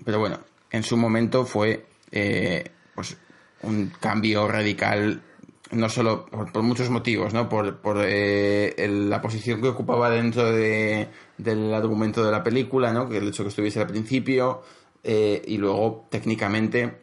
Pero 0.05 0.18
bueno, 0.18 0.40
en 0.70 0.82
su 0.82 0.97
momento 0.97 1.47
fue 1.47 1.86
eh, 2.11 2.64
pues 2.94 3.16
un 3.62 3.90
cambio 4.01 4.47
radical, 4.49 5.22
no 5.70 5.88
solo 5.88 6.26
por, 6.26 6.53
por 6.53 6.62
muchos 6.62 6.90
motivos, 6.90 7.32
¿no? 7.32 7.49
Por, 7.49 7.78
por 7.78 7.99
eh, 8.05 8.74
el- 8.76 9.09
la 9.09 9.20
posición 9.22 9.61
que 9.62 9.68
ocupaba 9.68 10.11
dentro 10.11 10.53
de- 10.53 11.09
del 11.38 11.72
argumento 11.72 12.24
de 12.24 12.30
la 12.32 12.42
película, 12.42 12.92
¿no? 12.92 13.09
Que 13.09 13.18
el 13.18 13.28
hecho 13.28 13.42
que 13.44 13.49
estuviese 13.51 13.80
al 13.80 13.86
principio 13.86 14.62
eh, 15.03 15.40
y 15.47 15.57
luego 15.59 16.07
técnicamente 16.11 16.99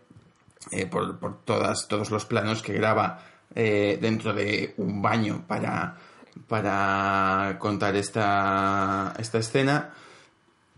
eh, 0.72 0.86
por, 0.86 1.20
por 1.20 1.44
todas, 1.44 1.88
todos 1.88 2.12
los 2.12 2.26
planos 2.26 2.62
que 2.62 2.74
graba 2.74 3.26
eh, 3.56 3.98
dentro 4.02 4.34
de 4.34 4.74
un 4.78 5.02
baño 5.02 5.44
para, 5.48 5.98
para 6.48 7.58
contar 7.60 7.96
esta, 7.96 9.14
esta 9.18 9.40
escena. 9.40 9.94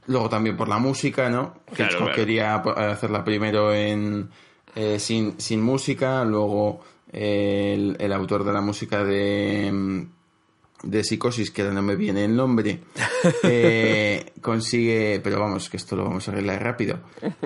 Luego 0.08 0.30
también 0.30 0.56
por 0.56 0.68
la 0.68 0.78
música, 0.78 1.30
¿no? 1.30 1.56
Claro, 1.74 1.91
Hitchcock 1.91 2.14
claro. 2.14 2.16
quería 2.16 2.56
hacerla 2.56 3.24
primero 3.24 3.74
en, 3.74 4.30
eh, 4.76 4.99
sin, 4.99 5.39
sin 5.39 5.62
música, 5.62 6.24
luego 6.24 6.82
eh, 7.12 7.74
el, 7.76 7.97
el 7.99 8.14
autor 8.14 8.43
de 8.43 8.53
la 8.53 8.62
música 8.62 9.03
de, 9.03 10.06
de 10.84 11.03
Psicosis, 11.03 11.51
que 11.51 11.64
ahora 11.64 11.74
no 11.74 11.82
me 11.82 11.95
viene 11.95 12.26
el 12.26 12.36
nombre, 12.36 12.82
eh, 13.43 14.34
consigue, 14.41 15.20
pero 15.24 15.39
vamos, 15.39 15.70
que 15.70 15.78
esto 15.78 15.95
lo 15.95 16.03
vamos 16.06 16.28
a 16.28 16.32
arreglar 16.32 16.64
rápido. 16.64 16.99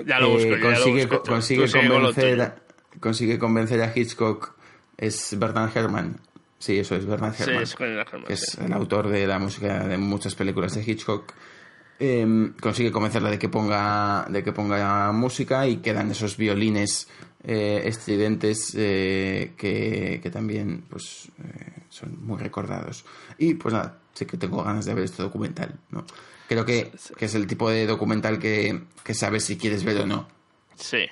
Ya 0.04 0.18
lo 0.18 0.30
busco, 0.30 0.48
yo 0.48 0.56
ya 0.56 0.78
lo 0.78 1.22
consigue, 1.22 1.62
busco. 1.62 1.82
convencer, 1.82 2.54
consigue 3.00 3.38
convencer 3.38 3.82
a 3.82 3.92
Hitchcock, 3.94 4.54
es 4.96 5.38
Bernard 5.38 5.76
Herrmann. 5.76 6.20
Sí, 6.60 6.78
eso 6.78 6.94
es 6.94 7.04
Bernard 7.06 7.34
Sí, 7.34 7.42
Herrmann. 7.44 7.62
es 7.64 7.76
Bernard 7.76 8.06
Herrmann, 8.06 8.26
que 8.26 8.32
es 8.34 8.40
sí. 8.52 8.58
el 8.64 8.72
autor 8.72 9.08
de 9.08 9.26
la 9.26 9.38
música 9.40 9.88
de 9.88 9.96
muchas 9.98 10.34
películas 10.36 10.74
de 10.76 10.82
Hitchcock. 10.88 11.32
Eh, 11.98 12.52
consigue 12.60 12.92
convencerla 12.92 13.30
de 13.30 13.38
que 13.38 13.48
ponga 13.48 14.24
de 14.30 14.42
que 14.44 14.52
ponga 14.52 15.10
música 15.12 15.66
y 15.66 15.78
quedan 15.78 16.10
esos 16.10 16.36
violines 16.38 17.08
eh, 17.44 17.82
estridentes 17.84 18.72
eh, 18.76 19.52
que, 19.56 20.20
que 20.22 20.30
también 20.30 20.84
pues 20.88 21.28
eh, 21.44 21.82
son 21.90 22.24
muy 22.24 22.38
recordados 22.38 23.04
y 23.36 23.52
pues 23.54 23.74
nada 23.74 23.98
sí 24.14 24.24
que 24.24 24.38
tengo 24.38 24.62
ganas 24.62 24.86
de 24.86 24.94
ver 24.94 25.04
este 25.04 25.22
documental 25.22 25.78
no 25.90 26.04
creo 26.48 26.64
que, 26.64 26.90
que 27.18 27.24
es 27.26 27.34
el 27.34 27.46
tipo 27.46 27.68
de 27.70 27.86
documental 27.86 28.38
que, 28.38 28.80
que 29.04 29.12
sabes 29.14 29.44
si 29.44 29.58
quieres 29.58 29.84
ver 29.84 29.98
o 29.98 30.06
no 30.06 30.26
Sí. 30.76 31.04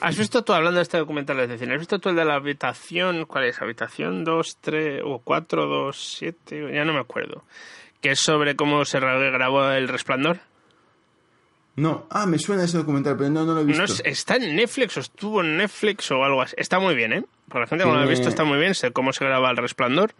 ¿Has 0.00 0.16
visto 0.18 0.44
tú, 0.44 0.52
hablando 0.52 0.76
de 0.78 0.82
este 0.82 0.98
documental 0.98 1.36
de 1.48 1.58
cine, 1.58 1.74
has 1.74 1.78
visto 1.80 1.98
tú 1.98 2.08
el 2.10 2.16
de 2.16 2.24
la 2.24 2.34
habitación, 2.34 3.24
¿cuál 3.26 3.44
es? 3.44 3.60
¿Habitación 3.62 4.24
2, 4.24 4.58
3 4.60 5.02
o 5.04 5.20
4, 5.20 5.66
2, 5.66 6.14
7? 6.18 6.70
Ya 6.72 6.84
no 6.84 6.92
me 6.92 7.00
acuerdo. 7.00 7.44
Que 8.00 8.10
es 8.12 8.20
sobre 8.20 8.56
cómo 8.56 8.84
se 8.84 9.00
grabó 9.00 9.70
El 9.70 9.88
Resplandor. 9.88 10.38
no 11.76 12.06
ah 12.10 12.24
me 12.26 12.38
suena 12.38 12.64
ese 12.64 12.78
documental 12.78 13.16
pero 13.18 13.28
no 13.30 13.44
no 13.44 13.54
lo 13.54 13.60
he 13.60 13.64
visto 13.64 13.78
No 13.82 13.84
es- 13.84 14.02
está 14.04 14.36
en 14.36 14.56
Netflix 14.56 14.96
o 14.96 15.00
estuvo 15.00 15.42
en 15.42 15.56
Netflix 15.58 16.10
o 16.10 16.22
algo 16.24 16.40
así. 16.42 16.54
Está 16.58 16.78
muy 16.78 16.94
bien, 16.94 17.12
¿eh? 17.12 17.24
Para 17.48 17.60
la 17.62 17.66
gente 17.66 17.84
que 17.84 17.90
no 17.90 17.96
lo 17.96 18.02
ha 18.02 18.06
visto 18.06 18.28
está 18.28 18.44
muy 18.44 18.58
bien, 18.58 18.74
sé 18.74 18.92
cómo 18.92 19.12
se 19.12 19.24
graba 19.24 19.50
El 19.50 19.56
Resplandor. 19.56 20.12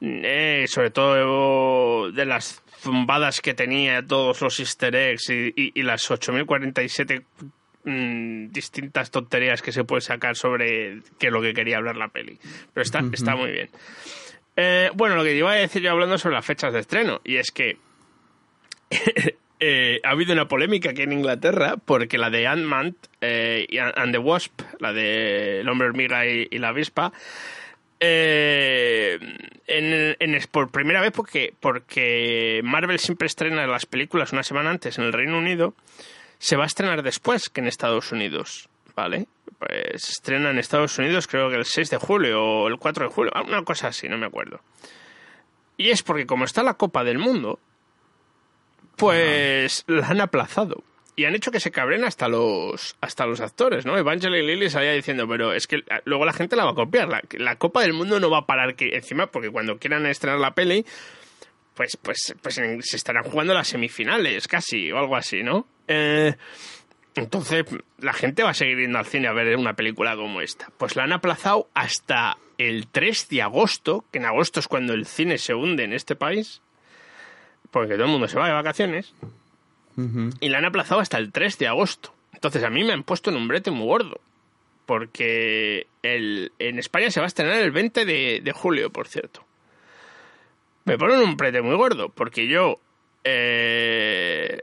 Eh, 0.00 0.66
sobre 0.68 0.90
todo 0.90 2.10
de 2.10 2.26
las 2.26 2.62
zumbadas 2.80 3.40
que 3.40 3.54
tenía, 3.54 4.06
todos 4.06 4.40
los 4.42 4.60
easter 4.60 4.94
eggs 4.94 5.30
y, 5.30 5.52
y- 5.56 5.72
y 5.74 5.82
las 5.82 6.10
8047 6.10 7.24
mm, 7.84 8.48
distintas 8.50 9.10
tonterías 9.10 9.62
que 9.62 9.72
se 9.72 9.84
puede 9.84 10.00
sacar 10.02 10.36
sobre 10.36 10.98
qué 11.18 11.26
es 11.28 11.32
lo 11.32 11.40
que 11.42 11.54
quería 11.54 11.76
hablar 11.78 11.96
la 11.96 12.08
peli. 12.08 12.38
Pero 12.72 12.82
está, 12.82 13.00
Ujú. 13.00 13.10
está 13.12 13.36
muy 13.36 13.50
bien. 13.50 13.68
Eh, 14.56 14.90
bueno, 14.94 15.16
lo 15.16 15.24
que 15.24 15.34
iba 15.34 15.50
a 15.52 15.56
decir 15.56 15.82
yo 15.82 15.90
hablando 15.90 16.16
sobre 16.18 16.36
las 16.36 16.46
fechas 16.46 16.72
de 16.72 16.80
estreno, 16.80 17.20
y 17.24 17.36
es 17.36 17.50
que 17.50 17.76
eh, 19.60 20.00
ha 20.04 20.10
habido 20.10 20.32
una 20.32 20.46
polémica 20.48 20.90
aquí 20.90 21.02
en 21.02 21.12
Inglaterra 21.12 21.76
porque 21.84 22.18
la 22.18 22.30
de 22.30 22.46
Ant-Man 22.46 22.94
eh, 23.20 23.66
y 23.68 23.78
and 23.78 24.12
the 24.12 24.18
Wasp, 24.18 24.60
la 24.78 24.92
de 24.92 25.60
El 25.60 25.68
hombre 25.68 25.88
hormiga 25.88 26.26
y, 26.26 26.46
y 26.50 26.58
la 26.58 26.68
avispa, 26.68 27.12
eh, 28.00 29.18
en, 29.66 30.16
en- 30.18 30.40
por 30.50 30.70
primera 30.70 31.00
vez 31.00 31.12
porque, 31.12 31.54
porque 31.60 32.60
Marvel 32.64 32.98
siempre 32.98 33.26
estrena 33.26 33.66
las 33.66 33.86
películas 33.86 34.32
una 34.32 34.42
semana 34.42 34.70
antes 34.70 34.98
en 34.98 35.04
el 35.04 35.12
Reino 35.12 35.38
Unido, 35.38 35.74
se 36.44 36.56
va 36.56 36.64
a 36.64 36.66
estrenar 36.66 37.02
después 37.02 37.48
que 37.48 37.62
en 37.62 37.68
Estados 37.68 38.12
Unidos, 38.12 38.68
¿vale? 38.94 39.28
Pues 39.58 40.02
se 40.02 40.12
estrena 40.12 40.50
en 40.50 40.58
Estados 40.58 40.98
Unidos 40.98 41.26
creo 41.26 41.48
que 41.48 41.56
el 41.56 41.64
6 41.64 41.88
de 41.88 41.96
julio 41.96 42.44
o 42.44 42.68
el 42.68 42.76
4 42.76 43.06
de 43.08 43.14
julio, 43.14 43.32
una 43.46 43.64
cosa 43.64 43.88
así, 43.88 44.10
no 44.10 44.18
me 44.18 44.26
acuerdo. 44.26 44.60
Y 45.78 45.88
es 45.88 46.02
porque 46.02 46.26
como 46.26 46.44
está 46.44 46.62
la 46.62 46.74
Copa 46.74 47.02
del 47.02 47.16
Mundo, 47.16 47.60
pues 48.96 49.84
la 49.86 50.06
han 50.06 50.20
aplazado. 50.20 50.84
Y 51.16 51.24
han 51.24 51.34
hecho 51.34 51.50
que 51.50 51.60
se 51.60 51.70
cabren 51.70 52.04
hasta 52.04 52.28
los 52.28 52.94
hasta 53.00 53.24
los 53.24 53.40
actores, 53.40 53.86
¿no? 53.86 53.96
Evangeline 53.96 54.46
Lilly 54.46 54.68
salía 54.68 54.92
diciendo, 54.92 55.26
pero 55.26 55.54
es 55.54 55.66
que 55.66 55.78
luego 56.04 56.26
la 56.26 56.34
gente 56.34 56.56
la 56.56 56.66
va 56.66 56.72
a 56.72 56.74
copiar. 56.74 57.08
La, 57.08 57.22
la 57.38 57.56
Copa 57.56 57.80
del 57.80 57.94
Mundo 57.94 58.20
no 58.20 58.28
va 58.28 58.40
a 58.40 58.46
parar 58.46 58.74
que 58.74 58.94
encima, 58.94 59.28
porque 59.28 59.48
cuando 59.48 59.78
quieran 59.78 60.04
estrenar 60.04 60.40
la 60.40 60.54
peli, 60.54 60.84
pues, 61.74 61.96
pues, 62.00 62.34
pues 62.42 62.58
en- 62.58 62.82
se 62.82 62.96
estarán 62.96 63.24
jugando 63.24 63.52
las 63.54 63.68
semifinales, 63.68 64.46
casi, 64.48 64.90
o 64.92 64.98
algo 64.98 65.16
así, 65.16 65.42
¿no? 65.42 65.66
Eh, 65.88 66.34
entonces, 67.16 67.64
la 67.98 68.12
gente 68.12 68.42
va 68.42 68.50
a 68.50 68.54
seguir 68.54 68.78
yendo 68.78 68.98
al 68.98 69.06
cine 69.06 69.28
a 69.28 69.32
ver 69.32 69.56
una 69.56 69.74
película 69.74 70.16
como 70.16 70.40
esta. 70.40 70.68
Pues 70.78 70.96
la 70.96 71.04
han 71.04 71.12
aplazado 71.12 71.68
hasta 71.74 72.38
el 72.58 72.86
3 72.88 73.28
de 73.28 73.42
agosto, 73.42 74.04
que 74.10 74.18
en 74.18 74.24
agosto 74.26 74.58
es 74.60 74.68
cuando 74.68 74.94
el 74.94 75.06
cine 75.06 75.38
se 75.38 75.54
hunde 75.54 75.84
en 75.84 75.92
este 75.92 76.16
país, 76.16 76.60
porque 77.70 77.94
todo 77.94 78.04
el 78.04 78.10
mundo 78.10 78.28
se 78.28 78.38
va 78.38 78.46
de 78.48 78.52
vacaciones, 78.54 79.14
y 80.40 80.48
la 80.48 80.58
han 80.58 80.64
aplazado 80.64 81.00
hasta 81.00 81.18
el 81.18 81.30
3 81.30 81.56
de 81.58 81.68
agosto. 81.68 82.12
Entonces, 82.32 82.64
a 82.64 82.70
mí 82.70 82.82
me 82.82 82.92
han 82.92 83.04
puesto 83.04 83.30
en 83.30 83.36
un 83.36 83.46
brete 83.46 83.70
muy 83.70 83.86
gordo, 83.86 84.20
porque 84.86 85.86
el, 86.02 86.52
en 86.58 86.78
España 86.78 87.10
se 87.10 87.20
va 87.20 87.26
a 87.26 87.28
estrenar 87.28 87.60
el 87.60 87.70
20 87.70 88.04
de, 88.04 88.40
de 88.42 88.52
julio, 88.52 88.90
por 88.90 89.06
cierto. 89.08 89.44
Me 90.84 90.98
ponen 90.98 91.20
un 91.20 91.36
brete 91.36 91.62
muy 91.62 91.76
gordo, 91.76 92.08
porque 92.10 92.46
yo... 92.46 92.78
eh, 93.24 94.60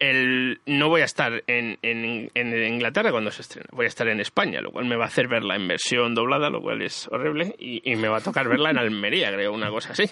el, 0.00 0.60
no 0.66 0.88
voy 0.88 1.00
a 1.00 1.04
estar 1.04 1.42
en, 1.46 1.78
en- 1.82 2.30
en 2.34 2.74
Inglaterra 2.74 3.10
cuando 3.10 3.30
se 3.30 3.42
estrena, 3.42 3.68
voy 3.72 3.84
a 3.86 3.88
estar 3.88 4.06
en 4.08 4.20
España, 4.20 4.60
lo 4.60 4.70
cual 4.70 4.84
me 4.86 4.96
va 4.96 5.04
a 5.04 5.08
hacer 5.08 5.28
verla 5.28 5.54
en 5.56 5.66
versión 5.68 6.14
doblada, 6.14 6.50
lo 6.50 6.60
cual 6.60 6.82
es 6.82 7.08
horrible, 7.08 7.54
y, 7.58 7.80
y 7.90 7.96
me 7.96 8.08
va 8.08 8.18
a 8.18 8.20
tocar 8.20 8.48
verla 8.48 8.70
en 8.70 8.78
Almería, 8.78 9.32
creo, 9.32 9.52
una 9.52 9.70
cosa 9.70 9.92
así. 9.92 10.04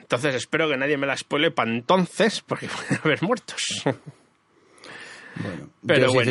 Entonces 0.00 0.34
espero 0.34 0.68
que 0.68 0.76
nadie 0.76 0.96
me 0.96 1.06
la 1.06 1.16
spoile 1.16 1.50
para 1.52 1.70
entonces, 1.70 2.42
porque 2.42 2.66
puede 2.88 3.00
haber 3.02 3.22
muertos. 3.22 3.82
Pero 5.86 6.06
Yo, 6.08 6.12
bueno. 6.12 6.30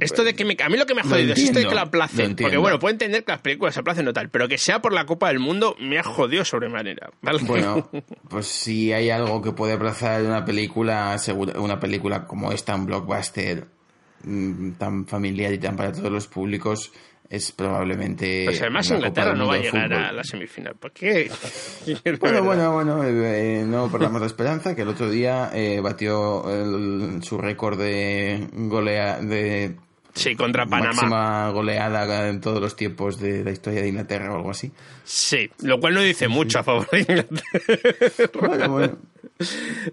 Esto 0.00 0.24
de 0.24 0.34
que 0.34 0.44
me, 0.44 0.56
a 0.62 0.68
mí 0.68 0.76
lo 0.76 0.86
que 0.86 0.94
me 0.94 1.00
ha 1.00 1.04
jodido 1.04 1.32
es 1.32 1.38
esto 1.38 1.58
de 1.58 1.66
que 1.66 1.74
la 1.74 1.82
aplacen. 1.82 2.36
Porque 2.36 2.56
bueno, 2.56 2.78
puedo 2.78 2.92
entender 2.92 3.24
que 3.24 3.32
las 3.32 3.40
películas 3.40 3.74
se 3.74 3.80
aplacen 3.80 4.06
o 4.08 4.12
tal, 4.12 4.30
pero 4.30 4.48
que 4.48 4.58
sea 4.58 4.80
por 4.80 4.92
la 4.92 5.06
Copa 5.06 5.28
del 5.28 5.38
Mundo 5.38 5.76
me 5.80 5.98
ha 5.98 6.02
jodido 6.02 6.44
sobremanera. 6.44 7.10
¿vale? 7.22 7.38
Bueno, 7.42 7.90
pues 8.28 8.46
si 8.46 8.92
hay 8.92 9.10
algo 9.10 9.42
que 9.42 9.52
puede 9.52 9.74
aplazar 9.74 10.22
una 10.22 10.44
película, 10.44 11.16
una 11.56 11.80
película 11.80 12.26
como 12.26 12.52
esta, 12.52 12.74
un 12.74 12.86
blockbuster, 12.86 13.66
mm, 14.24 14.72
tan 14.72 15.06
familiar 15.06 15.52
y 15.52 15.58
tan 15.58 15.76
para 15.76 15.92
todos 15.92 16.10
los 16.10 16.26
públicos, 16.26 16.92
es 17.34 17.52
probablemente. 17.52 18.44
Pues 18.46 18.60
además 18.60 18.90
Inglaterra 18.90 19.34
no 19.34 19.46
va 19.48 19.54
a 19.54 19.58
llegar 19.58 19.92
a 19.92 20.12
la 20.12 20.24
semifinal. 20.24 20.74
¿Por 20.76 20.92
qué? 20.92 21.30
Bueno, 22.20 22.42
bueno, 22.42 22.72
bueno, 22.72 23.04
eh, 23.04 23.60
eh, 23.60 23.64
no 23.66 23.90
perdamos 23.90 24.20
la 24.20 24.26
esperanza 24.26 24.74
que 24.74 24.82
el 24.82 24.88
otro 24.88 25.10
día 25.10 25.50
eh, 25.54 25.80
batió 25.80 26.44
el- 26.50 27.22
su 27.22 27.38
récord 27.38 27.78
de 27.78 28.48
golea 28.52 29.20
de 29.20 29.76
Sí, 30.14 30.36
contra 30.36 30.64
Panamá. 30.64 30.92
máxima 30.92 31.50
goleada 31.50 32.28
en 32.28 32.40
todos 32.40 32.60
los 32.60 32.76
tiempos 32.76 33.18
de 33.18 33.42
la 33.42 33.50
historia 33.50 33.82
de 33.82 33.88
Inglaterra 33.88 34.32
o 34.32 34.36
algo 34.36 34.50
así. 34.50 34.70
Sí, 35.04 35.50
lo 35.62 35.80
cual 35.80 35.94
no 35.94 36.00
dice 36.02 36.28
mucho 36.28 36.60
a 36.60 36.62
favor 36.62 36.88
de 36.90 37.00
Inglaterra. 37.00 38.30
Bueno, 38.40 38.68
bueno. 38.70 38.98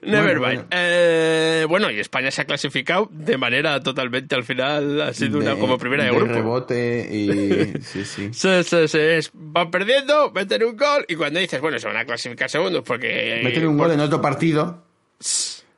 Never 0.03 0.37
Bueno, 0.37 0.61
mind. 0.61 0.65
Eh, 0.69 1.65
bueno, 1.67 1.89
y 1.89 1.99
España 1.99 2.29
se 2.29 2.43
ha 2.43 2.45
clasificado 2.45 3.09
de 3.11 3.37
manera 3.37 3.79
totalmente 3.81 4.35
al 4.35 4.43
final, 4.43 5.01
ha 5.01 5.13
sido 5.13 5.39
una 5.39 5.55
De- 5.55 5.59
como 5.59 5.79
primera 5.79 6.03
de, 6.03 6.11
grupo. 6.11 6.31
rebote 6.31 7.07
y 7.11 7.81
sí, 7.81 8.05
sí. 8.05 8.29
Sí, 8.31 8.63
sí, 8.63 8.87
sí, 8.87 9.29
van 9.33 9.71
perdiendo, 9.71 10.31
meten 10.31 10.63
un 10.63 10.77
gol 10.77 11.03
y 11.07 11.15
cuando 11.15 11.39
dices, 11.39 11.59
bueno, 11.59 11.79
se 11.79 11.87
van 11.87 11.97
a 11.97 12.05
clasificar 12.05 12.49
segundos 12.49 12.83
porque... 12.85 13.41
Meten 13.43 13.65
un 13.67 13.77
por- 13.77 13.87
gol 13.87 13.95
en 13.95 14.01
otro 14.01 14.21
partido 14.21 14.83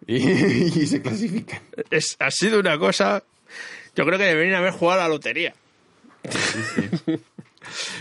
y, 0.05 0.15
y 0.81 0.85
se 0.87 1.01
clasifican. 1.01 1.61
es- 1.89 2.17
ha 2.19 2.29
sido 2.31 2.59
una 2.59 2.77
cosa... 2.77 3.23
Yo 3.95 4.05
creo 4.05 4.17
que 4.17 4.25
deberían 4.25 4.55
haber 4.55 4.73
jugado 4.73 5.01
a 5.01 5.03
la 5.03 5.09
lotería. 5.09 5.53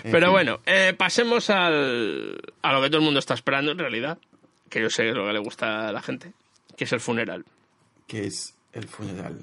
Pero 0.02 0.30
bueno, 0.30 0.60
eh, 0.66 0.94
pasemos 0.96 1.50
al, 1.50 2.40
a 2.62 2.72
lo 2.72 2.82
que 2.82 2.88
todo 2.88 2.98
el 2.98 3.04
mundo 3.04 3.20
está 3.20 3.34
esperando 3.34 3.72
en 3.72 3.78
realidad, 3.78 4.18
que 4.68 4.80
yo 4.80 4.90
sé 4.90 5.04
lo 5.04 5.26
que 5.26 5.32
le 5.32 5.38
gusta 5.38 5.88
a 5.88 5.92
la 5.92 6.02
gente, 6.02 6.32
que 6.76 6.84
es 6.84 6.92
el 6.92 7.00
funeral. 7.00 7.44
Que 8.06 8.26
es 8.26 8.54
el 8.72 8.88
funeral. 8.88 9.38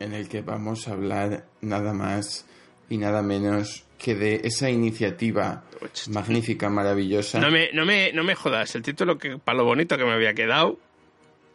En 0.00 0.12
el 0.12 0.28
que 0.28 0.42
vamos 0.42 0.88
a 0.88 0.92
hablar 0.92 1.44
nada 1.60 1.92
más 1.92 2.46
y 2.88 2.98
nada 2.98 3.22
menos 3.22 3.84
que 3.98 4.14
de 4.14 4.40
esa 4.44 4.68
iniciativa 4.68 5.64
magnífica, 6.10 6.68
maravillosa. 6.68 7.40
No 7.40 7.50
me, 7.50 7.70
no, 7.72 7.84
me, 7.86 8.12
no 8.12 8.22
me 8.22 8.34
jodas, 8.34 8.74
el 8.74 8.82
título 8.82 9.18
que 9.18 9.38
para 9.38 9.58
lo 9.58 9.64
bonito 9.64 9.96
que 9.96 10.04
me 10.04 10.12
había 10.12 10.34
quedado, 10.34 10.78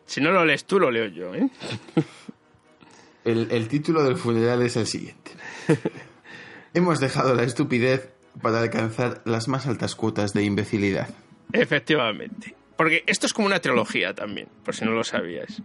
si 0.09 0.21
no 0.21 0.31
lo 0.31 0.43
lees 0.43 0.65
tú, 0.65 0.79
lo 0.79 0.89
leo 0.89 1.05
yo, 1.05 1.35
¿eh? 1.35 1.47
El, 3.25 3.51
el 3.51 3.67
título 3.67 4.03
del 4.03 4.15
funeral 4.15 4.61
es 4.63 4.75
el 4.75 4.87
siguiente. 4.87 5.31
Hemos 6.73 6.99
dejado 6.99 7.35
la 7.35 7.43
estupidez 7.43 8.09
para 8.41 8.61
alcanzar 8.61 9.21
las 9.25 9.47
más 9.47 9.67
altas 9.67 9.93
cuotas 9.95 10.33
de 10.33 10.43
imbecilidad. 10.43 11.09
Efectivamente. 11.51 12.55
Porque 12.75 13.03
esto 13.05 13.27
es 13.27 13.33
como 13.33 13.45
una 13.45 13.59
trilogía 13.59 14.13
también, 14.15 14.47
por 14.63 14.73
si 14.73 14.85
no 14.85 14.91
lo 14.91 15.03
sabíais. 15.03 15.61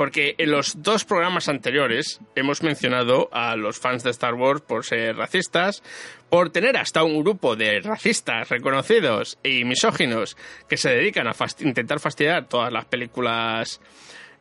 Porque 0.00 0.34
en 0.38 0.50
los 0.50 0.82
dos 0.82 1.04
programas 1.04 1.50
anteriores 1.50 2.20
hemos 2.34 2.62
mencionado 2.62 3.28
a 3.32 3.54
los 3.54 3.78
fans 3.78 4.02
de 4.02 4.08
Star 4.08 4.32
Wars 4.32 4.62
por 4.62 4.82
ser 4.82 5.14
racistas, 5.14 5.82
por 6.30 6.48
tener 6.48 6.78
hasta 6.78 7.04
un 7.04 7.20
grupo 7.22 7.54
de 7.54 7.82
racistas 7.82 8.48
reconocidos 8.48 9.36
y 9.44 9.64
misóginos 9.66 10.38
que 10.70 10.78
se 10.78 10.88
dedican 10.88 11.28
a 11.28 11.34
intentar 11.58 12.00
fastidiar 12.00 12.48
todas 12.48 12.72
las 12.72 12.86
películas 12.86 13.82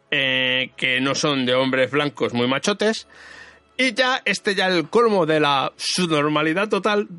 eh, 0.09 0.69
que 0.77 1.01
no 1.01 1.13
son 1.13 1.45
de 1.45 1.55
hombres 1.55 1.91
blancos 1.91 2.33
muy 2.33 2.47
machotes. 2.47 3.05
Y 3.75 3.93
ya 3.93 4.21
este 4.23 4.55
ya 4.55 4.67
el 4.67 4.87
colmo 4.87 5.25
de 5.25 5.41
la 5.41 5.73
subnormalidad 5.75 6.69
total 6.69 7.09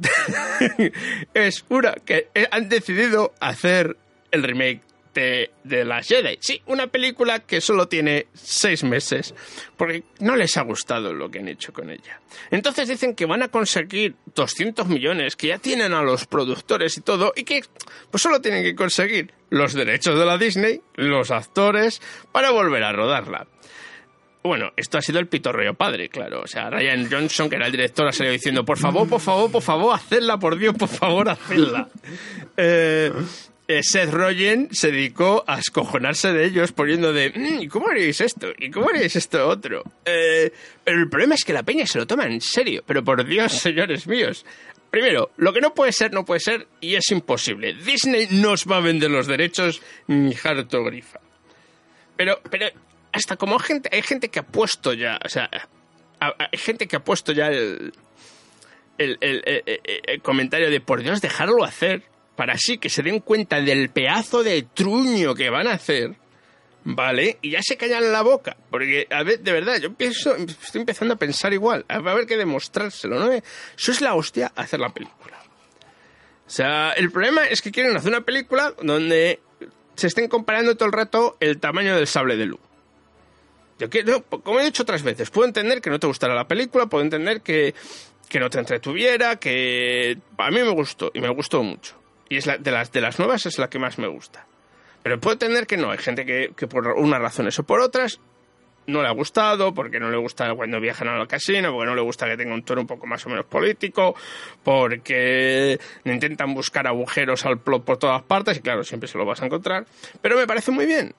es 1.35 1.67
una 1.69 1.93
que 1.93 2.29
han 2.51 2.71
decidido 2.71 3.35
hacer 3.39 3.99
el 4.31 4.43
remake 4.45 4.81
de, 5.15 5.51
de 5.65 5.85
la 5.85 6.03
Jedi. 6.03 6.39
Sí, 6.41 6.63
una 6.67 6.87
película 6.87 7.41
que 7.41 7.61
solo 7.61 7.89
tiene 7.89 8.27
seis 8.35 8.85
meses, 8.85 9.35
porque 9.77 10.05
no 10.21 10.37
les 10.37 10.57
ha 10.57 10.63
gustado 10.63 11.13
lo 11.13 11.31
que 11.31 11.41
han 11.41 11.49
hecho 11.49 11.73
con 11.73 11.91
ella. 11.91 12.21
Entonces 12.51 12.89
dicen 12.89 13.15
que 13.15 13.27
van 13.27 13.43
a 13.43 13.49
conseguir 13.49 14.15
200 14.35 14.87
millones, 14.87 15.37
que 15.37 15.49
ya 15.49 15.59
tienen 15.59 15.93
a 15.93 16.03
los 16.03 16.27
productores 16.27 16.97
y 16.97 17.01
todo, 17.01 17.33
y 17.37 17.45
que 17.45 17.65
pues 18.11 18.23
solo 18.23 18.41
tienen 18.41 18.63
que 18.63 18.75
conseguir 18.75 19.33
los 19.51 19.75
derechos 19.75 20.19
de 20.19 20.25
la 20.25 20.39
Disney, 20.39 20.81
los 20.95 21.31
actores, 21.31 22.01
para 22.33 22.51
volver 22.51 22.85
a 22.85 22.93
rodarla. 22.93 23.47
Bueno, 24.43 24.71
esto 24.77 24.97
ha 24.97 25.03
sido 25.03 25.19
el 25.19 25.27
pitorreo 25.27 25.75
padre, 25.75 26.09
claro. 26.09 26.41
O 26.41 26.47
sea, 26.47 26.71
Ryan 26.71 27.11
Johnson, 27.11 27.51
que 27.51 27.57
era 27.57 27.67
el 27.67 27.73
director, 27.73 28.09
ha 28.09 28.13
salido 28.13 28.33
diciendo, 28.33 28.65
por 28.65 28.79
favor, 28.79 29.07
por 29.07 29.21
favor, 29.21 29.53
por 29.53 29.61
favor, 29.61 29.95
hacedla, 29.95 30.39
por 30.39 30.57
Dios, 30.57 30.75
por 30.79 30.89
favor, 30.89 31.29
hacedla. 31.29 31.89
Eh, 32.63 33.11
Seth 33.83 34.11
Rogen 34.11 34.69
se 34.73 34.91
dedicó 34.91 35.45
a 35.47 35.59
escojonarse 35.59 36.33
de 36.33 36.45
ellos 36.47 36.73
poniendo 36.73 37.13
de, 37.13 37.31
"Mm, 37.31 37.63
¿y 37.63 37.69
cómo 37.69 37.89
haréis 37.89 38.21
esto? 38.21 38.49
¿Y 38.59 38.71
cómo 38.71 38.89
haréis 38.89 39.15
esto 39.17 39.47
otro? 39.49 39.83
Eh, 40.05 40.51
pero 40.83 40.99
el 40.99 41.09
problema 41.09 41.35
es 41.35 41.45
que 41.45 41.53
la 41.53 41.63
peña 41.63 41.87
se 41.87 41.99
lo 41.99 42.07
toma 42.07 42.25
en 42.27 42.41
serio. 42.41 42.83
Pero 42.87 43.05
por 43.05 43.25
Dios, 43.25 43.53
señores 43.53 44.07
míos. 44.07 44.45
Primero, 44.91 45.31
lo 45.37 45.53
que 45.53 45.61
no 45.61 45.73
puede 45.73 45.93
ser, 45.93 46.13
no 46.13 46.25
puede 46.25 46.41
ser 46.41 46.67
y 46.81 46.97
es 46.97 47.11
imposible. 47.11 47.75
Disney 47.75 48.27
no 48.33 48.53
os 48.53 48.67
va 48.67 48.79
a 48.79 48.81
vender 48.81 49.11
los 49.11 49.27
derechos 49.29 49.81
ni 50.09 50.35
harto 50.43 50.83
grifa. 50.83 51.21
Pero, 52.17 52.41
pero 52.51 52.67
hasta 53.13 53.37
como 53.37 53.59
gente, 53.61 53.89
hay 53.93 54.03
gente 54.03 54.29
que 54.31 54.41
ha 54.41 54.47
puesto 54.47 54.93
ya, 54.93 55.19
o 55.25 55.29
sea, 55.29 55.49
hay 56.19 56.59
gente 56.59 56.89
que 56.89 56.97
ha 56.97 57.05
puesto 57.05 57.33
ya 57.33 57.47
el- 57.49 57.93
el- 58.99 59.19
el- 59.21 59.63
el 60.07 60.23
comentario 60.23 60.71
de 60.71 60.81
por 60.81 61.03
Dios 61.03 61.21
dejarlo 61.21 61.65
hacer 61.65 62.03
para 62.41 62.55
así 62.55 62.79
que 62.79 62.89
se 62.89 63.03
den 63.03 63.21
cuenta 63.21 63.61
del 63.61 63.91
pedazo 63.91 64.43
de 64.43 64.63
truño 64.63 65.35
que 65.35 65.51
van 65.51 65.67
a 65.67 65.73
hacer, 65.73 66.17
¿vale? 66.85 67.37
Y 67.43 67.51
ya 67.51 67.61
se 67.61 67.77
callan 67.77 68.13
la 68.13 68.23
boca, 68.23 68.57
porque 68.71 69.07
a 69.11 69.23
ver, 69.23 69.41
de 69.41 69.53
verdad, 69.53 69.77
yo 69.79 69.93
pienso, 69.93 70.35
estoy 70.37 70.81
empezando 70.81 71.13
a 71.13 71.19
pensar 71.19 71.53
igual, 71.53 71.85
a 71.87 71.99
ver 71.99 72.25
que 72.25 72.39
demostrárselo, 72.39 73.19
¿no? 73.21 73.31
Eso 73.31 73.93
es 73.93 74.01
la 74.01 74.15
hostia 74.15 74.53
hacer 74.57 74.81
la 74.81 74.89
película. 74.89 75.39
O 76.47 76.51
sea, 76.51 76.93
el 76.93 77.13
problema 77.13 77.45
es 77.45 77.61
que 77.61 77.71
quieren 77.71 77.95
hacer 77.95 78.09
una 78.09 78.23
película 78.23 78.73
donde 78.83 79.41
se 79.97 80.07
estén 80.07 80.27
comparando 80.27 80.79
todo 80.79 80.87
el 80.87 80.93
rato 80.95 81.37
el 81.41 81.61
tamaño 81.61 81.95
del 81.95 82.07
sable 82.07 82.39
de 82.39 82.47
luz. 82.47 82.61
Yo 83.79 83.91
quiero, 83.91 84.23
como 84.23 84.61
he 84.61 84.65
dicho 84.65 84.85
otras 84.85 85.03
veces, 85.03 85.29
puedo 85.29 85.47
entender 85.47 85.83
que 85.83 85.91
no 85.91 86.01
te 86.01 86.07
gustara 86.07 86.35
la 86.35 86.49
película, 86.49 86.87
puedo 86.87 87.05
entender 87.05 87.43
que, 87.43 87.75
que 88.31 88.41
no 88.41 88.49
te 88.49 88.59
entretuviera, 88.59 89.37
que 89.37 90.17
a 90.39 90.51
mí 90.51 90.63
me 90.63 90.71
gustó 90.71 91.11
y 91.13 91.21
me 91.21 91.29
gustó 91.29 91.63
mucho. 91.63 92.00
Y 92.31 92.39
es 92.39 92.47
la, 92.47 92.57
de, 92.57 92.71
las, 92.71 92.91
de 92.93 93.03
las 93.03 93.19
nuevas 93.19 93.45
es 93.45 93.59
la 93.59 93.69
que 93.69 93.79
más 93.79 93.99
me 93.99 94.09
gusta. 94.09 94.47
Pero 95.03 95.21
puedo 95.21 95.35
entender 95.35 95.67
que 95.67 95.77
no, 95.77 95.91
hay 95.91 95.99
gente 95.99 96.25
que, 96.25 96.53
que 96.57 96.67
por 96.67 96.87
unas 96.87 97.21
razones 97.21 97.59
o 97.59 97.65
por 97.65 97.81
otras 97.81 98.21
no 98.87 99.03
le 99.03 99.09
ha 99.09 99.13
gustado, 99.13 99.75
porque 99.75 100.01
no 100.01 100.11
le 100.11 100.17
gusta 100.17 100.55
cuando 100.55 100.81
viajan 100.81 101.09
al 101.09 101.27
casino, 101.29 101.73
porque 101.73 101.87
no 101.87 101.95
le 101.95 102.03
gusta 102.03 102.27
que 102.27 102.37
tenga 102.37 102.55
un 102.55 102.63
tono 102.63 102.83
un 102.83 102.87
poco 102.87 103.07
más 103.07 103.25
o 103.27 103.29
menos 103.29 103.47
político, 103.47 104.15
porque 104.63 105.79
intentan 106.05 106.55
buscar 106.55 106.87
agujeros 106.87 107.45
al 107.47 107.59
plot 107.59 107.85
por 107.85 107.99
todas 107.99 108.23
partes, 108.23 108.59
y 108.59 108.61
claro, 108.61 108.85
siempre 108.85 109.09
se 109.09 109.19
lo 109.19 109.25
vas 109.25 109.43
a 109.43 109.47
encontrar. 109.47 109.87
Pero 110.21 110.37
me 110.37 110.47
parece 110.47 110.71
muy 110.71 110.87
bien. 110.87 111.15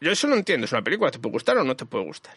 Yo 0.00 0.10
eso 0.10 0.26
lo 0.26 0.34
entiendo, 0.34 0.64
es 0.64 0.72
una 0.72 0.82
película, 0.82 1.10
te 1.10 1.18
puede 1.18 1.32
gustar 1.32 1.56
o 1.58 1.64
no 1.64 1.76
te 1.76 1.86
puede 1.86 2.04
gustar. 2.04 2.34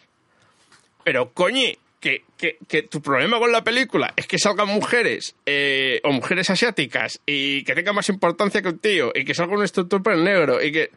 Pero 1.04 1.32
coñi, 1.32 1.76
que, 2.00 2.24
que, 2.36 2.58
que 2.68 2.82
tu 2.82 3.00
problema 3.00 3.38
con 3.38 3.52
la 3.52 3.64
película 3.64 4.12
es 4.16 4.26
que 4.26 4.38
salgan 4.38 4.68
mujeres 4.68 5.34
eh, 5.46 6.00
o 6.04 6.12
mujeres 6.12 6.50
asiáticas 6.50 7.20
y 7.26 7.64
que 7.64 7.74
tenga 7.74 7.92
más 7.92 8.08
importancia 8.08 8.62
que 8.62 8.68
un 8.68 8.78
tío 8.78 9.12
y 9.14 9.24
que 9.24 9.34
salga 9.34 9.54
un 9.54 9.62
instructor 9.62 10.16
negro 10.16 10.62
y 10.62 10.72
que... 10.72 10.90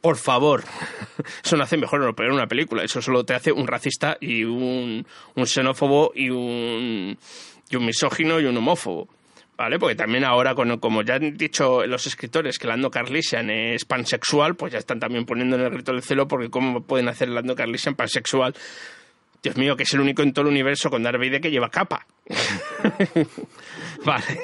Por 0.00 0.18
favor, 0.18 0.64
eso 1.42 1.56
no 1.56 1.62
hace 1.62 1.78
mejor 1.78 2.02
o 2.02 2.14
peor 2.14 2.32
una 2.32 2.46
película, 2.46 2.84
eso 2.84 3.00
solo 3.00 3.24
te 3.24 3.32
hace 3.32 3.52
un 3.52 3.66
racista 3.66 4.18
y 4.20 4.44
un, 4.44 5.06
xenófobo 5.46 6.12
y 6.14 6.28
un, 6.28 7.16
y 7.70 7.76
un 7.76 7.86
misógino 7.86 8.38
y 8.38 8.44
un 8.44 8.54
homófobo. 8.54 9.08
¿Vale? 9.56 9.78
Porque 9.78 9.94
también 9.94 10.24
ahora, 10.24 10.54
como 10.54 11.02
ya 11.02 11.14
han 11.14 11.38
dicho 11.38 11.86
los 11.86 12.06
escritores 12.06 12.58
que 12.58 12.66
Lando 12.66 12.90
Carlisian 12.90 13.48
es 13.48 13.86
pansexual, 13.86 14.56
pues 14.56 14.74
ya 14.74 14.78
están 14.78 15.00
también 15.00 15.24
poniendo 15.24 15.56
en 15.56 15.62
el 15.62 15.70
grito 15.70 15.92
del 15.92 16.02
cielo 16.02 16.28
porque 16.28 16.50
cómo 16.50 16.82
pueden 16.82 17.08
hacer 17.08 17.30
Lando 17.30 17.54
Carlisian 17.54 17.94
pansexual. 17.94 18.54
Dios 19.44 19.56
mío, 19.58 19.76
que 19.76 19.82
es 19.84 19.92
el 19.94 20.00
único 20.00 20.22
en 20.22 20.32
todo 20.32 20.46
el 20.46 20.52
universo 20.52 20.88
con 20.90 21.02
Darth 21.02 21.18
Vader 21.18 21.40
que 21.40 21.50
lleva 21.50 21.70
capa. 21.70 22.06
vale. 24.04 24.40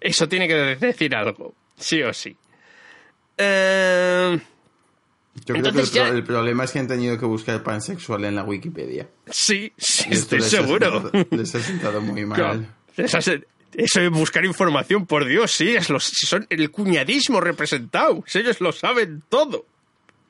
Eso 0.00 0.28
tiene 0.28 0.46
que 0.48 0.54
decir 0.54 1.14
algo, 1.14 1.54
sí 1.76 2.02
o 2.02 2.12
sí. 2.12 2.36
Eh, 3.36 4.38
Yo 5.34 5.54
creo 5.54 5.56
Entonces 5.56 5.90
que 5.90 5.98
el, 5.98 6.04
pro- 6.04 6.10
ya- 6.12 6.16
el 6.18 6.24
problema 6.24 6.64
es 6.64 6.70
que 6.70 6.78
han 6.78 6.86
tenido 6.88 7.18
que 7.18 7.24
buscar 7.26 7.62
pansexual 7.62 8.24
en 8.24 8.34
la 8.36 8.44
Wikipedia. 8.44 9.08
sí, 9.26 9.72
sí, 9.76 10.08
estoy 10.10 10.38
les 10.38 10.54
ha 10.54 10.58
seguro. 10.58 11.02
sentado- 11.10 11.26
les 11.36 11.54
ha 11.54 11.60
sentado 11.60 12.00
muy 12.00 12.24
mal. 12.24 12.36
Claro. 12.38 12.64
Eso 12.96 13.18
es- 13.18 13.40
eso 13.74 14.00
de 14.00 14.08
buscar 14.08 14.44
información, 14.44 15.06
por 15.06 15.24
Dios, 15.24 15.50
sí, 15.50 15.74
es 15.74 15.88
los, 15.88 16.04
son 16.04 16.46
el 16.50 16.70
cuñadismo 16.70 17.40
representado. 17.40 18.22
Ellos 18.34 18.60
lo 18.60 18.70
saben 18.72 19.22
todo. 19.28 19.64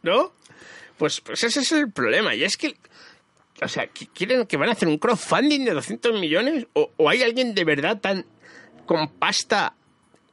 ¿No? 0.03 0.33
Pues, 0.97 1.21
pues 1.21 1.43
ese 1.45 1.61
es 1.61 1.73
el 1.73 1.91
problema. 1.91 2.35
Y 2.35 2.45
es 2.45 2.57
que. 2.57 2.77
O 3.65 3.69
sea, 3.69 3.85
¿qui- 3.93 4.09
¿quieren 4.15 4.47
que 4.47 4.57
van 4.57 4.69
a 4.69 4.73
hacer 4.73 4.89
un 4.89 4.99
crowdfunding 4.99 5.65
de 5.65 5.73
200 5.73 6.19
millones? 6.21 6.67
¿O, 6.73 6.91
o 6.97 7.09
hay 7.09 7.23
alguien 7.23 7.55
de 7.55 7.65
verdad 7.65 8.01
tan. 8.01 8.25
con 8.87 9.09
pasta 9.09 9.75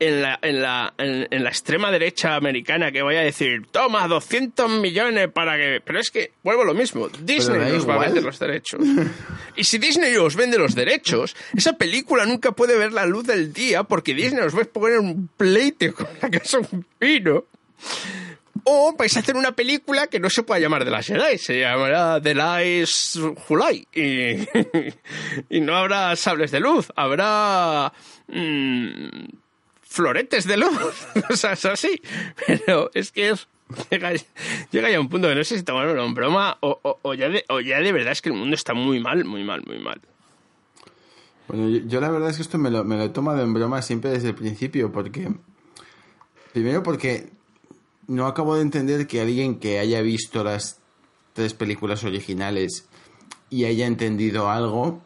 en 0.01 0.21
la, 0.21 0.39
en 0.41 0.61
la, 0.61 0.93
en, 0.97 1.27
en 1.29 1.43
la 1.43 1.49
extrema 1.49 1.91
derecha 1.91 2.35
americana 2.35 2.89
que 2.89 3.01
vaya 3.01 3.19
a 3.19 3.23
decir, 3.23 3.67
toma 3.69 4.07
200 4.07 4.69
millones 4.79 5.29
para 5.29 5.57
que... 5.57 5.81
Pero 5.83 5.99
es 5.99 6.09
que, 6.09 6.31
vuelvo 6.41 6.61
a 6.61 6.65
lo 6.65 6.73
mismo, 6.73 7.09
Disney 7.21 7.59
nos 7.73 7.87
va 7.87 7.95
a 7.95 7.99
vender 8.05 8.23
los 8.23 8.39
derechos. 8.39 8.79
y 9.57 9.63
si 9.65 9.77
Disney 9.77 10.15
os 10.15 10.37
vende 10.37 10.57
los 10.57 10.73
derechos, 10.73 11.35
esa 11.53 11.73
película 11.73 12.25
nunca 12.25 12.53
puede 12.53 12.77
ver 12.77 12.93
la 12.93 13.05
luz 13.05 13.27
del 13.27 13.51
día 13.51 13.83
porque 13.83 14.13
Disney 14.13 14.41
os 14.45 14.55
va 14.57 14.61
a 14.61 14.65
poner 14.65 14.99
un 14.99 15.27
pleite 15.35 15.91
con 15.91 16.07
la 16.21 16.29
casa 16.29 16.59
un 16.59 16.85
pino. 16.97 17.43
O 18.63 18.93
vais 18.97 19.15
a 19.15 19.19
hacer 19.19 19.35
una 19.35 19.51
película 19.53 20.07
que 20.07 20.19
no 20.19 20.29
se 20.29 20.43
pueda 20.43 20.59
llamar 20.59 20.85
de 20.85 20.91
las 20.91 21.07
Jedi, 21.07 21.37
se 21.37 21.59
llamará 21.59 22.21
The 22.21 22.35
Lies 22.35 23.19
Hulai. 23.47 23.87
Y, 23.93 24.37
y 25.57 25.61
no 25.61 25.75
habrá 25.75 26.15
sables 26.15 26.51
de 26.51 26.59
luz, 26.59 26.91
habrá 26.95 27.91
mm, 28.27 29.27
floretes 29.81 30.45
de 30.47 30.57
luz, 30.57 31.07
cosas 31.27 31.63
así. 31.65 32.01
Pero 32.47 32.89
es 32.93 33.11
que 33.11 33.29
es- 33.29 33.47
llega, 33.91 34.89
ya 34.89 34.99
un 34.99 35.09
punto 35.09 35.27
que 35.27 35.35
no 35.35 35.43
sé 35.43 35.57
si 35.57 35.63
tomarlo 35.63 36.03
en 36.03 36.13
broma 36.15 36.57
o, 36.61 36.79
o- 37.03 37.13
ya 37.13 37.29
de, 37.29 37.45
o 37.49 37.59
ya 37.59 37.79
de 37.79 37.91
verdad 37.91 38.13
es 38.13 38.21
que 38.21 38.29
el 38.29 38.35
mundo 38.35 38.55
está 38.55 38.73
muy 38.73 38.99
mal, 38.99 39.25
muy 39.25 39.43
mal, 39.43 39.63
muy 39.65 39.77
mal. 39.79 40.01
Bueno, 41.47 41.69
yo, 41.69 41.79
yo 41.85 42.01
la 42.01 42.09
verdad 42.09 42.29
es 42.29 42.35
que 42.37 42.41
esto 42.43 42.57
me 42.57 42.69
lo, 42.71 42.83
me 42.83 42.95
lo 42.97 43.03
he 43.03 43.09
tomado 43.09 43.41
en 43.41 43.53
broma 43.53 43.81
siempre 43.81 44.11
desde 44.11 44.29
el 44.29 44.35
principio, 44.35 44.91
porque. 44.91 45.29
Primero, 46.53 46.81
porque 46.81 47.29
no 48.09 48.27
acabo 48.27 48.55
de 48.55 48.61
entender 48.63 49.07
que 49.07 49.21
alguien 49.21 49.59
que 49.59 49.79
haya 49.79 50.01
visto 50.01 50.43
las 50.43 50.79
tres 51.33 51.53
películas 51.53 52.03
originales 52.03 52.89
y 53.49 53.63
haya 53.65 53.85
entendido 53.87 54.49
algo 54.49 55.01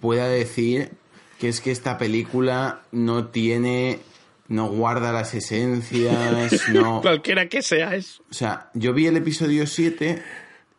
pueda 0.00 0.28
decir 0.28 0.92
que 1.38 1.48
es 1.48 1.60
que 1.60 1.70
esta 1.72 1.98
película 1.98 2.82
no 2.92 3.26
tiene. 3.28 3.98
no 4.46 4.66
guarda 4.68 5.10
las 5.10 5.32
esencias, 5.34 6.68
no. 6.72 7.00
Cualquiera 7.00 7.48
que 7.48 7.62
sea 7.62 7.94
eso. 7.96 8.22
O 8.30 8.34
sea, 8.34 8.70
yo 8.74 8.92
vi 8.92 9.06
el 9.06 9.16
episodio 9.16 9.66
7 9.66 10.22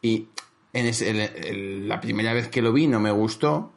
y 0.04 0.28
en 0.72 0.86
ese- 0.86 1.10
el- 1.10 1.20
el- 1.22 1.88
la 1.88 2.00
primera 2.00 2.32
vez 2.34 2.48
que 2.48 2.62
lo 2.62 2.72
vi 2.72 2.86
no 2.88 3.00
me 3.00 3.10
gustó 3.12 3.74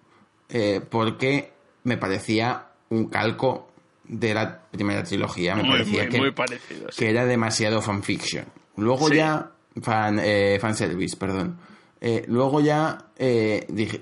eh, 0.51 0.83
porque 0.89 1.53
me 1.85 1.97
parecía 1.97 2.67
un 2.91 3.07
calco 3.09 3.68
de 4.09 4.35
la 4.35 4.61
primera 4.71 5.03
trilogía. 5.05 5.55
Me 5.55 5.63
Muy, 5.63 5.73
parecía 5.79 6.03
muy, 6.05 6.11
que, 6.13 6.19
muy 6.19 6.31
parecido. 6.33 6.91
sí. 6.91 6.99
que 7.05 7.11
era 7.11 7.25
demasiado 7.27 7.81
fanfiction. 7.83 8.47
Luego 8.77 9.09
Sí. 9.09 9.17
ya, 9.17 9.51
fan, 9.83 10.19
eh, 10.23 10.59
fanservice, 10.61 11.17
perdón. 11.17 11.59
Eh, 12.01 12.25
luego 12.29 12.61
ya, 12.61 12.97
eh, 13.19 13.67
dije, 13.69 14.01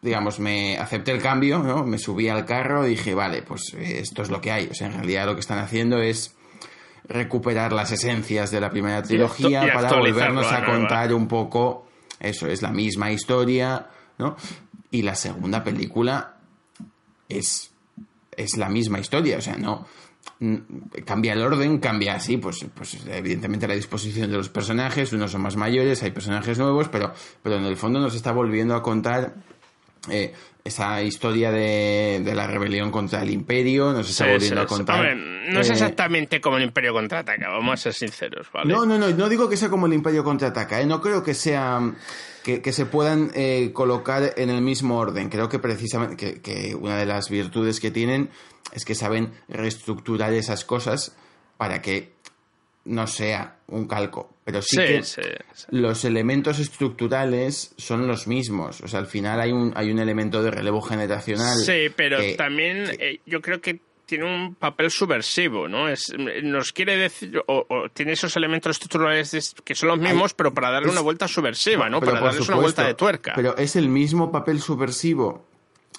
digamos, 0.00 0.38
me 0.40 0.78
acepté 0.78 1.10
el 1.12 1.20
cambio, 1.20 1.58
¿no? 1.58 1.84
Me 1.84 1.98
subí 1.98 2.28
al 2.28 2.44
carro 2.46 2.86
y 2.86 2.90
dije, 2.90 3.14
vale, 3.14 3.42
pues 3.42 3.74
eh, 3.74 3.98
esto 4.00 4.22
es 4.22 4.30
lo 4.30 4.40
que 4.40 4.52
hay. 4.52 4.68
O 4.70 4.74
sea, 4.74 4.86
en 4.86 4.94
realidad 4.94 5.26
lo 5.26 5.34
que 5.34 5.40
están 5.40 5.58
haciendo 5.58 6.00
es 6.00 6.36
recuperar 7.04 7.72
las 7.72 7.90
esencias 7.90 8.50
de 8.52 8.60
la 8.60 8.70
primera 8.70 9.02
trilogía 9.02 9.66
y 9.66 9.70
para 9.72 9.92
volvernos 9.92 10.46
a 10.46 10.60
nueva. 10.60 10.66
contar 10.72 11.12
un 11.12 11.26
poco, 11.26 11.88
eso, 12.20 12.46
es 12.46 12.62
la 12.62 12.70
misma 12.70 13.10
historia, 13.10 13.88
¿no? 14.18 14.36
Y 14.92 15.02
la 15.02 15.16
segunda 15.16 15.64
película 15.64 16.36
es, 17.28 17.71
es 18.36 18.56
la 18.56 18.68
misma 18.68 18.98
historia, 18.98 19.38
o 19.38 19.40
sea, 19.40 19.56
no 19.56 19.86
cambia 21.04 21.32
el 21.32 21.42
orden, 21.42 21.78
cambia 21.78 22.14
así, 22.14 22.36
pues, 22.36 22.64
pues 22.74 22.98
evidentemente 23.06 23.68
la 23.68 23.74
disposición 23.74 24.30
de 24.30 24.36
los 24.36 24.48
personajes, 24.48 25.12
unos 25.12 25.32
son 25.32 25.42
más 25.42 25.56
mayores, 25.56 26.02
hay 26.02 26.10
personajes 26.10 26.58
nuevos, 26.58 26.88
pero, 26.88 27.12
pero 27.42 27.56
en 27.56 27.64
el 27.64 27.76
fondo 27.76 28.00
nos 28.00 28.14
está 28.14 28.32
volviendo 28.32 28.74
a 28.74 28.82
contar 28.82 29.34
eh, 30.10 30.34
esa 30.64 31.02
historia 31.02 31.50
de, 31.50 32.20
de 32.24 32.34
la 32.34 32.46
rebelión 32.46 32.90
contra 32.90 33.22
el 33.22 33.30
imperio, 33.30 33.92
nos 33.92 34.08
está 34.08 34.24
Sí, 34.24 34.30
volviendo 34.30 34.60
sí, 34.60 34.64
a 34.64 34.66
contar... 34.66 35.16
No 35.16 35.60
es 35.60 35.68
eh, 35.68 35.72
exactamente 35.72 36.40
como 36.40 36.56
el 36.56 36.62
Imperio 36.62 36.92
contraataca, 36.92 37.48
vamos 37.48 37.74
a 37.74 37.76
ser 37.76 37.94
sinceros, 37.94 38.46
¿vale? 38.52 38.72
no, 38.72 38.86
no, 38.86 38.96
no, 38.96 39.10
no 39.10 39.28
digo 39.28 39.48
que 39.48 39.56
sea 39.56 39.68
como 39.68 39.86
el 39.86 39.92
Imperio 39.92 40.22
contraataca, 40.22 40.80
¿eh? 40.80 40.86
no 40.86 41.00
creo 41.00 41.24
que 41.24 41.34
sea 41.34 41.80
que, 42.44 42.62
que 42.62 42.72
se 42.72 42.86
puedan 42.86 43.30
eh, 43.34 43.70
colocar 43.72 44.34
en 44.36 44.50
el 44.50 44.62
mismo 44.62 44.98
orden. 44.98 45.28
Creo 45.28 45.48
que 45.48 45.58
precisamente 45.58 46.16
que, 46.16 46.40
que 46.40 46.74
una 46.74 46.96
de 46.96 47.06
las 47.06 47.28
virtudes 47.28 47.80
que 47.80 47.90
tienen 47.90 48.30
es 48.72 48.84
que 48.84 48.94
saben 48.94 49.32
reestructurar 49.48 50.32
esas 50.32 50.64
cosas 50.64 51.16
para 51.56 51.82
que 51.82 52.12
no 52.84 53.06
sea 53.06 53.56
un 53.68 53.86
calco, 53.86 54.31
pero 54.44 54.60
sí, 54.62 54.76
Sí, 54.76 54.82
que 54.82 55.02
sí, 55.02 55.20
sí. 55.54 55.66
los 55.70 56.04
elementos 56.04 56.58
estructurales 56.58 57.74
son 57.76 58.06
los 58.06 58.26
mismos. 58.26 58.80
O 58.80 58.88
sea, 58.88 59.00
al 59.00 59.06
final 59.06 59.40
hay 59.40 59.52
un, 59.52 59.72
hay 59.76 59.90
un 59.90 59.98
elemento 59.98 60.42
de 60.42 60.50
relevo 60.50 60.80
generacional. 60.82 61.58
Sí, 61.58 61.88
pero 61.94 62.18
que- 62.18 62.34
también 62.34 62.84
eh, 62.98 63.20
yo 63.26 63.40
creo 63.40 63.60
que 63.60 63.80
tiene 64.04 64.24
un 64.24 64.54
papel 64.56 64.90
subversivo, 64.90 65.68
¿no? 65.68 65.88
Es, 65.88 66.12
nos 66.42 66.72
quiere 66.72 66.96
decir, 66.98 67.42
o, 67.46 67.66
o 67.68 67.88
tiene 67.88 68.12
esos 68.12 68.36
elementos 68.36 68.72
estructurales 68.76 69.54
que 69.64 69.74
son 69.74 69.88
los 69.88 69.98
mismos, 69.98 70.34
pero 70.34 70.52
para 70.52 70.70
darle 70.70 70.88
es- 70.88 70.92
una 70.92 71.00
vuelta 71.00 71.26
subversiva, 71.28 71.88
¿no? 71.88 72.00
Para 72.00 72.20
darles 72.20 72.46
una 72.48 72.58
vuelta 72.58 72.86
de 72.86 72.94
tuerca. 72.94 73.32
Pero 73.34 73.56
es 73.56 73.74
el 73.76 73.88
mismo 73.88 74.30
papel 74.30 74.60
subversivo 74.60 75.46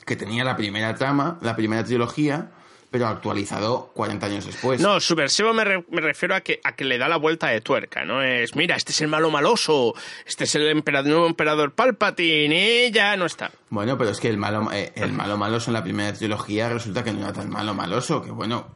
que 0.06 0.15
tenía 0.15 0.44
la 0.44 0.56
primera 0.57 0.94
trama, 0.95 1.40
la 1.41 1.56
primera 1.56 1.84
trilogía, 1.84 2.52
pero 2.94 3.07
actualizado 3.07 3.90
40 3.95 4.26
años 4.28 4.45
después. 4.45 4.80
No, 4.80 4.99
subversivo 4.99 5.52
me, 5.52 5.64
re- 5.64 5.84
me 5.90 5.99
refiero 5.99 6.36
a 6.36 6.41
que, 6.41 6.61
a 6.64 6.76
que 6.76 6.86
le 6.86 6.99
da 6.99 7.07
la 7.07 7.18
vuelta 7.18 7.48
de 7.48 7.60
tuerca, 7.60 8.06
¿no? 8.06 8.22
Es, 8.22 8.56
mira, 8.56 8.76
este 8.76 8.91
es 8.91 9.02
el 9.02 9.07
malo 9.07 9.32
maloso, 9.32 9.95
este 10.28 10.44
es 10.44 10.53
el 10.53 10.68
emperador, 10.68 11.10
nuevo 11.10 11.26
emperador 11.26 11.74
Palpatine, 11.74 12.86
y 12.86 12.91
ya 12.91 13.18
no 13.18 13.26
está. 13.26 13.49
Bueno, 13.72 13.98
pero 13.98 14.11
es 14.11 14.20
que 14.20 14.30
el 14.30 14.38
malo, 14.38 14.70
eh, 14.72 14.91
el 14.95 15.11
malo 15.11 15.38
maloso 15.38 15.72
en 15.72 15.74
la 15.74 15.84
primera 15.84 16.14
trilogía 16.14 16.70
resulta 16.70 17.03
que 17.03 17.11
no 17.14 17.22
era 17.24 17.34
tan 17.34 17.49
malo 17.49 17.74
maloso, 17.74 18.22
que 18.22 18.30
bueno. 18.30 18.68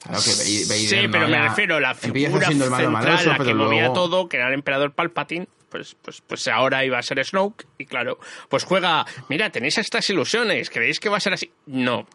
Claro 0.00 0.20
que 0.24 0.30
Vader 0.30 0.78
Sí, 0.78 1.02
no 1.06 1.10
pero 1.10 1.26
me 1.26 1.42
refiero 1.42 1.74
a 1.74 1.80
la 1.80 1.94
figura 1.96 2.46
siendo 2.46 2.66
el 2.66 2.70
malo 2.70 2.84
central, 2.84 3.04
maloso, 3.04 3.28
la 3.30 3.36
pero 3.38 3.48
que 3.48 3.54
movía 3.54 3.80
luego- 3.80 3.94
todo, 3.94 4.28
que 4.28 4.36
era 4.36 4.46
el 4.46 4.54
emperador 4.54 4.92
Palpatine, 4.92 5.48
pues, 5.68 5.96
pues, 6.00 6.22
pues 6.24 6.46
ahora 6.46 6.84
iba 6.84 6.96
a 6.98 7.02
ser 7.02 7.22
Snoke, 7.24 7.66
y 7.76 7.86
claro, 7.86 8.20
pues 8.48 8.62
juega, 8.62 9.04
mira, 9.28 9.50
tenéis 9.50 9.76
estas 9.78 10.08
ilusiones, 10.10 10.70
¿creéis 10.70 11.00
que 11.00 11.08
va 11.08 11.16
a 11.16 11.20
ser 11.20 11.32
así? 11.32 11.50
No. 11.66 12.06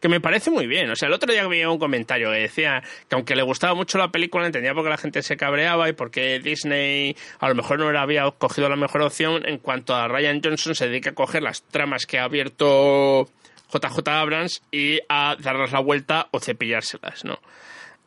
Que 0.00 0.08
me 0.08 0.20
parece 0.20 0.50
muy 0.50 0.66
bien. 0.66 0.90
O 0.90 0.96
sea, 0.96 1.08
el 1.08 1.14
otro 1.14 1.32
día 1.32 1.46
veía 1.46 1.70
un 1.70 1.78
comentario 1.78 2.30
que 2.30 2.38
decía 2.38 2.82
que 3.08 3.14
aunque 3.14 3.36
le 3.36 3.42
gustaba 3.42 3.74
mucho 3.74 3.98
la 3.98 4.10
película, 4.10 4.46
entendía 4.46 4.74
por 4.74 4.84
qué 4.84 4.90
la 4.90 4.96
gente 4.96 5.22
se 5.22 5.36
cabreaba 5.36 5.88
y 5.88 5.92
por 5.92 6.10
qué 6.10 6.40
Disney 6.40 7.16
a 7.40 7.48
lo 7.48 7.54
mejor 7.54 7.78
no 7.78 7.98
había 7.98 8.30
cogido 8.30 8.68
la 8.68 8.76
mejor 8.76 9.02
opción 9.02 9.46
en 9.46 9.58
cuanto 9.58 9.94
a 9.94 10.08
Ryan 10.08 10.40
Johnson 10.42 10.74
se 10.74 10.88
dedica 10.88 11.10
a 11.10 11.14
coger 11.14 11.42
las 11.42 11.62
tramas 11.62 12.06
que 12.06 12.18
ha 12.18 12.24
abierto 12.24 13.28
JJ 13.72 14.08
Abrams 14.08 14.62
y 14.70 15.00
a 15.08 15.36
darles 15.38 15.72
la 15.72 15.80
vuelta 15.80 16.28
o 16.30 16.40
cepillárselas, 16.40 17.24
¿no? 17.24 17.38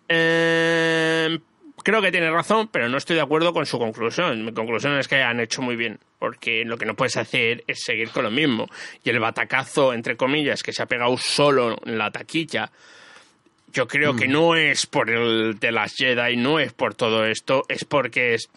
Eh, 0.07 1.39
creo 1.84 2.01
que 2.01 2.11
tiene 2.11 2.30
razón, 2.31 2.68
pero 2.72 2.89
no 2.89 2.97
estoy 2.97 3.15
de 3.15 3.22
acuerdo 3.22 3.53
con 3.53 3.65
su 3.65 3.77
conclusión. 3.80 4.45
Mi 4.45 4.51
conclusión 4.53 4.97
es 4.97 5.07
que 5.07 5.22
han 5.22 5.39
hecho 5.39 5.61
muy 5.61 5.76
bien, 5.76 5.99
porque 6.19 6.64
lo 6.65 6.77
que 6.77 6.85
no 6.85 6.95
puedes 6.95 7.18
hacer 7.18 7.64
es 7.68 7.84
seguir 7.84 8.10
con 8.10 8.23
lo 8.23 8.31
mismo. 8.31 8.68
Y 9.03 9.10
el 9.10 9.19
batacazo, 9.19 9.93
entre 9.93 10.15
comillas, 10.18 10.64
que 10.64 10.73
se 10.73 10.81
ha 10.81 10.85
pegado 10.85 11.18
solo 11.18 11.77
en 11.85 11.97
la 11.97 12.11
taquilla, 12.11 12.72
yo 13.72 13.88
creo 13.88 14.15
que 14.15 14.27
no 14.27 14.56
es 14.56 14.85
por 14.88 15.10
el 15.10 15.60
de 15.60 15.72
las 15.72 15.93
Jedi, 15.95 16.35
no 16.38 16.60
es 16.60 16.73
por 16.73 16.95
todo 16.95 17.26
esto, 17.26 17.64
es 17.68 17.85
porque 17.85 18.34
es... 18.34 18.49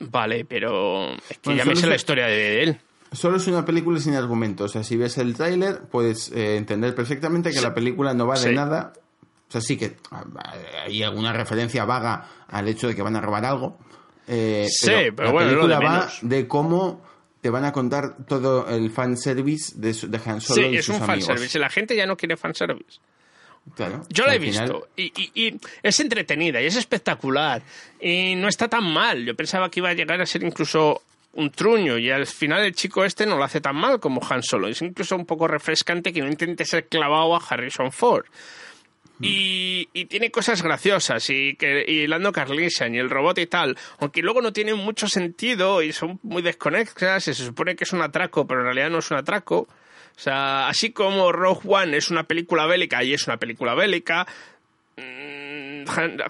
Vale, 0.00 0.44
pero 0.44 1.12
es 1.14 1.38
que 1.38 1.50
Bueno, 1.50 1.58
ya 1.58 1.64
me 1.64 1.76
sé 1.76 1.86
la 1.86 1.94
historia 1.96 2.26
de 2.26 2.62
él. 2.62 2.78
Solo 3.12 3.36
es 3.36 3.46
una 3.46 3.64
película 3.64 4.00
sin 4.00 4.14
argumento. 4.14 4.64
O 4.64 4.68
sea, 4.68 4.82
si 4.82 4.96
ves 4.96 5.18
el 5.18 5.34
tráiler, 5.36 5.82
puedes 5.90 6.32
eh, 6.32 6.56
entender 6.56 6.94
perfectamente 6.94 7.50
que 7.50 7.58
Sí. 7.58 7.62
la 7.62 7.72
película 7.74 8.12
no 8.12 8.26
va 8.26 8.34
de 8.34 8.48
Sí. 8.48 8.54
nada. 8.54 8.92
Sea, 9.60 9.60
sí 9.60 9.76
que 9.76 9.96
ah, 10.10 10.24
hay 10.84 11.02
alguna 11.02 11.32
referencia 11.32 11.84
vaga 11.84 12.28
al 12.48 12.68
hecho 12.68 12.88
de 12.88 12.94
que 12.94 13.02
van 13.02 13.16
a 13.16 13.20
robar 13.20 13.44
algo. 13.44 13.78
eh, 14.28 14.66
Sí, 14.70 14.90
pero 15.14 15.24
la 15.28 15.32
bueno, 15.32 15.50
lo 15.52 15.66
de 15.68 15.74
película 15.76 15.80
va 15.80 16.12
de 16.22 16.48
cómo 16.48 17.02
te 17.40 17.50
van 17.50 17.64
a 17.64 17.72
contar 17.72 18.16
todo 18.26 18.68
el 18.68 18.90
fanservice 18.90 19.72
de, 19.76 19.92
de 19.92 20.20
Han 20.24 20.40
Solo 20.40 20.62
Sí, 20.62 20.68
y 20.74 20.76
es 20.78 20.86
sus 20.86 20.96
un 20.96 21.02
amigos. 21.02 21.26
fanservice. 21.26 21.58
La 21.58 21.68
gente 21.68 21.94
ya 21.96 22.06
no 22.06 22.16
quiere 22.16 22.36
fanservice. 22.36 22.98
Claro. 23.76 24.02
Yo 24.10 24.26
la 24.26 24.32
he 24.34 24.36
Al 24.36 24.42
final- 24.42 24.62
visto 24.64 24.88
y, 24.96 25.04
y- 25.22 25.46
y 25.48 25.60
es 25.82 26.00
entretenida 26.00 26.60
y 26.60 26.66
es 26.66 26.76
espectacular 26.76 27.62
y 28.00 28.34
no 28.34 28.48
está 28.48 28.68
tan 28.68 28.84
mal. 28.92 29.24
Yo 29.24 29.34
pensaba 29.34 29.70
que 29.70 29.80
iba 29.80 29.88
a 29.88 29.94
llegar 29.94 30.20
a 30.20 30.26
ser 30.26 30.42
incluso 30.42 31.02
un 31.32 31.50
truño 31.50 31.98
y 31.98 32.10
al 32.10 32.26
final 32.26 32.62
el 32.64 32.74
chico 32.74 33.04
este 33.04 33.26
no 33.26 33.36
lo 33.36 33.44
hace 33.44 33.60
tan 33.60 33.74
mal 33.76 34.00
como 34.00 34.20
Han 34.28 34.42
Solo. 34.42 34.68
Es 34.68 34.80
incluso 34.82 35.16
un 35.16 35.26
poco 35.26 35.48
refrescante 35.48 36.12
que 36.12 36.20
no 36.20 36.28
intente 36.28 36.64
ser 36.64 36.86
clavado 36.88 37.34
a 37.34 37.38
Harrison 37.46 37.90
Ford. 37.90 38.24
Y, 39.20 39.88
y 39.92 40.06
tiene 40.06 40.30
cosas 40.30 40.60
graciosas 40.62 41.30
y, 41.30 41.54
que, 41.54 41.84
y 41.86 42.06
Lando 42.08 42.32
Carlisian 42.32 42.94
y 42.94 42.98
el 42.98 43.08
robot 43.10 43.38
y 43.38 43.46
tal, 43.46 43.78
aunque 44.00 44.22
luego 44.22 44.42
no 44.42 44.52
tienen 44.52 44.76
mucho 44.76 45.06
sentido 45.08 45.82
y 45.82 45.92
son 45.92 46.18
muy 46.24 46.42
desconexas 46.42 47.28
y 47.28 47.34
se 47.34 47.44
supone 47.44 47.76
que 47.76 47.84
es 47.84 47.92
un 47.92 48.02
atraco, 48.02 48.46
pero 48.46 48.60
en 48.60 48.66
realidad 48.66 48.90
no 48.90 48.98
es 48.98 49.10
un 49.12 49.18
atraco. 49.18 49.68
O 50.16 50.18
sea, 50.20 50.68
así 50.68 50.90
como 50.92 51.30
Rogue 51.32 51.60
One 51.64 51.96
es 51.96 52.10
una 52.10 52.24
película 52.24 52.66
bélica 52.66 53.02
y 53.04 53.14
es 53.14 53.26
una 53.26 53.36
película 53.36 53.74
bélica, 53.74 54.26
mm, 54.96 55.84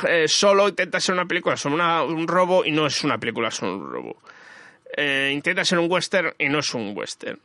eh, 0.08 0.24
solo 0.26 0.68
intenta 0.68 1.00
ser 1.00 1.14
una 1.14 1.26
película 1.26 1.56
sobre 1.56 1.76
una- 1.76 2.02
un 2.02 2.26
robo 2.28 2.64
y 2.64 2.70
no 2.70 2.86
es 2.86 3.02
una 3.04 3.18
película 3.18 3.50
sobre 3.50 3.72
un 3.72 3.90
robo. 3.90 4.16
Eh, 4.96 5.30
intenta 5.32 5.64
ser 5.64 5.78
un 5.78 5.90
western 5.90 6.32
y 6.38 6.48
no 6.48 6.58
es 6.60 6.72
un 6.74 6.92
western. 6.96 7.38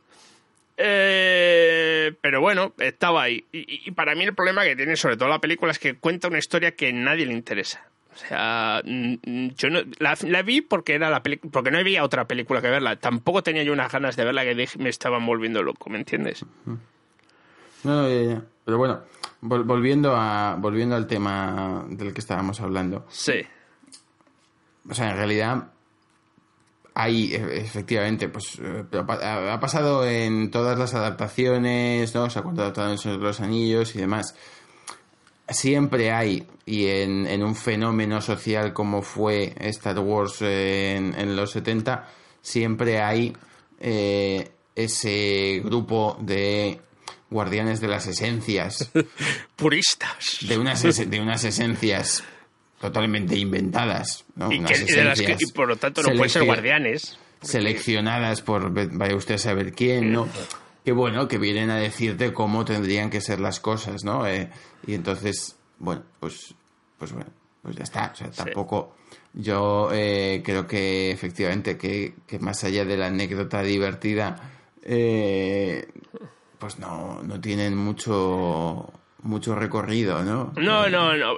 Eh, 0.82 2.12
pero 2.22 2.40
bueno, 2.40 2.72
estaba 2.78 3.22
ahí. 3.24 3.44
Y, 3.52 3.88
y 3.88 3.90
para 3.90 4.14
mí 4.14 4.24
el 4.24 4.34
problema 4.34 4.64
que 4.64 4.74
tiene 4.76 4.96
sobre 4.96 5.16
todo 5.16 5.28
la 5.28 5.38
película 5.40 5.72
es 5.72 5.78
que 5.78 5.94
cuenta 5.94 6.28
una 6.28 6.38
historia 6.38 6.72
que 6.74 6.88
a 6.88 6.92
nadie 6.92 7.26
le 7.26 7.34
interesa. 7.34 7.84
O 8.12 8.16
sea, 8.16 8.82
mm, 8.84 9.48
yo 9.56 9.70
no, 9.70 9.80
la, 9.98 10.16
la 10.22 10.42
vi 10.42 10.62
porque 10.62 10.94
era 10.94 11.10
la 11.10 11.22
porque 11.22 11.70
no 11.70 11.78
había 11.78 12.02
otra 12.04 12.26
película 12.26 12.60
que 12.62 12.68
verla. 12.70 12.96
Tampoco 12.96 13.42
tenía 13.42 13.62
yo 13.62 13.72
unas 13.72 13.92
ganas 13.92 14.16
de 14.16 14.24
verla 14.24 14.42
que 14.44 14.68
me 14.78 14.88
estaban 14.88 15.24
volviendo 15.26 15.62
loco, 15.62 15.90
¿me 15.90 15.98
entiendes? 15.98 16.44
No, 16.64 16.78
no, 17.84 18.08
ya, 18.08 18.34
ya. 18.34 18.42
Pero 18.64 18.78
bueno, 18.78 19.02
vol- 19.42 19.64
volviendo, 19.64 20.14
a, 20.16 20.56
volviendo 20.58 20.96
al 20.96 21.06
tema 21.06 21.84
del 21.88 22.12
que 22.12 22.20
estábamos 22.20 22.60
hablando. 22.60 23.06
Sí. 23.10 23.40
O 24.88 24.94
sea, 24.94 25.10
en 25.10 25.16
realidad 25.16 25.72
hay 26.94 27.34
e- 27.34 27.60
efectivamente, 27.60 28.28
pues 28.28 28.58
eh, 28.62 28.84
ha 28.92 29.60
pasado 29.60 30.06
en 30.06 30.50
todas 30.50 30.78
las 30.78 30.94
adaptaciones, 30.94 32.14
¿no? 32.14 32.30
Se 32.30 32.38
ha 32.38 32.42
todo 32.42 32.92
en 32.92 33.20
los 33.20 33.40
Anillos 33.40 33.94
y 33.94 33.98
demás. 33.98 34.34
Siempre 35.48 36.12
hay, 36.12 36.46
y 36.64 36.86
en, 36.86 37.26
en 37.26 37.42
un 37.42 37.56
fenómeno 37.56 38.20
social 38.20 38.72
como 38.72 39.02
fue 39.02 39.54
Star 39.58 39.98
Wars 39.98 40.42
en, 40.42 41.14
en 41.18 41.34
los 41.34 41.50
70, 41.50 42.06
siempre 42.40 43.00
hay 43.00 43.36
eh, 43.80 44.52
ese 44.76 45.60
grupo 45.64 46.16
de 46.20 46.80
guardianes 47.30 47.80
de 47.80 47.88
las 47.88 48.06
esencias. 48.06 48.90
Puristas. 49.56 50.38
De 50.46 50.56
unas, 50.56 50.82
de 50.82 51.20
unas 51.20 51.42
esencias 51.42 52.22
totalmente 52.80 53.36
inventadas. 53.38 54.24
¿no? 54.34 54.50
Y, 54.50 54.62
que, 54.64 54.78
de 54.78 55.04
las 55.04 55.20
que- 55.20 55.36
y 55.38 55.52
por 55.52 55.68
lo 55.68 55.76
tanto 55.76 56.02
no 56.02 56.08
pueden 56.08 56.30
ser 56.30 56.44
guardianes. 56.44 57.18
Seleccionadas 57.42 58.42
por 58.42 58.70
vaya 58.96 59.14
usted 59.14 59.34
a 59.36 59.38
saber 59.38 59.72
quién, 59.72 60.12
¿no? 60.12 60.28
Que 60.84 60.92
bueno, 60.92 61.28
que 61.28 61.38
vienen 61.38 61.70
a 61.70 61.76
decirte 61.76 62.32
cómo 62.32 62.64
tendrían 62.64 63.10
que 63.10 63.20
ser 63.20 63.38
las 63.40 63.60
cosas, 63.60 64.04
¿no? 64.04 64.26
Eh, 64.26 64.50
y 64.86 64.94
entonces, 64.94 65.56
bueno, 65.78 66.02
pues, 66.18 66.54
pues 66.98 67.12
bueno, 67.12 67.30
pues 67.62 67.76
ya 67.76 67.84
está. 67.84 68.10
O 68.12 68.16
sea, 68.16 68.30
tampoco. 68.30 68.94
Yo 69.32 69.90
eh, 69.92 70.42
creo 70.44 70.66
que 70.66 71.10
efectivamente 71.12 71.76
que, 71.78 72.14
que 72.26 72.38
más 72.40 72.64
allá 72.64 72.84
de 72.84 72.96
la 72.96 73.06
anécdota 73.06 73.62
divertida, 73.62 74.36
eh, 74.82 75.86
pues 76.58 76.78
no, 76.78 77.22
no 77.22 77.40
tienen 77.40 77.76
mucho 77.76 78.90
mucho 79.22 79.54
recorrido, 79.54 80.22
¿no? 80.24 80.52
No, 80.56 80.88
no, 80.88 81.14
no. 81.16 81.34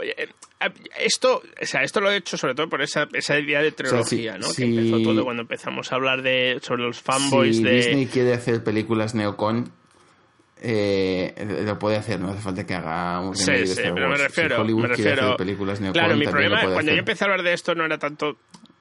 Esto, 0.98 1.42
o 1.60 1.66
sea, 1.66 1.82
esto 1.82 2.00
lo 2.00 2.10
he 2.10 2.16
hecho 2.16 2.36
sobre 2.36 2.54
todo 2.54 2.68
por 2.68 2.82
esa, 2.82 3.08
esa 3.12 3.38
idea 3.38 3.60
de 3.62 3.72
trilogía, 3.72 4.34
si- 4.34 4.38
¿no? 4.38 4.46
si- 4.46 4.62
Que 4.62 4.80
empezó 4.80 5.02
todo 5.02 5.24
cuando 5.24 5.42
empezamos 5.42 5.90
a 5.92 5.94
hablar 5.96 6.22
de 6.22 6.58
sobre 6.62 6.82
los 6.82 7.00
fanboys 7.00 7.56
si 7.56 7.62
de. 7.64 7.70
Disney 7.76 8.06
quiere 8.06 8.34
hacer 8.34 8.62
películas 8.64 9.14
neocon, 9.14 9.72
eh, 10.64 11.34
lo 11.66 11.78
puede 11.78 11.96
hacer, 11.96 12.20
no 12.20 12.28
hace 12.30 12.40
falta 12.40 12.64
que 12.64 12.74
haga 12.74 13.20
un 13.20 13.34
Sí, 13.34 13.46
remake 13.46 13.60
de 13.60 13.66
sí, 13.66 13.72
Star 13.80 13.94
pero 13.94 14.06
me 14.06 14.10
Wars. 14.12 14.20
Si 14.20 14.26
refiero, 14.28 14.60
Hollywood 14.60 14.82
me 14.82 14.88
quiere 14.94 15.10
refiero. 15.10 15.26
hacer 15.28 15.36
películas 15.36 15.80
neocon, 15.80 16.00
claro, 16.00 16.16
mi 16.16 16.26
problema 16.26 16.60
cuando 16.62 16.80
yo 16.82 16.88
hacer. 16.88 16.98
empecé 16.98 17.24
a 17.24 17.26
hablar 17.26 17.42
de 17.42 17.52
esto 17.52 17.74
no 17.74 17.84
era 17.84 17.98
tanto. 17.98 18.36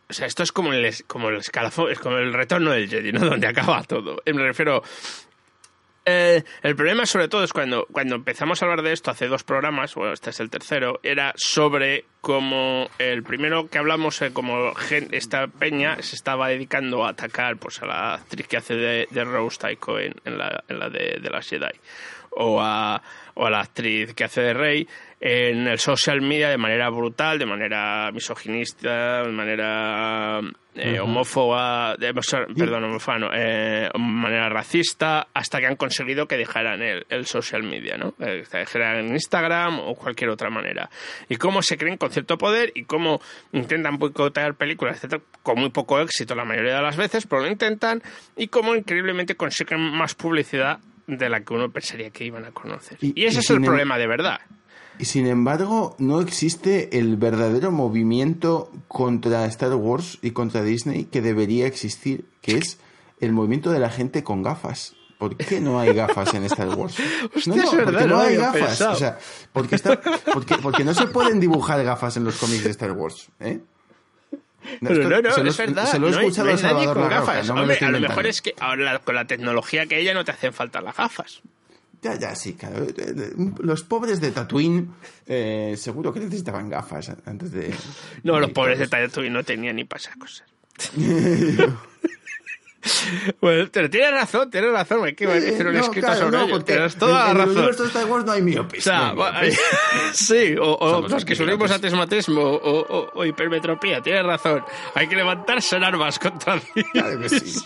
O 0.09 0.13
sea, 0.13 0.27
esto 0.27 0.43
es 0.43 0.51
como 0.51 0.73
el, 0.73 0.93
como 1.07 1.29
el 1.29 1.37
escalafón, 1.37 1.89
es 1.91 1.97
como 1.99 2.17
el 2.17 2.33
retorno 2.33 2.71
del 2.71 2.89
Jedi, 2.89 3.13
¿no? 3.13 3.19
Donde 3.39 3.47
acaba 3.47 3.81
todo. 3.83 4.21
Me 4.25 4.43
refiero. 4.43 4.83
Eh, 6.05 6.43
el 6.63 6.75
problema 6.75 7.05
sobre 7.05 7.27
todo 7.27 7.43
es 7.43 7.53
cuando, 7.53 7.85
cuando 7.91 8.15
empezamos 8.15 8.61
a 8.61 8.65
hablar 8.65 8.81
de 8.81 8.91
esto 8.91 9.11
hace 9.11 9.27
dos 9.27 9.43
programas, 9.43 9.93
bueno, 9.93 10.13
este 10.13 10.31
es 10.31 10.39
el 10.39 10.49
tercero, 10.49 10.99
era 11.03 11.33
sobre 11.35 12.05
cómo 12.21 12.89
el 12.97 13.21
primero 13.23 13.67
que 13.67 13.77
hablamos, 13.77 14.21
eh, 14.21 14.33
como 14.33 14.73
esta 15.11 15.47
peña 15.47 16.01
se 16.01 16.15
estaba 16.15 16.49
dedicando 16.49 17.05
a 17.05 17.09
atacar 17.09 17.57
pues, 17.57 17.81
a 17.81 17.85
la 17.85 18.13
actriz 18.15 18.47
que 18.47 18.57
hace 18.57 18.75
de, 18.75 19.23
Rose 19.23 19.59
Tycho 19.59 19.99
en, 19.99 20.15
la, 20.25 20.63
en 20.67 20.79
la 20.79 20.89
de, 20.89 21.19
de 21.21 21.29
las 21.29 21.47
Jedi, 21.47 21.79
o 22.31 22.59
a, 22.59 23.01
o 23.35 23.45
a 23.45 23.49
la 23.49 23.59
actriz 23.59 24.13
que 24.15 24.23
hace 24.23 24.41
de 24.41 24.53
Rey 24.53 24.87
en 25.23 25.67
el 25.67 25.77
social 25.77 26.19
media 26.19 26.49
de 26.49 26.57
manera 26.57 26.89
brutal, 26.89 27.37
de 27.37 27.45
manera 27.45 28.09
misoginista, 28.11 29.21
de 29.21 29.31
manera 29.31 30.39
eh, 30.73 30.99
homófoba, 30.99 31.95
de- 31.97 32.11
perdón, 32.57 32.85
homófoba, 32.85 33.19
no, 33.19 33.29
eh, 33.31 33.89
de 33.93 33.99
manera 33.99 34.49
racista, 34.49 35.27
hasta 35.33 35.59
que 35.59 35.67
han 35.67 35.75
conseguido 35.75 36.27
que 36.27 36.37
dejaran 36.37 36.81
el, 36.81 37.05
el 37.09 37.25
social 37.27 37.61
media, 37.61 37.97
¿no? 37.97 38.15
Eh, 38.19 38.43
que 38.49 38.57
dejaran 38.57 39.09
Instagram 39.09 39.79
o 39.81 39.93
cualquier 39.93 40.31
otra 40.31 40.49
manera. 40.49 40.89
Y 41.29 41.35
cómo 41.35 41.61
se 41.61 41.77
creen 41.77 41.97
con 41.97 42.09
cierto 42.09 42.39
poder 42.39 42.71
y 42.73 42.85
cómo 42.85 43.21
intentan 43.51 43.97
boicotear 43.99 44.55
películas, 44.55 44.95
etcétera, 44.95 45.21
con 45.43 45.59
muy 45.59 45.69
poco 45.69 45.99
éxito 45.99 46.33
la 46.33 46.45
mayoría 46.45 46.77
de 46.77 46.81
las 46.81 46.97
veces, 46.97 47.27
pero 47.27 47.43
lo 47.43 47.47
intentan, 47.47 48.01
y 48.35 48.47
cómo 48.47 48.75
increíblemente 48.75 49.35
consiguen 49.35 49.79
más 49.81 50.15
publicidad 50.15 50.79
de 51.05 51.29
la 51.29 51.41
que 51.41 51.53
uno 51.53 51.69
pensaría 51.69 52.09
que 52.09 52.23
iban 52.25 52.45
a 52.45 52.51
conocer. 52.51 52.97
Y, 53.01 53.21
Y- 53.21 53.25
ese 53.25 53.37
y 53.37 53.39
es 53.41 53.49
el 53.51 53.57
em- 53.57 53.63
problema 53.65 53.97
de 53.99 54.07
verdad. 54.07 54.39
Y 55.01 55.05
sin 55.05 55.25
embargo, 55.25 55.95
no 55.97 56.21
existe 56.21 56.97
el 56.99 57.17
verdadero 57.17 57.71
movimiento 57.71 58.71
contra 58.87 59.45
Star 59.47 59.73
Wars 59.73 60.19
y 60.21 60.29
contra 60.31 60.61
Disney 60.61 61.05
que 61.05 61.21
debería 61.21 61.65
existir, 61.65 62.25
que 62.41 62.57
es 62.59 62.77
el 63.19 63.31
movimiento 63.33 63.71
de 63.71 63.79
la 63.79 63.89
gente 63.89 64.23
con 64.23 64.43
gafas. 64.43 64.93
¿Por 65.17 65.35
qué 65.37 65.59
no 65.59 65.79
hay 65.79 65.93
gafas 65.93 66.33
en 66.35 66.43
Star 66.45 66.69
Wars? 66.69 66.95
Hostia, 67.35 67.55
no, 67.55 67.55
no, 67.55 67.63
es 67.63 67.75
verdad, 67.77 67.91
porque 67.93 68.07
no 68.07 68.15
no 68.15 68.19
hay 68.21 68.35
gafas. 68.37 68.61
pensado. 68.61 68.91
O 68.93 68.95
sea, 68.95 69.17
porque, 69.51 69.75
está, 69.75 69.99
porque, 70.33 70.55
porque 70.59 70.83
no 70.83 70.93
se 70.93 71.07
pueden 71.07 71.39
dibujar 71.39 71.83
gafas 71.83 72.17
en 72.17 72.23
los 72.23 72.37
cómics 72.37 72.63
de 72.63 72.69
Star 72.69 72.91
Wars. 72.91 73.29
¿eh? 73.39 73.59
Pero 74.81 74.93
esto 74.93 75.09
no, 75.09 75.21
no, 75.21 75.31
se 75.33 75.43
lo- 75.43 75.49
es 75.49 75.57
verdad. 75.57 75.85
Se 75.91 75.97
lo 75.99 76.07
he 76.07 76.11
no 76.11 76.17
hay- 76.17 76.25
escuchado 76.27 76.47
no 76.47 76.53
a 76.53 76.57
hay 76.57 76.61
nadie 76.75 76.93
con 76.93 77.09
gafas. 77.09 77.47
no 77.47 77.55
me 77.65 77.79
lo 77.79 77.87
a 77.87 77.89
lo 77.91 77.99
mejor 77.99 78.27
es 78.27 78.41
que 78.43 78.53
ahora 78.59 78.99
con 78.99 79.15
la 79.15 79.25
tecnología 79.25 79.87
que 79.87 79.99
ella 79.99 80.13
no 80.13 80.23
te 80.23 80.31
hacen 80.31 80.53
falta 80.53 80.79
las 80.81 80.95
gafas. 80.95 81.41
Ya, 82.01 82.15
ya, 82.15 82.35
sí, 82.35 82.53
claro. 82.53 82.83
Eh, 82.83 82.93
eh, 82.97 83.33
Los 83.59 83.83
pobres 83.83 84.19
de 84.19 84.31
Tatooine 84.31 84.89
eh, 85.27 85.75
seguro 85.77 86.11
que 86.11 86.19
necesitaban 86.19 86.67
gafas 86.69 87.11
antes 87.25 87.51
de... 87.51 87.73
No, 88.23 88.39
los 88.39 88.49
pobres 88.51 88.79
de 88.79 88.87
Tatooine 88.87 89.31
no 89.33 89.43
tenían 89.43 89.75
ni 89.75 89.83
pasar 89.85 90.17
cosas. 90.17 90.43
Bueno, 93.39 93.69
pero 93.71 93.91
tienes 93.91 94.09
razón, 94.11 94.49
tienes 94.49 94.71
razón. 94.71 95.05
Hay 95.05 95.13
que 95.13 95.27
hacer 95.27 95.67
un 95.67 95.75
Eh, 95.75 95.79
escrito 95.81 96.07
claro, 96.07 96.21
sobre 96.25 96.37
no, 96.39 96.45
ello. 96.45 96.63
Tienes 96.63 96.95
toda 96.95 97.11
en- 97.11 97.17
la 97.25 97.29
en 97.29 97.37
razón. 97.37 97.57
universo 97.57 97.83
de 97.83 97.87
Star 97.89 98.05
Wars 98.05 98.25
no 98.25 98.31
hay 98.31 98.41
miopes. 98.41 98.79
O 98.79 98.81
sea, 98.81 99.13
no 99.13 99.23
hay 99.23 99.49
miopes. 99.49 99.59
sí, 100.13 100.55
o, 100.59 100.63
o 100.79 101.01
los 101.01 101.09
que 101.09 101.13
antipilates. 101.13 101.37
sufrimos 101.37 101.69
atismatismo 101.71 102.41
o, 102.41 102.79
o- 102.79 103.11
o 103.13 103.23
hipermetropía, 103.25 104.01
tienes 104.01 104.25
razón. 104.25 104.63
Hay 104.95 105.07
que 105.07 105.15
levantarse 105.15 105.75
en 105.77 105.83
armas 105.83 106.17
contra 106.17 106.59
Claro 106.91 107.19
que 107.19 107.29
sí. 107.29 107.61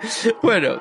Bueno, 0.42 0.80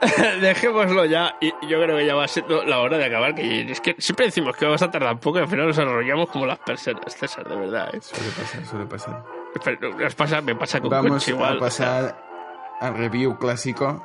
dejémoslo 0.40 1.04
ya 1.04 1.36
y 1.40 1.50
yo 1.68 1.80
creo 1.82 1.96
que 1.96 2.06
ya 2.06 2.14
va 2.14 2.26
siendo 2.28 2.64
la 2.64 2.80
hora 2.80 2.98
de 2.98 3.04
acabar. 3.06 3.34
Que 3.34 3.70
es 3.70 3.80
que 3.80 3.94
siempre 3.98 4.26
decimos 4.26 4.56
que 4.56 4.64
vamos 4.64 4.82
a 4.82 4.90
tardar 4.90 5.18
poco 5.20 5.38
y 5.38 5.42
al 5.42 5.48
final 5.48 5.66
nos 5.68 5.78
enrollamos 5.78 6.28
como 6.30 6.46
las 6.46 6.58
personas, 6.58 7.14
César, 7.14 7.48
de 7.48 7.56
verdad. 7.56 7.94
¿eh? 7.94 8.00
Suele 8.00 8.30
pasar, 8.32 8.64
suele 8.66 8.86
pasar. 8.86 9.22
Pero 9.64 9.90
nos 9.96 10.14
pasa, 10.14 10.40
me 10.40 10.54
pasa 10.56 10.80
con 10.80 10.90
Vamos 10.90 11.10
Conchi 11.10 11.30
igual. 11.30 11.56
a 11.56 11.60
pasar 11.60 12.24
al 12.80 12.94
review 12.96 13.38
clásico, 13.38 14.04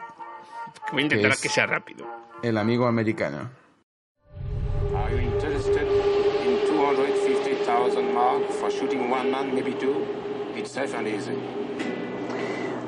Voy 0.91 1.01
a 1.01 1.03
intentar 1.05 1.31
que 1.31 1.35
es- 1.35 1.41
que 1.41 1.49
sea 1.49 1.65
rápido. 1.65 2.05
El 2.43 2.57
amigo 2.57 2.85
americano. 2.87 3.49
Are 4.95 5.11
you 5.11 5.19
interested 5.19 5.87
in 6.45 6.67
250,000 6.67 8.13
mark 8.13 8.49
for 8.59 8.71
shooting 8.71 9.11
one 9.11 9.31
man, 9.31 9.53
maybe 9.53 9.73
two? 9.73 10.05
It's 10.55 10.71
safe 10.71 10.93
and 10.95 11.07
easy. 11.07 11.33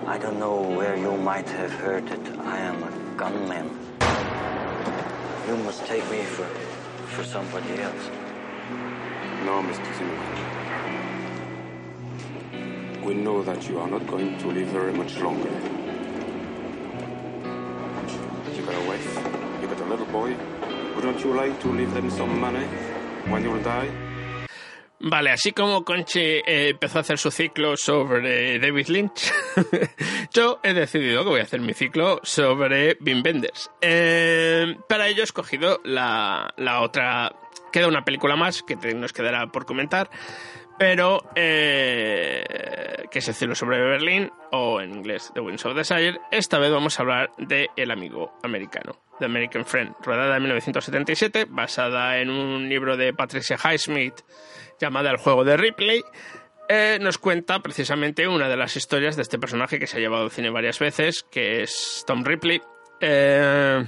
I 0.05 0.17
don't 0.17 0.37
know 0.37 0.61
where 0.61 0.97
you 0.97 1.15
might 1.15 1.47
have 1.47 1.71
heard 1.71 2.09
it. 2.11 2.19
I 2.39 2.59
am 2.59 2.83
a 2.83 2.91
gunman. 3.15 3.69
You 5.47 5.55
must 5.63 5.85
take 5.85 6.03
me 6.11 6.23
for 6.23 6.45
for 7.15 7.23
somebody 7.23 7.79
else. 7.79 8.09
No, 9.45 9.63
Mr. 9.63 9.89
Zimmerman. 9.97 10.53
We 13.03 13.13
know 13.13 13.43
that 13.43 13.69
you 13.69 13.79
are 13.79 13.87
not 13.87 14.05
going 14.07 14.37
to 14.39 14.47
live 14.47 14.67
very 14.67 14.93
much 14.93 15.17
longer. 15.19 15.51
You 18.55 18.65
got 18.65 18.75
a 18.75 18.87
wife, 18.87 19.15
you 19.61 19.67
got 19.67 19.79
a 19.79 19.85
little 19.85 20.05
boy. 20.07 20.35
Wouldn't 20.95 21.23
you 21.23 21.33
like 21.33 21.59
to 21.61 21.69
leave 21.69 21.93
them 21.93 22.09
some 22.09 22.39
money 22.39 22.65
when 23.31 23.43
you'll 23.43 23.63
die? 23.63 24.02
Vale, 25.05 25.31
así 25.31 25.51
como 25.51 25.83
Conchi 25.83 26.21
eh, 26.21 26.69
empezó 26.69 26.97
a 26.97 27.01
hacer 27.01 27.17
su 27.17 27.29
ciclo 27.29 27.75
sobre 27.75 28.57
David 28.57 28.87
Lynch, 28.87 29.33
yo 30.33 30.61
he 30.63 30.73
decidido 30.73 31.25
que 31.25 31.29
voy 31.29 31.39
a 31.41 31.43
hacer 31.43 31.59
mi 31.59 31.73
ciclo 31.73 32.21
sobre 32.23 32.97
Wim 33.01 33.21
Wenders. 33.21 33.69
Eh, 33.81 34.77
para 34.87 35.09
ello 35.09 35.19
he 35.19 35.25
escogido 35.25 35.81
la, 35.83 36.53
la 36.55 36.79
otra... 36.79 37.35
Queda 37.73 37.89
una 37.89 38.05
película 38.05 38.37
más 38.37 38.63
que 38.63 38.77
nos 38.93 39.11
quedará 39.11 39.47
por 39.47 39.65
comentar, 39.65 40.09
pero 40.77 41.23
eh, 41.35 42.43
que 43.11 43.19
es 43.19 43.27
el 43.27 43.35
cielo 43.35 43.55
sobre 43.55 43.79
Berlín, 43.79 44.31
o 44.51 44.81
en 44.81 44.93
inglés 44.93 45.31
The 45.33 45.39
Winds 45.39 45.65
of 45.65 45.75
Desire. 45.75 46.19
Esta 46.31 46.59
vez 46.59 46.71
vamos 46.71 46.97
a 46.97 47.03
hablar 47.03 47.31
de 47.37 47.69
El 47.75 47.91
amigo 47.91 48.37
americano, 48.43 48.97
The 49.19 49.25
American 49.25 49.65
Friend, 49.65 49.93
rodada 50.01 50.35
en 50.37 50.43
1977, 50.43 51.45
basada 51.49 52.19
en 52.19 52.29
un 52.29 52.67
libro 52.67 52.97
de 52.97 53.13
Patricia 53.13 53.57
Highsmith 53.57 54.21
llamada 54.79 55.11
El 55.11 55.17
juego 55.17 55.43
de 55.43 55.57
Ripley. 55.57 56.01
eh, 56.69 56.97
nos 57.01 57.17
cuenta 57.17 57.59
precisamente 57.59 58.27
una 58.27 58.49
de 58.49 58.57
las 58.57 58.75
historias 58.75 59.15
de 59.15 59.21
este 59.21 59.37
personaje 59.37 59.79
que 59.79 59.87
se 59.87 59.97
ha 59.97 59.99
llevado 59.99 60.23
al 60.23 60.31
cine 60.31 60.49
varias 60.49 60.79
veces, 60.79 61.23
que 61.29 61.61
es 61.61 62.03
Tom 62.07 62.23
Ripley, 62.23 62.61
eh, 62.99 63.85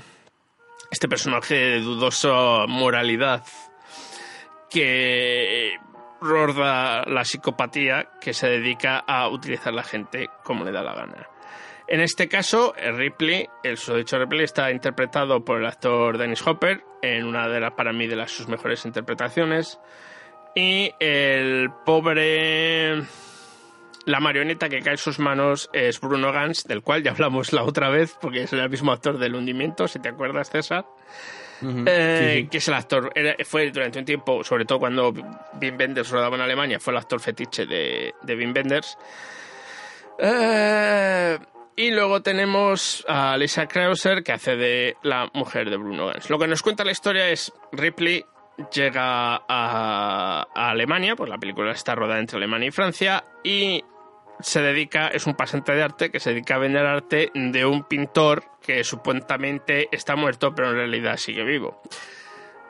este 0.92 1.08
personaje 1.08 1.56
de 1.56 1.80
dudosa 1.80 2.66
moralidad 2.68 3.44
que 4.70 5.78
roda 6.26 7.04
la 7.06 7.24
psicopatía 7.24 8.10
que 8.20 8.34
se 8.34 8.50
dedica 8.50 8.98
a 9.00 9.30
utilizar 9.30 9.74
la 9.74 9.84
gente 9.84 10.30
como 10.44 10.66
le 10.66 10.72
da 10.72 10.84
la 10.84 10.94
gana. 10.94 11.28
En 11.88 12.02
este 12.02 12.28
caso, 12.28 12.74
Ripley, 12.78 13.48
el 13.64 13.78
susodicho 13.78 14.18
Ripley, 14.18 14.44
está 14.44 14.72
interpretado 14.72 15.46
por 15.46 15.60
el 15.60 15.68
actor 15.68 16.18
Dennis 16.18 16.46
Hopper 16.46 16.84
en 17.04 17.26
una 17.26 17.48
de 17.48 17.60
las, 17.60 17.74
para 17.74 17.94
mí, 17.94 18.08
de 18.08 18.16
las 18.16 18.32
sus 18.32 18.48
mejores 18.48 18.86
interpretaciones. 18.86 19.80
Y 20.56 20.92
el 21.00 21.70
pobre. 21.86 23.04
La 24.06 24.20
marioneta 24.20 24.70
que 24.70 24.82
cae 24.82 24.94
en 24.94 24.98
sus 24.98 25.20
manos 25.20 25.70
es 25.74 26.00
Bruno 26.00 26.32
Gans, 26.32 26.64
del 26.64 26.82
cual 26.82 27.04
ya 27.04 27.12
hablamos 27.12 27.54
la 27.54 27.64
otra 27.64 27.90
vez, 27.90 28.16
porque 28.20 28.44
es 28.44 28.54
el 28.54 28.70
mismo 28.70 28.92
actor 28.92 29.18
del 29.18 29.36
hundimiento, 29.36 29.88
si 29.88 30.00
te 30.00 30.10
acuerdas, 30.10 30.50
César. 30.52 30.86
Eh, 31.62 32.18
Sí, 32.36 32.42
sí. 32.44 32.48
que 32.50 32.58
es 32.58 32.68
el 32.68 32.74
actor, 32.74 33.12
era- 33.16 33.36
fue 33.46 33.72
durante 33.72 34.00
un 34.00 34.06
tiempo, 34.06 34.44
sobre 34.44 34.66
todo 34.66 34.80
cuando 34.80 35.10
Wim 35.10 35.78
Wenders 35.80 36.10
rodaba 36.10 36.36
en 36.36 36.42
Alemania, 36.42 36.80
fue 36.80 36.92
el 36.94 36.98
actor 36.98 37.20
fetiche 37.20 37.66
de, 37.66 38.14
de 38.24 38.36
Wim 38.36 38.54
Wenders. 38.56 38.98
Eh, 40.20 41.38
y 41.76 41.92
luego 41.92 42.22
tenemos 42.22 43.04
a 43.08 43.38
Lisa 43.38 43.68
Krauser, 43.68 44.24
que 44.24 44.32
hace 44.32 44.56
de 44.56 44.98
la 45.04 45.30
mujer 45.34 45.70
de 45.70 45.78
Bruno 45.78 46.08
Gans. 46.08 46.30
Lo 46.30 46.40
que 46.40 46.48
nos 46.48 46.62
cuenta 46.62 46.84
la 46.86 46.92
historia 46.92 47.30
es 47.30 47.52
Ripley 47.72 48.24
llega 48.74 49.36
a, 49.36 50.48
a 50.56 50.70
Alemania, 50.70 51.16
pues 51.18 51.30
la 51.30 51.38
película 51.38 51.72
está 51.72 51.94
rodada 51.96 52.20
entre 52.20 52.38
Alemania 52.38 52.70
y 52.70 52.72
Francia, 52.72 53.24
y 53.44 53.84
se 54.40 54.62
dedica, 54.62 55.08
es 55.08 55.26
un 55.28 55.36
pasante 55.36 55.74
de 55.74 55.84
arte 55.84 56.12
que 56.12 56.20
se 56.20 56.32
dedica 56.32 56.56
a 56.56 56.60
vender 56.60 56.86
arte 56.86 57.32
de 57.34 57.66
un 57.66 57.84
pintor 57.84 58.44
que 58.62 58.84
supuestamente 58.84 59.88
está 59.92 60.16
muerto, 60.16 60.54
pero 60.54 60.70
en 60.70 60.76
realidad 60.76 61.18
sigue 61.18 61.44
vivo, 61.44 61.82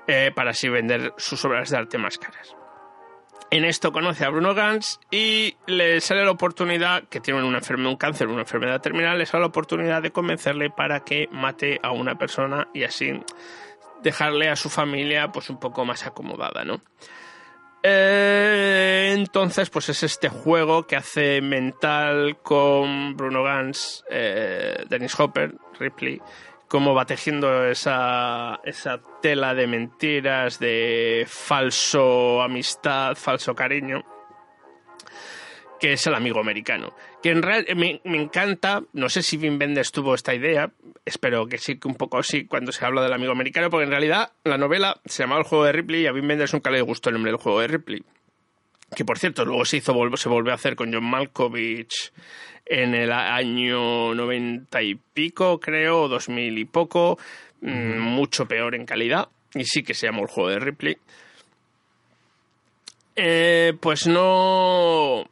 eh, 0.08 0.32
para 0.36 0.52
así 0.52 0.70
vender 0.70 1.14
sus 1.18 1.44
obras 1.46 1.70
de 1.70 1.78
arte 1.78 1.98
más 1.98 2.18
caras. 2.18 2.56
En 3.52 3.64
esto 3.64 3.92
conoce 3.92 4.26
a 4.26 4.30
Bruno 4.30 4.54
Gans 4.54 5.00
y 5.12 5.56
le 5.68 6.02
sale 6.02 6.26
la 6.26 6.32
oportunidad, 6.32 7.04
que 7.08 7.20
tiene 7.20 7.42
un 7.44 7.96
cáncer, 7.96 8.28
una 8.28 8.42
enfermedad 8.42 8.82
terminal, 8.82 9.18
le 9.18 9.26
sale 9.26 9.42
la 9.42 9.48
oportunidad 9.48 10.02
de 10.02 10.12
convencerle 10.12 10.70
para 10.72 11.02
que 11.02 11.30
mate 11.32 11.80
a 11.84 11.92
una 11.92 12.16
persona 12.18 12.68
y 12.74 12.84
así 12.84 13.14
dejarle 14.02 14.50
a 14.50 14.56
su 14.56 14.70
familia 14.70 15.32
pues 15.32 15.50
un 15.50 15.60
poco 15.60 15.86
más 15.86 16.06
acomodada, 16.06 16.64
¿no? 16.66 16.82
Eh, 17.88 19.14
entonces, 19.14 19.70
pues 19.70 19.90
es 19.90 20.02
este 20.02 20.28
juego 20.28 20.88
que 20.88 20.96
hace 20.96 21.40
mental 21.40 22.40
con 22.42 23.16
Bruno 23.16 23.44
Gans, 23.44 24.04
eh, 24.10 24.86
Dennis 24.90 25.20
Hopper, 25.20 25.54
Ripley, 25.80 26.20
cómo 26.68 26.96
va 26.96 27.06
tejiendo 27.06 27.64
esa, 27.68 28.60
esa 28.64 29.02
tela 29.22 29.54
de 29.54 29.68
mentiras, 29.68 30.58
de 30.58 31.28
falso 31.28 32.42
amistad, 32.42 33.16
falso 33.16 33.54
cariño, 33.54 34.04
que 35.86 35.94
es 35.94 36.08
el 36.08 36.16
amigo 36.16 36.40
americano. 36.40 36.96
Que 37.22 37.30
en 37.30 37.44
real, 37.44 37.64
me, 37.76 38.02
me 38.06 38.20
encanta, 38.20 38.82
no 38.94 39.08
sé 39.08 39.22
si 39.22 39.38
Wim 39.38 39.60
Wenders 39.60 39.92
tuvo 39.92 40.16
esta 40.16 40.34
idea, 40.34 40.72
espero 41.06 41.46
que 41.46 41.60
sí, 41.60 41.78
que 41.78 41.88
un 41.88 41.94
poco 41.94 42.24
sí, 42.24 42.46
cuando 42.46 42.72
se 42.72 42.84
habla 42.84 43.04
del 43.04 43.14
amigo 43.14 43.32
americano, 43.32 43.70
porque 43.70 43.84
en 43.84 43.92
realidad 43.92 44.32
la 44.44 44.58
novela 44.58 45.00
se 45.06 45.22
llamaba 45.22 45.42
El 45.42 45.48
juego 45.48 45.66
de 45.66 45.74
Ripley 45.74 46.02
y 46.02 46.08
a 46.08 46.12
Wim 46.12 46.28
Wenders 46.28 46.54
nunca 46.54 46.72
le 46.72 46.82
gustó 46.82 47.10
el 47.10 47.14
nombre 47.14 47.32
del 47.32 47.40
juego 47.40 47.60
de 47.60 47.68
Ripley. 47.68 48.04
Que 48.96 49.06
por 49.06 49.20
cierto, 49.20 49.46
luego 49.46 49.64
se 49.64 49.78
hizo, 49.78 49.94
se 50.18 50.28
volvió 50.28 50.54
a 50.54 50.56
hacer 50.56 50.76
con 50.76 50.92
John 50.92 51.06
Malkovich 51.06 52.12
en 52.66 52.96
el 52.96 53.12
año 53.12 54.16
90 54.16 54.82
y 54.82 54.96
pico, 54.96 55.60
creo, 55.60 56.02
o 56.02 56.08
2000 56.08 56.58
y 56.58 56.66
poco, 56.66 57.20
mm, 57.62 58.00
mucho 58.00 58.48
peor 58.48 58.74
en 58.74 58.88
calidad, 58.88 59.30
y 59.54 59.66
sí 59.66 59.84
que 59.84 59.94
se 59.94 60.08
llamó 60.08 60.24
el 60.24 60.30
juego 60.30 60.50
de 60.50 60.60
Ripley. 60.60 60.98
Eh, 63.16 63.74
pues 63.80 64.08
no. 64.08 65.30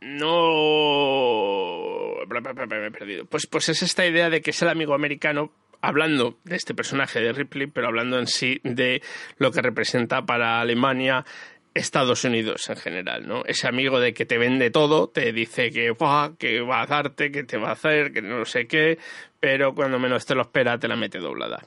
No. 0.00 1.90
Me 2.28 2.86
he 2.86 2.90
perdido. 2.90 3.24
Pues, 3.26 3.46
pues 3.46 3.68
es 3.68 3.82
esta 3.82 4.06
idea 4.06 4.30
de 4.30 4.40
que 4.40 4.50
es 4.50 4.62
el 4.62 4.68
amigo 4.68 4.94
americano, 4.94 5.52
hablando 5.80 6.38
de 6.44 6.56
este 6.56 6.74
personaje 6.74 7.20
de 7.20 7.32
Ripley, 7.32 7.66
pero 7.66 7.88
hablando 7.88 8.18
en 8.18 8.26
sí 8.26 8.60
de 8.62 9.02
lo 9.38 9.50
que 9.50 9.62
representa 9.62 10.22
para 10.22 10.60
Alemania. 10.60 11.24
Estados 11.72 12.24
Unidos 12.24 12.68
en 12.68 12.76
general, 12.76 13.28
¿no? 13.28 13.44
Ese 13.46 13.68
amigo 13.68 14.00
de 14.00 14.12
que 14.12 14.26
te 14.26 14.38
vende 14.38 14.70
todo, 14.70 15.08
te 15.08 15.32
dice 15.32 15.70
que, 15.70 15.92
"Buah, 15.92 16.36
que 16.36 16.60
va 16.62 16.82
a 16.82 16.86
darte, 16.86 17.30
que 17.30 17.44
te 17.44 17.58
va 17.58 17.68
a 17.68 17.72
hacer, 17.72 18.12
que 18.12 18.22
no 18.22 18.44
sé 18.44 18.66
qué, 18.66 18.98
pero 19.38 19.72
cuando 19.72 19.98
menos 20.00 20.26
te 20.26 20.34
lo 20.34 20.42
espera 20.42 20.78
te 20.78 20.88
la 20.88 20.96
mete 20.96 21.18
doblada. 21.18 21.64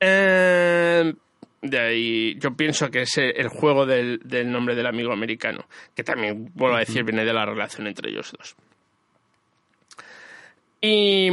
Eh, 0.00 1.14
de 1.62 1.78
ahí 1.78 2.36
yo 2.38 2.54
pienso 2.56 2.90
que 2.90 3.02
es 3.02 3.18
el 3.18 3.48
juego 3.48 3.86
del, 3.86 4.20
del 4.24 4.50
nombre 4.50 4.74
del 4.74 4.86
amigo 4.86 5.12
americano, 5.12 5.66
que 5.94 6.02
también, 6.04 6.50
vuelvo 6.54 6.76
a 6.76 6.80
decir, 6.80 7.04
viene 7.04 7.24
de 7.24 7.32
la 7.32 7.44
relación 7.46 7.86
entre 7.86 8.10
ellos 8.10 8.32
dos. 8.38 8.56
Y 10.80 11.28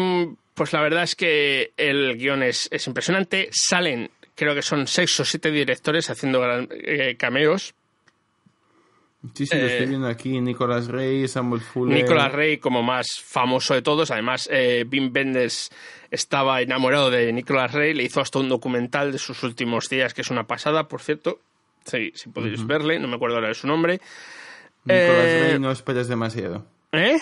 pues 0.53 0.73
la 0.73 0.81
verdad 0.81 1.03
es 1.03 1.15
que 1.15 1.71
el 1.77 2.17
guion 2.17 2.43
es, 2.43 2.67
es 2.71 2.85
impresionante. 2.87 3.49
Salen, 3.51 4.09
creo 4.35 4.53
que 4.55 4.61
son 4.61 4.87
seis 4.87 5.17
o 5.19 5.25
siete 5.25 5.51
directores 5.51 6.09
haciendo 6.09 6.41
gran- 6.41 6.67
eh, 6.71 7.15
cameos. 7.17 7.73
Sí, 9.34 9.45
sí, 9.48 9.56
lo 9.57 9.64
Eh, 9.65 9.72
estoy 9.73 9.88
viendo 9.88 10.07
aquí. 10.07 10.39
Nicolas 10.41 10.88
Rey, 10.88 11.27
Samuel 11.27 11.61
Fuller. 11.61 11.95
Nicolas 12.02 12.31
Rey 12.31 12.57
como 12.57 12.84
más 12.84 13.07
famoso 13.23 13.73
de 13.73 13.81
todos. 13.81 14.11
Además, 14.11 14.48
eh, 14.52 14.85
Wim 14.91 15.11
Wenders 15.14 15.69
estaba 16.11 16.61
enamorado 16.61 17.10
de 17.10 17.34
Nicolas 17.34 17.72
Rey. 17.73 17.94
Le 17.94 18.03
hizo 18.03 18.22
hasta 18.22 18.39
un 18.39 18.48
documental 18.49 19.11
de 19.11 19.18
sus 19.18 19.41
últimos 19.44 19.89
días, 19.89 20.14
que 20.14 20.22
es 20.22 20.30
una 20.30 20.45
pasada, 20.45 20.88
por 20.88 21.02
cierto. 21.02 21.39
Sí, 21.85 22.11
si 22.15 22.30
podéis 22.30 22.65
verle, 22.68 22.99
no 22.99 23.07
me 23.07 23.15
acuerdo 23.15 23.35
ahora 23.38 23.48
de 23.49 23.53
su 23.56 23.65
nombre. 23.68 23.99
Nicolas 24.85 25.26
Eh, 25.26 25.48
Rey, 25.52 25.60
no 25.60 25.72
esperes 25.72 26.07
demasiado. 26.07 26.65
¿Eh? 26.91 27.18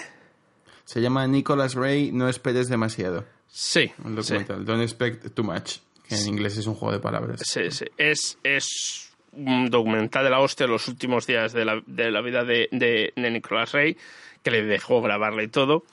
Se 0.83 1.01
llama 1.01 1.25
Nicolas 1.27 1.73
Rey, 1.75 2.11
no 2.11 2.27
esperes 2.29 2.67
demasiado. 2.69 3.25
Sí. 3.47 3.91
El 4.03 4.15
documental. 4.15 4.65
Don't 4.65 4.81
expect 4.83 5.33
too 5.33 5.43
much. 5.43 5.77
Que 6.07 6.15
en 6.15 6.27
inglés 6.27 6.57
es 6.57 6.67
un 6.67 6.75
juego 6.75 6.91
de 6.93 6.99
palabras. 6.99 7.41
Sí, 7.43 7.71
sí. 7.71 7.85
Es, 7.97 8.37
es 8.43 8.67
un 8.67 9.04
documental 9.35 10.23
de 10.23 10.29
la 10.29 10.39
hostia 10.39 10.67
los 10.67 10.87
últimos 10.87 11.27
días 11.27 11.53
de 11.53 11.65
la, 11.65 11.81
de 11.85 12.11
la 12.11 12.21
vida 12.21 12.43
de, 12.43 12.69
de, 12.71 13.13
de 13.15 13.31
Nicolas 13.31 13.71
Rey, 13.71 13.97
que 14.43 14.51
le 14.51 14.63
dejó 14.63 15.01
grabarle 15.01 15.43
y 15.43 15.47
todo. 15.47 15.83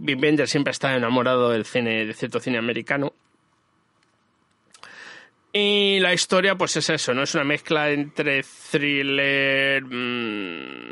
Wim 0.00 0.20
Wenders 0.20 0.50
siempre 0.50 0.72
está 0.72 0.94
enamorado 0.96 1.50
del 1.50 1.64
cine, 1.64 2.06
de 2.06 2.12
cierto 2.12 2.40
cine 2.40 2.58
americano. 2.58 3.12
Y 5.52 6.00
la 6.00 6.12
historia, 6.12 6.56
pues 6.56 6.76
es 6.76 6.90
eso, 6.90 7.14
¿no? 7.14 7.22
Es 7.22 7.34
una 7.36 7.44
mezcla 7.44 7.88
entre 7.90 8.42
thriller, 8.72 9.84
mm, 9.84 10.90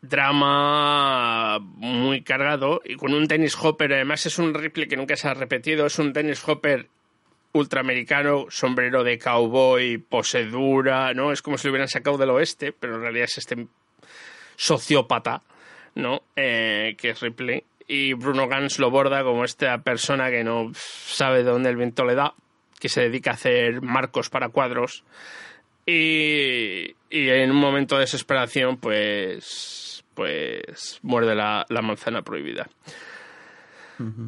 drama 0.00 1.58
muy 1.58 2.22
cargado 2.22 2.80
y 2.84 2.96
con 2.96 3.12
un 3.12 3.26
Dennis 3.26 3.54
Hopper. 3.60 3.92
Además, 3.92 4.24
es 4.24 4.38
un 4.38 4.54
Ripley 4.54 4.88
que 4.88 4.96
nunca 4.96 5.14
se 5.14 5.28
ha 5.28 5.34
repetido. 5.34 5.84
Es 5.84 5.98
un 5.98 6.14
Dennis 6.14 6.42
Hopper 6.48 6.88
ultraamericano, 7.54 8.46
sombrero 8.50 9.04
de 9.04 9.18
cowboy, 9.18 9.98
pose 9.98 10.44
dura, 10.44 11.14
¿no? 11.14 11.32
Es 11.32 11.40
como 11.40 11.56
si 11.56 11.68
lo 11.68 11.72
hubieran 11.72 11.88
sacado 11.88 12.18
del 12.18 12.30
oeste, 12.30 12.72
pero 12.72 12.96
en 12.96 13.02
realidad 13.02 13.24
es 13.24 13.38
este 13.38 13.66
sociópata, 14.56 15.42
¿no? 15.94 16.22
Eh, 16.36 16.96
que 16.98 17.10
es 17.10 17.20
Ripley. 17.20 17.62
Y 17.86 18.14
Bruno 18.14 18.48
Gans 18.48 18.78
lo 18.78 18.90
borda 18.90 19.22
como 19.22 19.44
esta 19.44 19.78
persona 19.78 20.30
que 20.30 20.42
no 20.42 20.72
sabe 20.74 21.38
de 21.38 21.50
dónde 21.50 21.70
el 21.70 21.76
viento 21.76 22.04
le 22.04 22.16
da, 22.16 22.34
que 22.80 22.88
se 22.88 23.02
dedica 23.02 23.30
a 23.30 23.34
hacer 23.34 23.82
marcos 23.82 24.30
para 24.30 24.48
cuadros. 24.48 25.04
Y, 25.86 26.96
y 27.08 27.28
en 27.28 27.50
un 27.50 27.56
momento 27.56 27.94
de 27.94 28.02
desesperación, 28.02 28.78
pues, 28.78 30.04
pues 30.14 30.98
muerde 31.02 31.36
la, 31.36 31.66
la 31.68 31.82
manzana 31.82 32.22
prohibida. 32.22 32.68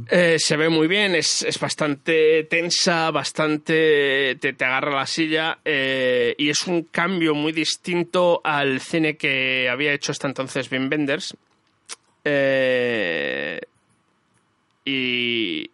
Eh, 0.08 0.36
se 0.38 0.56
ve 0.56 0.68
muy 0.68 0.86
bien, 0.86 1.14
es, 1.14 1.42
es 1.42 1.58
bastante 1.58 2.44
tensa, 2.44 3.10
bastante. 3.10 4.36
te, 4.36 4.64
agarra 4.64 4.96
la 4.96 5.06
silla 5.06 5.58
eh, 5.64 6.34
y 6.38 6.48
es 6.48 6.66
un 6.66 6.84
cambio 6.84 7.34
muy 7.34 7.52
distinto 7.52 8.40
al 8.44 8.80
cine 8.80 9.16
que 9.16 9.68
había 9.68 9.92
hecho 9.92 10.12
hasta 10.12 10.28
entonces 10.28 10.70
Wim 10.70 10.88
Wenders. 10.90 11.36
Eh, 12.24 13.60
y, 14.84 15.68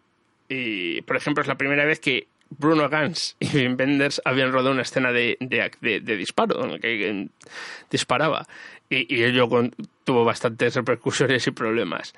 por 1.01 1.15
ejemplo, 1.15 1.41
es 1.41 1.47
la 1.47 1.57
primera 1.57 1.85
vez 1.85 1.99
que 1.99 2.27
Bruno 2.49 2.89
Gans 2.89 3.35
y 3.39 3.57
Wim 3.57 3.75
Wenders 3.77 4.21
habían 4.25 4.51
rodado 4.51 4.71
una 4.71 4.83
escena 4.83 5.11
de, 5.11 5.37
disparo, 6.17 6.63
en 6.63 6.71
la 6.71 6.79
que 6.79 7.27
disparaba. 7.89 8.47
Y, 8.89 9.15
y 9.15 9.23
ello 9.23 9.47
tuvo 10.03 10.25
bastantes 10.25 10.75
repercusiones 10.75 11.47
y 11.47 11.51
problemas. 11.51 12.13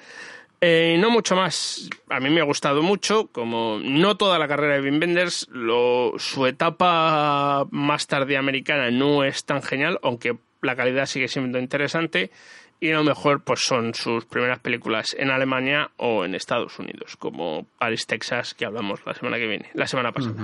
Eh, 0.68 0.98
no 1.00 1.12
mucho 1.12 1.36
más. 1.36 1.90
A 2.10 2.20
mí 2.20 2.30
me 2.32 2.42
ha 2.42 2.44
gustado 2.44 2.82
mucho, 2.82 3.28
como 3.28 3.78
no 3.84 4.18
toda 4.18 4.40
la 4.40 4.48
carrera 4.48 4.76
de 4.76 4.82
Wim 4.82 5.00
Wenders, 5.00 5.48
lo, 5.52 6.14
su 6.18 6.46
etapa 6.48 7.68
más 7.70 8.08
tardía 8.08 8.40
americana 8.40 8.90
no 8.90 9.24
es 9.24 9.46
tan 9.46 9.62
genial, 9.62 10.00
aunque 10.02 10.38
la 10.64 10.76
calidad 10.76 11.06
sigue 11.06 11.28
siendo 11.28 11.60
interesante. 11.60 12.32
y 12.80 12.90
a 12.92 12.96
lo 12.96 13.04
mejor 13.04 13.44
pues 13.44 13.62
son 13.62 13.94
sus 13.94 14.26
primeras 14.26 14.60
películas 14.60 15.16
en 15.18 15.30
Alemania 15.30 15.92
o 15.98 16.26
en 16.26 16.34
Estados 16.36 16.78
Unidos, 16.80 17.16
como 17.18 17.66
Paris, 17.80 18.06
Texas, 18.08 18.54
que 18.54 18.66
hablamos 18.66 19.00
la 19.06 19.14
semana 19.14 19.38
que 19.38 19.48
viene, 19.48 19.70
la 19.76 19.86
semana 19.88 20.12
pasada. 20.12 20.36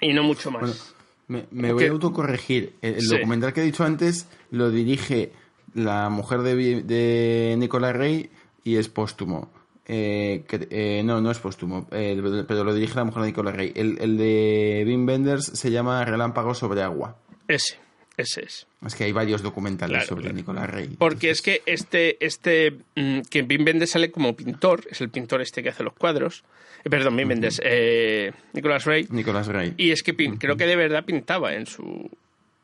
Y 0.00 0.12
no 0.12 0.22
mucho 0.22 0.50
más. 0.50 0.94
Bueno, 1.28 1.46
me, 1.52 1.62
me 1.68 1.72
voy 1.72 1.84
a 1.84 1.90
autocorregir. 1.90 2.74
El, 2.82 2.94
el 2.94 3.00
Sí. 3.02 3.14
documental 3.16 3.52
que 3.52 3.60
he 3.60 3.64
dicho 3.64 3.84
antes 3.84 4.28
lo 4.50 4.70
dirige 4.70 5.32
la 5.74 6.08
mujer 6.08 6.40
de, 6.40 6.82
de 6.82 7.54
Nicolas 7.58 7.94
Rey 7.94 8.30
y 8.68 8.76
es 8.76 8.88
póstumo. 8.88 9.50
Eh, 9.86 10.44
que- 10.46 10.68
eh, 10.70 11.02
no, 11.02 11.20
no 11.22 11.30
es 11.30 11.38
póstumo, 11.38 11.86
eh, 11.92 12.20
pero 12.46 12.62
lo 12.64 12.74
dirige 12.74 12.94
la 12.96 13.04
mujer 13.04 13.22
de 13.22 13.28
Nicolas 13.28 13.56
Rey. 13.56 13.72
El, 13.74 13.96
el 14.00 14.18
de 14.18 14.84
Wim 14.86 15.06
Wenders 15.06 15.44
se 15.46 15.70
llama 15.70 16.04
Relámpago 16.04 16.52
sobre 16.54 16.82
agua. 16.82 17.16
Ese, 17.48 17.78
ese 18.18 18.42
es. 18.44 18.66
Es 18.84 18.94
que 18.94 19.04
hay 19.04 19.12
varios 19.12 19.40
documentales 19.42 19.94
Claro, 19.96 20.08
sobre 20.08 20.22
claro. 20.24 20.36
Nicolas 20.36 20.68
Rey. 20.68 20.88
Porque 20.98 21.30
es 21.30 21.40
que 21.40 21.62
este, 21.64 22.22
este 22.24 22.76
mm, 22.96 23.20
que 23.30 23.40
Wim 23.42 23.64
Wenders 23.64 23.90
sale 23.92 24.10
como 24.10 24.36
pintor, 24.36 24.84
es 24.90 25.00
el 25.00 25.08
pintor 25.08 25.40
este 25.40 25.62
que 25.62 25.70
hace 25.70 25.82
los 25.82 25.94
cuadros. 25.94 26.44
Eh, 26.84 26.90
perdón, 26.90 27.16
Wim 27.16 27.28
Wenders, 27.30 27.58
eh, 27.64 28.30
Nicolas 28.52 28.84
Rey. 28.84 29.06
Nicolas 29.08 29.46
Rey. 29.46 29.72
Y 29.78 29.90
es 29.92 30.02
que 30.02 30.14
creo 30.14 30.56
que 30.58 30.66
de 30.66 30.76
verdad 30.76 31.04
pintaba 31.06 31.54
en 31.54 31.64
su, 31.64 32.10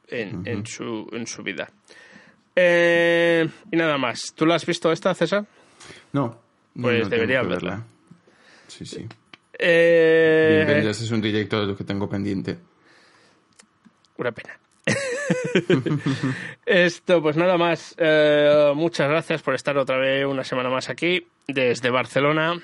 en, 0.08 0.46
en 0.46 0.66
su, 0.66 1.08
en 1.10 1.26
su 1.26 1.42
vida. 1.42 1.70
Eh, 2.54 3.48
y 3.72 3.76
nada 3.76 3.96
más. 3.98 4.32
¿Tú 4.36 4.44
la 4.46 4.56
has 4.56 4.66
visto 4.66 4.92
esta, 4.92 5.14
César? 5.14 5.46
No. 6.12 6.38
no, 6.74 6.82
Pues 6.82 7.02
no 7.04 7.08
debería 7.08 7.40
que 7.42 7.46
verla. 7.48 7.82
Sí, 8.68 8.84
sí. 8.86 9.06
Eh, 9.58 10.64
Wenders 10.66 11.00
es 11.00 11.10
un 11.10 11.20
director 11.20 11.60
de 11.60 11.66
los 11.68 11.76
que 11.78 11.84
tengo 11.84 12.08
pendiente. 12.08 12.58
Una 14.16 14.32
pena. 14.32 14.58
Esto, 16.66 17.22
pues 17.22 17.36
nada 17.36 17.56
más. 17.56 17.94
Eh, 17.98 18.72
muchas 18.74 19.08
gracias 19.08 19.42
por 19.42 19.54
estar 19.54 19.76
otra 19.78 19.96
vez 19.98 20.24
una 20.26 20.44
semana 20.44 20.70
más 20.70 20.88
aquí, 20.88 21.26
desde 21.46 21.90
Barcelona. 21.90 22.60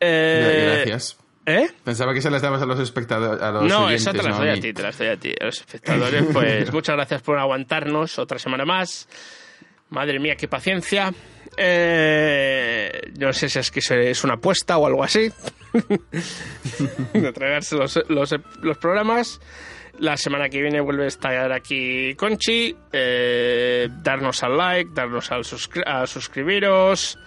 Eh, 0.00 0.84
Gracias. 0.84 1.16
¿Eh? 1.46 1.70
Pensaba 1.84 2.14
que 2.14 2.20
se 2.22 2.30
las 2.30 2.42
dabas 2.42 2.62
a 2.62 2.66
los 2.66 2.78
espectadores. 2.78 3.42
A 3.42 3.50
los 3.50 3.64
No, 3.64 3.86
oyentes, 3.86 4.02
esa 4.02 4.12
te 4.12 4.18
las 4.22 4.28
no 4.28 4.38
doy 4.38 4.48
a 4.50 4.52
mí. 4.54 4.60
ti, 4.60 4.72
te 4.72 4.82
las 4.82 4.96
doy 4.98 5.08
a 5.08 5.16
ti. 5.16 5.34
A 5.40 5.44
los 5.46 5.58
espectadores, 5.60 6.24
pues 6.32 6.72
muchas 6.72 6.96
gracias 6.96 7.22
por 7.22 7.38
aguantarnos 7.38 8.18
otra 8.18 8.38
semana 8.38 8.64
más. 8.64 9.08
Madre 9.92 10.18
mía, 10.18 10.36
qué 10.36 10.48
paciencia. 10.48 11.12
Eh, 11.56 13.12
no 13.18 13.30
sé 13.34 13.50
si 13.50 13.58
es 13.58 13.70
que 13.70 13.80
es 13.80 14.24
una 14.24 14.34
apuesta 14.34 14.78
o 14.78 14.86
algo 14.86 15.04
así. 15.04 15.30
de 17.12 17.32
tragarse 17.32 17.76
los, 17.76 18.00
los, 18.08 18.78
programas. 18.78 19.38
La 19.98 20.16
semana 20.16 20.48
que 20.48 20.62
viene 20.62 20.80
vuelve 20.80 21.04
a 21.04 21.08
estar 21.08 21.52
aquí 21.52 22.14
Conchi. 22.14 22.74
Eh, 22.90 23.88
darnos 24.02 24.42
al 24.42 24.56
like, 24.56 24.90
darnos 24.94 25.30
al 25.30 25.44
suscri- 25.44 25.84
a 25.86 26.06
suscribiros. 26.06 27.18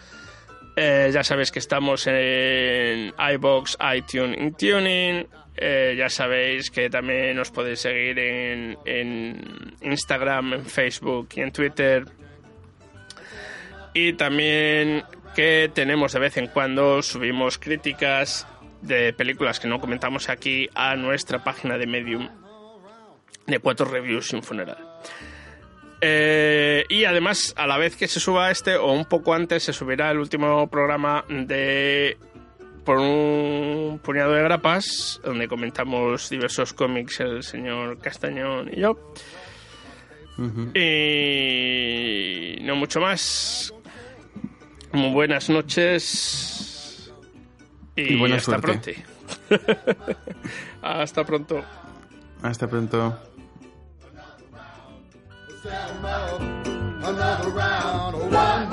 Eh, 0.75 1.11
ya 1.13 1.23
sabéis 1.23 1.51
que 1.51 1.59
estamos 1.59 2.07
en 2.07 3.13
iBox, 3.35 3.77
iTunes, 3.95 4.39
Intuning. 4.39 5.27
Ya 5.55 6.09
sabéis 6.09 6.71
que 6.71 6.89
también 6.89 7.39
os 7.39 7.51
podéis 7.51 7.79
seguir 7.79 8.17
en, 8.19 8.77
en 8.85 9.75
Instagram, 9.83 10.53
en 10.53 10.65
Facebook 10.65 11.29
y 11.35 11.41
en 11.41 11.51
Twitter. 11.51 12.05
Y 13.95 14.11
también 14.13 15.03
que 15.35 15.71
tenemos 15.73 16.11
de 16.11 16.19
vez 16.19 16.35
en 16.35 16.47
cuando, 16.47 17.01
subimos 17.01 17.57
críticas 17.57 18.45
de 18.81 19.13
películas 19.13 19.61
que 19.61 19.69
no 19.69 19.79
comentamos 19.79 20.27
aquí 20.27 20.69
a 20.75 20.97
nuestra 20.97 21.45
página 21.45 21.77
de 21.77 21.87
Medium 21.87 22.29
de 23.47 23.59
cuatro 23.59 23.85
reviews 23.85 24.33
y 24.33 24.35
un 24.35 24.43
funeral. 24.43 24.77
Eh, 26.01 26.83
y 26.89 27.05
además, 27.05 27.53
a 27.55 27.67
la 27.67 27.77
vez 27.77 27.95
que 27.95 28.09
se 28.09 28.19
suba 28.19 28.51
este, 28.51 28.75
o 28.75 28.91
un 28.91 29.05
poco 29.05 29.33
antes, 29.33 29.63
se 29.63 29.71
subirá 29.71 30.11
el 30.11 30.19
último 30.19 30.67
programa 30.69 31.23
de 31.29 32.17
Por 32.83 32.97
un 32.97 34.01
puñado 34.03 34.33
de 34.33 34.43
grapas, 34.43 35.21
donde 35.23 35.47
comentamos 35.47 36.29
diversos 36.29 36.73
cómics 36.73 37.21
el 37.21 37.43
señor 37.43 37.97
Castañón 37.99 38.69
y 38.73 38.81
yo. 38.81 39.13
Y 40.73 42.57
no 42.61 42.75
mucho 42.75 42.99
más. 42.99 43.74
Muy 44.95 45.11
buenas 45.11 45.49
noches. 45.49 47.11
Y, 47.97 48.13
Y 48.13 48.15
buena 48.17 48.37
hasta 48.37 48.59
suerte. 48.59 49.03
pronto. 49.47 49.71
hasta 50.81 51.23
pronto. 51.25 51.63
Hasta 52.41 52.67
pronto. 52.67 53.19
Another 57.03 57.49
round 57.49 58.15
of 58.15 58.23
one 58.31 58.69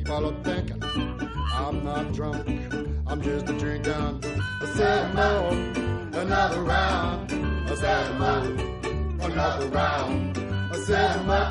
people 0.00 0.26
are 0.28 0.42
thinking. 0.42 0.82
I'm 1.52 1.84
not 1.84 2.12
drunk, 2.14 2.48
I'm 3.06 3.20
just 3.20 3.48
a 3.50 3.58
drinking. 3.58 4.24
I 4.62 4.66
said 4.74 5.14
more, 5.14 5.52
another 6.22 6.62
round. 6.62 7.30
I 7.70 7.74
said 7.74 8.18
more, 8.18 8.44
another 9.26 9.68
round. 9.68 10.38
I 10.72 10.78
said 10.86 11.26
more, 11.26 11.50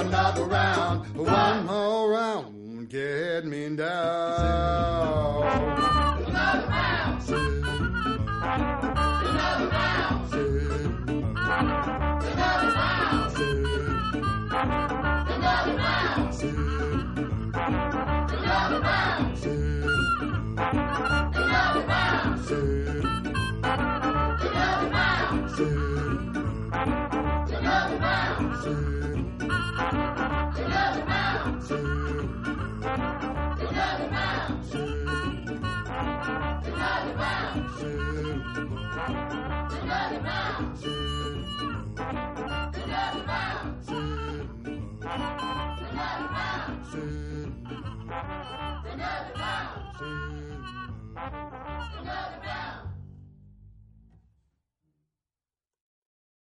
another 0.00 0.44
round. 0.44 1.14
One 1.14 1.66
more 1.66 2.10
round, 2.10 2.88
get 2.88 3.44
me 3.44 3.76
down. 3.76 5.42
Another 6.26 6.66
round. 6.68 7.57
Another 48.92 49.34
round. 49.38 50.00
Another 51.16 52.40
round. 52.46 52.87